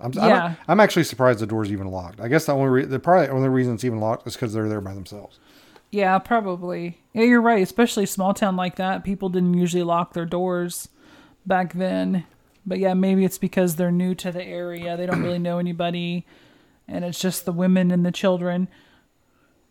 I'm 0.04 0.12
Yeah. 0.12 0.54
I'm 0.68 0.80
actually 0.80 1.04
surprised 1.04 1.40
the 1.40 1.46
door's 1.46 1.72
even 1.72 1.88
locked. 1.88 2.20
I 2.20 2.28
guess 2.28 2.46
the 2.46 2.52
only 2.52 2.68
re- 2.68 2.84
the 2.84 2.98
probably 2.98 3.28
only 3.28 3.48
reason 3.48 3.74
it's 3.74 3.84
even 3.84 4.00
locked 4.00 4.26
is 4.26 4.34
because 4.34 4.52
they're 4.52 4.68
there 4.68 4.80
by 4.80 4.94
themselves. 4.94 5.38
Yeah, 5.90 6.18
probably. 6.18 7.00
Yeah, 7.12 7.22
you're 7.22 7.40
right. 7.40 7.62
Especially 7.62 8.04
small 8.04 8.34
town 8.34 8.56
like 8.56 8.76
that, 8.76 9.04
people 9.04 9.28
didn't 9.28 9.54
usually 9.54 9.82
lock 9.82 10.12
their 10.12 10.26
doors 10.26 10.88
back 11.46 11.72
then. 11.72 12.26
But 12.66 12.78
yeah, 12.78 12.94
maybe 12.94 13.24
it's 13.24 13.38
because 13.38 13.76
they're 13.76 13.92
new 13.92 14.14
to 14.16 14.32
the 14.32 14.44
area. 14.44 14.96
They 14.96 15.06
don't 15.06 15.22
really 15.22 15.38
know 15.38 15.58
anybody, 15.58 16.26
and 16.88 17.04
it's 17.04 17.20
just 17.20 17.44
the 17.44 17.52
women 17.52 17.90
and 17.90 18.04
the 18.04 18.12
children. 18.12 18.68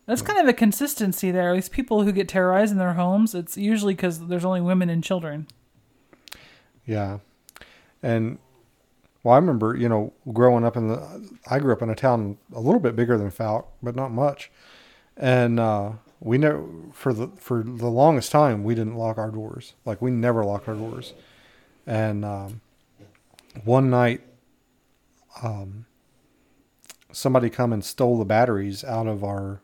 That's 0.06 0.22
kind 0.22 0.38
of 0.38 0.46
a 0.48 0.52
consistency 0.52 1.30
there. 1.30 1.54
These 1.54 1.68
people 1.70 2.02
who 2.02 2.12
get 2.12 2.28
terrorized 2.28 2.72
in 2.72 2.78
their 2.78 2.92
homes, 2.92 3.34
it's 3.34 3.56
usually 3.56 3.94
because 3.94 4.26
there's 4.26 4.44
only 4.44 4.60
women 4.60 4.90
and 4.90 5.02
children. 5.02 5.46
Yeah. 6.86 7.18
And 8.02 8.38
well, 9.24 9.34
I 9.34 9.38
remember, 9.38 9.74
you 9.74 9.88
know, 9.88 10.12
growing 10.34 10.64
up 10.64 10.76
in 10.76 10.88
the, 10.88 11.30
I 11.50 11.58
grew 11.58 11.72
up 11.72 11.80
in 11.80 11.88
a 11.88 11.94
town 11.94 12.36
a 12.52 12.60
little 12.60 12.78
bit 12.78 12.94
bigger 12.94 13.16
than 13.16 13.30
Fouke, 13.30 13.64
but 13.82 13.96
not 13.96 14.12
much. 14.12 14.52
And, 15.16 15.58
uh, 15.58 15.92
we 16.20 16.36
never, 16.36 16.62
for 16.92 17.14
the, 17.14 17.28
for 17.36 17.62
the 17.62 17.88
longest 17.88 18.30
time, 18.30 18.64
we 18.64 18.74
didn't 18.74 18.96
lock 18.96 19.16
our 19.16 19.30
doors. 19.30 19.72
Like 19.86 20.02
we 20.02 20.10
never 20.10 20.44
locked 20.44 20.68
our 20.68 20.74
doors. 20.74 21.14
And, 21.86 22.22
um, 22.22 22.60
one 23.64 23.88
night, 23.88 24.20
um, 25.42 25.86
somebody 27.10 27.48
come 27.48 27.72
and 27.72 27.82
stole 27.82 28.18
the 28.18 28.24
batteries 28.26 28.84
out 28.84 29.06
of 29.06 29.24
our 29.24 29.62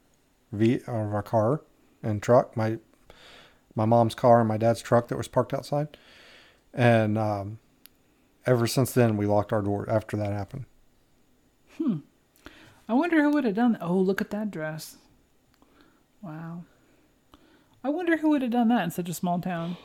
V, 0.52 0.80
out 0.88 1.06
of 1.06 1.14
our 1.14 1.22
car 1.22 1.60
and 2.02 2.22
truck, 2.22 2.56
my, 2.56 2.78
my 3.74 3.84
mom's 3.84 4.14
car 4.14 4.40
and 4.40 4.48
my 4.48 4.56
dad's 4.56 4.80
truck 4.80 5.08
that 5.08 5.18
was 5.18 5.28
parked 5.28 5.52
outside. 5.52 5.98
And 6.72 7.18
um, 7.18 7.58
ever 8.46 8.66
since 8.66 8.92
then, 8.92 9.16
we 9.16 9.26
locked 9.26 9.52
our 9.52 9.62
door 9.62 9.88
after 9.88 10.16
that 10.16 10.32
happened. 10.32 10.64
Hmm. 11.78 11.98
I 12.88 12.94
wonder 12.94 13.22
who 13.22 13.30
would 13.30 13.44
have 13.44 13.54
done 13.54 13.72
that. 13.72 13.82
Oh, 13.82 13.96
look 13.96 14.20
at 14.20 14.30
that 14.30 14.50
dress. 14.50 14.96
Wow. 16.22 16.64
I 17.82 17.88
wonder 17.88 18.16
who 18.16 18.30
would 18.30 18.42
have 18.42 18.50
done 18.50 18.68
that 18.68 18.84
in 18.84 18.90
such 18.90 19.08
a 19.08 19.14
small 19.14 19.38
town. 19.38 19.76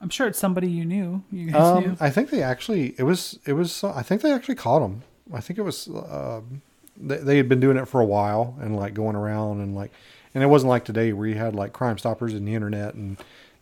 I'm 0.00 0.10
sure 0.10 0.26
it's 0.26 0.38
somebody 0.38 0.68
you 0.68 0.84
knew. 0.84 1.22
You 1.30 1.50
guys 1.50 1.82
knew. 1.82 1.90
Um, 1.90 1.96
I 2.00 2.10
think 2.10 2.30
they 2.30 2.42
actually, 2.42 2.94
it 2.98 3.04
was, 3.04 3.38
it 3.46 3.54
was, 3.54 3.82
I 3.84 4.02
think 4.02 4.20
they 4.20 4.32
actually 4.32 4.56
caught 4.56 4.82
him. 4.82 5.02
I 5.32 5.40
think 5.40 5.58
it 5.58 5.62
was, 5.62 5.88
um 5.88 6.62
they, 6.96 7.16
they 7.16 7.36
had 7.38 7.48
been 7.48 7.60
doing 7.60 7.76
it 7.76 7.88
for 7.88 8.00
a 8.00 8.04
while 8.04 8.56
and 8.60 8.76
like 8.76 8.94
going 8.94 9.16
around 9.16 9.60
and 9.60 9.74
like, 9.74 9.90
and 10.34 10.42
it 10.42 10.46
wasn't 10.48 10.68
like 10.68 10.84
today 10.84 11.12
where 11.12 11.26
you 11.26 11.34
had 11.36 11.54
like 11.54 11.72
Crime 11.72 11.98
Stoppers 11.98 12.34
and 12.34 12.46
the 12.46 12.54
internet 12.54 12.94
and, 12.94 13.16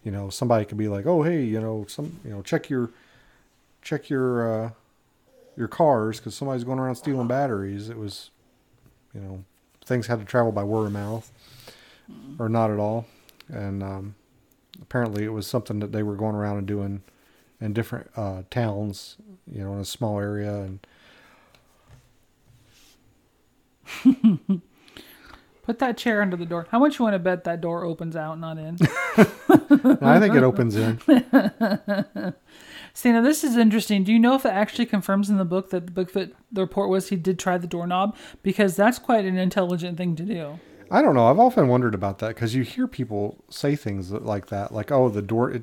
you 0.04 0.10
know, 0.10 0.30
somebody 0.30 0.64
could 0.64 0.78
be 0.78 0.88
like, 0.88 1.06
oh, 1.06 1.22
hey, 1.22 1.42
you 1.44 1.60
know, 1.60 1.84
some, 1.88 2.20
you 2.24 2.30
know, 2.30 2.42
check 2.42 2.68
your, 2.68 2.90
check 3.82 4.08
your, 4.10 4.64
uh, 4.64 4.70
your 5.56 5.68
cars 5.68 6.18
because 6.18 6.34
somebody's 6.34 6.64
going 6.64 6.78
around 6.78 6.96
stealing 6.96 7.28
batteries. 7.28 7.88
It 7.88 7.98
was, 7.98 8.30
you 9.14 9.20
know, 9.20 9.44
things 9.84 10.06
had 10.06 10.18
to 10.18 10.24
travel 10.24 10.52
by 10.52 10.64
word 10.64 10.86
of 10.86 10.92
mouth 10.92 11.30
or 12.38 12.48
not 12.48 12.70
at 12.70 12.78
all. 12.78 13.06
And 13.48 13.82
um, 13.82 14.14
apparently 14.80 15.24
it 15.24 15.32
was 15.32 15.46
something 15.46 15.78
that 15.80 15.92
they 15.92 16.02
were 16.02 16.16
going 16.16 16.34
around 16.34 16.58
and 16.58 16.66
doing 16.66 17.02
in 17.60 17.72
different 17.72 18.10
uh, 18.16 18.42
towns, 18.50 19.16
you 19.50 19.62
know, 19.62 19.74
in 19.74 19.80
a 19.80 19.84
small 19.84 20.18
area. 20.18 20.68
And 24.04 24.62
Put 25.62 25.78
that 25.78 25.96
chair 25.96 26.22
under 26.22 26.36
the 26.36 26.44
door. 26.44 26.66
How 26.70 26.80
much 26.80 26.98
you 26.98 27.04
want 27.04 27.14
to 27.14 27.20
bet 27.20 27.44
that 27.44 27.60
door 27.60 27.84
opens 27.84 28.16
out, 28.16 28.38
not 28.40 28.58
in? 28.58 28.76
I 30.02 30.18
think 30.18 30.34
it 30.34 30.42
opens 30.42 30.74
in. 30.74 30.98
See, 32.94 33.12
now 33.12 33.22
this 33.22 33.44
is 33.44 33.56
interesting. 33.56 34.02
Do 34.02 34.12
you 34.12 34.18
know 34.18 34.34
if 34.34 34.44
it 34.44 34.50
actually 34.50 34.86
confirms 34.86 35.30
in 35.30 35.38
the 35.38 35.44
book 35.44 35.70
that 35.70 35.86
the 35.86 36.04
Bigfoot, 36.04 36.32
the 36.50 36.60
report 36.62 36.90
was 36.90 37.08
he 37.08 37.16
did 37.16 37.38
try 37.38 37.58
the 37.58 37.68
doorknob? 37.68 38.16
Because 38.42 38.74
that's 38.74 38.98
quite 38.98 39.24
an 39.24 39.38
intelligent 39.38 39.96
thing 39.96 40.16
to 40.16 40.24
do. 40.24 40.58
I 40.90 41.00
don't 41.00 41.14
know. 41.14 41.28
I've 41.28 41.38
often 41.38 41.68
wondered 41.68 41.94
about 41.94 42.18
that 42.18 42.28
because 42.28 42.54
you 42.54 42.64
hear 42.64 42.86
people 42.86 43.42
say 43.48 43.76
things 43.76 44.10
like 44.10 44.48
that, 44.48 44.72
like, 44.74 44.90
oh, 44.90 45.08
the 45.08 45.22
door. 45.22 45.50
It, 45.50 45.62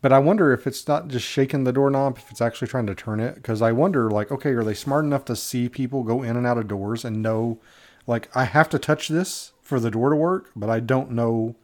but 0.00 0.12
I 0.12 0.18
wonder 0.18 0.52
if 0.52 0.66
it's 0.66 0.88
not 0.88 1.08
just 1.08 1.26
shaking 1.26 1.64
the 1.64 1.72
doorknob, 1.72 2.16
if 2.16 2.30
it's 2.30 2.40
actually 2.40 2.68
trying 2.68 2.86
to 2.86 2.94
turn 2.94 3.20
it. 3.20 3.34
Because 3.34 3.60
I 3.60 3.72
wonder, 3.72 4.10
like, 4.10 4.32
okay, 4.32 4.50
are 4.50 4.64
they 4.64 4.74
smart 4.74 5.04
enough 5.04 5.26
to 5.26 5.36
see 5.36 5.68
people 5.68 6.04
go 6.04 6.22
in 6.22 6.36
and 6.36 6.46
out 6.46 6.58
of 6.58 6.68
doors 6.68 7.04
and 7.04 7.22
know, 7.22 7.60
like, 8.06 8.34
I 8.36 8.44
have 8.44 8.68
to 8.70 8.78
touch 8.78 9.08
this 9.08 9.52
for 9.62 9.78
the 9.80 9.90
door 9.90 10.10
to 10.10 10.16
work, 10.16 10.50
but 10.56 10.68
I 10.68 10.80
don't 10.80 11.12
know 11.12 11.54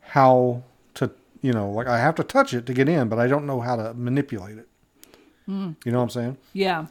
how 0.00 0.62
to, 0.94 1.10
you 1.40 1.52
know, 1.52 1.70
like, 1.70 1.86
I 1.86 1.98
have 1.98 2.14
to 2.16 2.24
touch 2.24 2.52
it 2.52 2.66
to 2.66 2.74
get 2.74 2.88
in, 2.88 3.08
but 3.08 3.18
I 3.18 3.26
don't 3.26 3.46
know 3.46 3.60
how 3.60 3.76
to 3.76 3.94
manipulate 3.94 4.58
it. 4.58 4.68
Hmm. 5.46 5.72
You 5.84 5.92
know 5.92 5.98
what 5.98 6.04
I'm 6.04 6.10
saying? 6.10 6.36
Yeah. 6.52 6.86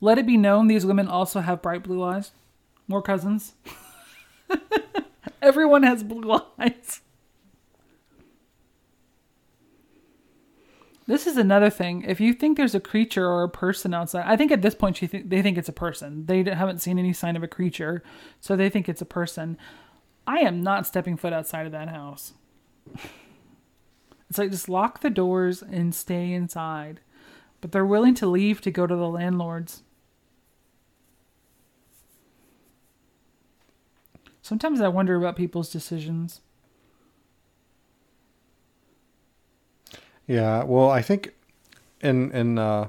Let 0.00 0.18
it 0.18 0.26
be 0.26 0.36
known 0.36 0.68
these 0.68 0.84
women 0.86 1.08
also 1.08 1.40
have 1.40 1.62
bright 1.62 1.82
blue 1.82 2.02
eyes. 2.02 2.32
More 2.88 3.02
cousins. 3.02 3.54
Everyone 5.42 5.82
has 5.82 6.02
blue 6.02 6.40
eyes. 6.58 7.00
This 11.06 11.26
is 11.26 11.36
another 11.36 11.70
thing. 11.70 12.02
If 12.02 12.20
you 12.20 12.32
think 12.32 12.56
there's 12.56 12.74
a 12.74 12.80
creature 12.80 13.26
or 13.26 13.44
a 13.44 13.48
person 13.48 13.94
outside, 13.94 14.24
I 14.26 14.36
think 14.36 14.50
at 14.50 14.62
this 14.62 14.74
point 14.74 15.00
you 15.00 15.06
think 15.06 15.30
they 15.30 15.40
think 15.40 15.56
it's 15.56 15.68
a 15.68 15.72
person. 15.72 16.26
They 16.26 16.42
haven't 16.42 16.82
seen 16.82 16.98
any 16.98 17.12
sign 17.12 17.36
of 17.36 17.44
a 17.44 17.48
creature, 17.48 18.02
so 18.40 18.56
they 18.56 18.68
think 18.68 18.88
it's 18.88 19.00
a 19.02 19.06
person. 19.06 19.56
I 20.26 20.38
am 20.38 20.62
not 20.62 20.86
stepping 20.86 21.16
foot 21.16 21.32
outside 21.32 21.64
of 21.64 21.72
that 21.72 21.88
house. 21.88 22.32
It's 24.28 24.38
like 24.38 24.50
just 24.50 24.68
lock 24.68 25.00
the 25.00 25.10
doors 25.10 25.62
and 25.62 25.94
stay 25.94 26.32
inside. 26.32 27.00
But 27.60 27.70
they're 27.70 27.86
willing 27.86 28.14
to 28.16 28.26
leave 28.26 28.60
to 28.62 28.72
go 28.72 28.86
to 28.86 28.96
the 28.96 29.08
landlords. 29.08 29.82
Sometimes 34.42 34.80
I 34.80 34.88
wonder 34.88 35.14
about 35.16 35.36
people's 35.36 35.70
decisions. 35.70 36.40
Yeah, 40.26 40.64
well, 40.64 40.90
I 40.90 41.02
think 41.02 41.32
in 42.00 42.30
in 42.32 42.58
uh, 42.58 42.88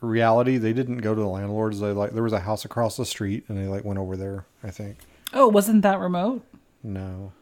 reality 0.00 0.56
they 0.58 0.72
didn't 0.72 0.98
go 0.98 1.14
to 1.14 1.20
the 1.20 1.26
landlords. 1.28 1.80
They 1.80 1.92
like 1.92 2.12
there 2.12 2.22
was 2.22 2.32
a 2.32 2.40
house 2.40 2.64
across 2.64 2.96
the 2.96 3.04
street, 3.06 3.44
and 3.48 3.58
they 3.58 3.66
like 3.68 3.84
went 3.84 3.98
over 3.98 4.16
there. 4.16 4.46
I 4.64 4.70
think 4.70 4.98
Oh, 5.32 5.48
wasn't 5.48 5.82
that 5.82 5.98
remote? 5.98 6.44
no, 6.82 7.32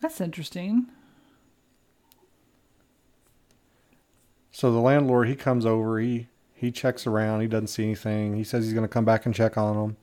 That's 0.00 0.20
interesting. 0.20 0.86
so 4.54 4.70
the 4.70 4.78
landlord 4.80 5.28
he 5.28 5.34
comes 5.34 5.64
over, 5.64 5.98
he 5.98 6.26
he 6.54 6.70
checks 6.70 7.06
around, 7.06 7.40
he 7.40 7.46
doesn't 7.46 7.68
see 7.68 7.82
anything. 7.84 8.36
He 8.36 8.44
says 8.44 8.64
he's 8.64 8.74
going 8.74 8.84
to 8.84 8.92
come 8.92 9.04
back 9.04 9.24
and 9.26 9.34
check 9.34 9.56
on 9.56 9.74
them. 9.76 9.96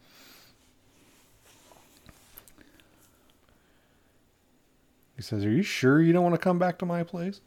He 5.15 5.21
says, 5.21 5.43
"Are 5.45 5.51
you 5.51 5.63
sure 5.63 6.01
you 6.01 6.13
don't 6.13 6.23
want 6.23 6.35
to 6.35 6.39
come 6.39 6.57
back 6.59 6.77
to 6.79 6.85
my 6.85 7.03
place?" 7.03 7.41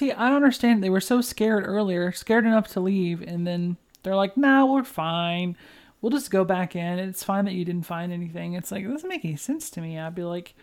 See, 0.00 0.12
I 0.12 0.28
don't 0.28 0.36
understand. 0.36 0.82
They 0.82 0.88
were 0.88 1.02
so 1.02 1.20
scared 1.20 1.64
earlier, 1.66 2.10
scared 2.10 2.46
enough 2.46 2.68
to 2.68 2.80
leave, 2.80 3.20
and 3.20 3.46
then 3.46 3.76
they're 4.02 4.16
like, 4.16 4.34
nah, 4.34 4.64
we're 4.64 4.82
fine. 4.82 5.58
We'll 6.00 6.08
just 6.08 6.30
go 6.30 6.42
back 6.42 6.74
in. 6.74 6.98
It's 6.98 7.22
fine 7.22 7.44
that 7.44 7.52
you 7.52 7.66
didn't 7.66 7.84
find 7.84 8.10
anything. 8.10 8.54
It's 8.54 8.72
like, 8.72 8.82
it 8.82 8.88
doesn't 8.88 9.10
make 9.10 9.26
any 9.26 9.36
sense 9.36 9.68
to 9.72 9.82
me. 9.82 9.98
I'd 9.98 10.14
be 10.14 10.22
like, 10.24 10.54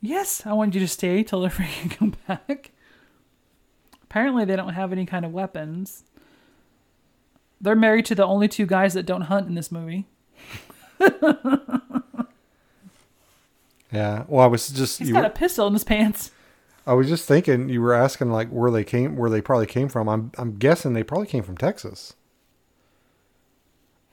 yes, 0.00 0.42
I 0.44 0.54
want 0.54 0.74
you 0.74 0.80
to 0.80 0.88
stay 0.88 1.22
till 1.22 1.40
they're 1.40 1.50
freaking 1.52 1.92
come 1.92 2.14
back. 2.26 2.72
Apparently, 4.02 4.44
they 4.44 4.56
don't 4.56 4.74
have 4.74 4.90
any 4.90 5.06
kind 5.06 5.24
of 5.24 5.32
weapons. 5.32 6.02
They're 7.60 7.76
married 7.76 8.06
to 8.06 8.16
the 8.16 8.26
only 8.26 8.48
two 8.48 8.66
guys 8.66 8.92
that 8.94 9.06
don't 9.06 9.20
hunt 9.22 9.46
in 9.46 9.54
this 9.54 9.70
movie. 9.70 10.08
Yeah. 13.90 14.24
Well, 14.28 14.44
I 14.44 14.48
was 14.48 14.68
just 14.68 14.98
He's 14.98 15.08
you 15.08 15.14
got 15.14 15.20
were- 15.22 15.28
a 15.28 15.30
pistol 15.30 15.66
in 15.66 15.72
his 15.72 15.82
pants. 15.84 16.30
I 16.88 16.94
was 16.94 17.08
just 17.08 17.28
thinking 17.28 17.68
you 17.68 17.82
were 17.82 17.94
asking 17.94 18.30
like 18.30 18.48
where 18.48 18.70
they 18.70 18.84
came 18.84 19.16
where 19.16 19.30
they 19.30 19.40
probably 19.40 19.66
came 19.66 19.88
from. 19.88 20.08
I'm 20.08 20.32
I'm 20.38 20.56
guessing 20.56 20.94
they 20.94 21.02
probably 21.02 21.26
came 21.28 21.44
from 21.44 21.56
Texas. 21.56 22.14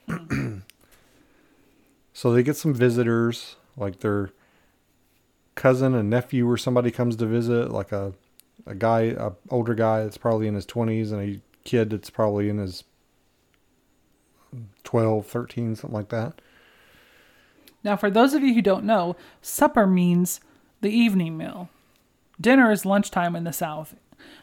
So 2.16 2.32
they 2.32 2.42
get 2.42 2.56
some 2.56 2.72
visitors, 2.72 3.56
like 3.76 4.00
their 4.00 4.30
cousin 5.54 5.94
and 5.94 6.08
nephew 6.08 6.48
or 6.48 6.56
somebody 6.56 6.90
comes 6.90 7.14
to 7.16 7.26
visit, 7.26 7.70
like 7.70 7.92
a 7.92 8.14
a 8.64 8.74
guy, 8.74 9.14
a 9.18 9.32
older 9.50 9.74
guy 9.74 10.02
that's 10.02 10.16
probably 10.16 10.48
in 10.48 10.54
his 10.54 10.64
20s 10.64 11.12
and 11.12 11.20
a 11.20 11.40
kid 11.64 11.90
that's 11.90 12.08
probably 12.08 12.48
in 12.48 12.56
his 12.56 12.84
12, 14.84 15.26
13, 15.26 15.76
something 15.76 15.94
like 15.94 16.08
that. 16.08 16.40
Now, 17.84 17.96
for 17.96 18.08
those 18.08 18.32
of 18.32 18.42
you 18.42 18.54
who 18.54 18.62
don't 18.62 18.84
know, 18.84 19.14
supper 19.42 19.86
means 19.86 20.40
the 20.80 20.88
evening 20.88 21.36
meal. 21.36 21.68
Dinner 22.40 22.70
is 22.70 22.84
lunchtime 22.84 23.34
in 23.36 23.44
the 23.44 23.52
South. 23.52 23.94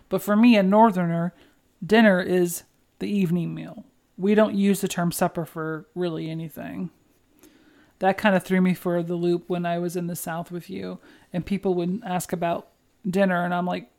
But 0.09 0.21
for 0.21 0.35
me, 0.35 0.55
a 0.55 0.63
Northerner, 0.63 1.33
dinner 1.85 2.21
is 2.21 2.63
the 2.99 3.07
evening 3.07 3.53
meal. 3.53 3.85
We 4.17 4.35
don't 4.35 4.55
use 4.55 4.81
the 4.81 4.87
term 4.87 5.11
supper 5.11 5.45
for 5.45 5.87
really 5.95 6.29
anything. 6.29 6.91
That 7.99 8.17
kind 8.17 8.35
of 8.35 8.43
threw 8.43 8.61
me 8.61 8.73
for 8.73 9.01
the 9.01 9.15
loop 9.15 9.45
when 9.47 9.65
I 9.65 9.79
was 9.79 9.95
in 9.95 10.07
the 10.07 10.15
South 10.15 10.51
with 10.51 10.69
you, 10.69 10.99
and 11.31 11.45
people 11.45 11.73
would 11.75 12.01
ask 12.05 12.33
about 12.33 12.67
dinner, 13.09 13.43
and 13.43 13.53
I'm 13.53 13.65
like, 13.65 13.89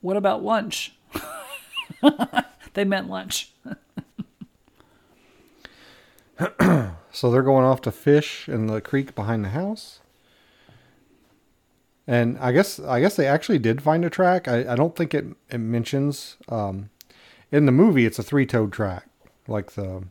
what 0.00 0.16
about 0.16 0.42
lunch? 0.42 0.94
they 2.74 2.84
meant 2.84 3.08
lunch. 3.08 3.52
So 7.12 7.30
they're 7.30 7.42
going 7.42 7.64
off 7.64 7.80
to 7.82 7.92
fish 7.92 8.48
in 8.48 8.66
the 8.66 8.80
creek 8.80 9.14
behind 9.14 9.44
the 9.44 9.50
house. 9.50 10.00
And 12.10 12.38
I 12.38 12.50
guess 12.50 12.80
I 12.80 12.98
guess 12.98 13.14
they 13.14 13.28
actually 13.28 13.60
did 13.60 13.80
find 13.80 14.04
a 14.04 14.10
track. 14.10 14.48
I, 14.48 14.72
I 14.72 14.74
don't 14.74 14.96
think 14.96 15.14
it 15.14 15.26
it 15.48 15.58
mentions 15.58 16.36
um, 16.48 16.90
in 17.52 17.66
the 17.66 17.72
movie 17.72 18.04
it's 18.04 18.18
a 18.18 18.24
three 18.24 18.46
toed 18.46 18.72
track, 18.72 19.06
like 19.46 19.72
the 19.72 20.02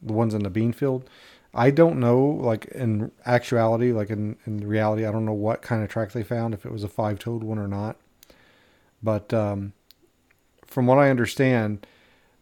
the 0.00 0.12
ones 0.12 0.34
in 0.34 0.44
the 0.44 0.50
bean 0.50 0.72
field. 0.72 1.10
I 1.52 1.72
don't 1.72 1.98
know, 1.98 2.24
like 2.24 2.66
in 2.66 3.10
actuality, 3.26 3.90
like 3.90 4.08
in, 4.08 4.36
in 4.46 4.66
reality, 4.66 5.04
I 5.04 5.10
don't 5.10 5.24
know 5.24 5.32
what 5.32 5.62
kind 5.62 5.82
of 5.82 5.90
track 5.90 6.12
they 6.12 6.22
found, 6.22 6.54
if 6.54 6.64
it 6.64 6.70
was 6.70 6.84
a 6.84 6.88
five 6.88 7.18
toed 7.18 7.42
one 7.42 7.58
or 7.58 7.66
not. 7.68 7.96
But 9.02 9.34
um, 9.34 9.72
from 10.64 10.86
what 10.86 10.98
I 10.98 11.10
understand, 11.10 11.86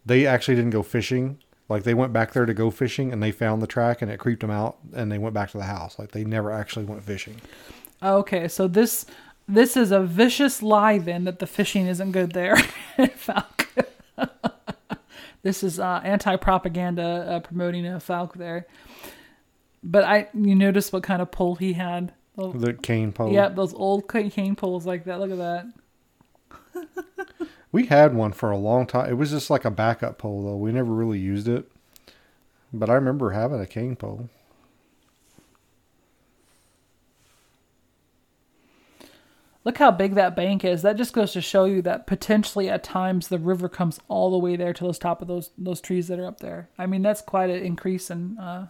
they 0.05 0.27
actually 0.27 0.55
didn't 0.55 0.69
go 0.69 0.83
fishing. 0.83 1.39
Like 1.67 1.83
they 1.83 1.95
went 1.95 2.13
back 2.13 2.33
there 2.33 2.45
to 2.45 2.53
go 2.53 2.69
fishing 2.69 3.11
and 3.11 3.21
they 3.21 3.31
found 3.31 3.63
the 3.63 3.67
track 3.67 4.03
and 4.03 4.11
it 4.11 4.19
creeped 4.19 4.41
them 4.41 4.51
out 4.51 4.77
and 4.93 5.11
they 5.11 5.17
went 5.17 5.33
back 5.33 5.49
to 5.51 5.57
the 5.57 5.63
house. 5.63 5.97
Like 5.97 6.11
they 6.11 6.23
never 6.23 6.51
actually 6.51 6.85
went 6.85 7.03
fishing. 7.03 7.41
Okay, 8.01 8.47
so 8.47 8.67
this 8.67 9.05
this 9.47 9.75
is 9.75 9.91
a 9.91 10.01
vicious 10.01 10.61
lie 10.61 10.97
then 10.97 11.25
that 11.25 11.39
the 11.39 11.47
fishing 11.47 11.87
isn't 11.87 12.11
good 12.11 12.31
there 12.31 12.55
Fouke. 12.97 13.85
this 15.43 15.63
is 15.63 15.79
uh, 15.79 16.01
anti-propaganda 16.03 17.03
uh, 17.03 17.39
promoting 17.41 17.85
a 17.85 17.99
Fouke 17.99 18.33
there. 18.33 18.65
But 19.83 20.03
I, 20.03 20.27
you 20.33 20.55
notice 20.55 20.93
what 20.93 21.03
kind 21.03 21.21
of 21.21 21.31
pole 21.31 21.55
he 21.55 21.73
had? 21.73 22.13
The 22.37 22.77
cane 22.81 23.11
pole. 23.11 23.33
Yep, 23.33 23.55
those 23.55 23.73
old 23.73 24.07
cane 24.07 24.55
poles 24.55 24.85
like 24.85 25.05
that. 25.05 25.19
Look 25.19 25.31
at 25.31 25.37
that. 25.37 25.65
We 27.71 27.85
had 27.85 28.13
one 28.13 28.33
for 28.33 28.51
a 28.51 28.57
long 28.57 28.85
time. 28.85 29.09
It 29.09 29.13
was 29.13 29.31
just 29.31 29.49
like 29.49 29.63
a 29.63 29.71
backup 29.71 30.17
pole 30.17 30.43
though. 30.43 30.57
We 30.57 30.71
never 30.71 30.91
really 30.91 31.19
used 31.19 31.47
it. 31.47 31.71
But 32.73 32.89
I 32.89 32.93
remember 32.93 33.31
having 33.31 33.59
a 33.61 33.67
cane 33.67 33.95
pole. 33.95 34.29
Look 39.63 39.77
how 39.77 39.91
big 39.91 40.15
that 40.15 40.35
bank 40.35 40.65
is. 40.65 40.81
That 40.81 40.97
just 40.97 41.13
goes 41.13 41.33
to 41.33 41.41
show 41.41 41.65
you 41.65 41.83
that 41.83 42.07
potentially 42.07 42.67
at 42.67 42.83
times 42.83 43.27
the 43.27 43.37
river 43.37 43.69
comes 43.69 43.99
all 44.07 44.31
the 44.31 44.39
way 44.39 44.55
there 44.55 44.73
to 44.73 44.83
those 44.83 44.97
top 44.97 45.21
of 45.21 45.27
those 45.27 45.51
those 45.57 45.81
trees 45.81 46.07
that 46.07 46.19
are 46.19 46.25
up 46.25 46.39
there. 46.39 46.69
I 46.77 46.87
mean, 46.87 47.03
that's 47.03 47.21
quite 47.21 47.49
an 47.49 47.63
increase 47.63 48.09
in 48.09 48.39
uh, 48.39 48.69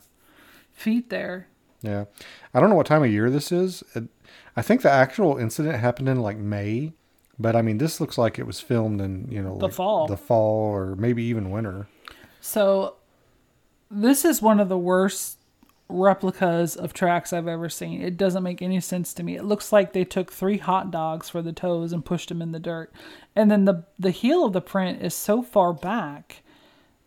feet 0.74 1.10
there. 1.10 1.48
Yeah. 1.82 2.06
I 2.54 2.60
don't 2.60 2.70
know 2.70 2.76
what 2.76 2.86
time 2.86 3.04
of 3.04 3.12
year 3.12 3.30
this 3.30 3.52
is. 3.52 3.84
It, 3.96 4.04
I 4.56 4.62
think 4.62 4.82
the 4.82 4.92
actual 4.92 5.38
incident 5.38 5.80
happened 5.80 6.10
in 6.10 6.22
like 6.22 6.38
May, 6.38 6.94
but 7.40 7.56
I 7.56 7.62
mean 7.62 7.78
this 7.78 8.02
looks 8.02 8.18
like 8.18 8.38
it 8.38 8.46
was 8.46 8.60
filmed 8.60 9.02
in, 9.02 9.28
you 9.32 9.42
know, 9.42 9.58
The 9.58 9.68
like 9.68 9.74
fall. 9.74 10.08
The 10.08 10.18
fall 10.18 10.72
or 10.72 10.96
maybe 10.96 11.24
even 11.24 11.52
winter. 11.52 11.88
So 12.42 12.98
this 13.90 14.26
is 14.26 14.42
one 14.42 14.60
of 14.60 14.70
the 14.70 14.78
worst 14.78 15.38
replicas 15.92 16.76
of 16.76 16.94
tracks 16.94 17.34
I've 17.34 17.48
ever 17.48 17.70
seen. 17.70 18.02
It 18.02 18.18
doesn't 18.18 18.44
make 18.44 18.62
any 18.62 18.80
sense 18.80 19.14
to 19.16 19.24
me. 19.24 19.36
It 19.36 19.44
looks 19.46 19.72
like 19.72 19.94
they 19.94 20.04
took 20.06 20.32
three 20.32 20.58
hot 20.58 20.92
dogs 20.92 21.30
for 21.30 21.42
the 21.42 21.54
toes 21.54 21.92
and 21.94 22.04
pushed 22.06 22.30
them 22.30 22.42
in 22.42 22.52
the 22.52 22.60
dirt. 22.60 22.92
And 23.36 23.50
then 23.52 23.66
the 23.66 23.86
the 24.00 24.12
heel 24.12 24.46
of 24.46 24.54
the 24.54 24.62
print 24.62 25.02
is 25.02 25.14
so 25.14 25.42
far 25.42 25.74
back 25.74 26.44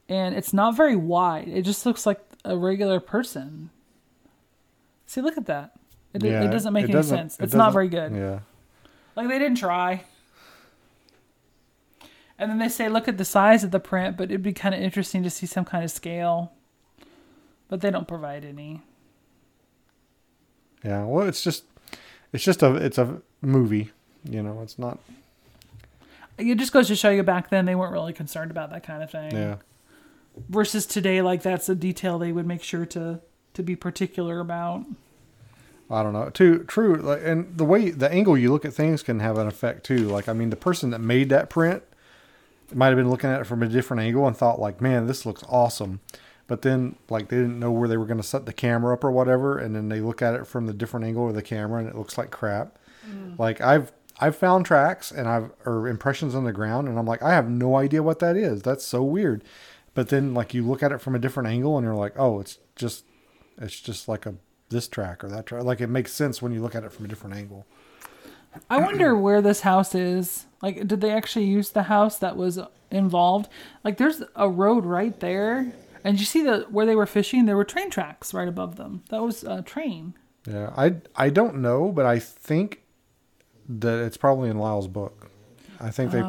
and 0.09 0.35
it's 0.35 0.52
not 0.52 0.77
very 0.77 0.97
wide. 0.97 1.48
It 1.48 1.62
just 1.62 1.85
looks 1.86 2.05
like 2.06 2.20
a 2.44 2.56
regular 2.56 3.01
person. 3.01 3.70
See, 5.06 5.20
look 5.20 5.36
at 5.39 5.47
that. 5.47 5.73
It, 6.12 6.23
it 6.23 6.51
doesn't 6.51 6.73
make 6.73 6.85
it 6.85 6.90
any 6.90 6.93
doesn't- 6.93 7.16
sense. 7.16 7.36
It's 7.40 7.55
not 7.55 7.66
doesn't- 7.66 7.73
very 7.73 7.89
good. 7.89 8.15
Yeah. 8.15 8.40
Like 9.16 9.28
they 9.28 9.39
didn't 9.39 9.59
try. 9.59 10.05
And 12.39 12.51
then 12.51 12.59
they 12.59 12.69
say, 12.69 12.89
look 12.89 13.06
at 13.06 13.16
the 13.16 13.24
size 13.24 13.62
of 13.62 13.70
the 13.70 13.78
print, 13.81 14.16
but 14.16 14.24
it'd 14.24 14.43
be 14.43 14.52
kind 14.52 14.74
of 14.74 14.81
interesting 14.81 15.23
to 15.23 15.31
see 15.31 15.47
some 15.47 15.65
kind 15.65 15.85
of 15.85 15.90
scale. 15.90 16.52
But 17.75 17.81
they 17.81 17.91
don't 17.91 18.07
provide 18.07 18.45
any. 18.45 18.83
Yeah. 20.85 21.07
Well, 21.07 21.27
it's 21.27 21.43
just 21.43 21.65
it's 22.33 22.45
just 22.45 22.63
a 22.63 22.73
it's 22.77 22.99
a 22.99 23.21
movie, 23.43 23.91
you 24.23 24.45
know, 24.45 24.61
it's 24.63 24.79
not 24.79 25.01
It 26.39 26.55
just 26.55 26.73
goes 26.73 26.87
to 26.87 26.95
show 26.95 27.11
you 27.11 27.25
back 27.25 27.51
then 27.51 27.65
they 27.65 27.75
weren't 27.75 27.93
really 27.93 28.13
concerned 28.13 28.53
about 28.53 28.71
that 28.71 28.85
kind 28.85 29.03
of 29.03 29.11
thing. 29.11 29.33
yeah. 29.33 29.57
Versus 30.49 30.87
today, 30.87 31.21
like 31.21 31.43
that's 31.43 31.69
a 31.69 31.75
detail 31.75 32.17
they 32.17 32.31
would 32.31 32.47
make 32.47 32.63
sure 32.63 32.87
to 32.87 33.19
to 33.55 33.63
be 33.65 33.75
particular 33.75 34.39
about. 34.39 34.85
I 35.91 36.05
don't 36.05 36.13
know. 36.13 36.31
Too 36.31 36.61
true, 36.69 36.95
like, 36.95 37.23
and 37.25 37.59
the 37.59 37.65
way 37.65 37.91
the 37.91 38.09
angle 38.09 38.39
you 38.39 38.53
look 38.53 38.65
at 38.65 38.73
things 38.73 39.03
can 39.03 39.19
have 39.19 39.37
an 39.37 39.49
effect 39.49 39.85
too. 39.85 40.07
Like, 40.09 40.29
I 40.29 40.33
mean, 40.33 40.51
the 40.51 40.55
person 40.57 40.91
that 40.91 41.01
made 41.01 41.29
that 41.31 41.51
print 41.51 41.83
might 42.73 42.87
have 42.91 42.97
been 42.97 43.11
looking 43.11 43.31
at 43.31 43.41
it 43.41 43.49
from 43.49 43.65
a 43.65 43.67
different 43.67 44.01
angle 44.01 44.29
and 44.29 44.37
thought, 44.37 44.61
like, 44.61 44.81
"Man, 44.81 45.09
this 45.09 45.27
looks 45.27 45.43
awesome," 45.49 45.99
but 46.47 46.62
then 46.62 46.97
like 47.09 47.29
they 47.29 47.37
didn't 47.37 47.59
know 47.59 47.73
where 47.73 47.89
they 47.89 47.97
were 47.97 48.07
going 48.07 48.21
to 48.21 48.23
set 48.23 48.47
the 48.47 48.53
camera 48.53 48.95
up 48.95 49.05
or 49.05 49.11
whatever, 49.11 49.59
and 49.59 49.75
then 49.75 49.89
they 49.89 50.01
look 50.01 50.23
at 50.23 50.35
it 50.35 50.47
from 50.47 50.66
the 50.66 50.73
different 50.73 51.07
angle 51.07 51.29
of 51.29 51.35
the 51.35 51.43
camera 51.43 51.81
and 51.81 51.89
it 51.89 51.97
looks 51.97 52.19
like 52.19 52.31
crap. 52.31 52.79
Mm. 53.09 53.39
Like 53.39 53.61
I've 53.61 53.93
I've 54.21 54.37
found 54.37 54.66
tracks 54.66 55.11
and 55.11 55.29
I've 55.29 55.51
or 55.65 55.89
impressions 55.89 56.35
on 56.35 56.45
the 56.45 56.53
ground, 56.53 56.89
and 56.89 56.99
I'm 56.99 57.07
like, 57.07 57.23
I 57.23 57.33
have 57.33 57.49
no 57.49 57.77
idea 57.77 58.03
what 58.03 58.19
that 58.21 58.37
is. 58.37 58.62
That's 58.62 58.85
so 58.85 59.03
weird. 59.03 59.43
But 59.95 60.09
then 60.09 60.35
like 60.35 60.55
you 60.55 60.66
look 60.66 60.83
at 60.83 60.93
it 60.93 61.01
from 61.01 61.15
a 61.15 61.19
different 61.19 61.49
angle 61.49 61.79
and 61.79 61.85
you're 61.85 61.95
like, 61.95 62.19
oh, 62.19 62.41
it's 62.41 62.59
just 62.77 63.05
it's 63.59 63.81
just 63.81 64.09
like 64.09 64.27
a 64.27 64.35
this 64.69 64.89
track 64.89 65.25
or 65.25 65.29
that 65.29 65.47
track. 65.47 65.65
Like 65.65 65.81
it 65.81 65.89
makes 65.89 66.12
sense 66.12 66.43
when 66.43 66.53
you 66.53 66.61
look 66.61 66.75
at 66.75 66.85
it 66.85 66.93
from 66.93 67.05
a 67.05 67.09
different 67.09 67.37
angle. 67.37 67.66
I 68.69 68.79
wonder 68.81 69.16
where 69.19 69.41
this 69.41 69.61
house 69.61 69.95
is. 69.95 70.47
Like, 70.62 70.87
did 70.87 71.01
they 71.01 71.11
actually 71.11 71.45
use 71.45 71.71
the 71.71 71.85
house 71.85 72.19
that 72.19 72.37
was 72.37 72.59
involved? 72.91 73.49
Like, 73.83 73.99
there's 73.99 74.23
a 74.35 74.49
road 74.49 74.85
right 74.87 75.19
there, 75.21 75.73
and 76.05 76.21
you 76.21 76.27
see 76.27 76.43
the 76.43 76.67
where 76.71 76.87
they 76.87 76.95
were 76.95 77.07
fishing. 77.07 77.47
There 77.47 77.57
were 77.57 77.65
train 77.65 77.91
tracks 77.91 78.33
right 78.33 78.47
above 78.47 78.77
them. 78.77 79.03
That 79.09 79.23
was 79.23 79.43
a 79.43 79.63
train. 79.63 80.15
Yeah, 80.47 80.73
I 80.77 80.97
I 81.17 81.31
don't 81.31 81.57
know, 81.57 81.91
but 81.91 82.05
I 82.07 82.19
think 82.19 82.83
that 83.69 84.05
it's 84.05 84.19
probably 84.19 84.51
in 84.51 84.59
Lyle's 84.59 84.89
book. 84.89 85.31
I 85.81 85.91
think 85.91 86.13
they. 86.13 86.21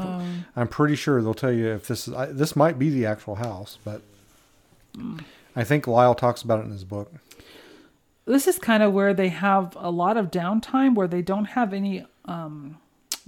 I'm 0.55 0.67
pretty 0.67 0.95
sure 0.95 1.21
they'll 1.21 1.33
tell 1.33 1.51
you 1.51 1.67
if 1.73 1.87
this 1.87 2.07
is. 2.07 2.13
I, 2.13 2.27
this 2.27 2.55
might 2.55 2.79
be 2.79 2.89
the 2.89 3.05
actual 3.05 3.35
house, 3.35 3.77
but 3.83 4.01
I 5.55 5.63
think 5.63 5.87
Lyle 5.87 6.15
talks 6.15 6.41
about 6.41 6.59
it 6.59 6.63
in 6.63 6.71
his 6.71 6.83
book. 6.83 7.13
This 8.25 8.47
is 8.47 8.57
kind 8.57 8.81
of 8.81 8.91
where 8.93 9.13
they 9.13 9.29
have 9.29 9.77
a 9.79 9.91
lot 9.91 10.17
of 10.17 10.31
downtime, 10.31 10.95
where 10.95 11.07
they 11.07 11.21
don't 11.21 11.45
have 11.45 11.73
any 11.73 12.05
um, 12.25 12.77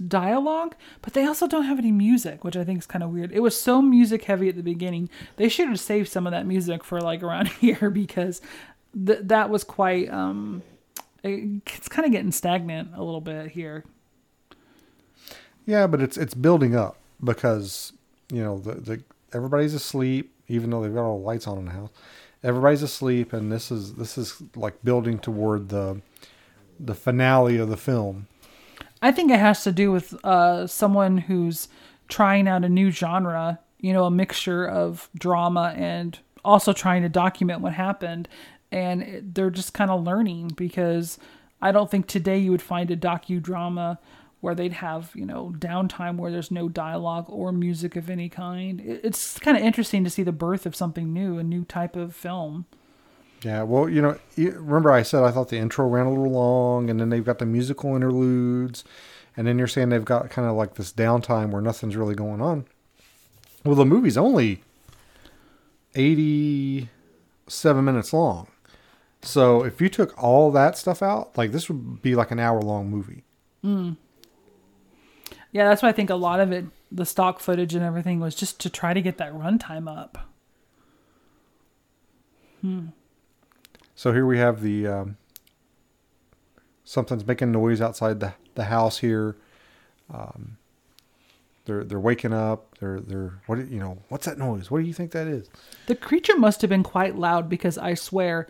dialogue, 0.06 0.74
but 1.02 1.12
they 1.14 1.24
also 1.26 1.46
don't 1.48 1.64
have 1.64 1.78
any 1.78 1.90
music, 1.92 2.44
which 2.44 2.56
I 2.56 2.64
think 2.64 2.78
is 2.78 2.86
kind 2.86 3.02
of 3.02 3.10
weird. 3.10 3.32
It 3.32 3.40
was 3.40 3.60
so 3.60 3.82
music 3.82 4.24
heavy 4.24 4.48
at 4.48 4.56
the 4.56 4.62
beginning. 4.62 5.08
They 5.36 5.48
should 5.48 5.68
have 5.68 5.80
saved 5.80 6.08
some 6.08 6.26
of 6.26 6.30
that 6.32 6.46
music 6.46 6.84
for 6.84 7.00
like 7.00 7.22
around 7.22 7.48
here 7.60 7.90
because 7.90 8.40
th- 9.06 9.20
that 9.24 9.50
was 9.50 9.64
quite. 9.64 10.08
Um, 10.10 10.62
it- 11.22 11.62
it's 11.76 11.88
kind 11.88 12.06
of 12.06 12.12
getting 12.12 12.30
stagnant 12.32 12.90
a 12.94 13.02
little 13.02 13.20
bit 13.20 13.50
here. 13.50 13.84
Yeah, 15.66 15.86
but 15.86 16.00
it's 16.00 16.16
it's 16.16 16.34
building 16.34 16.74
up 16.74 16.96
because 17.22 17.92
you 18.32 18.42
know 18.42 18.58
the 18.58 18.74
the 18.74 19.02
everybody's 19.32 19.74
asleep, 19.74 20.32
even 20.48 20.70
though 20.70 20.82
they've 20.82 20.94
got 20.94 21.04
all 21.04 21.18
the 21.18 21.24
lights 21.26 21.46
on 21.46 21.58
in 21.58 21.64
the 21.66 21.72
house. 21.72 21.90
Everybody's 22.42 22.82
asleep, 22.82 23.32
and 23.32 23.50
this 23.52 23.70
is 23.70 23.94
this 23.94 24.16
is 24.16 24.40
like 24.54 24.82
building 24.84 25.18
toward 25.18 25.68
the 25.68 26.00
the 26.80 26.94
finale 26.94 27.58
of 27.58 27.68
the 27.68 27.76
film. 27.76 28.28
I 29.00 29.12
think 29.12 29.30
it 29.30 29.38
has 29.38 29.62
to 29.64 29.72
do 29.72 29.92
with 29.92 30.14
uh, 30.24 30.66
someone 30.66 31.18
who's 31.18 31.68
trying 32.08 32.48
out 32.48 32.64
a 32.64 32.68
new 32.68 32.90
genre, 32.90 33.60
you 33.78 33.92
know, 33.92 34.04
a 34.04 34.10
mixture 34.10 34.66
of 34.66 35.08
drama 35.18 35.72
and 35.76 36.18
also 36.44 36.72
trying 36.72 37.02
to 37.02 37.08
document 37.08 37.60
what 37.60 37.74
happened. 37.74 38.28
And 38.72 39.32
they're 39.34 39.50
just 39.50 39.72
kind 39.74 39.90
of 39.90 40.04
learning 40.04 40.52
because 40.56 41.18
I 41.62 41.72
don't 41.72 41.90
think 41.90 42.06
today 42.06 42.38
you 42.38 42.50
would 42.50 42.62
find 42.62 42.90
a 42.90 42.96
docudrama 42.96 43.98
where 44.40 44.54
they'd 44.54 44.74
have, 44.74 45.10
you 45.14 45.26
know, 45.26 45.52
downtime 45.58 46.16
where 46.16 46.30
there's 46.30 46.50
no 46.50 46.68
dialogue 46.68 47.26
or 47.28 47.50
music 47.50 47.96
of 47.96 48.08
any 48.10 48.28
kind. 48.28 48.80
It- 48.80 49.00
It's 49.04 49.38
kind 49.38 49.56
of 49.56 49.62
interesting 49.62 50.04
to 50.04 50.10
see 50.10 50.22
the 50.22 50.32
birth 50.32 50.64
of 50.66 50.76
something 50.76 51.12
new, 51.12 51.38
a 51.38 51.42
new 51.44 51.64
type 51.64 51.96
of 51.96 52.14
film. 52.14 52.66
Yeah, 53.42 53.62
well, 53.62 53.88
you 53.88 54.02
know, 54.02 54.18
remember 54.36 54.90
I 54.90 55.02
said 55.02 55.22
I 55.22 55.30
thought 55.30 55.48
the 55.48 55.58
intro 55.58 55.86
ran 55.86 56.06
a 56.06 56.10
little 56.10 56.30
long, 56.30 56.90
and 56.90 57.00
then 57.00 57.10
they've 57.10 57.24
got 57.24 57.38
the 57.38 57.46
musical 57.46 57.94
interludes, 57.94 58.82
and 59.36 59.46
then 59.46 59.58
you're 59.58 59.68
saying 59.68 59.90
they've 59.90 60.04
got 60.04 60.28
kind 60.30 60.48
of 60.48 60.56
like 60.56 60.74
this 60.74 60.92
downtime 60.92 61.50
where 61.50 61.62
nothing's 61.62 61.96
really 61.96 62.16
going 62.16 62.40
on. 62.40 62.66
Well, 63.64 63.76
the 63.76 63.86
movie's 63.86 64.16
only 64.16 64.62
87 65.94 67.84
minutes 67.84 68.12
long. 68.12 68.48
So 69.22 69.64
if 69.64 69.80
you 69.80 69.88
took 69.88 70.20
all 70.22 70.50
that 70.52 70.76
stuff 70.76 71.02
out, 71.02 71.36
like 71.36 71.52
this 71.52 71.68
would 71.68 72.02
be 72.02 72.14
like 72.14 72.30
an 72.30 72.38
hour 72.38 72.60
long 72.60 72.88
movie. 72.90 73.24
Hmm. 73.62 73.92
Yeah, 75.50 75.68
that's 75.68 75.82
why 75.82 75.88
I 75.88 75.92
think 75.92 76.10
a 76.10 76.14
lot 76.14 76.40
of 76.40 76.52
it, 76.52 76.66
the 76.92 77.06
stock 77.06 77.40
footage 77.40 77.74
and 77.74 77.84
everything, 77.84 78.20
was 78.20 78.34
just 78.34 78.60
to 78.60 78.70
try 78.70 78.94
to 78.94 79.02
get 79.02 79.18
that 79.18 79.32
runtime 79.32 79.90
up. 79.90 80.28
Hmm. 82.60 82.88
So 83.98 84.12
here 84.12 84.26
we 84.26 84.38
have 84.38 84.62
the 84.62 84.86
um, 84.86 85.16
something's 86.84 87.26
making 87.26 87.50
noise 87.50 87.80
outside 87.80 88.20
the, 88.20 88.32
the 88.54 88.66
house 88.66 88.98
here. 88.98 89.36
Um, 90.08 90.56
they're 91.64 91.82
they're 91.82 91.98
waking 91.98 92.32
up. 92.32 92.78
They're 92.78 93.00
they're 93.00 93.42
what 93.46 93.58
you 93.68 93.80
know 93.80 93.98
what's 94.08 94.26
that 94.26 94.38
noise? 94.38 94.70
What 94.70 94.82
do 94.82 94.86
you 94.86 94.92
think 94.92 95.10
that 95.10 95.26
is? 95.26 95.50
The 95.86 95.96
creature 95.96 96.38
must 96.38 96.60
have 96.60 96.70
been 96.70 96.84
quite 96.84 97.16
loud 97.16 97.48
because 97.48 97.76
I 97.76 97.94
swear 97.94 98.46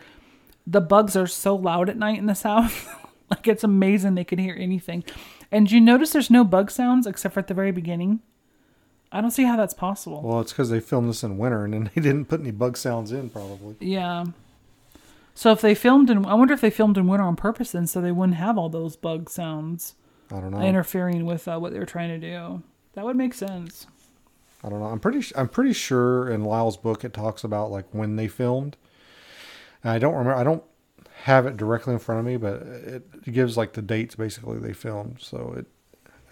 the 0.67 0.83
bugs 0.83 1.17
are 1.17 1.27
so 1.27 1.57
loud 1.57 1.89
at 1.89 1.97
night 1.97 2.19
in 2.19 2.27
the 2.27 2.35
south. 2.35 2.87
like 3.31 3.49
it's 3.49 3.65
amazing 3.65 4.17
they 4.17 4.25
could 4.25 4.41
hear 4.41 4.55
anything. 4.55 5.03
And 5.51 5.73
you 5.73 5.81
notice 5.81 6.11
there's 6.11 6.31
no 6.31 6.45
bug 6.45 6.71
sounds 6.71 7.07
except 7.07 7.33
for 7.33 7.41
at 7.41 7.47
the 7.47 7.55
very 7.55 7.73
beginning? 7.73 8.21
I 9.11 9.23
don't 9.23 9.31
see 9.31 9.45
how 9.45 9.57
that's 9.57 9.73
possible. 9.73 10.21
Well, 10.21 10.41
it's 10.41 10.53
because 10.53 10.69
they 10.69 10.81
filmed 10.81 11.09
this 11.09 11.23
in 11.23 11.39
winter 11.39 11.65
and 11.65 11.73
then 11.73 11.85
they 11.95 12.03
didn't 12.03 12.27
put 12.27 12.43
any 12.43 12.51
bug 12.51 12.77
sounds 12.77 13.13
in 13.13 13.31
probably. 13.31 13.77
yeah. 13.81 14.27
So 15.39 15.53
if 15.53 15.61
they 15.61 15.77
filmed 15.77 16.11
in 16.11 16.27
I 16.27 16.35
wonder 16.35 16.53
if 16.53 16.61
they 16.61 16.69
filmed 16.69 16.99
in 16.99 17.07
winter 17.07 17.25
on 17.25 17.37
purpose 17.37 17.71
then 17.71 17.87
so 17.87 18.01
they 18.01 18.11
wouldn't 18.11 18.39
have 18.39 18.59
all 18.59 18.69
those 18.69 18.97
bug 18.97 19.31
sounds 19.31 19.95
I 20.33 20.41
don't 20.41 20.51
know. 20.51 20.61
interfering 20.61 21.25
with 21.27 21.47
uh, 21.47 21.61
what 21.61 21.73
they 21.73 21.79
were 21.79 21.87
trying 21.87 22.09
to 22.09 22.19
do. 22.19 22.65
That 22.95 23.05
would 23.05 23.15
make 23.15 23.35
sense. 23.35 23.87
I 24.65 24.69
don't 24.69 24.81
know. 24.81 24.87
I'm 24.87 24.99
pretty. 24.99 25.33
I'm 25.37 25.49
pretty 25.49 25.75
sure 25.75 26.29
in 26.29 26.43
Lyle's 26.43 26.77
book 26.77 27.05
it 27.05 27.13
talks 27.13 27.45
about 27.45 27.71
like 27.71 27.87
when 27.93 28.17
they 28.17 28.27
filmed. 28.27 28.77
And 29.85 29.93
I 29.93 30.01
don't 30.01 30.15
remember. 30.15 30.35
I 30.35 30.43
don't 30.43 30.65
have 31.23 31.47
it 31.47 31.57
directly 31.57 31.93
in 31.93 32.01
front 32.01 32.19
of 32.19 32.27
me, 32.27 32.37
but 32.37 32.63
it 32.63 33.33
gives 33.33 33.57
like 33.57 33.75
the 33.75 33.83
dates 33.83 34.17
basically 34.17 34.59
they 34.59 34.73
filmed. 34.73 35.19
So 35.21 35.55
it, 35.57 35.67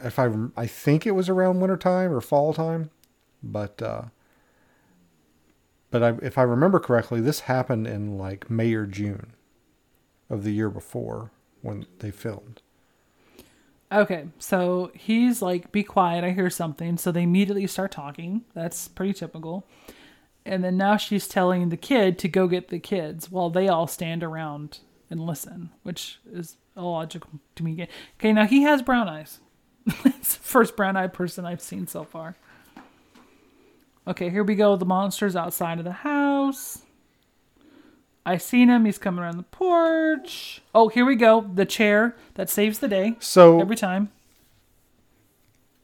if 0.00 0.18
I, 0.18 0.32
I 0.56 0.66
think 0.66 1.06
it 1.06 1.12
was 1.12 1.28
around 1.28 1.60
winter 1.60 1.76
time 1.76 2.12
or 2.12 2.20
fall 2.20 2.52
time, 2.52 2.90
but 3.40 3.80
uh, 3.80 4.02
but 5.98 6.02
I, 6.22 6.26
if 6.26 6.36
I 6.36 6.42
remember 6.42 6.78
correctly, 6.78 7.22
this 7.22 7.40
happened 7.40 7.86
in 7.86 8.18
like 8.18 8.50
May 8.50 8.74
or 8.74 8.84
June 8.84 9.32
of 10.28 10.44
the 10.44 10.52
year 10.52 10.68
before 10.68 11.30
when 11.62 11.86
they 12.00 12.10
filmed. 12.10 12.60
Okay, 13.90 14.26
so 14.38 14.90
he's 14.92 15.40
like, 15.40 15.72
"Be 15.72 15.82
quiet! 15.82 16.22
I 16.22 16.32
hear 16.32 16.50
something." 16.50 16.98
So 16.98 17.10
they 17.10 17.22
immediately 17.22 17.66
start 17.66 17.92
talking. 17.92 18.44
That's 18.52 18.88
pretty 18.88 19.14
typical. 19.14 19.66
And 20.44 20.62
then 20.62 20.76
now 20.76 20.98
she's 20.98 21.26
telling 21.26 21.70
the 21.70 21.78
kid 21.78 22.18
to 22.18 22.28
go 22.28 22.46
get 22.46 22.68
the 22.68 22.78
kids 22.78 23.30
while 23.30 23.48
they 23.48 23.66
all 23.66 23.86
stand 23.86 24.22
around 24.22 24.80
and 25.08 25.24
listen, 25.24 25.70
which 25.82 26.18
is 26.30 26.58
illogical 26.76 27.40
to 27.54 27.64
me. 27.64 27.88
Okay, 28.18 28.34
now 28.34 28.46
he 28.46 28.64
has 28.64 28.82
brown 28.82 29.08
eyes. 29.08 29.38
first 30.22 30.76
brown 30.76 30.94
eyed 30.96 31.14
person 31.14 31.46
I've 31.46 31.62
seen 31.62 31.86
so 31.86 32.04
far. 32.04 32.36
Okay, 34.08 34.30
here 34.30 34.44
we 34.44 34.54
go. 34.54 34.76
The 34.76 34.84
monster's 34.84 35.34
outside 35.34 35.78
of 35.78 35.84
the 35.84 35.92
house. 35.92 36.82
I 38.24 38.38
seen 38.38 38.68
him. 38.68 38.84
He's 38.84 38.98
coming 38.98 39.22
around 39.22 39.36
the 39.36 39.44
porch. 39.44 40.62
Oh, 40.74 40.88
here 40.88 41.04
we 41.04 41.16
go. 41.16 41.48
The 41.54 41.64
chair 41.64 42.16
that 42.34 42.50
saves 42.50 42.78
the 42.80 42.88
day 42.88 43.16
So 43.20 43.60
every 43.60 43.76
time. 43.76 44.10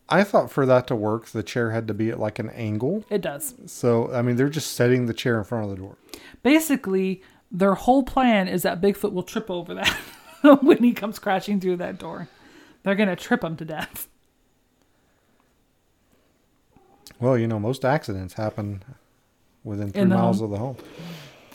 I 0.09 0.24
thought 0.24 0.51
for 0.51 0.66
that 0.66 0.86
to 0.89 0.97
work, 0.97 1.27
the 1.27 1.43
chair 1.43 1.70
had 1.70 1.89
to 1.89 1.94
be 1.94 2.11
at 2.11 2.19
like 2.19 2.39
an 2.39 2.51
angle. 2.51 3.05
It 3.09 3.23
does. 3.23 3.55
So 3.66 4.12
I 4.12 4.23
mean, 4.23 4.36
they're 4.36 4.49
just 4.49 4.73
setting 4.73 5.07
the 5.07 5.15
chair 5.15 5.39
in 5.39 5.44
front 5.44 5.65
of 5.65 5.70
the 5.70 5.77
door. 5.77 5.97
Basically, 6.43 7.23
their 7.51 7.74
whole 7.74 8.03
plan 8.03 8.49
is 8.49 8.62
that 8.62 8.81
Bigfoot 8.81 9.12
will 9.12 9.23
trip 9.23 9.51
over 9.51 9.74
that 9.74 9.97
when 10.62 10.78
he 10.78 10.93
comes 10.93 11.19
crashing 11.19 11.61
through 11.61 11.77
that 11.77 11.99
door. 11.99 12.28
They're 12.82 12.94
gonna 12.97 13.16
trip 13.16 13.43
him 13.43 13.57
to 13.57 13.65
death. 13.65 14.09
Well, 17.20 17.39
you 17.39 17.47
know, 17.47 17.59
most 17.59 17.85
accidents 17.85 18.35
happen 18.35 18.83
within 19.65 19.93
three 19.93 20.05
miles 20.05 20.39
home. 20.39 20.45
of 20.45 20.51
the 20.51 20.59
home. 20.59 20.77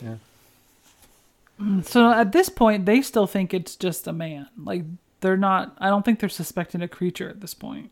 Yeah. 0.02 1.82
So 1.84 2.11
at 2.11 2.32
this 2.32 2.49
point, 2.49 2.86
they 2.86 3.02
still 3.02 3.28
think 3.28 3.53
it's 3.53 3.76
just 3.76 4.07
a 4.07 4.14
man. 4.14 4.48
Like 4.57 4.84
they're 5.22 5.38
not. 5.38 5.76
I 5.80 5.90
don't 5.90 6.06
think 6.06 6.19
they're 6.19 6.30
suspecting 6.30 6.82
a 6.82 6.88
creature 6.88 7.30
at 7.30 7.41
this 7.41 7.53
point. 7.53 7.91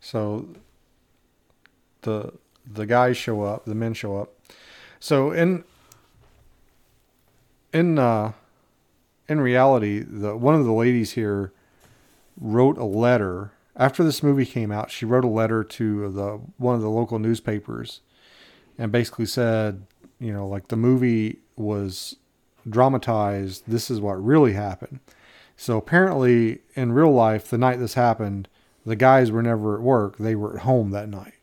So 0.00 0.48
the 2.02 2.34
the 2.66 2.84
guys 2.84 3.16
show 3.16 3.42
up, 3.42 3.64
the 3.64 3.74
men 3.74 3.94
show 3.94 4.18
up. 4.18 4.34
So 5.00 5.32
in 5.32 5.64
in 7.72 7.98
uh 7.98 8.32
in 9.28 9.40
reality, 9.40 10.00
the 10.00 10.36
one 10.36 10.54
of 10.54 10.66
the 10.66 10.72
ladies 10.72 11.12
here 11.12 11.52
wrote 12.40 12.78
a 12.78 12.84
letter 12.84 13.52
after 13.76 14.04
this 14.04 14.22
movie 14.22 14.46
came 14.46 14.70
out. 14.70 14.90
She 14.90 15.04
wrote 15.04 15.24
a 15.24 15.28
letter 15.28 15.64
to 15.64 16.10
the 16.10 16.40
one 16.58 16.74
of 16.74 16.82
the 16.82 16.90
local 16.90 17.18
newspapers 17.18 18.00
and 18.78 18.92
basically 18.92 19.26
said, 19.26 19.86
you 20.18 20.32
know, 20.32 20.46
like 20.46 20.68
the 20.68 20.76
movie 20.76 21.40
was 21.56 22.16
dramatized. 22.68 23.64
This 23.66 23.90
is 23.90 24.00
what 24.00 24.24
really 24.24 24.52
happened. 24.52 25.00
So 25.56 25.76
apparently, 25.76 26.60
in 26.74 26.92
real 26.92 27.12
life, 27.12 27.48
the 27.48 27.58
night 27.58 27.78
this 27.78 27.94
happened, 27.94 28.48
the 28.84 28.96
guys 28.96 29.30
were 29.30 29.42
never 29.42 29.76
at 29.76 29.82
work. 29.82 30.18
They 30.18 30.34
were 30.34 30.56
at 30.56 30.62
home 30.62 30.90
that 30.90 31.08
night. 31.08 31.34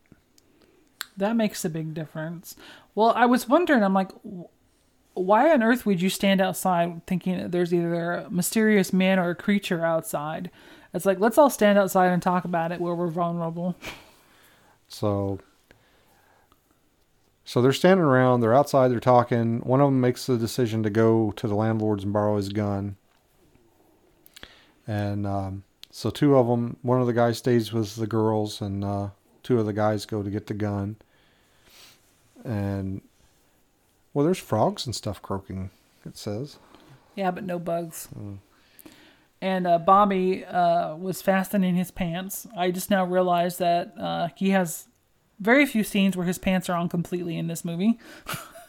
That 1.16 1.36
makes 1.36 1.64
a 1.64 1.70
big 1.70 1.94
difference. 1.94 2.56
Well, 2.96 3.14
I 3.16 3.26
was 3.26 3.48
wondering. 3.48 3.84
I'm 3.84 3.94
like, 3.94 4.12
why 5.14 5.52
on 5.52 5.64
earth 5.64 5.86
would 5.86 6.02
you 6.02 6.10
stand 6.10 6.42
outside 6.42 7.06
thinking 7.06 7.38
that 7.38 7.52
there's 7.52 7.74
either 7.74 8.12
a 8.12 8.30
mysterious 8.30 8.92
man 8.92 9.20
or 9.20 9.30
a 9.30 9.36
creature 9.36 9.86
outside? 9.86 10.50
It's 10.94 11.06
like 11.06 11.20
let's 11.20 11.38
all 11.38 11.50
stand 11.50 11.78
outside 11.78 12.08
and 12.08 12.22
talk 12.22 12.46
about 12.46 12.72
it 12.72 12.82
where 12.82 12.96
we're 12.96 13.08
vulnerable. 13.08 13.76
So, 14.88 15.40
so 17.46 17.62
they're 17.62 17.72
standing 17.72 18.04
around. 18.06 18.42
They're 18.42 18.54
outside. 18.54 18.90
They're 18.90 19.00
talking. 19.00 19.60
One 19.60 19.80
of 19.80 19.88
them 19.88 20.02
makes 20.02 20.26
the 20.26 20.38
decision 20.38 20.84
to 20.84 20.90
go 20.90 21.32
to 21.32 21.48
the 21.48 21.56
landlord's 21.56 22.04
and 22.04 22.12
borrow 22.12 22.36
his 22.36 22.50
gun. 22.50 22.98
And 24.86 25.26
um, 25.26 25.64
so 25.90 26.10
two 26.10 26.36
of 26.36 26.48
them, 26.48 26.76
one 26.82 27.00
of 27.00 27.08
the 27.08 27.14
guys 27.14 27.38
stays 27.38 27.72
with 27.72 27.96
the 27.96 28.08
girls, 28.08 28.60
and 28.60 28.84
uh, 28.84 29.10
two 29.44 29.60
of 29.60 29.66
the 29.66 29.74
guys 29.74 30.06
go 30.06 30.22
to 30.22 30.30
get 30.30 30.48
the 30.48 30.54
gun. 30.54 30.98
And 32.44 33.02
well, 34.14 34.26
there's 34.26 34.40
frogs 34.40 34.86
and 34.86 34.94
stuff 34.94 35.22
croaking. 35.22 35.70
It 36.06 36.18
says. 36.18 36.58
Yeah, 37.16 37.32
but 37.32 37.44
no 37.44 37.60
bugs. 37.60 38.10
And 39.42 39.66
uh, 39.66 39.80
Bobby 39.80 40.46
uh, 40.46 40.96
was 40.96 41.22
fastening 41.22 41.76
his 41.76 41.90
pants. 41.90 42.46
I 42.56 42.70
just 42.70 42.92
now 42.92 43.04
realized 43.04 43.58
that 43.60 43.94
uh, 44.00 44.28
he 44.36 44.52
has 44.52 44.88
very 45.40 45.66
few 45.66 45.84
scenes 45.84 46.16
where 46.16 46.28
his 46.28 46.38
pants 46.38 46.70
are 46.70 46.78
on 46.78 46.90
completely 46.90 47.38
in 47.38 47.48
this 47.48 47.66
movie. 47.66 48.00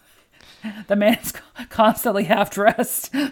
the 0.89 0.97
man's 0.97 1.35
constantly 1.69 2.25
half 2.25 2.51
dressed. 2.51 3.15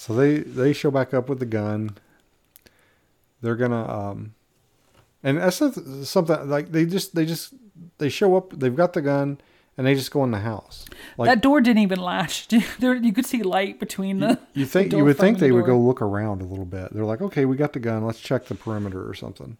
So 0.00 0.14
they 0.14 0.38
they 0.38 0.72
show 0.72 0.90
back 0.90 1.12
up 1.12 1.28
with 1.28 1.40
the 1.40 1.44
gun. 1.44 1.90
They're 3.42 3.54
gonna 3.54 3.86
um, 3.86 4.34
and 5.22 5.36
that's 5.36 5.56
something 5.56 6.06
something 6.06 6.48
like 6.48 6.72
they 6.72 6.86
just 6.86 7.14
they 7.14 7.26
just 7.26 7.52
they 7.98 8.08
show 8.08 8.34
up. 8.34 8.58
They've 8.58 8.74
got 8.74 8.94
the 8.94 9.02
gun 9.02 9.42
and 9.76 9.86
they 9.86 9.94
just 9.94 10.10
go 10.10 10.24
in 10.24 10.30
the 10.30 10.40
house. 10.40 10.86
Like 11.16 11.28
that 11.28 11.40
door 11.40 11.60
didn't 11.60 11.82
even 11.82 12.00
latch. 12.00 12.48
There, 12.78 12.94
you 12.94 13.12
could 13.12 13.26
see 13.26 13.42
light 13.42 13.80
between 13.80 14.20
the. 14.20 14.38
you 14.54 14.66
think 14.66 14.90
the 14.90 14.98
you 14.98 15.04
would 15.04 15.16
think 15.16 15.34
and 15.34 15.36
the 15.36 15.46
they 15.46 15.52
would 15.52 15.66
go 15.66 15.78
look 15.78 16.02
around 16.02 16.42
a 16.42 16.44
little 16.44 16.64
bit. 16.64 16.92
They're 16.92 17.04
like, 17.04 17.20
okay, 17.20 17.44
we 17.44 17.56
got 17.56 17.72
the 17.72 17.80
gun. 17.80 18.04
Let's 18.04 18.20
check 18.20 18.46
the 18.46 18.54
perimeter 18.54 19.08
or 19.08 19.14
something. 19.14 19.56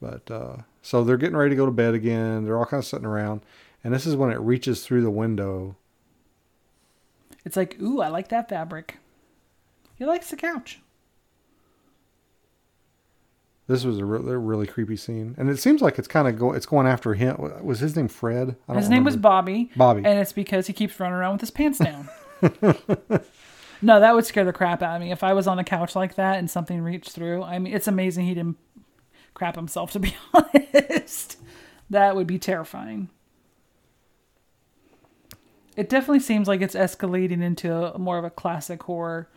But 0.00 0.30
uh, 0.30 0.56
so 0.82 1.04
they're 1.04 1.16
getting 1.16 1.36
ready 1.36 1.50
to 1.50 1.56
go 1.56 1.66
to 1.66 1.72
bed 1.72 1.94
again. 1.94 2.44
They're 2.44 2.58
all 2.58 2.66
kind 2.66 2.80
of 2.80 2.86
sitting 2.86 3.06
around, 3.06 3.42
and 3.84 3.94
this 3.94 4.06
is 4.06 4.16
when 4.16 4.30
it 4.30 4.40
reaches 4.40 4.84
through 4.84 5.02
the 5.02 5.10
window. 5.10 5.76
It's 7.44 7.56
like, 7.56 7.80
ooh, 7.80 8.00
I 8.00 8.08
like 8.08 8.28
that 8.28 8.48
fabric. 8.48 8.98
He 9.96 10.04
likes 10.04 10.30
the 10.30 10.36
couch. 10.36 10.80
This 13.72 13.84
was 13.86 13.96
a 13.96 14.04
really, 14.04 14.36
really 14.36 14.66
creepy 14.66 14.96
scene, 14.96 15.34
and 15.38 15.48
it 15.48 15.58
seems 15.58 15.80
like 15.80 15.98
it's 15.98 16.06
kind 16.06 16.28
of 16.28 16.38
go. 16.38 16.52
It's 16.52 16.66
going 16.66 16.86
after 16.86 17.14
him. 17.14 17.36
Was 17.64 17.80
his 17.80 17.96
name 17.96 18.06
Fred? 18.06 18.54
I 18.68 18.74
His 18.74 18.90
name 18.90 19.02
was. 19.02 19.16
Bobby. 19.16 19.70
Bobby. 19.74 20.02
And 20.04 20.18
it's 20.18 20.34
because 20.34 20.66
he 20.66 20.74
keeps 20.74 21.00
running 21.00 21.14
around 21.14 21.32
with 21.32 21.40
his 21.40 21.50
pants 21.50 21.78
down. 21.78 22.06
no, 23.80 23.98
that 23.98 24.14
would 24.14 24.26
scare 24.26 24.44
the 24.44 24.52
crap 24.52 24.82
out 24.82 24.96
of 24.96 25.00
me. 25.00 25.10
If 25.10 25.24
I 25.24 25.32
was 25.32 25.46
on 25.46 25.58
a 25.58 25.64
couch 25.64 25.96
like 25.96 26.16
that 26.16 26.38
and 26.38 26.50
something 26.50 26.82
reached 26.82 27.12
through, 27.12 27.44
I 27.44 27.58
mean, 27.58 27.72
it's 27.72 27.88
amazing 27.88 28.26
he 28.26 28.34
didn't 28.34 28.58
crap 29.32 29.56
himself, 29.56 29.90
to 29.92 30.00
be 30.00 30.14
honest. 30.34 31.38
that 31.88 32.14
would 32.14 32.26
be 32.26 32.38
terrifying. 32.38 33.08
It 35.78 35.88
definitely 35.88 36.20
seems 36.20 36.46
like 36.46 36.60
it's 36.60 36.74
escalating 36.74 37.42
into 37.42 37.74
a, 37.74 37.98
more 37.98 38.18
of 38.18 38.24
a 38.24 38.30
classic 38.30 38.82
horror 38.82 39.30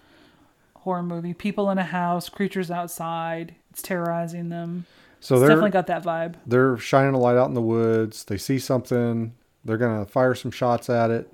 horror 0.80 1.04
movie. 1.04 1.34
People 1.34 1.72
in 1.72 1.78
a 1.78 1.84
house, 1.84 2.28
creatures 2.28 2.70
outside. 2.70 3.56
It's 3.76 3.82
terrorizing 3.82 4.48
them. 4.48 4.86
So 5.20 5.38
they're 5.38 5.50
definitely 5.50 5.72
got 5.72 5.88
that 5.88 6.02
vibe. 6.02 6.36
they're 6.48 6.78
shining 6.78 7.14
a 7.14 7.20
light 7.20 7.36
out 7.36 7.50
in 7.50 7.56
the 7.56 7.62
woods. 7.62 8.24
They 8.24 8.38
see 8.38 8.58
something. 8.58 9.34
They're 9.66 9.78
gonna 9.78 10.06
fire 10.06 10.34
some 10.34 10.50
shots 10.50 10.90
at 10.90 11.12
it. 11.12 11.30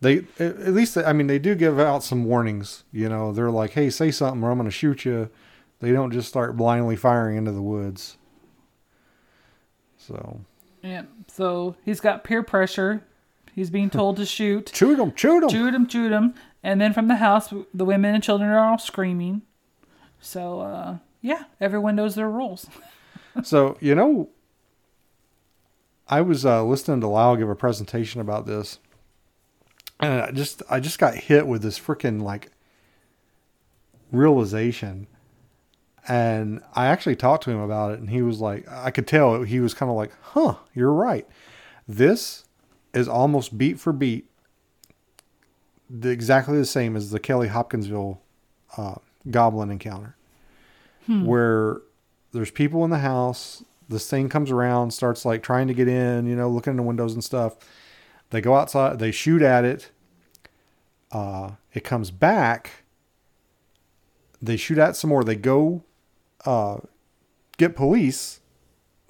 They 0.00 0.24
at 0.40 0.74
least 0.74 0.98
I 0.98 1.12
mean 1.12 1.28
they 1.28 1.38
do 1.38 1.54
give 1.54 1.78
out 1.78 2.02
some 2.02 2.24
warnings. 2.24 2.82
You 2.90 3.08
know 3.08 3.32
they're 3.32 3.52
like, 3.52 3.70
hey, 3.70 3.88
say 3.88 4.10
something 4.10 4.42
or 4.42 4.50
I'm 4.50 4.56
gonna 4.56 4.72
shoot 4.72 5.04
you. 5.04 5.30
They 5.78 5.92
don't 5.92 6.10
just 6.10 6.28
start 6.28 6.56
blindly 6.56 6.96
firing 6.96 7.36
into 7.36 7.52
the 7.52 7.62
woods. 7.62 8.16
So 9.96 10.40
Yeah. 10.82 11.02
So 11.28 11.76
he's 11.84 12.00
got 12.00 12.24
peer 12.24 12.42
pressure. 12.42 13.04
He's 13.54 13.70
being 13.70 13.90
told 13.98 14.16
to 14.16 14.26
shoot. 14.26 14.72
shoot 14.74 14.96
them, 14.96 15.14
shoot 15.14 15.42
them. 15.42 15.50
Shoot 15.50 15.72
him, 15.72 15.88
shoot 15.88 16.10
him. 16.10 16.34
And 16.64 16.80
then 16.80 16.92
from 16.92 17.06
the 17.06 17.16
house, 17.16 17.54
the 17.72 17.84
women 17.84 18.12
and 18.12 18.24
children 18.24 18.50
are 18.50 18.58
all 18.58 18.78
screaming. 18.78 19.42
So, 20.20 20.60
uh, 20.60 20.98
yeah, 21.22 21.44
everyone 21.60 21.96
knows 21.96 22.16
their 22.16 22.28
roles. 22.28 22.66
so 23.42 23.78
you 23.80 23.94
know, 23.94 24.28
I 26.08 26.20
was 26.20 26.44
uh, 26.44 26.64
listening 26.64 27.00
to 27.00 27.06
Lyle 27.06 27.36
give 27.36 27.48
a 27.48 27.54
presentation 27.54 28.20
about 28.20 28.44
this, 28.44 28.80
and 30.00 30.20
I 30.20 30.30
just 30.32 30.62
I 30.68 30.80
just 30.80 30.98
got 30.98 31.14
hit 31.14 31.46
with 31.46 31.62
this 31.62 31.78
freaking 31.78 32.20
like 32.20 32.50
realization, 34.10 35.06
and 36.06 36.60
I 36.74 36.86
actually 36.86 37.16
talked 37.16 37.44
to 37.44 37.50
him 37.50 37.60
about 37.60 37.92
it, 37.92 38.00
and 38.00 38.10
he 38.10 38.20
was 38.20 38.40
like, 38.40 38.68
I 38.68 38.90
could 38.90 39.06
tell 39.06 39.44
he 39.44 39.60
was 39.60 39.72
kind 39.72 39.88
of 39.88 39.96
like, 39.96 40.12
"Huh, 40.20 40.56
you're 40.74 40.92
right. 40.92 41.26
This 41.86 42.44
is 42.92 43.08
almost 43.08 43.56
beat 43.56 43.78
for 43.78 43.92
beat." 43.92 44.28
The, 45.88 46.08
exactly 46.08 46.56
the 46.56 46.64
same 46.64 46.96
as 46.96 47.10
the 47.10 47.20
Kelly 47.20 47.48
Hopkinsville 47.48 48.20
uh, 48.78 48.94
goblin 49.30 49.70
encounter 49.70 50.16
where 51.06 51.80
there's 52.32 52.50
people 52.50 52.84
in 52.84 52.90
the 52.90 52.98
house. 52.98 53.64
This 53.88 54.08
thing 54.08 54.28
comes 54.28 54.50
around, 54.50 54.92
starts 54.92 55.24
like 55.24 55.42
trying 55.42 55.68
to 55.68 55.74
get 55.74 55.88
in, 55.88 56.26
you 56.26 56.36
know, 56.36 56.48
looking 56.48 56.72
in 56.72 56.76
the 56.76 56.82
windows 56.82 57.12
and 57.12 57.22
stuff. 57.22 57.56
They 58.30 58.40
go 58.40 58.54
outside, 58.54 58.98
they 58.98 59.10
shoot 59.10 59.42
at 59.42 59.64
it. 59.64 59.90
Uh, 61.10 61.52
it 61.74 61.84
comes 61.84 62.10
back. 62.10 62.84
They 64.40 64.56
shoot 64.56 64.78
at 64.78 64.96
some 64.96 65.10
more. 65.10 65.22
They 65.22 65.36
go 65.36 65.84
uh, 66.46 66.78
get 67.58 67.76
police. 67.76 68.40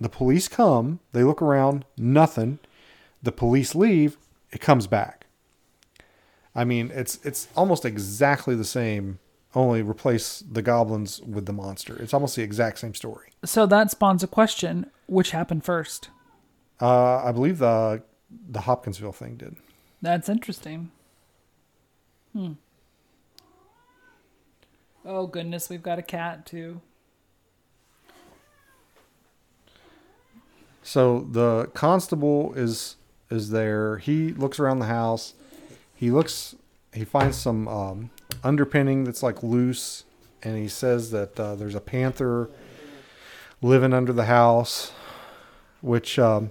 The 0.00 0.08
police 0.08 0.48
come. 0.48 0.98
They 1.12 1.22
look 1.22 1.40
around, 1.40 1.84
nothing. 1.96 2.58
The 3.22 3.32
police 3.32 3.74
leave. 3.74 4.18
It 4.50 4.60
comes 4.60 4.86
back. 4.86 5.26
I 6.54 6.64
mean, 6.64 6.90
it's 6.92 7.18
it's 7.24 7.48
almost 7.56 7.84
exactly 7.84 8.54
the 8.54 8.64
same 8.64 9.20
only 9.54 9.82
replace 9.82 10.42
the 10.50 10.62
goblins 10.62 11.20
with 11.20 11.46
the 11.46 11.52
monster. 11.52 11.96
It's 12.00 12.14
almost 12.14 12.36
the 12.36 12.42
exact 12.42 12.78
same 12.78 12.94
story. 12.94 13.30
So 13.44 13.66
that 13.66 13.90
spawns 13.90 14.22
a 14.22 14.26
question 14.26 14.86
which 15.06 15.32
happened 15.32 15.64
first? 15.64 16.10
Uh, 16.80 17.22
I 17.24 17.32
believe 17.32 17.58
the 17.58 18.02
the 18.48 18.60
Hopkinsville 18.62 19.12
thing 19.12 19.36
did. 19.36 19.56
That's 20.00 20.28
interesting. 20.28 20.90
Hmm. 22.32 22.52
Oh, 25.04 25.26
goodness, 25.26 25.68
we've 25.68 25.82
got 25.82 25.98
a 25.98 26.02
cat 26.02 26.46
too. 26.46 26.80
So 30.82 31.26
the 31.30 31.70
constable 31.74 32.54
is 32.54 32.96
is 33.30 33.50
there. 33.50 33.98
He 33.98 34.32
looks 34.32 34.58
around 34.58 34.80
the 34.80 34.86
house. 34.86 35.34
He 35.94 36.10
looks. 36.10 36.54
He 36.92 37.04
finds 37.04 37.36
some 37.36 37.68
um, 37.68 38.10
underpinning 38.42 39.04
that's 39.04 39.22
like 39.22 39.42
loose, 39.42 40.04
and 40.42 40.56
he 40.56 40.68
says 40.68 41.10
that 41.10 41.38
uh, 41.38 41.54
there's 41.54 41.74
a 41.74 41.80
panther 41.80 42.50
living 43.60 43.92
under 43.92 44.12
the 44.12 44.24
house, 44.26 44.92
which. 45.80 46.18
Um, 46.18 46.50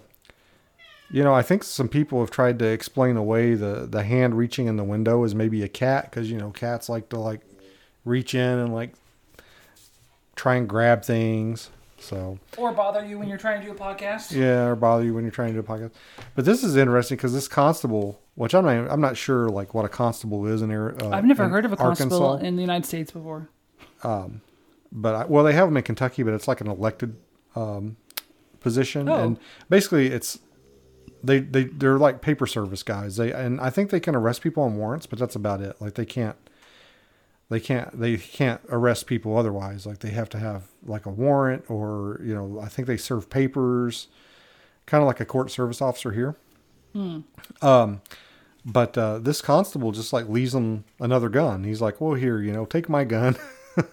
you 1.13 1.25
know, 1.25 1.33
I 1.33 1.41
think 1.41 1.65
some 1.65 1.89
people 1.89 2.21
have 2.21 2.31
tried 2.31 2.57
to 2.59 2.65
explain 2.65 3.17
away 3.17 3.53
the, 3.53 3.85
the 3.85 4.01
hand 4.03 4.37
reaching 4.37 4.67
in 4.67 4.77
the 4.77 4.83
window 4.85 5.25
as 5.25 5.35
maybe 5.35 5.61
a 5.61 5.67
cat 5.67 6.09
because 6.09 6.31
you 6.31 6.37
know 6.37 6.51
cats 6.51 6.87
like 6.87 7.09
to 7.09 7.19
like 7.19 7.41
reach 8.05 8.33
in 8.33 8.59
and 8.59 8.73
like 8.73 8.93
try 10.37 10.55
and 10.55 10.69
grab 10.69 11.03
things. 11.03 11.69
So 11.99 12.39
Or 12.55 12.71
bother 12.71 13.05
you 13.05 13.19
when 13.19 13.27
you're 13.27 13.37
trying 13.37 13.59
to 13.59 13.67
do 13.67 13.73
a 13.73 13.75
podcast? 13.75 14.31
yeah, 14.31 14.67
or 14.67 14.75
bother 14.77 15.03
you 15.03 15.13
when 15.13 15.25
you're 15.25 15.31
trying 15.33 15.53
to 15.53 15.55
do 15.55 15.59
a 15.59 15.63
podcast. 15.63 15.91
But 16.33 16.45
this 16.45 16.63
is 16.63 16.77
interesting 16.77 17.17
because 17.17 17.33
this 17.33 17.49
constable, 17.49 18.20
which 18.35 18.53
I'm 18.55 18.65
not, 18.65 18.89
I'm 18.91 19.01
not 19.01 19.17
sure 19.17 19.49
like 19.49 19.73
what 19.73 19.85
a 19.85 19.89
constable 19.89 20.45
is 20.47 20.61
in 20.61 20.71
Ar- 20.71 20.95
uh, 21.01 21.09
I've 21.09 21.25
never 21.25 21.47
heard 21.49 21.65
of 21.65 21.73
a 21.73 21.77
constable 21.77 22.23
Arkansas. 22.25 22.47
in 22.47 22.55
the 22.55 22.61
United 22.61 22.85
States 22.85 23.11
before. 23.11 23.49
but 24.03 25.15
I, 25.15 25.25
well, 25.25 25.43
they 25.43 25.53
have 25.53 25.67
them 25.67 25.77
in 25.77 25.83
Kentucky, 25.83 26.23
but 26.23 26.33
it's 26.33 26.47
like 26.47 26.61
an 26.61 26.67
elected 26.67 27.15
um, 27.55 27.97
position, 28.59 29.07
Oh. 29.09 29.15
and 29.15 29.39
basically 29.69 30.07
it's 30.07 30.39
they 31.23 31.39
they 31.39 31.65
they're 31.65 31.97
like 31.99 32.21
paper 32.21 32.47
service 32.47 32.83
guys. 32.83 33.17
They 33.17 33.31
and 33.31 33.59
I 33.61 33.69
think 33.69 33.89
they 33.89 33.99
can 33.99 34.15
arrest 34.15 34.41
people 34.41 34.63
on 34.63 34.75
warrants, 34.77 35.05
but 35.05 35.19
that's 35.19 35.35
about 35.35 35.61
it. 35.61 35.75
Like 35.79 35.93
they 35.95 36.05
can't 36.05 36.35
they 37.49 37.59
can't 37.59 37.97
they 37.99 38.17
can't 38.17 38.61
arrest 38.69 39.05
people 39.07 39.37
otherwise. 39.37 39.85
Like 39.85 39.99
they 39.99 40.09
have 40.11 40.29
to 40.29 40.39
have 40.39 40.63
like 40.85 41.05
a 41.05 41.09
warrant 41.09 41.65
or 41.69 42.19
you 42.23 42.33
know 42.33 42.59
I 42.59 42.67
think 42.69 42.87
they 42.87 42.97
serve 42.97 43.29
papers, 43.29 44.07
kind 44.85 45.01
of 45.03 45.07
like 45.07 45.19
a 45.19 45.25
court 45.25 45.51
service 45.51 45.81
officer 45.81 46.11
here. 46.11 46.35
Um, 47.61 48.01
but 48.65 48.97
uh, 48.97 49.19
this 49.19 49.41
constable 49.41 49.91
just 49.91 50.13
like 50.13 50.27
leaves 50.27 50.53
him 50.53 50.83
another 50.99 51.29
gun. 51.29 51.63
He's 51.63 51.81
like, 51.81 51.99
"Well, 52.01 52.13
here, 52.13 52.39
you 52.41 52.51
know, 52.53 52.65
take 52.65 52.89
my 52.89 53.03
gun." 53.03 53.35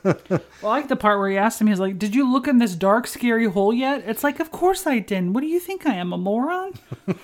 Well, 0.04 0.40
I 0.64 0.66
like 0.66 0.88
the 0.88 0.96
part 0.96 1.20
where 1.20 1.30
he 1.30 1.36
asked 1.36 1.60
him, 1.60 1.68
he's 1.68 1.78
like, 1.78 2.00
Did 2.00 2.12
you 2.12 2.28
look 2.30 2.48
in 2.48 2.58
this 2.58 2.74
dark, 2.74 3.06
scary 3.06 3.46
hole 3.46 3.72
yet? 3.72 4.02
It's 4.06 4.24
like, 4.24 4.40
Of 4.40 4.50
course 4.50 4.88
I 4.88 4.98
didn't. 4.98 5.34
What 5.34 5.40
do 5.42 5.46
you 5.46 5.60
think 5.60 5.86
I 5.86 5.94
am, 5.94 6.12
a 6.12 6.18
moron? 6.18 6.74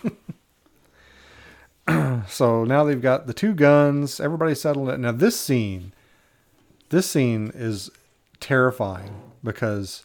So 2.29 2.65
now 2.65 2.85
they've 2.85 3.01
got 3.01 3.27
the 3.27 3.35
two 3.35 3.55
guns. 3.55 4.19
Everybody's 4.21 4.61
settled 4.61 4.89
it. 4.89 4.99
Now 4.99 5.13
this 5.13 5.39
scene, 5.39 5.93
this 6.89 7.11
scene 7.11 7.51
is 7.55 7.91
terrifying 8.41 9.21
because 9.43 10.05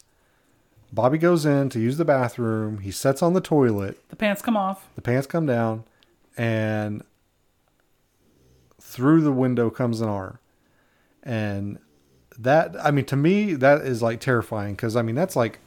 Bobby 0.91 1.18
goes 1.18 1.45
in 1.45 1.70
to 1.70 1.80
use 1.80 1.98
the 1.98 2.06
bathroom. 2.06 2.80
He 2.80 2.91
sets 2.91 3.22
on 3.22 3.34
the 3.34 3.41
toilet. 3.41 3.99
The 4.10 4.16
pants 4.16 4.41
come 4.41 4.57
off. 4.57 4.88
The 4.95 5.02
pants 5.02 5.28
come 5.28 5.45
down, 5.45 5.84
and 6.38 7.03
through 8.82 9.22
the 9.22 9.32
window 9.32 9.70
comes 9.70 10.02
an 10.02 10.10
arm. 10.10 10.40
And 11.22 11.80
that, 12.38 12.76
I 12.84 12.91
mean, 12.91 13.06
to 13.06 13.16
me, 13.16 13.53
that 13.53 13.82
is 13.82 14.02
like 14.02 14.20
terrifying 14.20 14.74
because 14.74 14.95
I 14.95 15.02
mean, 15.02 15.16
that's 15.16 15.36
like 15.36 15.60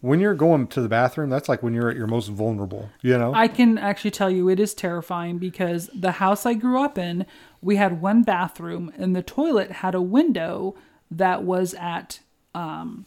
when 0.00 0.20
you're 0.20 0.34
going 0.34 0.68
to 0.68 0.80
the 0.80 0.88
bathroom. 0.88 1.30
That's 1.30 1.48
like 1.48 1.62
when 1.62 1.74
you're 1.74 1.90
at 1.90 1.96
your 1.96 2.06
most 2.06 2.28
vulnerable. 2.28 2.90
You 3.02 3.18
know. 3.18 3.34
I 3.34 3.48
can 3.48 3.76
actually 3.76 4.12
tell 4.12 4.30
you 4.30 4.48
it 4.48 4.60
is 4.60 4.72
terrifying 4.72 5.38
because 5.38 5.90
the 5.92 6.12
house 6.12 6.46
I 6.46 6.54
grew 6.54 6.80
up 6.80 6.96
in, 6.96 7.26
we 7.60 7.74
had 7.76 8.00
one 8.00 8.22
bathroom 8.22 8.92
and 8.96 9.16
the 9.16 9.22
toilet 9.22 9.72
had 9.72 9.94
a 9.96 10.02
window 10.02 10.76
that 11.10 11.42
was 11.42 11.74
at 11.74 12.20
um 12.54 13.06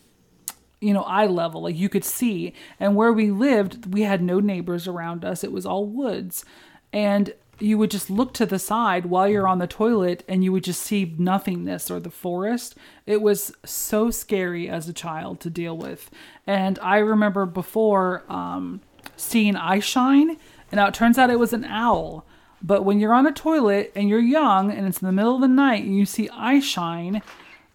you 0.80 0.93
know 0.93 1.03
eye 1.03 1.26
level 1.26 1.64
like 1.64 1.76
you 1.76 1.89
could 1.89 2.06
see 2.06 2.53
and 2.80 2.95
where 2.95 3.11
we 3.11 3.31
lived 3.31 3.93
we 3.93 4.01
had 4.01 4.22
no 4.22 4.39
neighbors 4.39 4.88
around 4.88 5.26
us 5.26 5.43
it 5.43 5.51
was 5.51 5.65
all 5.65 5.85
woods 5.85 6.45
and 6.93 7.34
you 7.60 7.77
would 7.77 7.91
just 7.91 8.10
look 8.10 8.34
to 8.34 8.45
the 8.45 8.60
side 8.60 9.06
while 9.06 9.27
you're 9.27 9.47
on 9.47 9.60
the 9.60 9.68
toilet 9.68 10.23
and 10.27 10.43
you 10.43 10.51
would 10.51 10.64
just 10.64 10.81
see 10.81 11.14
nothingness 11.18 11.91
or 11.91 11.99
the 11.99 12.10
forest. 12.10 12.76
It 13.06 13.22
was 13.22 13.51
so 13.65 14.11
scary 14.11 14.69
as 14.69 14.88
a 14.88 14.93
child 14.93 15.39
to 15.41 15.49
deal 15.49 15.77
with. 15.77 16.10
And 16.47 16.80
I 16.80 16.97
remember 16.97 17.45
before 17.45 18.23
um, 18.30 18.81
seeing 19.15 19.56
eye 19.56 19.80
shine, 19.80 20.31
and 20.72 20.77
now 20.77 20.88
it 20.88 20.93
turns 20.93 21.18
out 21.18 21.30
it 21.30 21.39
was 21.39 21.53
an 21.53 21.65
owl. 21.65 22.26
But 22.61 22.84
when 22.84 22.99
you're 22.99 23.14
on 23.14 23.27
a 23.27 23.31
toilet 23.31 23.91
and 23.95 24.10
you're 24.10 24.19
young 24.19 24.72
and 24.72 24.88
it's 24.88 25.01
in 25.01 25.06
the 25.06 25.11
middle 25.11 25.35
of 25.35 25.41
the 25.41 25.47
night 25.47 25.84
and 25.84 25.97
you 25.97 26.06
see 26.06 26.30
eye 26.30 26.60
shine, 26.60 27.22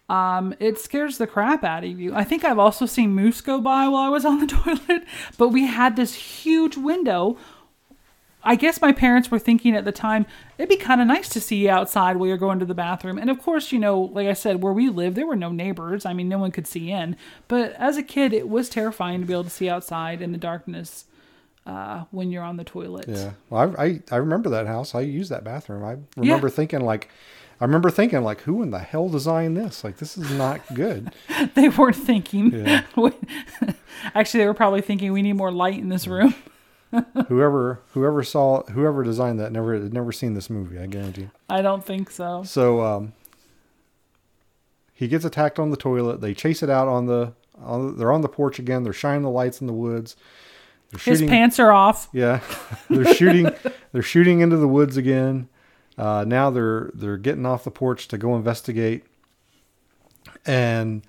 um, 0.09 0.53
it 0.59 0.79
scares 0.79 1.17
the 1.17 1.27
crap 1.27 1.63
out 1.63 1.83
of 1.83 1.99
you. 1.99 2.13
I 2.13 2.23
think 2.23 2.43
I've 2.43 2.59
also 2.59 2.85
seen 2.85 3.11
moose 3.11 3.41
go 3.41 3.59
by 3.59 3.87
while 3.87 4.03
I 4.03 4.09
was 4.09 4.25
on 4.25 4.39
the 4.39 4.47
toilet, 4.47 5.03
but 5.37 5.49
we 5.49 5.65
had 5.65 5.95
this 5.95 6.13
huge 6.13 6.77
window 6.77 7.37
I 8.45 8.55
guess 8.55 8.79
my 8.79 8.91
parents 8.91 9.31
were 9.31 9.39
thinking 9.39 9.75
at 9.75 9.85
the 9.85 9.91
time 9.91 10.27
it'd 10.57 10.69
be 10.69 10.77
kind 10.77 11.01
of 11.01 11.07
nice 11.07 11.27
to 11.29 11.41
see 11.41 11.57
you 11.57 11.69
outside 11.71 12.15
while 12.15 12.27
you're 12.27 12.37
going 12.37 12.59
to 12.59 12.65
the 12.65 12.75
bathroom. 12.75 13.17
And 13.17 13.29
of 13.29 13.41
course, 13.41 13.71
you 13.71 13.79
know, 13.79 13.99
like 13.99 14.27
I 14.27 14.33
said, 14.33 14.61
where 14.61 14.71
we 14.71 14.87
live, 14.87 15.15
there 15.15 15.25
were 15.25 15.35
no 15.35 15.51
neighbors. 15.51 16.05
I 16.05 16.13
mean, 16.13 16.29
no 16.29 16.37
one 16.37 16.51
could 16.51 16.67
see 16.67 16.91
in. 16.91 17.17
But 17.47 17.73
as 17.73 17.97
a 17.97 18.03
kid, 18.03 18.31
it 18.31 18.47
was 18.47 18.69
terrifying 18.69 19.21
to 19.21 19.25
be 19.25 19.33
able 19.33 19.45
to 19.45 19.49
see 19.49 19.67
outside 19.67 20.21
in 20.21 20.31
the 20.31 20.37
darkness 20.37 21.05
uh, 21.65 22.05
when 22.11 22.29
you're 22.29 22.43
on 22.43 22.57
the 22.57 22.63
toilet. 22.63 23.05
Yeah. 23.07 23.31
Well, 23.49 23.73
I, 23.77 23.83
I 23.83 24.01
I 24.11 24.15
remember 24.17 24.51
that 24.51 24.67
house. 24.67 24.93
I 24.93 25.01
used 25.01 25.31
that 25.31 25.43
bathroom. 25.43 25.83
I 25.83 25.97
remember 26.15 26.49
thinking 26.49 26.81
like, 26.81 27.09
I 27.59 27.65
remember 27.65 27.89
thinking 27.89 28.21
like, 28.21 28.41
who 28.41 28.61
in 28.61 28.71
the 28.71 28.79
hell 28.79 29.07
designed 29.09 29.55
this? 29.55 29.83
Like, 29.83 29.97
this 29.97 30.17
is 30.17 30.31
not 30.31 30.61
good. 30.73 31.13
They 31.53 31.69
weren't 31.69 31.95
thinking. 31.95 32.51
Yeah. 32.51 32.83
Actually, 34.15 34.39
they 34.41 34.47
were 34.47 34.53
probably 34.53 34.81
thinking 34.81 35.13
we 35.13 35.21
need 35.21 35.33
more 35.33 35.51
light 35.51 35.79
in 35.79 35.89
this 35.89 36.07
room. 36.07 36.33
whoever 37.27 37.81
whoever 37.91 38.23
saw 38.23 38.63
whoever 38.63 39.03
designed 39.03 39.39
that 39.39 39.51
never 39.51 39.73
had 39.73 39.93
never 39.93 40.11
seen 40.11 40.33
this 40.33 40.49
movie. 40.49 40.79
I 40.79 40.87
guarantee. 40.87 41.29
I 41.49 41.61
don't 41.61 41.85
think 41.85 42.09
so. 42.09 42.43
So 42.43 42.81
um, 42.81 43.13
he 44.93 45.07
gets 45.07 45.25
attacked 45.25 45.59
on 45.59 45.71
the 45.71 45.77
toilet. 45.77 46.21
They 46.21 46.33
chase 46.33 46.63
it 46.63 46.69
out 46.69 46.87
on 46.87 47.05
the 47.05 47.33
on. 47.57 47.87
The, 47.87 47.93
they're 47.93 48.11
on 48.11 48.21
the 48.21 48.29
porch 48.29 48.59
again. 48.59 48.83
They're 48.83 48.93
shining 48.93 49.23
the 49.23 49.29
lights 49.29 49.61
in 49.61 49.67
the 49.67 49.73
woods. 49.73 50.15
They're 50.91 51.13
His 51.13 51.21
pants 51.21 51.59
are 51.59 51.71
off. 51.71 52.09
Yeah, 52.13 52.41
they're 52.89 53.13
shooting. 53.13 53.49
they're 53.91 54.01
shooting 54.01 54.41
into 54.41 54.57
the 54.57 54.67
woods 54.67 54.97
again. 54.97 55.49
Uh, 55.97 56.25
now 56.27 56.49
they're 56.49 56.91
they're 56.93 57.17
getting 57.17 57.45
off 57.45 57.63
the 57.63 57.71
porch 57.71 58.07
to 58.09 58.17
go 58.17 58.35
investigate, 58.35 59.03
and 60.45 61.03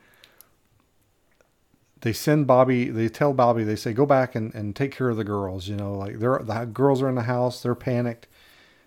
they 2.02 2.12
send 2.12 2.46
Bobby. 2.46 2.88
They 2.88 3.08
tell 3.08 3.32
Bobby. 3.32 3.64
They 3.64 3.76
say, 3.76 3.92
"Go 3.92 4.06
back 4.06 4.34
and, 4.34 4.54
and 4.54 4.76
take 4.76 4.92
care 4.92 5.08
of 5.08 5.16
the 5.16 5.24
girls." 5.24 5.66
You 5.66 5.76
know, 5.76 5.94
like 5.94 6.20
they're 6.20 6.38
the 6.38 6.64
girls 6.66 7.02
are 7.02 7.08
in 7.08 7.16
the 7.16 7.22
house. 7.22 7.62
They're 7.62 7.74
panicked, 7.74 8.28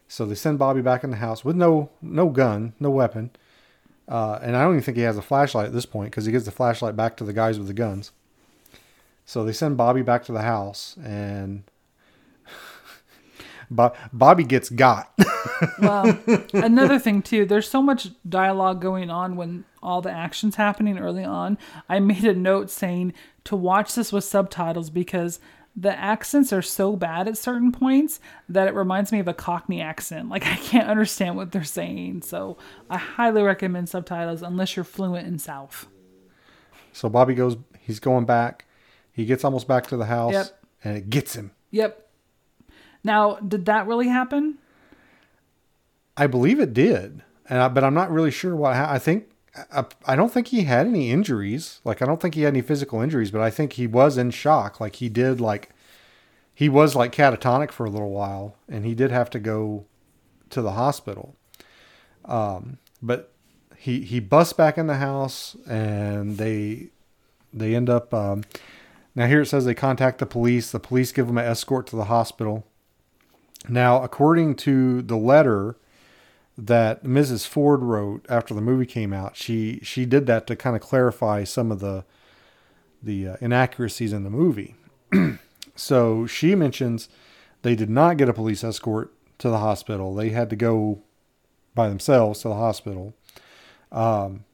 so 0.08 0.26
they 0.26 0.36
send 0.36 0.58
Bobby 0.58 0.82
back 0.82 1.04
in 1.04 1.10
the 1.10 1.18
house 1.18 1.44
with 1.44 1.58
no 1.58 1.90
no 2.02 2.30
gun, 2.30 2.74
no 2.80 2.90
weapon, 2.90 3.32
uh, 4.08 4.40
and 4.42 4.56
I 4.56 4.64
don't 4.64 4.74
even 4.74 4.84
think 4.84 4.98
he 4.98 5.04
has 5.04 5.18
a 5.18 5.22
flashlight 5.22 5.68
at 5.68 5.74
this 5.74 5.86
point 5.86 6.12
because 6.12 6.26
he 6.26 6.32
gives 6.32 6.46
the 6.46 6.52
flashlight 6.52 6.96
back 6.96 7.18
to 7.18 7.26
the 7.26 7.34
guys 7.34 7.58
with 7.58 7.68
the 7.68 7.74
guns. 7.74 8.12
So 9.26 9.44
they 9.44 9.54
send 9.54 9.76
Bobby 9.76 10.02
back 10.02 10.24
to 10.26 10.32
the 10.32 10.44
house, 10.44 10.96
and 11.04 11.64
Bo- 13.72 13.94
Bobby 14.14 14.44
gets 14.44 14.70
got. 14.70 15.12
Well, 15.82 16.18
another 16.54 17.00
thing 17.00 17.22
too, 17.22 17.46
there's 17.46 17.70
so 17.70 17.82
much 17.82 18.10
dialogue 18.28 18.82
going 18.82 19.10
on 19.10 19.36
when 19.36 19.66
all 19.84 20.02
the 20.02 20.12
action's 20.12 20.56
happening 20.56 20.98
early 21.00 21.24
on. 21.24 21.58
I 21.90 22.00
made 22.00 22.24
a 22.26 22.34
note 22.34 22.70
saying 22.70 23.14
to 23.46 23.56
watch 23.56 23.94
this 23.96 24.12
with 24.14 24.24
subtitles 24.24 24.90
because 24.90 25.40
the 25.76 25.98
accents 25.98 26.52
are 26.54 26.62
so 26.62 26.96
bad 26.96 27.28
at 27.28 27.38
certain 27.38 27.72
points 27.72 28.20
that 28.50 28.68
it 28.68 28.74
reminds 28.74 29.12
me 29.12 29.20
of 29.20 29.28
a 29.28 29.34
Cockney 29.34 29.82
accent. 29.82 30.30
Like 30.30 30.46
I 30.46 30.56
can't 30.58 30.90
understand 30.90 31.36
what 31.36 31.52
they're 31.52 31.64
saying. 31.64 32.22
So 32.24 32.58
I 32.90 32.98
highly 32.98 33.42
recommend 33.42 33.90
subtitles 33.90 34.42
unless 34.42 34.76
you're 34.76 34.84
fluent 34.86 35.28
in 35.28 35.40
South. 35.40 35.88
so 36.94 37.10
Bobby 37.10 37.34
goes. 37.34 37.58
He's 37.80 38.00
going 38.00 38.26
back. 38.26 38.66
He 39.12 39.26
gets 39.26 39.44
almost 39.44 39.68
back 39.68 39.88
to 39.88 39.98
the 39.98 40.06
house, 40.06 40.34
Yep. 40.34 40.62
and 40.84 40.98
it 40.98 41.10
gets 41.10 41.36
him. 41.36 41.52
Yep. 41.72 42.09
Now, 43.04 43.36
did 43.36 43.66
that 43.66 43.88
really 43.88 44.08
happen? 44.08 44.58
I 46.18 46.28
believe 46.28 46.60
it 46.60 46.74
did, 46.74 47.24
and 47.50 47.60
I, 47.60 47.68
but 47.70 47.84
I'm 47.84 47.94
not 47.94 48.12
really 48.12 48.32
sure 48.32 48.56
what. 48.56 48.76
I 48.76 49.00
think 49.00 49.30
I, 49.72 49.86
I 50.06 50.16
don't 50.16 50.32
think 50.32 50.48
he 50.48 50.64
had 50.64 50.86
any 50.86 51.12
injuries. 51.12 51.80
Like 51.84 52.02
I 52.02 52.06
don't 52.06 52.22
think 52.22 52.36
he 52.36 52.42
had 52.42 52.54
any 52.54 52.62
physical 52.62 53.02
injuries, 53.02 53.32
but 53.32 53.42
I 53.42 53.50
think 53.50 53.74
he 53.74 53.88
was 53.88 54.18
in 54.18 54.32
shock. 54.32 54.80
Like 54.80 54.98
he 54.98 55.10
did 55.10 55.40
like 55.40 55.70
he 56.54 56.68
was 56.68 56.96
like 56.96 57.14
catatonic 57.14 57.72
for 57.72 57.86
a 57.86 57.90
little 57.90 58.12
while, 58.12 58.56
and 58.68 58.86
he 58.86 58.94
did 58.94 59.12
have 59.12 59.30
to 59.32 59.40
go 59.40 59.86
to 60.50 60.62
the 60.62 60.74
hospital. 60.74 61.36
Um, 62.26 62.80
but 63.02 63.32
he 63.78 64.02
he 64.02 64.20
busts 64.20 64.54
back 64.54 64.78
in 64.78 64.88
the 64.88 64.98
house, 64.98 65.56
and 65.68 66.38
they 66.38 66.90
they 67.54 67.76
end 67.76 67.90
up. 67.90 68.14
Um, 68.14 68.44
now 69.16 69.28
here 69.28 69.42
it 69.42 69.48
says 69.48 69.66
they 69.66 69.74
contact 69.74 70.20
the 70.20 70.26
police. 70.26 70.72
The 70.72 70.80
police 70.80 71.12
give 71.12 71.28
them 71.28 71.38
an 71.38 71.46
escort 71.46 71.88
to 71.88 71.96
the 71.96 72.06
hospital. 72.06 72.66
Now, 73.68 74.02
according 74.04 74.56
to 74.58 75.02
the 75.02 75.18
letter 75.18 75.76
that 76.58 77.04
Mrs. 77.04 77.48
Ford 77.48 77.82
wrote 77.82 78.26
after 78.30 78.54
the 78.54 78.62
movie 78.62 78.86
came 78.86 79.14
out, 79.14 79.36
she 79.36 79.80
she 79.84 80.06
did 80.06 80.26
that 80.28 80.48
to 80.48 80.56
kind 80.56 80.76
of 80.76 80.82
clarify 80.82 81.44
some 81.44 81.72
of 81.72 81.80
the 81.80 82.06
the 83.02 83.28
uh, 83.30 83.36
inaccuracies 83.42 84.14
in 84.14 84.24
the 84.24 84.30
movie. 84.30 84.76
so 85.76 86.26
she 86.26 86.56
mentions 86.56 87.10
they 87.62 87.76
did 87.76 87.90
not 87.90 88.18
get 88.18 88.30
a 88.30 88.34
police 88.34 88.64
escort 88.64 89.14
to 89.40 89.50
the 89.50 89.60
hospital. 89.60 90.14
They 90.14 90.30
had 90.30 90.50
to 90.50 90.56
go 90.56 91.02
by 91.76 91.90
themselves 91.90 92.42
to 92.42 92.50
the 92.50 92.56
hospital. 92.56 93.14
Um, 93.92 94.46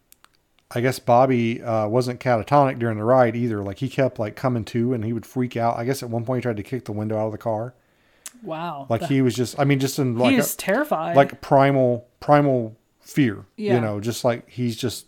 I 0.72 0.82
guess 0.82 1.00
Bobby 1.00 1.62
uh, 1.62 1.88
wasn't 1.88 2.20
catatonic 2.20 2.80
during 2.80 2.98
the 2.98 3.04
ride 3.04 3.36
either. 3.36 3.64
Like 3.64 3.80
he 3.80 3.90
kept 3.90 4.20
like 4.20 4.36
coming 4.36 4.66
to, 4.66 4.94
and 4.94 5.06
he 5.06 5.14
would 5.14 5.26
freak 5.26 5.56
out. 5.56 5.78
I 5.78 5.86
guess 5.86 6.04
at 6.04 6.10
one 6.10 6.26
point 6.26 6.40
he 6.40 6.42
tried 6.44 6.58
to 6.58 6.64
kick 6.64 6.86
the 6.86 6.92
window 6.92 7.18
out 7.18 7.28
of 7.28 7.32
the 7.32 7.38
car. 7.38 7.74
Wow. 8.46 8.86
Like 8.90 9.04
he 9.04 9.22
was 9.22 9.36
just, 9.36 9.60
I 9.60 9.64
mean, 9.66 9.80
just 9.80 10.00
in 10.00 10.18
like 10.18 10.32
he 10.32 10.38
a- 10.38 10.40
is 10.40 10.56
terrified. 10.56 11.16
like 11.16 11.42
primal 11.42 12.08
primal 12.20 12.76
fear 13.02 13.46
Yeah. 13.56 13.76
you 13.76 13.82
know 13.82 14.00
just 14.00 14.24
like 14.24 14.50
he's 14.50 14.76
just 14.76 15.06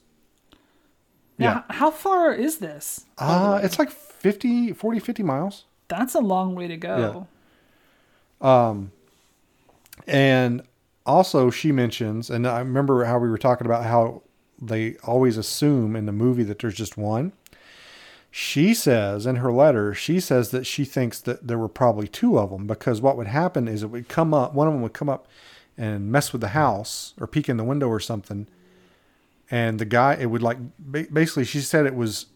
now, 1.39 1.63
h- 1.69 1.75
how 1.75 1.89
far 1.91 2.31
is 2.33 2.57
this? 2.59 3.05
uh 3.17 3.59
it's 3.63 3.79
like 3.79 3.89
50 3.91 4.73
40 4.73 4.99
50 4.99 5.23
miles 5.23 5.65
That's 5.87 6.13
a 6.15 6.19
long 6.19 6.53
way 6.55 6.67
to 6.67 6.77
go. 6.77 7.27
Um 8.41 8.91
and 10.05 10.61
also 11.05 11.49
she 11.49 11.71
mentions 11.71 12.29
and 12.29 12.45
i 12.47 12.59
remember 12.59 13.05
how 13.05 13.17
we 13.17 13.29
were 13.29 13.37
talking 13.37 13.65
about 13.65 13.83
how 13.85 14.21
they 14.61 14.95
always 15.03 15.37
assume 15.37 15.95
in 15.95 16.05
the 16.05 16.11
movie 16.11 16.43
that 16.43 16.59
there's 16.59 16.75
just 16.75 16.97
one 16.97 17.31
she 18.39 18.71
says 18.71 19.25
in 19.25 19.37
her 19.37 19.51
letter 19.51 19.95
she 19.95 20.19
says 20.19 20.51
that 20.51 20.63
she 20.63 20.85
thinks 20.85 21.19
that 21.19 21.47
there 21.47 21.57
were 21.57 21.67
probably 21.67 22.07
two 22.07 22.37
of 22.37 22.51
them 22.51 22.67
because 22.67 23.01
what 23.01 23.17
would 23.17 23.25
happen 23.25 23.67
is 23.67 23.81
it 23.81 23.87
would 23.87 24.07
come 24.07 24.31
up 24.31 24.53
one 24.53 24.67
of 24.67 24.73
them 24.75 24.83
would 24.83 24.93
come 24.93 25.09
up 25.09 25.27
and 25.75 26.11
mess 26.11 26.31
with 26.31 26.41
the 26.41 26.49
house 26.49 27.15
or 27.19 27.25
peek 27.25 27.49
in 27.49 27.57
the 27.57 27.63
window 27.63 27.87
or 27.87 27.99
something. 27.99 28.47
And 29.49 29.79
the 29.79 29.85
guy 29.85 30.13
it 30.13 30.27
would 30.27 30.43
like 30.43 30.59
basically 30.91 31.45
she 31.45 31.61
said 31.61 31.87
it 31.87 31.95
was 31.95 32.27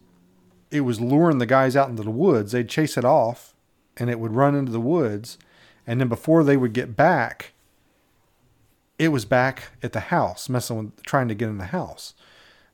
it 0.72 0.80
was 0.80 1.00
luring 1.00 1.38
the 1.38 1.46
guys 1.46 1.76
out 1.76 1.88
into 1.88 2.02
the 2.02 2.10
woods. 2.10 2.50
They'd 2.50 2.68
chase 2.68 2.96
it 2.96 3.04
off 3.04 3.54
and 3.96 4.10
it 4.10 4.18
would 4.18 4.34
run 4.34 4.56
into 4.56 4.72
the 4.72 4.80
woods. 4.80 5.38
And 5.86 6.00
then 6.00 6.08
before 6.08 6.42
they 6.42 6.56
would 6.56 6.72
get 6.72 6.96
back 6.96 7.52
it 8.98 9.08
was 9.08 9.24
back 9.24 9.68
at 9.84 9.92
the 9.92 10.00
house 10.00 10.48
messing 10.48 10.76
with 10.78 11.02
trying 11.04 11.28
to 11.28 11.34
get 11.36 11.48
in 11.48 11.58
the 11.58 11.66
house 11.66 12.14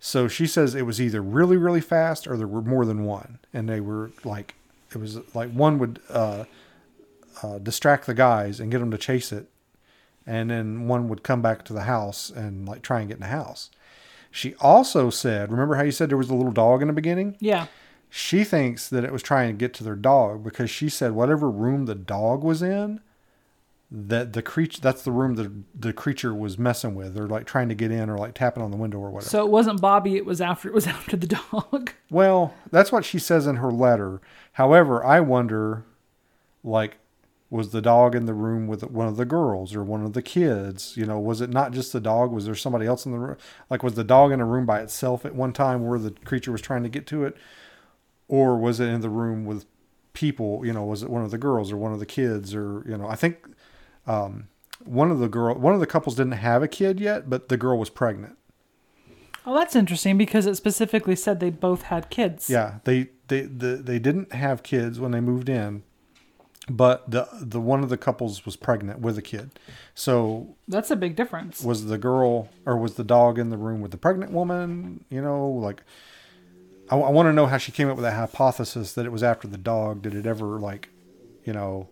so 0.01 0.29
she 0.29 0.47
says 0.47 0.75
it 0.75 0.87
was 0.87 1.01
either 1.01 1.21
really 1.21 1.57
really 1.57 1.81
fast 1.81 2.27
or 2.27 2.37
there 2.37 2.47
were 2.47 2.63
more 2.63 2.85
than 2.85 3.05
one. 3.05 3.39
And 3.53 3.69
they 3.69 3.81
were 3.81 4.11
like 4.25 4.55
it 4.93 4.99
was 4.99 5.19
like 5.35 5.51
one 5.51 5.79
would 5.79 6.01
uh, 6.09 6.45
uh, 7.43 7.59
distract 7.59 8.07
the 8.07 8.15
guys 8.15 8.61
and 8.61 8.71
get 8.71 8.79
them 8.79 8.91
to 8.91 8.99
chase 8.99 9.33
it. 9.33 9.49
And 10.27 10.51
then 10.51 10.89
one 10.89 11.09
would 11.09 11.23
come 11.23 11.43
back 11.43 11.65
to 11.67 11.73
the 11.73 11.83
house 11.83 12.31
and 12.31 12.69
like 12.69 12.83
try 12.83 13.01
and 13.01 13.09
get 13.09 13.17
in 13.17 13.23
the 13.23 13.27
house. 13.27 13.71
She 14.31 14.55
also 14.61 15.11
said 15.11 15.51
remember 15.51 15.75
how 15.77 15.83
you 15.83 15.91
said 15.91 16.11
there 16.11 16.19
was 16.19 16.31
a 16.31 16.35
little 16.35 16.53
dog 16.53 16.83
in 16.83 16.89
the 16.89 16.95
beginning? 16.95 17.37
Yeah. 17.41 17.67
she 18.11 18.45
thinks 18.45 18.89
that 18.89 19.05
it 19.05 19.13
was 19.13 19.23
trying 19.23 19.49
to 19.49 19.59
get 19.59 19.75
to 19.75 19.85
their 19.85 19.97
dog 19.97 20.45
because 20.45 20.71
she 20.71 20.89
said 20.89 21.13
whatever 21.13 21.51
room 21.51 21.87
the 21.87 21.95
dog 21.95 22.43
was 22.45 22.63
in 22.63 23.01
that 23.91 24.35
the 24.35 24.43
creature 24.43 24.81
that's 24.83 25.03
the 25.03 25.11
room 25.11 25.37
that 25.37 25.51
the 25.81 25.93
creature 25.95 26.35
was 26.35 26.59
messing 26.59 26.95
with 26.95 27.17
or 27.17 27.27
like 27.27 27.47
trying 27.47 27.71
to 27.71 27.75
get 27.75 27.91
in 27.91 28.11
or 28.11 28.19
like 28.19 28.35
tapping 28.35 28.63
on 28.63 28.71
the 28.71 28.77
window 28.77 28.99
or 28.99 29.11
whatever 29.11 29.31
So 29.31 29.45
it 29.47 29.51
wasn't 29.51 29.81
Bobby. 29.81 30.17
It 30.17 30.27
was 30.27 30.43
after. 30.43 30.69
It 30.69 30.75
was 30.75 30.87
after 30.99 31.17
the 31.17 31.27
dog. 31.27 31.93
well 32.11 32.53
that's 32.71 32.93
what 32.93 33.05
she 33.05 33.19
says 33.19 33.47
in 33.47 33.57
her 33.57 33.71
letter 33.71 34.21
however 34.53 35.03
i 35.05 35.21
wonder 35.21 35.85
like 36.63 36.99
was 37.51 37.71
the 37.71 37.81
dog 37.81 38.15
in 38.15 38.27
the 38.27 38.35
room 38.35 38.67
with 38.67 38.83
one 38.91 39.09
of 39.09 39.17
the 39.17 39.25
girls 39.25 39.75
or 39.75 39.83
one 39.83 40.05
of 40.05 40.13
the 40.13 40.21
kids 40.21 40.95
you 40.99 41.07
know 41.07 41.19
was 41.19 41.41
it 41.41 41.49
not 41.49 41.73
just 41.73 41.93
the 41.95 42.01
dog 42.01 42.31
was 42.31 42.45
there 42.45 42.55
somebody 42.55 42.85
else 42.85 43.07
in 43.07 43.13
the 43.13 43.19
room 43.19 43.37
like 43.71 43.83
was 43.83 43.95
the 43.95 44.05
dog 44.05 44.33
in 44.33 44.41
a 44.41 44.45
room 44.45 44.67
by 44.67 44.81
itself 44.81 45.25
at 45.25 45.35
one 45.35 45.53
time 45.53 45.87
where 45.87 45.99
the 45.99 46.11
creature 46.11 46.53
was 46.53 46.61
trying 46.61 46.83
to 46.83 46.89
get 46.91 47.07
to 47.07 47.25
it 47.25 47.35
or 48.29 48.59
was 48.59 48.81
it 48.81 48.89
in 48.89 49.01
the 49.01 49.09
room 49.09 49.47
with 49.47 49.65
people 50.13 50.61
you 50.67 50.73
know 50.75 50.85
was 50.85 51.03
it 51.03 51.09
one 51.09 51.25
of 51.25 51.31
the 51.31 51.39
girls 51.39 51.73
or 51.73 51.77
one 51.79 51.93
of 51.95 52.01
the 52.01 52.07
kids 52.07 52.55
or 52.55 52.85
you 52.87 52.99
know 52.99 53.09
i 53.09 53.15
think 53.15 53.39
um, 54.09 54.49
one 54.85 55.11
of 55.11 55.19
the 55.19 55.29
girl 55.29 55.55
one 55.55 55.75
of 55.75 55.81
the 55.81 55.87
couples 55.87 56.15
didn't 56.17 56.33
have 56.33 56.63
a 56.63 56.69
kid 56.69 56.99
yet 57.01 57.29
but 57.31 57.49
the 57.49 57.57
girl 57.57 57.79
was 57.79 57.91
pregnant 57.91 58.37
Oh, 59.47 59.55
that's 59.55 59.75
interesting 59.75 60.19
because 60.19 60.45
it 60.45 60.57
specifically 60.57 61.17
said 61.17 61.41
they 61.41 61.49
both 61.49 61.83
had 61.85 62.11
kids. 62.11 62.51
Yeah, 62.51 62.81
they 62.85 63.09
they 63.29 63.43
the, 63.43 63.77
they 63.77 63.99
didn't 63.99 64.35
have 64.35 64.63
kids 64.63 65.01
when 65.01 65.13
they 65.13 65.21
moved 65.21 65.49
in, 65.49 65.85
but 66.69 67.11
the 67.11 67.27
the 67.33 67.59
one 67.59 67.83
of 67.83 67.89
the 67.89 67.97
couples 67.97 68.45
was 68.45 68.57
pregnant 68.57 69.01
with 69.01 69.17
a 69.17 69.23
kid. 69.23 69.59
So 69.95 70.55
That's 70.67 70.91
a 70.91 70.97
big 70.97 71.17
difference. 71.17 71.63
was 71.63 71.87
the 71.87 71.97
girl 71.97 72.51
or 72.67 72.77
was 72.77 72.97
the 72.97 73.05
dog 73.05 73.39
in 73.39 73.49
the 73.49 73.57
room 73.57 73.81
with 73.81 73.91
the 73.91 73.97
pregnant 73.97 74.33
woman? 74.33 75.05
You 75.09 75.23
know, 75.23 75.49
like 75.49 75.83
I, 76.91 76.97
want 76.97 77.27
to 77.27 77.33
know 77.33 77.47
how 77.47 77.57
she 77.57 77.73
came 77.73 77.89
up 77.89 77.97
with 77.97 78.05
that 78.05 78.15
hypothesis 78.17 78.93
that 78.93 79.07
it 79.07 79.13
was 79.13 79.23
after 79.23 79.49
the 79.49 79.57
dog. 79.57 80.03
Did 80.03 80.15
it 80.15 80.27
ever 80.27 80.59
like, 80.59 80.91
you 81.45 81.55
know, 81.55 81.89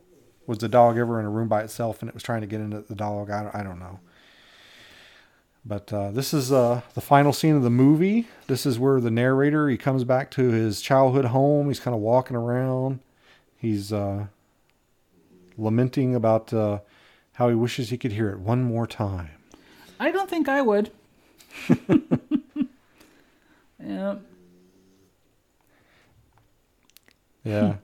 was 0.47 0.59
the 0.59 0.69
dog 0.69 0.99
ever 0.99 1.19
in 1.19 1.27
a 1.27 1.31
room 1.31 1.49
by 1.49 1.63
itself 1.63 2.01
and 2.01 2.09
it 2.09 2.15
was 2.15 2.23
trying 2.23 2.41
to 2.43 2.47
get 2.47 2.61
into 2.61 2.81
the 2.81 2.95
dog? 2.95 3.31
I 3.31 3.43
don't, 3.43 3.55
I 3.55 3.63
don't 3.63 3.79
know. 3.79 4.01
But 5.65 5.93
uh, 5.93 6.13
this 6.13 6.33
is 6.33 6.53
uh, 6.53 6.83
the 6.95 7.01
final 7.01 7.33
scene 7.33 7.57
of 7.57 7.65
the 7.65 7.71
movie. 7.71 8.29
This 8.47 8.67
is 8.67 8.79
where 8.79 9.01
the 9.01 9.11
narrator 9.11 9.69
he 9.69 9.77
comes 9.77 10.05
back 10.05 10.31
to 10.33 10.51
his 10.51 10.81
childhood 10.81 11.25
home. 11.27 11.67
He's 11.67 11.81
kind 11.81 11.95
of 11.95 12.01
walking 12.01 12.37
around. 12.37 13.01
He's 13.57 13.93
uh, 13.93 14.27
lamenting 15.59 16.15
about 16.15 16.53
uh, 16.53 16.79
how 17.33 17.49
he 17.49 17.57
wishes 17.57 17.91
he 17.91 17.99
could 17.99 18.13
hear 18.13 18.31
it 18.31 18.39
one 18.39 18.63
more 18.63 18.87
time. 18.87 19.31
I 19.99 20.13
don't 20.13 20.31
think 20.31 20.49
I 20.49 20.63
would. 20.63 20.93
yeah. 23.85 24.17
Yeah. 27.43 27.77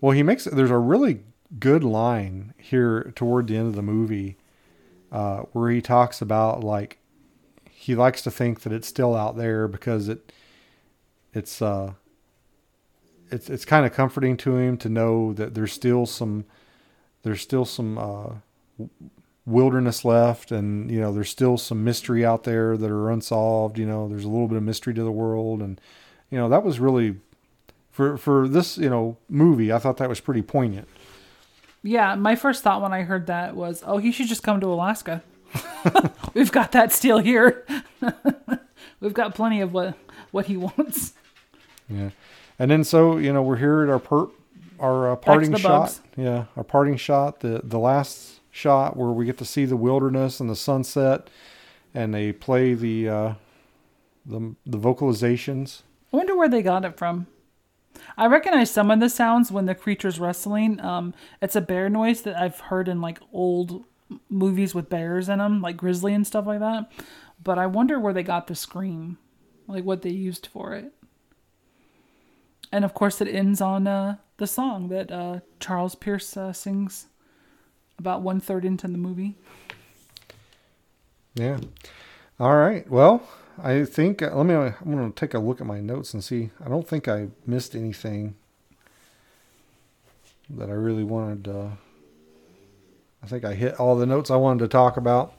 well, 0.00 0.12
he 0.12 0.22
makes 0.22 0.44
there's 0.44 0.70
a 0.70 0.78
really 0.78 1.20
good 1.58 1.84
line 1.84 2.54
here 2.56 3.12
toward 3.14 3.46
the 3.46 3.56
end 3.56 3.68
of 3.68 3.74
the 3.74 3.82
movie 3.82 4.36
uh, 5.10 5.40
where 5.52 5.70
he 5.70 5.80
talks 5.80 6.22
about 6.22 6.64
like 6.64 6.98
he 7.70 7.94
likes 7.94 8.22
to 8.22 8.30
think 8.30 8.60
that 8.60 8.72
it's 8.72 8.88
still 8.88 9.14
out 9.14 9.36
there 9.36 9.68
because 9.68 10.08
it 10.08 10.32
it's 11.34 11.60
uh 11.60 11.92
it's 13.30 13.50
it's 13.50 13.64
kind 13.64 13.84
of 13.84 13.92
comforting 13.92 14.36
to 14.36 14.56
him 14.56 14.76
to 14.76 14.88
know 14.88 15.32
that 15.32 15.54
there's 15.54 15.72
still 15.72 16.06
some 16.06 16.44
there's 17.22 17.40
still 17.40 17.64
some 17.64 17.98
uh, 17.98 18.86
wilderness 19.44 20.04
left 20.04 20.52
and 20.52 20.90
you 20.90 21.00
know 21.00 21.12
there's 21.12 21.30
still 21.30 21.58
some 21.58 21.82
mystery 21.82 22.24
out 22.24 22.44
there 22.44 22.76
that 22.76 22.90
are 22.90 23.10
unsolved 23.10 23.78
you 23.78 23.86
know 23.86 24.08
there's 24.08 24.24
a 24.24 24.28
little 24.28 24.48
bit 24.48 24.56
of 24.56 24.62
mystery 24.62 24.94
to 24.94 25.02
the 25.02 25.12
world. 25.12 25.60
And 25.60 25.80
you 26.30 26.38
know 26.38 26.48
that 26.48 26.64
was 26.64 26.80
really 26.80 27.16
for 27.90 28.16
for 28.16 28.48
this 28.48 28.78
you 28.78 28.88
know 28.88 29.18
movie 29.28 29.70
i 29.70 29.78
thought 29.78 29.98
that 29.98 30.08
was 30.08 30.18
pretty 30.18 30.42
poignant 30.42 30.88
Yeah, 31.82 32.14
my 32.14 32.36
first 32.36 32.62
thought 32.62 32.80
when 32.82 32.92
I 32.92 33.02
heard 33.02 33.26
that 33.26 33.56
was, 33.56 33.82
oh, 33.86 33.98
he 33.98 34.12
should 34.12 34.28
just 34.28 34.42
come 34.42 34.60
to 34.60 34.66
Alaska. 34.68 35.22
We've 36.34 36.52
got 36.52 36.72
that 36.72 36.92
steel 36.92 37.18
here. 37.18 37.66
We've 39.00 39.12
got 39.12 39.34
plenty 39.34 39.60
of 39.60 39.72
what 39.72 39.96
what 40.30 40.46
he 40.46 40.56
wants. 40.56 41.12
yeah 41.90 42.10
and 42.58 42.70
then 42.70 42.84
so 42.84 43.18
you 43.18 43.32
know 43.32 43.42
we're 43.42 43.56
here 43.56 43.82
at 43.82 43.90
our 43.90 43.98
per 43.98 44.28
our 44.80 45.10
uh, 45.12 45.16
parting 45.16 45.54
shot 45.56 45.68
bugs. 45.82 46.00
yeah 46.16 46.44
our 46.56 46.64
parting 46.64 46.96
shot 46.96 47.40
the 47.40 47.60
the 47.64 47.78
last 47.78 48.40
shot 48.50 48.96
where 48.96 49.10
we 49.10 49.26
get 49.26 49.36
to 49.38 49.44
see 49.44 49.64
the 49.66 49.76
wilderness 49.76 50.40
and 50.40 50.48
the 50.48 50.56
sunset 50.56 51.28
and 51.92 52.14
they 52.14 52.32
play 52.32 52.72
the 52.72 53.08
uh 53.08 53.34
the 54.24 54.54
the 54.64 54.78
vocalizations 54.78 55.82
I 56.12 56.16
wonder 56.16 56.34
where 56.36 56.48
they 56.48 56.62
got 56.62 56.84
it 56.84 56.96
from. 56.96 57.26
I 58.16 58.26
recognize 58.26 58.70
some 58.70 58.90
of 58.90 59.00
the 59.00 59.08
sounds 59.08 59.50
when 59.50 59.66
the 59.66 59.74
creature's 59.74 60.20
wrestling. 60.20 60.80
Um, 60.80 61.14
it's 61.40 61.56
a 61.56 61.60
bear 61.60 61.88
noise 61.88 62.22
that 62.22 62.36
I've 62.36 62.60
heard 62.60 62.88
in 62.88 63.00
like 63.00 63.20
old 63.32 63.84
movies 64.28 64.74
with 64.74 64.90
bears 64.90 65.28
in 65.28 65.38
them, 65.38 65.62
like 65.62 65.76
Grizzly 65.76 66.14
and 66.14 66.26
stuff 66.26 66.46
like 66.46 66.60
that. 66.60 66.90
But 67.42 67.58
I 67.58 67.66
wonder 67.66 67.98
where 67.98 68.12
they 68.12 68.22
got 68.22 68.46
the 68.46 68.54
scream, 68.54 69.18
like 69.66 69.84
what 69.84 70.02
they 70.02 70.10
used 70.10 70.46
for 70.46 70.74
it. 70.74 70.92
And 72.70 72.84
of 72.84 72.94
course, 72.94 73.20
it 73.20 73.28
ends 73.28 73.60
on 73.60 73.86
uh, 73.86 74.16
the 74.38 74.46
song 74.46 74.88
that 74.88 75.10
uh, 75.10 75.40
Charles 75.60 75.94
Pierce 75.94 76.36
uh, 76.36 76.52
sings 76.52 77.06
about 77.98 78.22
one 78.22 78.40
third 78.40 78.64
into 78.64 78.88
the 78.88 78.98
movie. 78.98 79.36
Yeah. 81.34 81.58
All 82.40 82.56
right. 82.56 82.88
Well, 82.90 83.22
I 83.62 83.84
think 83.84 84.22
uh, 84.22 84.34
let 84.34 84.44
me. 84.44 84.54
I'm 84.54 84.74
going 84.84 85.12
to 85.12 85.18
take 85.18 85.34
a 85.34 85.38
look 85.38 85.60
at 85.60 85.66
my 85.66 85.80
notes 85.80 86.12
and 86.12 86.22
see. 86.22 86.50
I 86.64 86.68
don't 86.68 86.86
think 86.86 87.06
I 87.06 87.28
missed 87.46 87.76
anything 87.76 88.34
that 90.50 90.68
I 90.68 90.72
really 90.72 91.04
wanted. 91.04 91.48
Uh, 91.48 91.68
I 93.22 93.26
think 93.26 93.44
I 93.44 93.54
hit 93.54 93.78
all 93.78 93.94
the 93.96 94.06
notes 94.06 94.30
I 94.30 94.36
wanted 94.36 94.60
to 94.60 94.68
talk 94.68 94.96
about. 94.96 95.34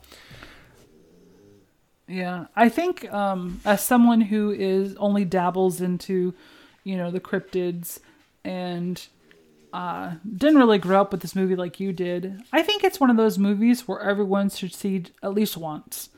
Yeah, 2.06 2.46
I 2.56 2.68
think 2.68 3.10
um, 3.12 3.60
as 3.64 3.82
someone 3.82 4.22
who 4.22 4.50
is 4.50 4.94
only 4.96 5.24
dabbles 5.24 5.80
into, 5.80 6.34
you 6.82 6.96
know, 6.96 7.10
the 7.10 7.20
cryptids 7.20 7.98
and 8.44 9.06
uh, 9.72 10.14
didn't 10.36 10.58
really 10.58 10.78
grow 10.78 11.00
up 11.00 11.12
with 11.12 11.22
this 11.22 11.34
movie 11.34 11.56
like 11.56 11.80
you 11.80 11.92
did, 11.92 12.42
I 12.52 12.62
think 12.62 12.84
it's 12.84 13.00
one 13.00 13.10
of 13.10 13.16
those 13.16 13.38
movies 13.38 13.88
where 13.88 14.00
everyone 14.00 14.50
should 14.50 14.74
see 14.74 15.04
at 15.22 15.34
least 15.34 15.56
once, 15.56 16.10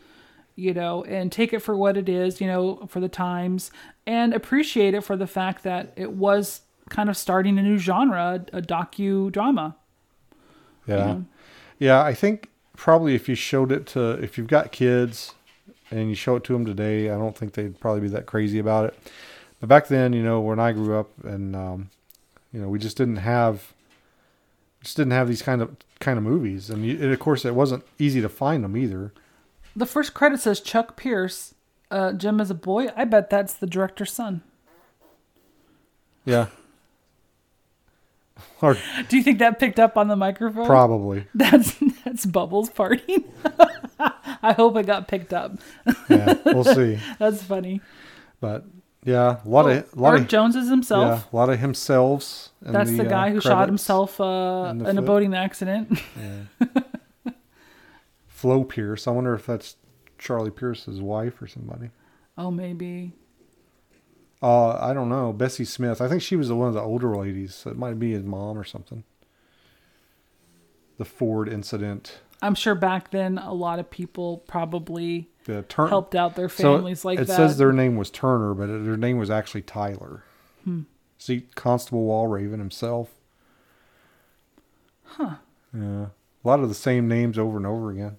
you 0.57 0.75
know, 0.75 1.05
and 1.05 1.31
take 1.31 1.53
it 1.53 1.61
for 1.61 1.77
what 1.77 1.97
it 1.97 2.09
is, 2.09 2.41
you 2.41 2.47
know, 2.47 2.87
for 2.89 2.99
the 2.99 3.09
times, 3.09 3.71
and 4.07 4.35
appreciate 4.35 4.95
it 4.95 5.05
for 5.05 5.17
the 5.17 5.27
fact 5.27 5.63
that 5.63 5.93
it 5.97 6.13
was 6.13 6.63
kind 6.89 7.09
of 7.09 7.17
starting 7.17 7.59
a 7.59 7.63
new 7.63 7.79
genre, 7.79 8.45
a 8.53 8.63
docu 8.63 9.31
drama. 9.31 9.77
Yeah. 10.87 11.21
Yeah, 11.79 12.03
I 12.03 12.15
think 12.15 12.49
probably 12.77 13.15
if 13.15 13.29
you 13.29 13.35
showed 13.35 13.71
it 13.71 13.87
to 13.89 14.13
if 14.13 14.39
you've 14.39 14.47
got 14.47 14.73
kids 14.73 15.35
and 15.91 16.09
you 16.09 16.15
show 16.15 16.37
it 16.37 16.45
to 16.45 16.53
them 16.53 16.65
today, 16.65 17.11
I 17.11 17.19
don't 17.19 17.37
think 17.37 17.53
they'd 17.53 17.79
probably 17.79 18.01
be 18.03 18.09
that 18.09 18.27
crazy 18.27 18.59
about 18.59 18.87
it. 18.87 18.99
But 19.61 19.69
back 19.69 19.89
then, 19.89 20.13
you 20.13 20.23
know, 20.23 20.41
when 20.41 20.59
I 20.59 20.73
grew 20.73 20.99
up 20.99 21.11
and 21.25 21.55
um, 21.55 21.91
you 22.53 22.61
know, 22.61 22.69
we 22.69 22.79
just 22.79 22.97
didn't 22.97 23.17
have 23.17 23.75
just 24.83 24.97
didn't 24.97 25.13
have 25.13 25.29
these 25.29 25.43
kind 25.43 25.61
of 25.61 25.77
kind 26.01 26.17
of 26.17 26.25
movies. 26.25 26.71
And, 26.71 26.85
you, 26.85 26.95
and 27.03 27.13
of 27.13 27.19
course, 27.19 27.45
it 27.45 27.55
wasn't 27.55 27.85
easy 27.99 28.21
to 28.21 28.29
find 28.29 28.65
them 28.65 28.77
either. 28.77 29.13
The 29.77 29.87
first 29.87 30.15
credit 30.15 30.41
says 30.41 30.61
Chuck 30.61 30.97
Pierce, 30.97 31.55
uh, 31.91 32.13
Jim 32.15 32.41
is 32.41 32.51
a 32.51 32.55
boy. 32.55 32.89
I 32.97 33.05
bet 33.05 33.29
that's 33.29 33.53
the 33.53 33.67
director's 33.67 34.11
son. 34.11 34.43
Yeah. 36.25 36.47
or 38.61 38.77
Do 39.09 39.17
you 39.17 39.23
think 39.23 39.39
that 39.39 39.59
picked 39.59 39.79
up 39.79 39.99
on 39.99 40.09
the 40.09 40.17
microphone? 40.17 40.67
probably. 40.67 41.27
That's 41.35 41.77
that's 42.05 42.27
Bubbles 42.27 42.71
partying. 42.71 43.25
I 44.43 44.53
hope 44.53 44.77
it 44.77 44.87
got 44.87 45.09
picked 45.09 45.33
up. 45.33 45.53
Yeah, 46.09 46.35
we'll 46.45 46.65
see. 46.75 46.99
That's 47.19 47.43
funny. 47.43 47.81
But 48.41 48.65
yeah, 49.05 49.41
a 49.45 49.49
lot 49.49 49.71
of 49.71 49.93
a 49.93 50.01
lot 50.01 50.11
Art 50.11 50.21
of 50.23 50.29
Jones 50.29 50.57
is 50.57 50.65
yeah, 50.65 50.71
himself. 50.71 51.33
a 51.33 51.37
lot 51.37 51.51
of 51.51 51.61
himselfs. 51.61 52.51
That's 52.61 52.91
the, 52.91 53.07
uh, 53.07 53.09
guy 53.09 53.31
who 53.31 53.41
shot 53.41 53.69
himself 53.69 54.21
uh, 54.21 54.69
in 54.71 54.85
in, 54.85 54.99
a 54.99 55.03
boating 55.03 55.35
accident. 55.35 56.01
Flo 58.47 58.63
Pierce. 58.63 59.09
I 59.09 59.11
wonder 59.11 59.35
if 59.35 59.45
that's 59.45 59.75
Charlie 60.19 60.53
Pierce's 60.53 61.01
wife 61.01 61.43
or 61.43 61.49
somebody. 61.49 61.91
oh, 62.39 62.53
maybe. 62.53 63.13
Uh, 64.41 64.79
I 64.79 64.93
don't 64.95 65.09
know. 65.09 65.33
Bessie 65.33 65.65
Smith. 65.65 66.01
I 66.01 66.07
think 66.09 66.23
she 66.23 66.37
was 66.37 66.47
the 66.47 66.55
one 66.55 66.69
of 66.69 66.75
the 66.75 66.81
older 66.81 67.17
ladies. 67.17 67.57
So 67.57 67.71
it 67.71 67.77
might 67.77 67.99
be 67.99 68.13
his 68.13 68.23
mom 68.23 68.57
or 68.57 68.63
something. 68.63 69.03
The 70.99 71.05
Ford 71.05 71.49
incident. 71.49 72.21
I'm 72.41 72.55
sure 72.55 72.77
back 72.77 73.11
then 73.11 73.39
a 73.39 73.53
lot 73.53 73.81
of 73.81 73.91
people 73.91 74.39
probably 74.47 75.29
Turner. 75.69 75.89
helped 75.89 76.15
out 76.15 76.37
their 76.37 76.49
So 76.49 76.77
families 76.77 77.05
like 77.05 77.19
it 77.19 77.27
that. 77.27 77.33
It 77.33 77.37
says 77.37 77.59
their 77.59 77.73
name 77.73 77.97
was 77.97 78.11
Turner, 78.11 78.55
but 78.55 78.67
their 78.67 78.97
name 78.97 79.19
was 79.19 79.29
actually 79.31 79.63
Tyler. 79.63 80.23
Hmm. 80.63 80.83
See, 81.19 81.47
Constable 81.57 82.07
Walraven 82.07 82.59
himself. 82.59 83.11
Huh. 85.03 85.37
Yeah, 85.75 86.07
a 86.07 86.45
lot 86.45 86.61
of 86.61 86.69
the 86.69 86.75
same 86.77 87.09
names 87.09 87.39
over 87.39 87.57
and 87.57 87.67
over 87.67 87.91
again, 87.91 88.19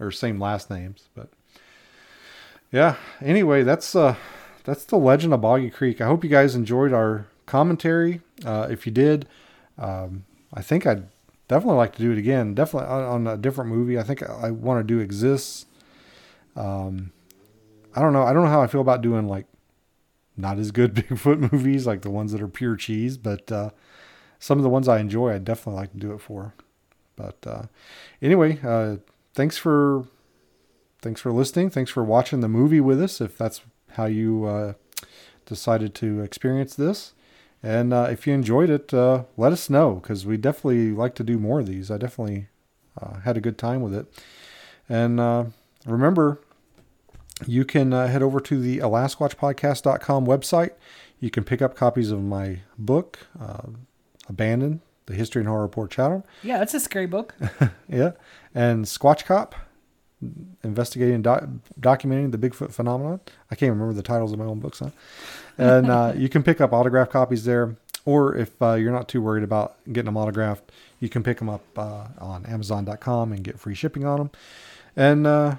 or 0.00 0.10
same 0.10 0.40
last 0.40 0.70
names. 0.70 1.08
But 1.14 1.28
yeah. 2.72 2.96
Anyway, 3.20 3.62
that's 3.62 3.94
uh, 3.94 4.16
that's 4.64 4.84
the 4.84 4.96
Legend 4.96 5.34
of 5.34 5.40
Boggy 5.40 5.70
Creek. 5.70 6.00
I 6.00 6.06
hope 6.06 6.24
you 6.24 6.30
guys 6.30 6.54
enjoyed 6.54 6.92
our 6.92 7.26
commentary. 7.46 8.20
Uh, 8.44 8.66
if 8.70 8.86
you 8.86 8.92
did, 8.92 9.28
um, 9.78 10.24
I 10.52 10.62
think 10.62 10.86
I'd 10.86 11.08
definitely 11.48 11.76
like 11.76 11.94
to 11.96 12.02
do 12.02 12.12
it 12.12 12.18
again. 12.18 12.54
Definitely 12.54 12.88
on, 12.88 13.02
on 13.02 13.26
a 13.26 13.36
different 13.36 13.70
movie. 13.70 13.98
I 13.98 14.02
think 14.02 14.22
I, 14.22 14.50
want 14.50 14.80
to 14.80 14.84
do 14.84 15.00
Exists. 15.00 15.66
Um, 16.56 17.12
I 17.94 18.00
don't 18.00 18.12
know. 18.12 18.22
I 18.22 18.32
don't 18.32 18.44
know 18.44 18.50
how 18.50 18.62
I 18.62 18.66
feel 18.66 18.80
about 18.80 19.02
doing 19.02 19.28
like 19.28 19.46
not 20.36 20.58
as 20.58 20.70
good 20.70 20.94
Bigfoot 20.94 21.52
movies, 21.52 21.86
like 21.86 22.02
the 22.02 22.10
ones 22.10 22.32
that 22.32 22.40
are 22.40 22.48
pure 22.48 22.76
cheese, 22.76 23.16
but 23.16 23.50
uh, 23.50 23.70
some 24.38 24.58
of 24.58 24.62
the 24.62 24.70
ones 24.70 24.88
I 24.88 25.00
enjoy, 25.00 25.34
I'd 25.34 25.44
definitely 25.44 25.80
like 25.80 25.92
to 25.92 25.98
do 25.98 26.12
it 26.12 26.20
for. 26.20 26.54
But 27.16 27.36
uh, 27.46 27.62
anyway, 28.22 28.58
uh, 28.62 28.96
thanks 29.34 29.56
for 29.56 30.06
thanks 31.02 31.20
for 31.20 31.32
listening. 31.32 31.70
Thanks 31.70 31.90
for 31.90 32.04
watching 32.04 32.40
the 32.40 32.48
movie 32.48 32.80
with 32.80 33.00
us. 33.02 33.20
If 33.20 33.36
that's 33.36 33.62
how 33.92 34.06
you 34.06 34.44
uh, 34.44 34.72
decided 35.46 35.94
to 35.96 36.20
experience 36.20 36.74
this, 36.74 37.12
and 37.62 37.92
uh, 37.92 38.08
if 38.10 38.26
you 38.26 38.32
enjoyed 38.32 38.70
it, 38.70 38.92
uh, 38.94 39.24
let 39.36 39.52
us 39.52 39.68
know 39.68 39.96
because 39.96 40.24
we 40.24 40.36
definitely 40.36 40.92
like 40.92 41.14
to 41.16 41.24
do 41.24 41.38
more 41.38 41.60
of 41.60 41.66
these. 41.66 41.90
I 41.90 41.98
definitely 41.98 42.48
uh, 43.00 43.20
had 43.20 43.36
a 43.36 43.40
good 43.40 43.58
time 43.58 43.82
with 43.82 43.94
it. 43.94 44.06
And 44.88 45.20
uh, 45.20 45.44
remember, 45.86 46.40
you 47.46 47.64
can 47.64 47.92
uh, 47.92 48.08
head 48.08 48.22
over 48.22 48.40
to 48.40 48.60
the 48.60 48.78
AlasquatchPodcast.com 48.78 50.26
website. 50.26 50.72
You 51.20 51.30
can 51.30 51.44
pick 51.44 51.60
up 51.60 51.76
copies 51.76 52.10
of 52.10 52.22
my 52.22 52.60
book, 52.78 53.18
uh, 53.38 53.68
Abandoned, 54.28 54.80
the 55.10 55.16
History 55.16 55.40
and 55.40 55.48
Horror 55.48 55.62
Report 55.62 55.90
channel. 55.90 56.24
Yeah, 56.42 56.58
that's 56.58 56.72
a 56.72 56.80
scary 56.80 57.06
book. 57.06 57.34
Yeah. 57.88 58.12
And 58.54 58.84
Squatch 58.84 59.24
Cop, 59.24 59.54
investigating, 60.62 61.22
doc- 61.22 61.44
documenting 61.80 62.30
the 62.30 62.38
Bigfoot 62.38 62.72
phenomenon. 62.72 63.20
I 63.50 63.56
can't 63.56 63.70
remember 63.70 63.92
the 63.92 64.02
titles 64.02 64.32
of 64.32 64.38
my 64.38 64.44
own 64.44 64.60
books, 64.60 64.78
huh? 64.78 64.90
And 65.58 65.90
uh, 65.90 66.12
you 66.16 66.28
can 66.28 66.44
pick 66.44 66.60
up 66.60 66.72
autograph 66.72 67.10
copies 67.10 67.44
there. 67.44 67.76
Or 68.04 68.36
if 68.36 68.50
uh, 68.62 68.74
you're 68.74 68.92
not 68.92 69.08
too 69.08 69.20
worried 69.20 69.44
about 69.44 69.76
getting 69.86 70.06
them 70.06 70.16
autographed, 70.16 70.70
you 71.00 71.08
can 71.08 71.22
pick 71.22 71.38
them 71.38 71.48
up 71.48 71.64
uh, 71.76 72.06
on 72.18 72.46
Amazon.com 72.46 73.32
and 73.32 73.42
get 73.44 73.58
free 73.58 73.74
shipping 73.74 74.04
on 74.06 74.18
them. 74.18 74.30
And 74.96 75.26
uh, 75.26 75.56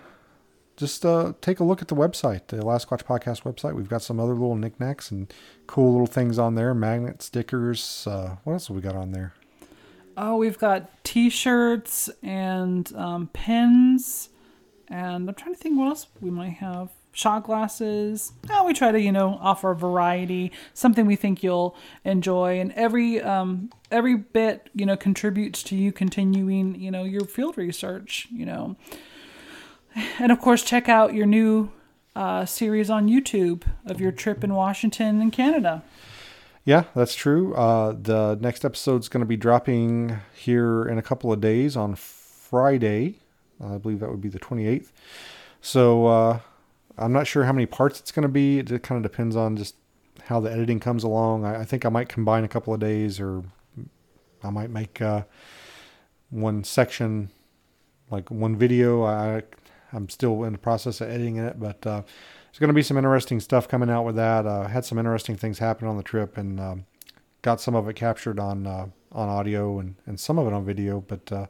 just 0.77 1.05
uh, 1.05 1.33
take 1.41 1.59
a 1.59 1.63
look 1.63 1.81
at 1.81 1.87
the 1.89 1.95
website, 1.95 2.47
the 2.47 2.57
Alasquatch 2.57 3.03
Podcast 3.03 3.43
website. 3.43 3.73
We've 3.75 3.89
got 3.89 4.01
some 4.01 4.19
other 4.19 4.33
little 4.33 4.55
knickknacks 4.55 5.11
and 5.11 5.31
cool 5.67 5.91
little 5.91 6.07
things 6.07 6.39
on 6.39 6.55
there 6.55 6.73
magnet 6.73 7.21
stickers. 7.21 8.07
Uh, 8.07 8.37
what 8.43 8.53
else 8.53 8.67
have 8.67 8.75
we 8.75 8.81
got 8.81 8.95
on 8.95 9.11
there? 9.11 9.33
Oh, 10.17 10.35
we've 10.37 10.57
got 10.57 11.03
T-shirts 11.03 12.09
and 12.21 12.91
um, 12.95 13.29
pins 13.33 14.29
And 14.91 15.29
I'm 15.29 15.35
trying 15.35 15.53
to 15.53 15.59
think 15.59 15.79
what 15.79 15.87
else 15.87 16.07
we 16.19 16.29
might 16.29 16.53
have. 16.53 16.89
Shot 17.13 17.43
glasses. 17.43 18.33
Oh, 18.49 18.65
we 18.65 18.73
try 18.73 18.91
to, 18.91 18.99
you 18.99 19.11
know, 19.11 19.37
offer 19.41 19.71
a 19.71 19.75
variety, 19.75 20.51
something 20.73 21.05
we 21.05 21.15
think 21.17 21.43
you'll 21.43 21.75
enjoy, 22.05 22.59
and 22.59 22.71
every 22.73 23.21
um, 23.21 23.69
every 23.89 24.15
bit, 24.15 24.69
you 24.73 24.85
know, 24.85 24.95
contributes 24.95 25.61
to 25.63 25.75
you 25.75 25.91
continuing, 25.91 26.75
you 26.79 26.89
know, 26.89 27.03
your 27.03 27.25
field 27.25 27.57
research. 27.57 28.27
You 28.31 28.45
know, 28.45 28.75
and 30.19 30.31
of 30.31 30.39
course, 30.39 30.63
check 30.63 30.87
out 30.87 31.13
your 31.13 31.25
new 31.25 31.69
uh, 32.15 32.45
series 32.45 32.89
on 32.89 33.09
YouTube 33.09 33.63
of 33.85 33.99
your 33.99 34.13
trip 34.13 34.41
in 34.41 34.53
Washington 34.53 35.19
and 35.19 35.33
Canada. 35.33 35.83
Yeah, 36.63 36.83
that's 36.95 37.15
true. 37.15 37.55
Uh, 37.55 37.95
the 37.99 38.37
next 38.39 38.63
episode's 38.63 39.09
going 39.09 39.21
to 39.21 39.27
be 39.27 39.37
dropping 39.37 40.19
here 40.35 40.83
in 40.85 40.97
a 40.97 41.01
couple 41.01 41.33
of 41.33 41.41
days 41.41 41.75
on 41.75 41.95
Friday. 41.95 43.19
I 43.63 43.77
believe 43.77 43.99
that 43.99 44.11
would 44.11 44.21
be 44.21 44.29
the 44.29 44.39
28th. 44.39 44.91
So 45.61 46.05
uh, 46.05 46.39
I'm 46.97 47.13
not 47.13 47.25
sure 47.25 47.45
how 47.45 47.53
many 47.53 47.65
parts 47.65 47.99
it's 47.99 48.11
going 48.11 48.23
to 48.23 48.29
be. 48.29 48.59
It 48.59 48.83
kind 48.83 49.03
of 49.03 49.11
depends 49.11 49.35
on 49.35 49.57
just 49.57 49.75
how 50.25 50.39
the 50.39 50.51
editing 50.51 50.79
comes 50.79 51.03
along. 51.03 51.45
I, 51.45 51.61
I, 51.61 51.65
think 51.65 51.85
I 51.85 51.89
might 51.89 52.09
combine 52.09 52.43
a 52.43 52.47
couple 52.47 52.73
of 52.73 52.79
days, 52.79 53.19
or 53.19 53.43
I 54.43 54.51
might 54.51 54.69
make 54.69 55.01
uh, 55.01 55.23
one 56.29 56.63
section, 56.63 57.29
like 58.11 58.29
one 58.29 58.55
video. 58.55 59.03
I 59.03 59.43
I'm 59.93 60.09
still 60.09 60.43
in 60.43 60.53
the 60.53 60.59
process 60.59 61.01
of 61.01 61.09
editing 61.09 61.37
it, 61.37 61.59
but 61.59 61.85
uh, 61.85 62.03
there's 62.51 62.59
going 62.59 62.67
to 62.67 62.73
be 62.73 62.83
some 62.83 62.97
interesting 62.97 63.39
stuff 63.39 63.69
coming 63.69 63.89
out 63.89 64.03
with 64.03 64.17
that. 64.17 64.45
Uh, 64.45 64.67
had 64.67 64.83
some 64.83 64.97
interesting 64.97 65.37
things 65.37 65.59
happen 65.59 65.87
on 65.87 65.95
the 65.95 66.03
trip, 66.03 66.37
and 66.37 66.59
um, 66.59 66.85
got 67.41 67.61
some 67.61 67.75
of 67.75 67.87
it 67.87 67.95
captured 67.95 68.39
on 68.39 68.67
uh, 68.67 68.87
on 69.13 69.29
audio 69.29 69.79
and 69.79 69.95
and 70.05 70.19
some 70.19 70.37
of 70.37 70.47
it 70.47 70.53
on 70.53 70.65
video. 70.65 70.99
But 70.99 71.31
uh, 71.31 71.45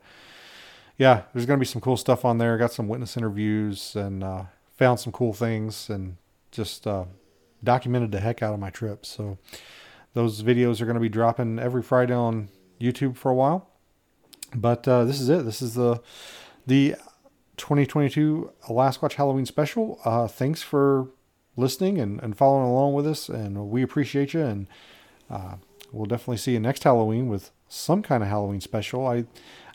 yeah, 0.97 1.23
there's 1.33 1.47
going 1.47 1.57
to 1.57 1.61
be 1.61 1.65
some 1.65 1.81
cool 1.81 1.97
stuff 1.97 2.23
on 2.23 2.37
there. 2.37 2.55
Got 2.59 2.71
some 2.71 2.87
witness 2.87 3.17
interviews 3.17 3.95
and 3.95 4.23
uh, 4.23 4.43
found 4.77 4.99
some 4.99 5.11
cool 5.11 5.33
things 5.33 5.89
and 5.89 6.17
just 6.51 6.85
uh, 6.85 7.05
documented 7.63 8.11
the 8.11 8.19
heck 8.19 8.43
out 8.43 8.53
of 8.53 8.59
my 8.59 8.69
trip. 8.69 9.03
So 9.03 9.39
those 10.13 10.43
videos 10.43 10.81
are 10.81 10.85
going 10.85 10.95
to 10.95 11.01
be 11.01 11.09
dropping 11.09 11.57
every 11.57 11.81
Friday 11.81 12.13
on 12.13 12.49
YouTube 12.79 13.17
for 13.17 13.31
a 13.31 13.35
while. 13.35 13.69
But 14.53 14.83
this 14.83 15.19
is 15.19 15.29
it. 15.29 15.45
This 15.45 15.63
is 15.63 15.73
the 15.73 15.99
the 16.67 16.95
2022 17.61 18.51
Alasquatch 18.67 19.13
Halloween 19.13 19.45
special. 19.45 19.99
Uh, 20.03 20.27
thanks 20.27 20.63
for 20.63 21.09
listening 21.55 21.99
and, 21.99 22.19
and 22.21 22.35
following 22.35 22.67
along 22.67 22.93
with 22.93 23.05
us, 23.05 23.29
and 23.29 23.69
we 23.69 23.83
appreciate 23.83 24.33
you. 24.33 24.41
And 24.41 24.67
uh, 25.29 25.55
we'll 25.91 26.07
definitely 26.07 26.37
see 26.37 26.53
you 26.53 26.59
next 26.59 26.83
Halloween 26.83 27.27
with 27.27 27.51
some 27.69 28.01
kind 28.01 28.23
of 28.23 28.29
Halloween 28.29 28.61
special. 28.61 29.07
I, 29.07 29.25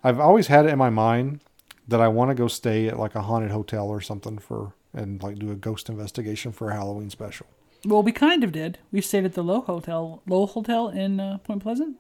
I've 0.03 0.19
always 0.19 0.49
had 0.49 0.67
it 0.67 0.71
in 0.71 0.79
my 0.79 0.91
mind 0.91 1.41
that 1.87 2.01
I 2.01 2.09
want 2.09 2.31
to 2.31 2.35
go 2.35 2.49
stay 2.49 2.89
at 2.89 2.99
like 2.99 3.15
a 3.15 3.23
haunted 3.23 3.53
hotel 3.53 3.87
or 3.87 4.01
something 4.01 4.39
for 4.39 4.73
and 4.93 5.23
like 5.23 5.39
do 5.39 5.53
a 5.53 5.55
ghost 5.55 5.89
investigation 5.89 6.51
for 6.51 6.71
a 6.71 6.75
Halloween 6.75 7.11
special. 7.11 7.47
Well, 7.85 8.03
we 8.03 8.11
kind 8.11 8.43
of 8.43 8.51
did. 8.51 8.79
We 8.91 9.01
stayed 9.01 9.25
at 9.25 9.35
the 9.35 9.45
Lowe 9.45 9.61
Hotel, 9.61 10.23
Lowe 10.27 10.47
Hotel 10.47 10.89
in 10.89 11.21
uh, 11.21 11.39
Point 11.39 11.63
Pleasant. 11.63 11.99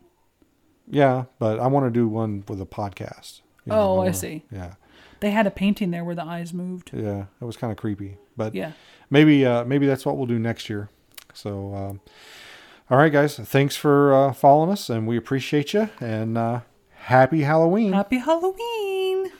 Yeah, 0.88 1.26
but 1.38 1.60
I 1.60 1.68
want 1.68 1.86
to 1.86 1.90
do 1.90 2.08
one 2.08 2.42
with 2.48 2.60
a 2.60 2.66
podcast. 2.66 3.42
You 3.64 3.72
know, 3.72 3.78
oh, 3.78 3.94
I, 3.94 3.96
wanna, 3.98 4.08
I 4.10 4.12
see. 4.12 4.44
Yeah. 4.50 4.74
They 5.20 5.30
had 5.30 5.46
a 5.46 5.50
painting 5.50 5.90
there 5.90 6.04
where 6.04 6.14
the 6.14 6.24
eyes 6.24 6.52
moved. 6.52 6.90
Yeah, 6.92 7.26
it 7.40 7.44
was 7.44 7.56
kind 7.56 7.70
of 7.70 7.76
creepy, 7.76 8.18
but 8.36 8.54
yeah, 8.54 8.72
maybe 9.10 9.44
uh, 9.44 9.64
maybe 9.64 9.86
that's 9.86 10.04
what 10.04 10.16
we'll 10.16 10.26
do 10.26 10.38
next 10.38 10.68
year. 10.68 10.88
So, 11.32 11.74
um, 11.74 12.00
all 12.90 12.98
right, 12.98 13.12
guys, 13.12 13.36
thanks 13.36 13.76
for 13.76 14.14
uh, 14.14 14.32
following 14.32 14.70
us, 14.70 14.88
and 14.88 15.06
we 15.06 15.16
appreciate 15.16 15.74
you. 15.74 15.90
And 16.00 16.38
uh, 16.38 16.60
happy 16.94 17.42
Halloween! 17.42 17.92
Happy 17.92 18.18
Halloween! 18.18 19.32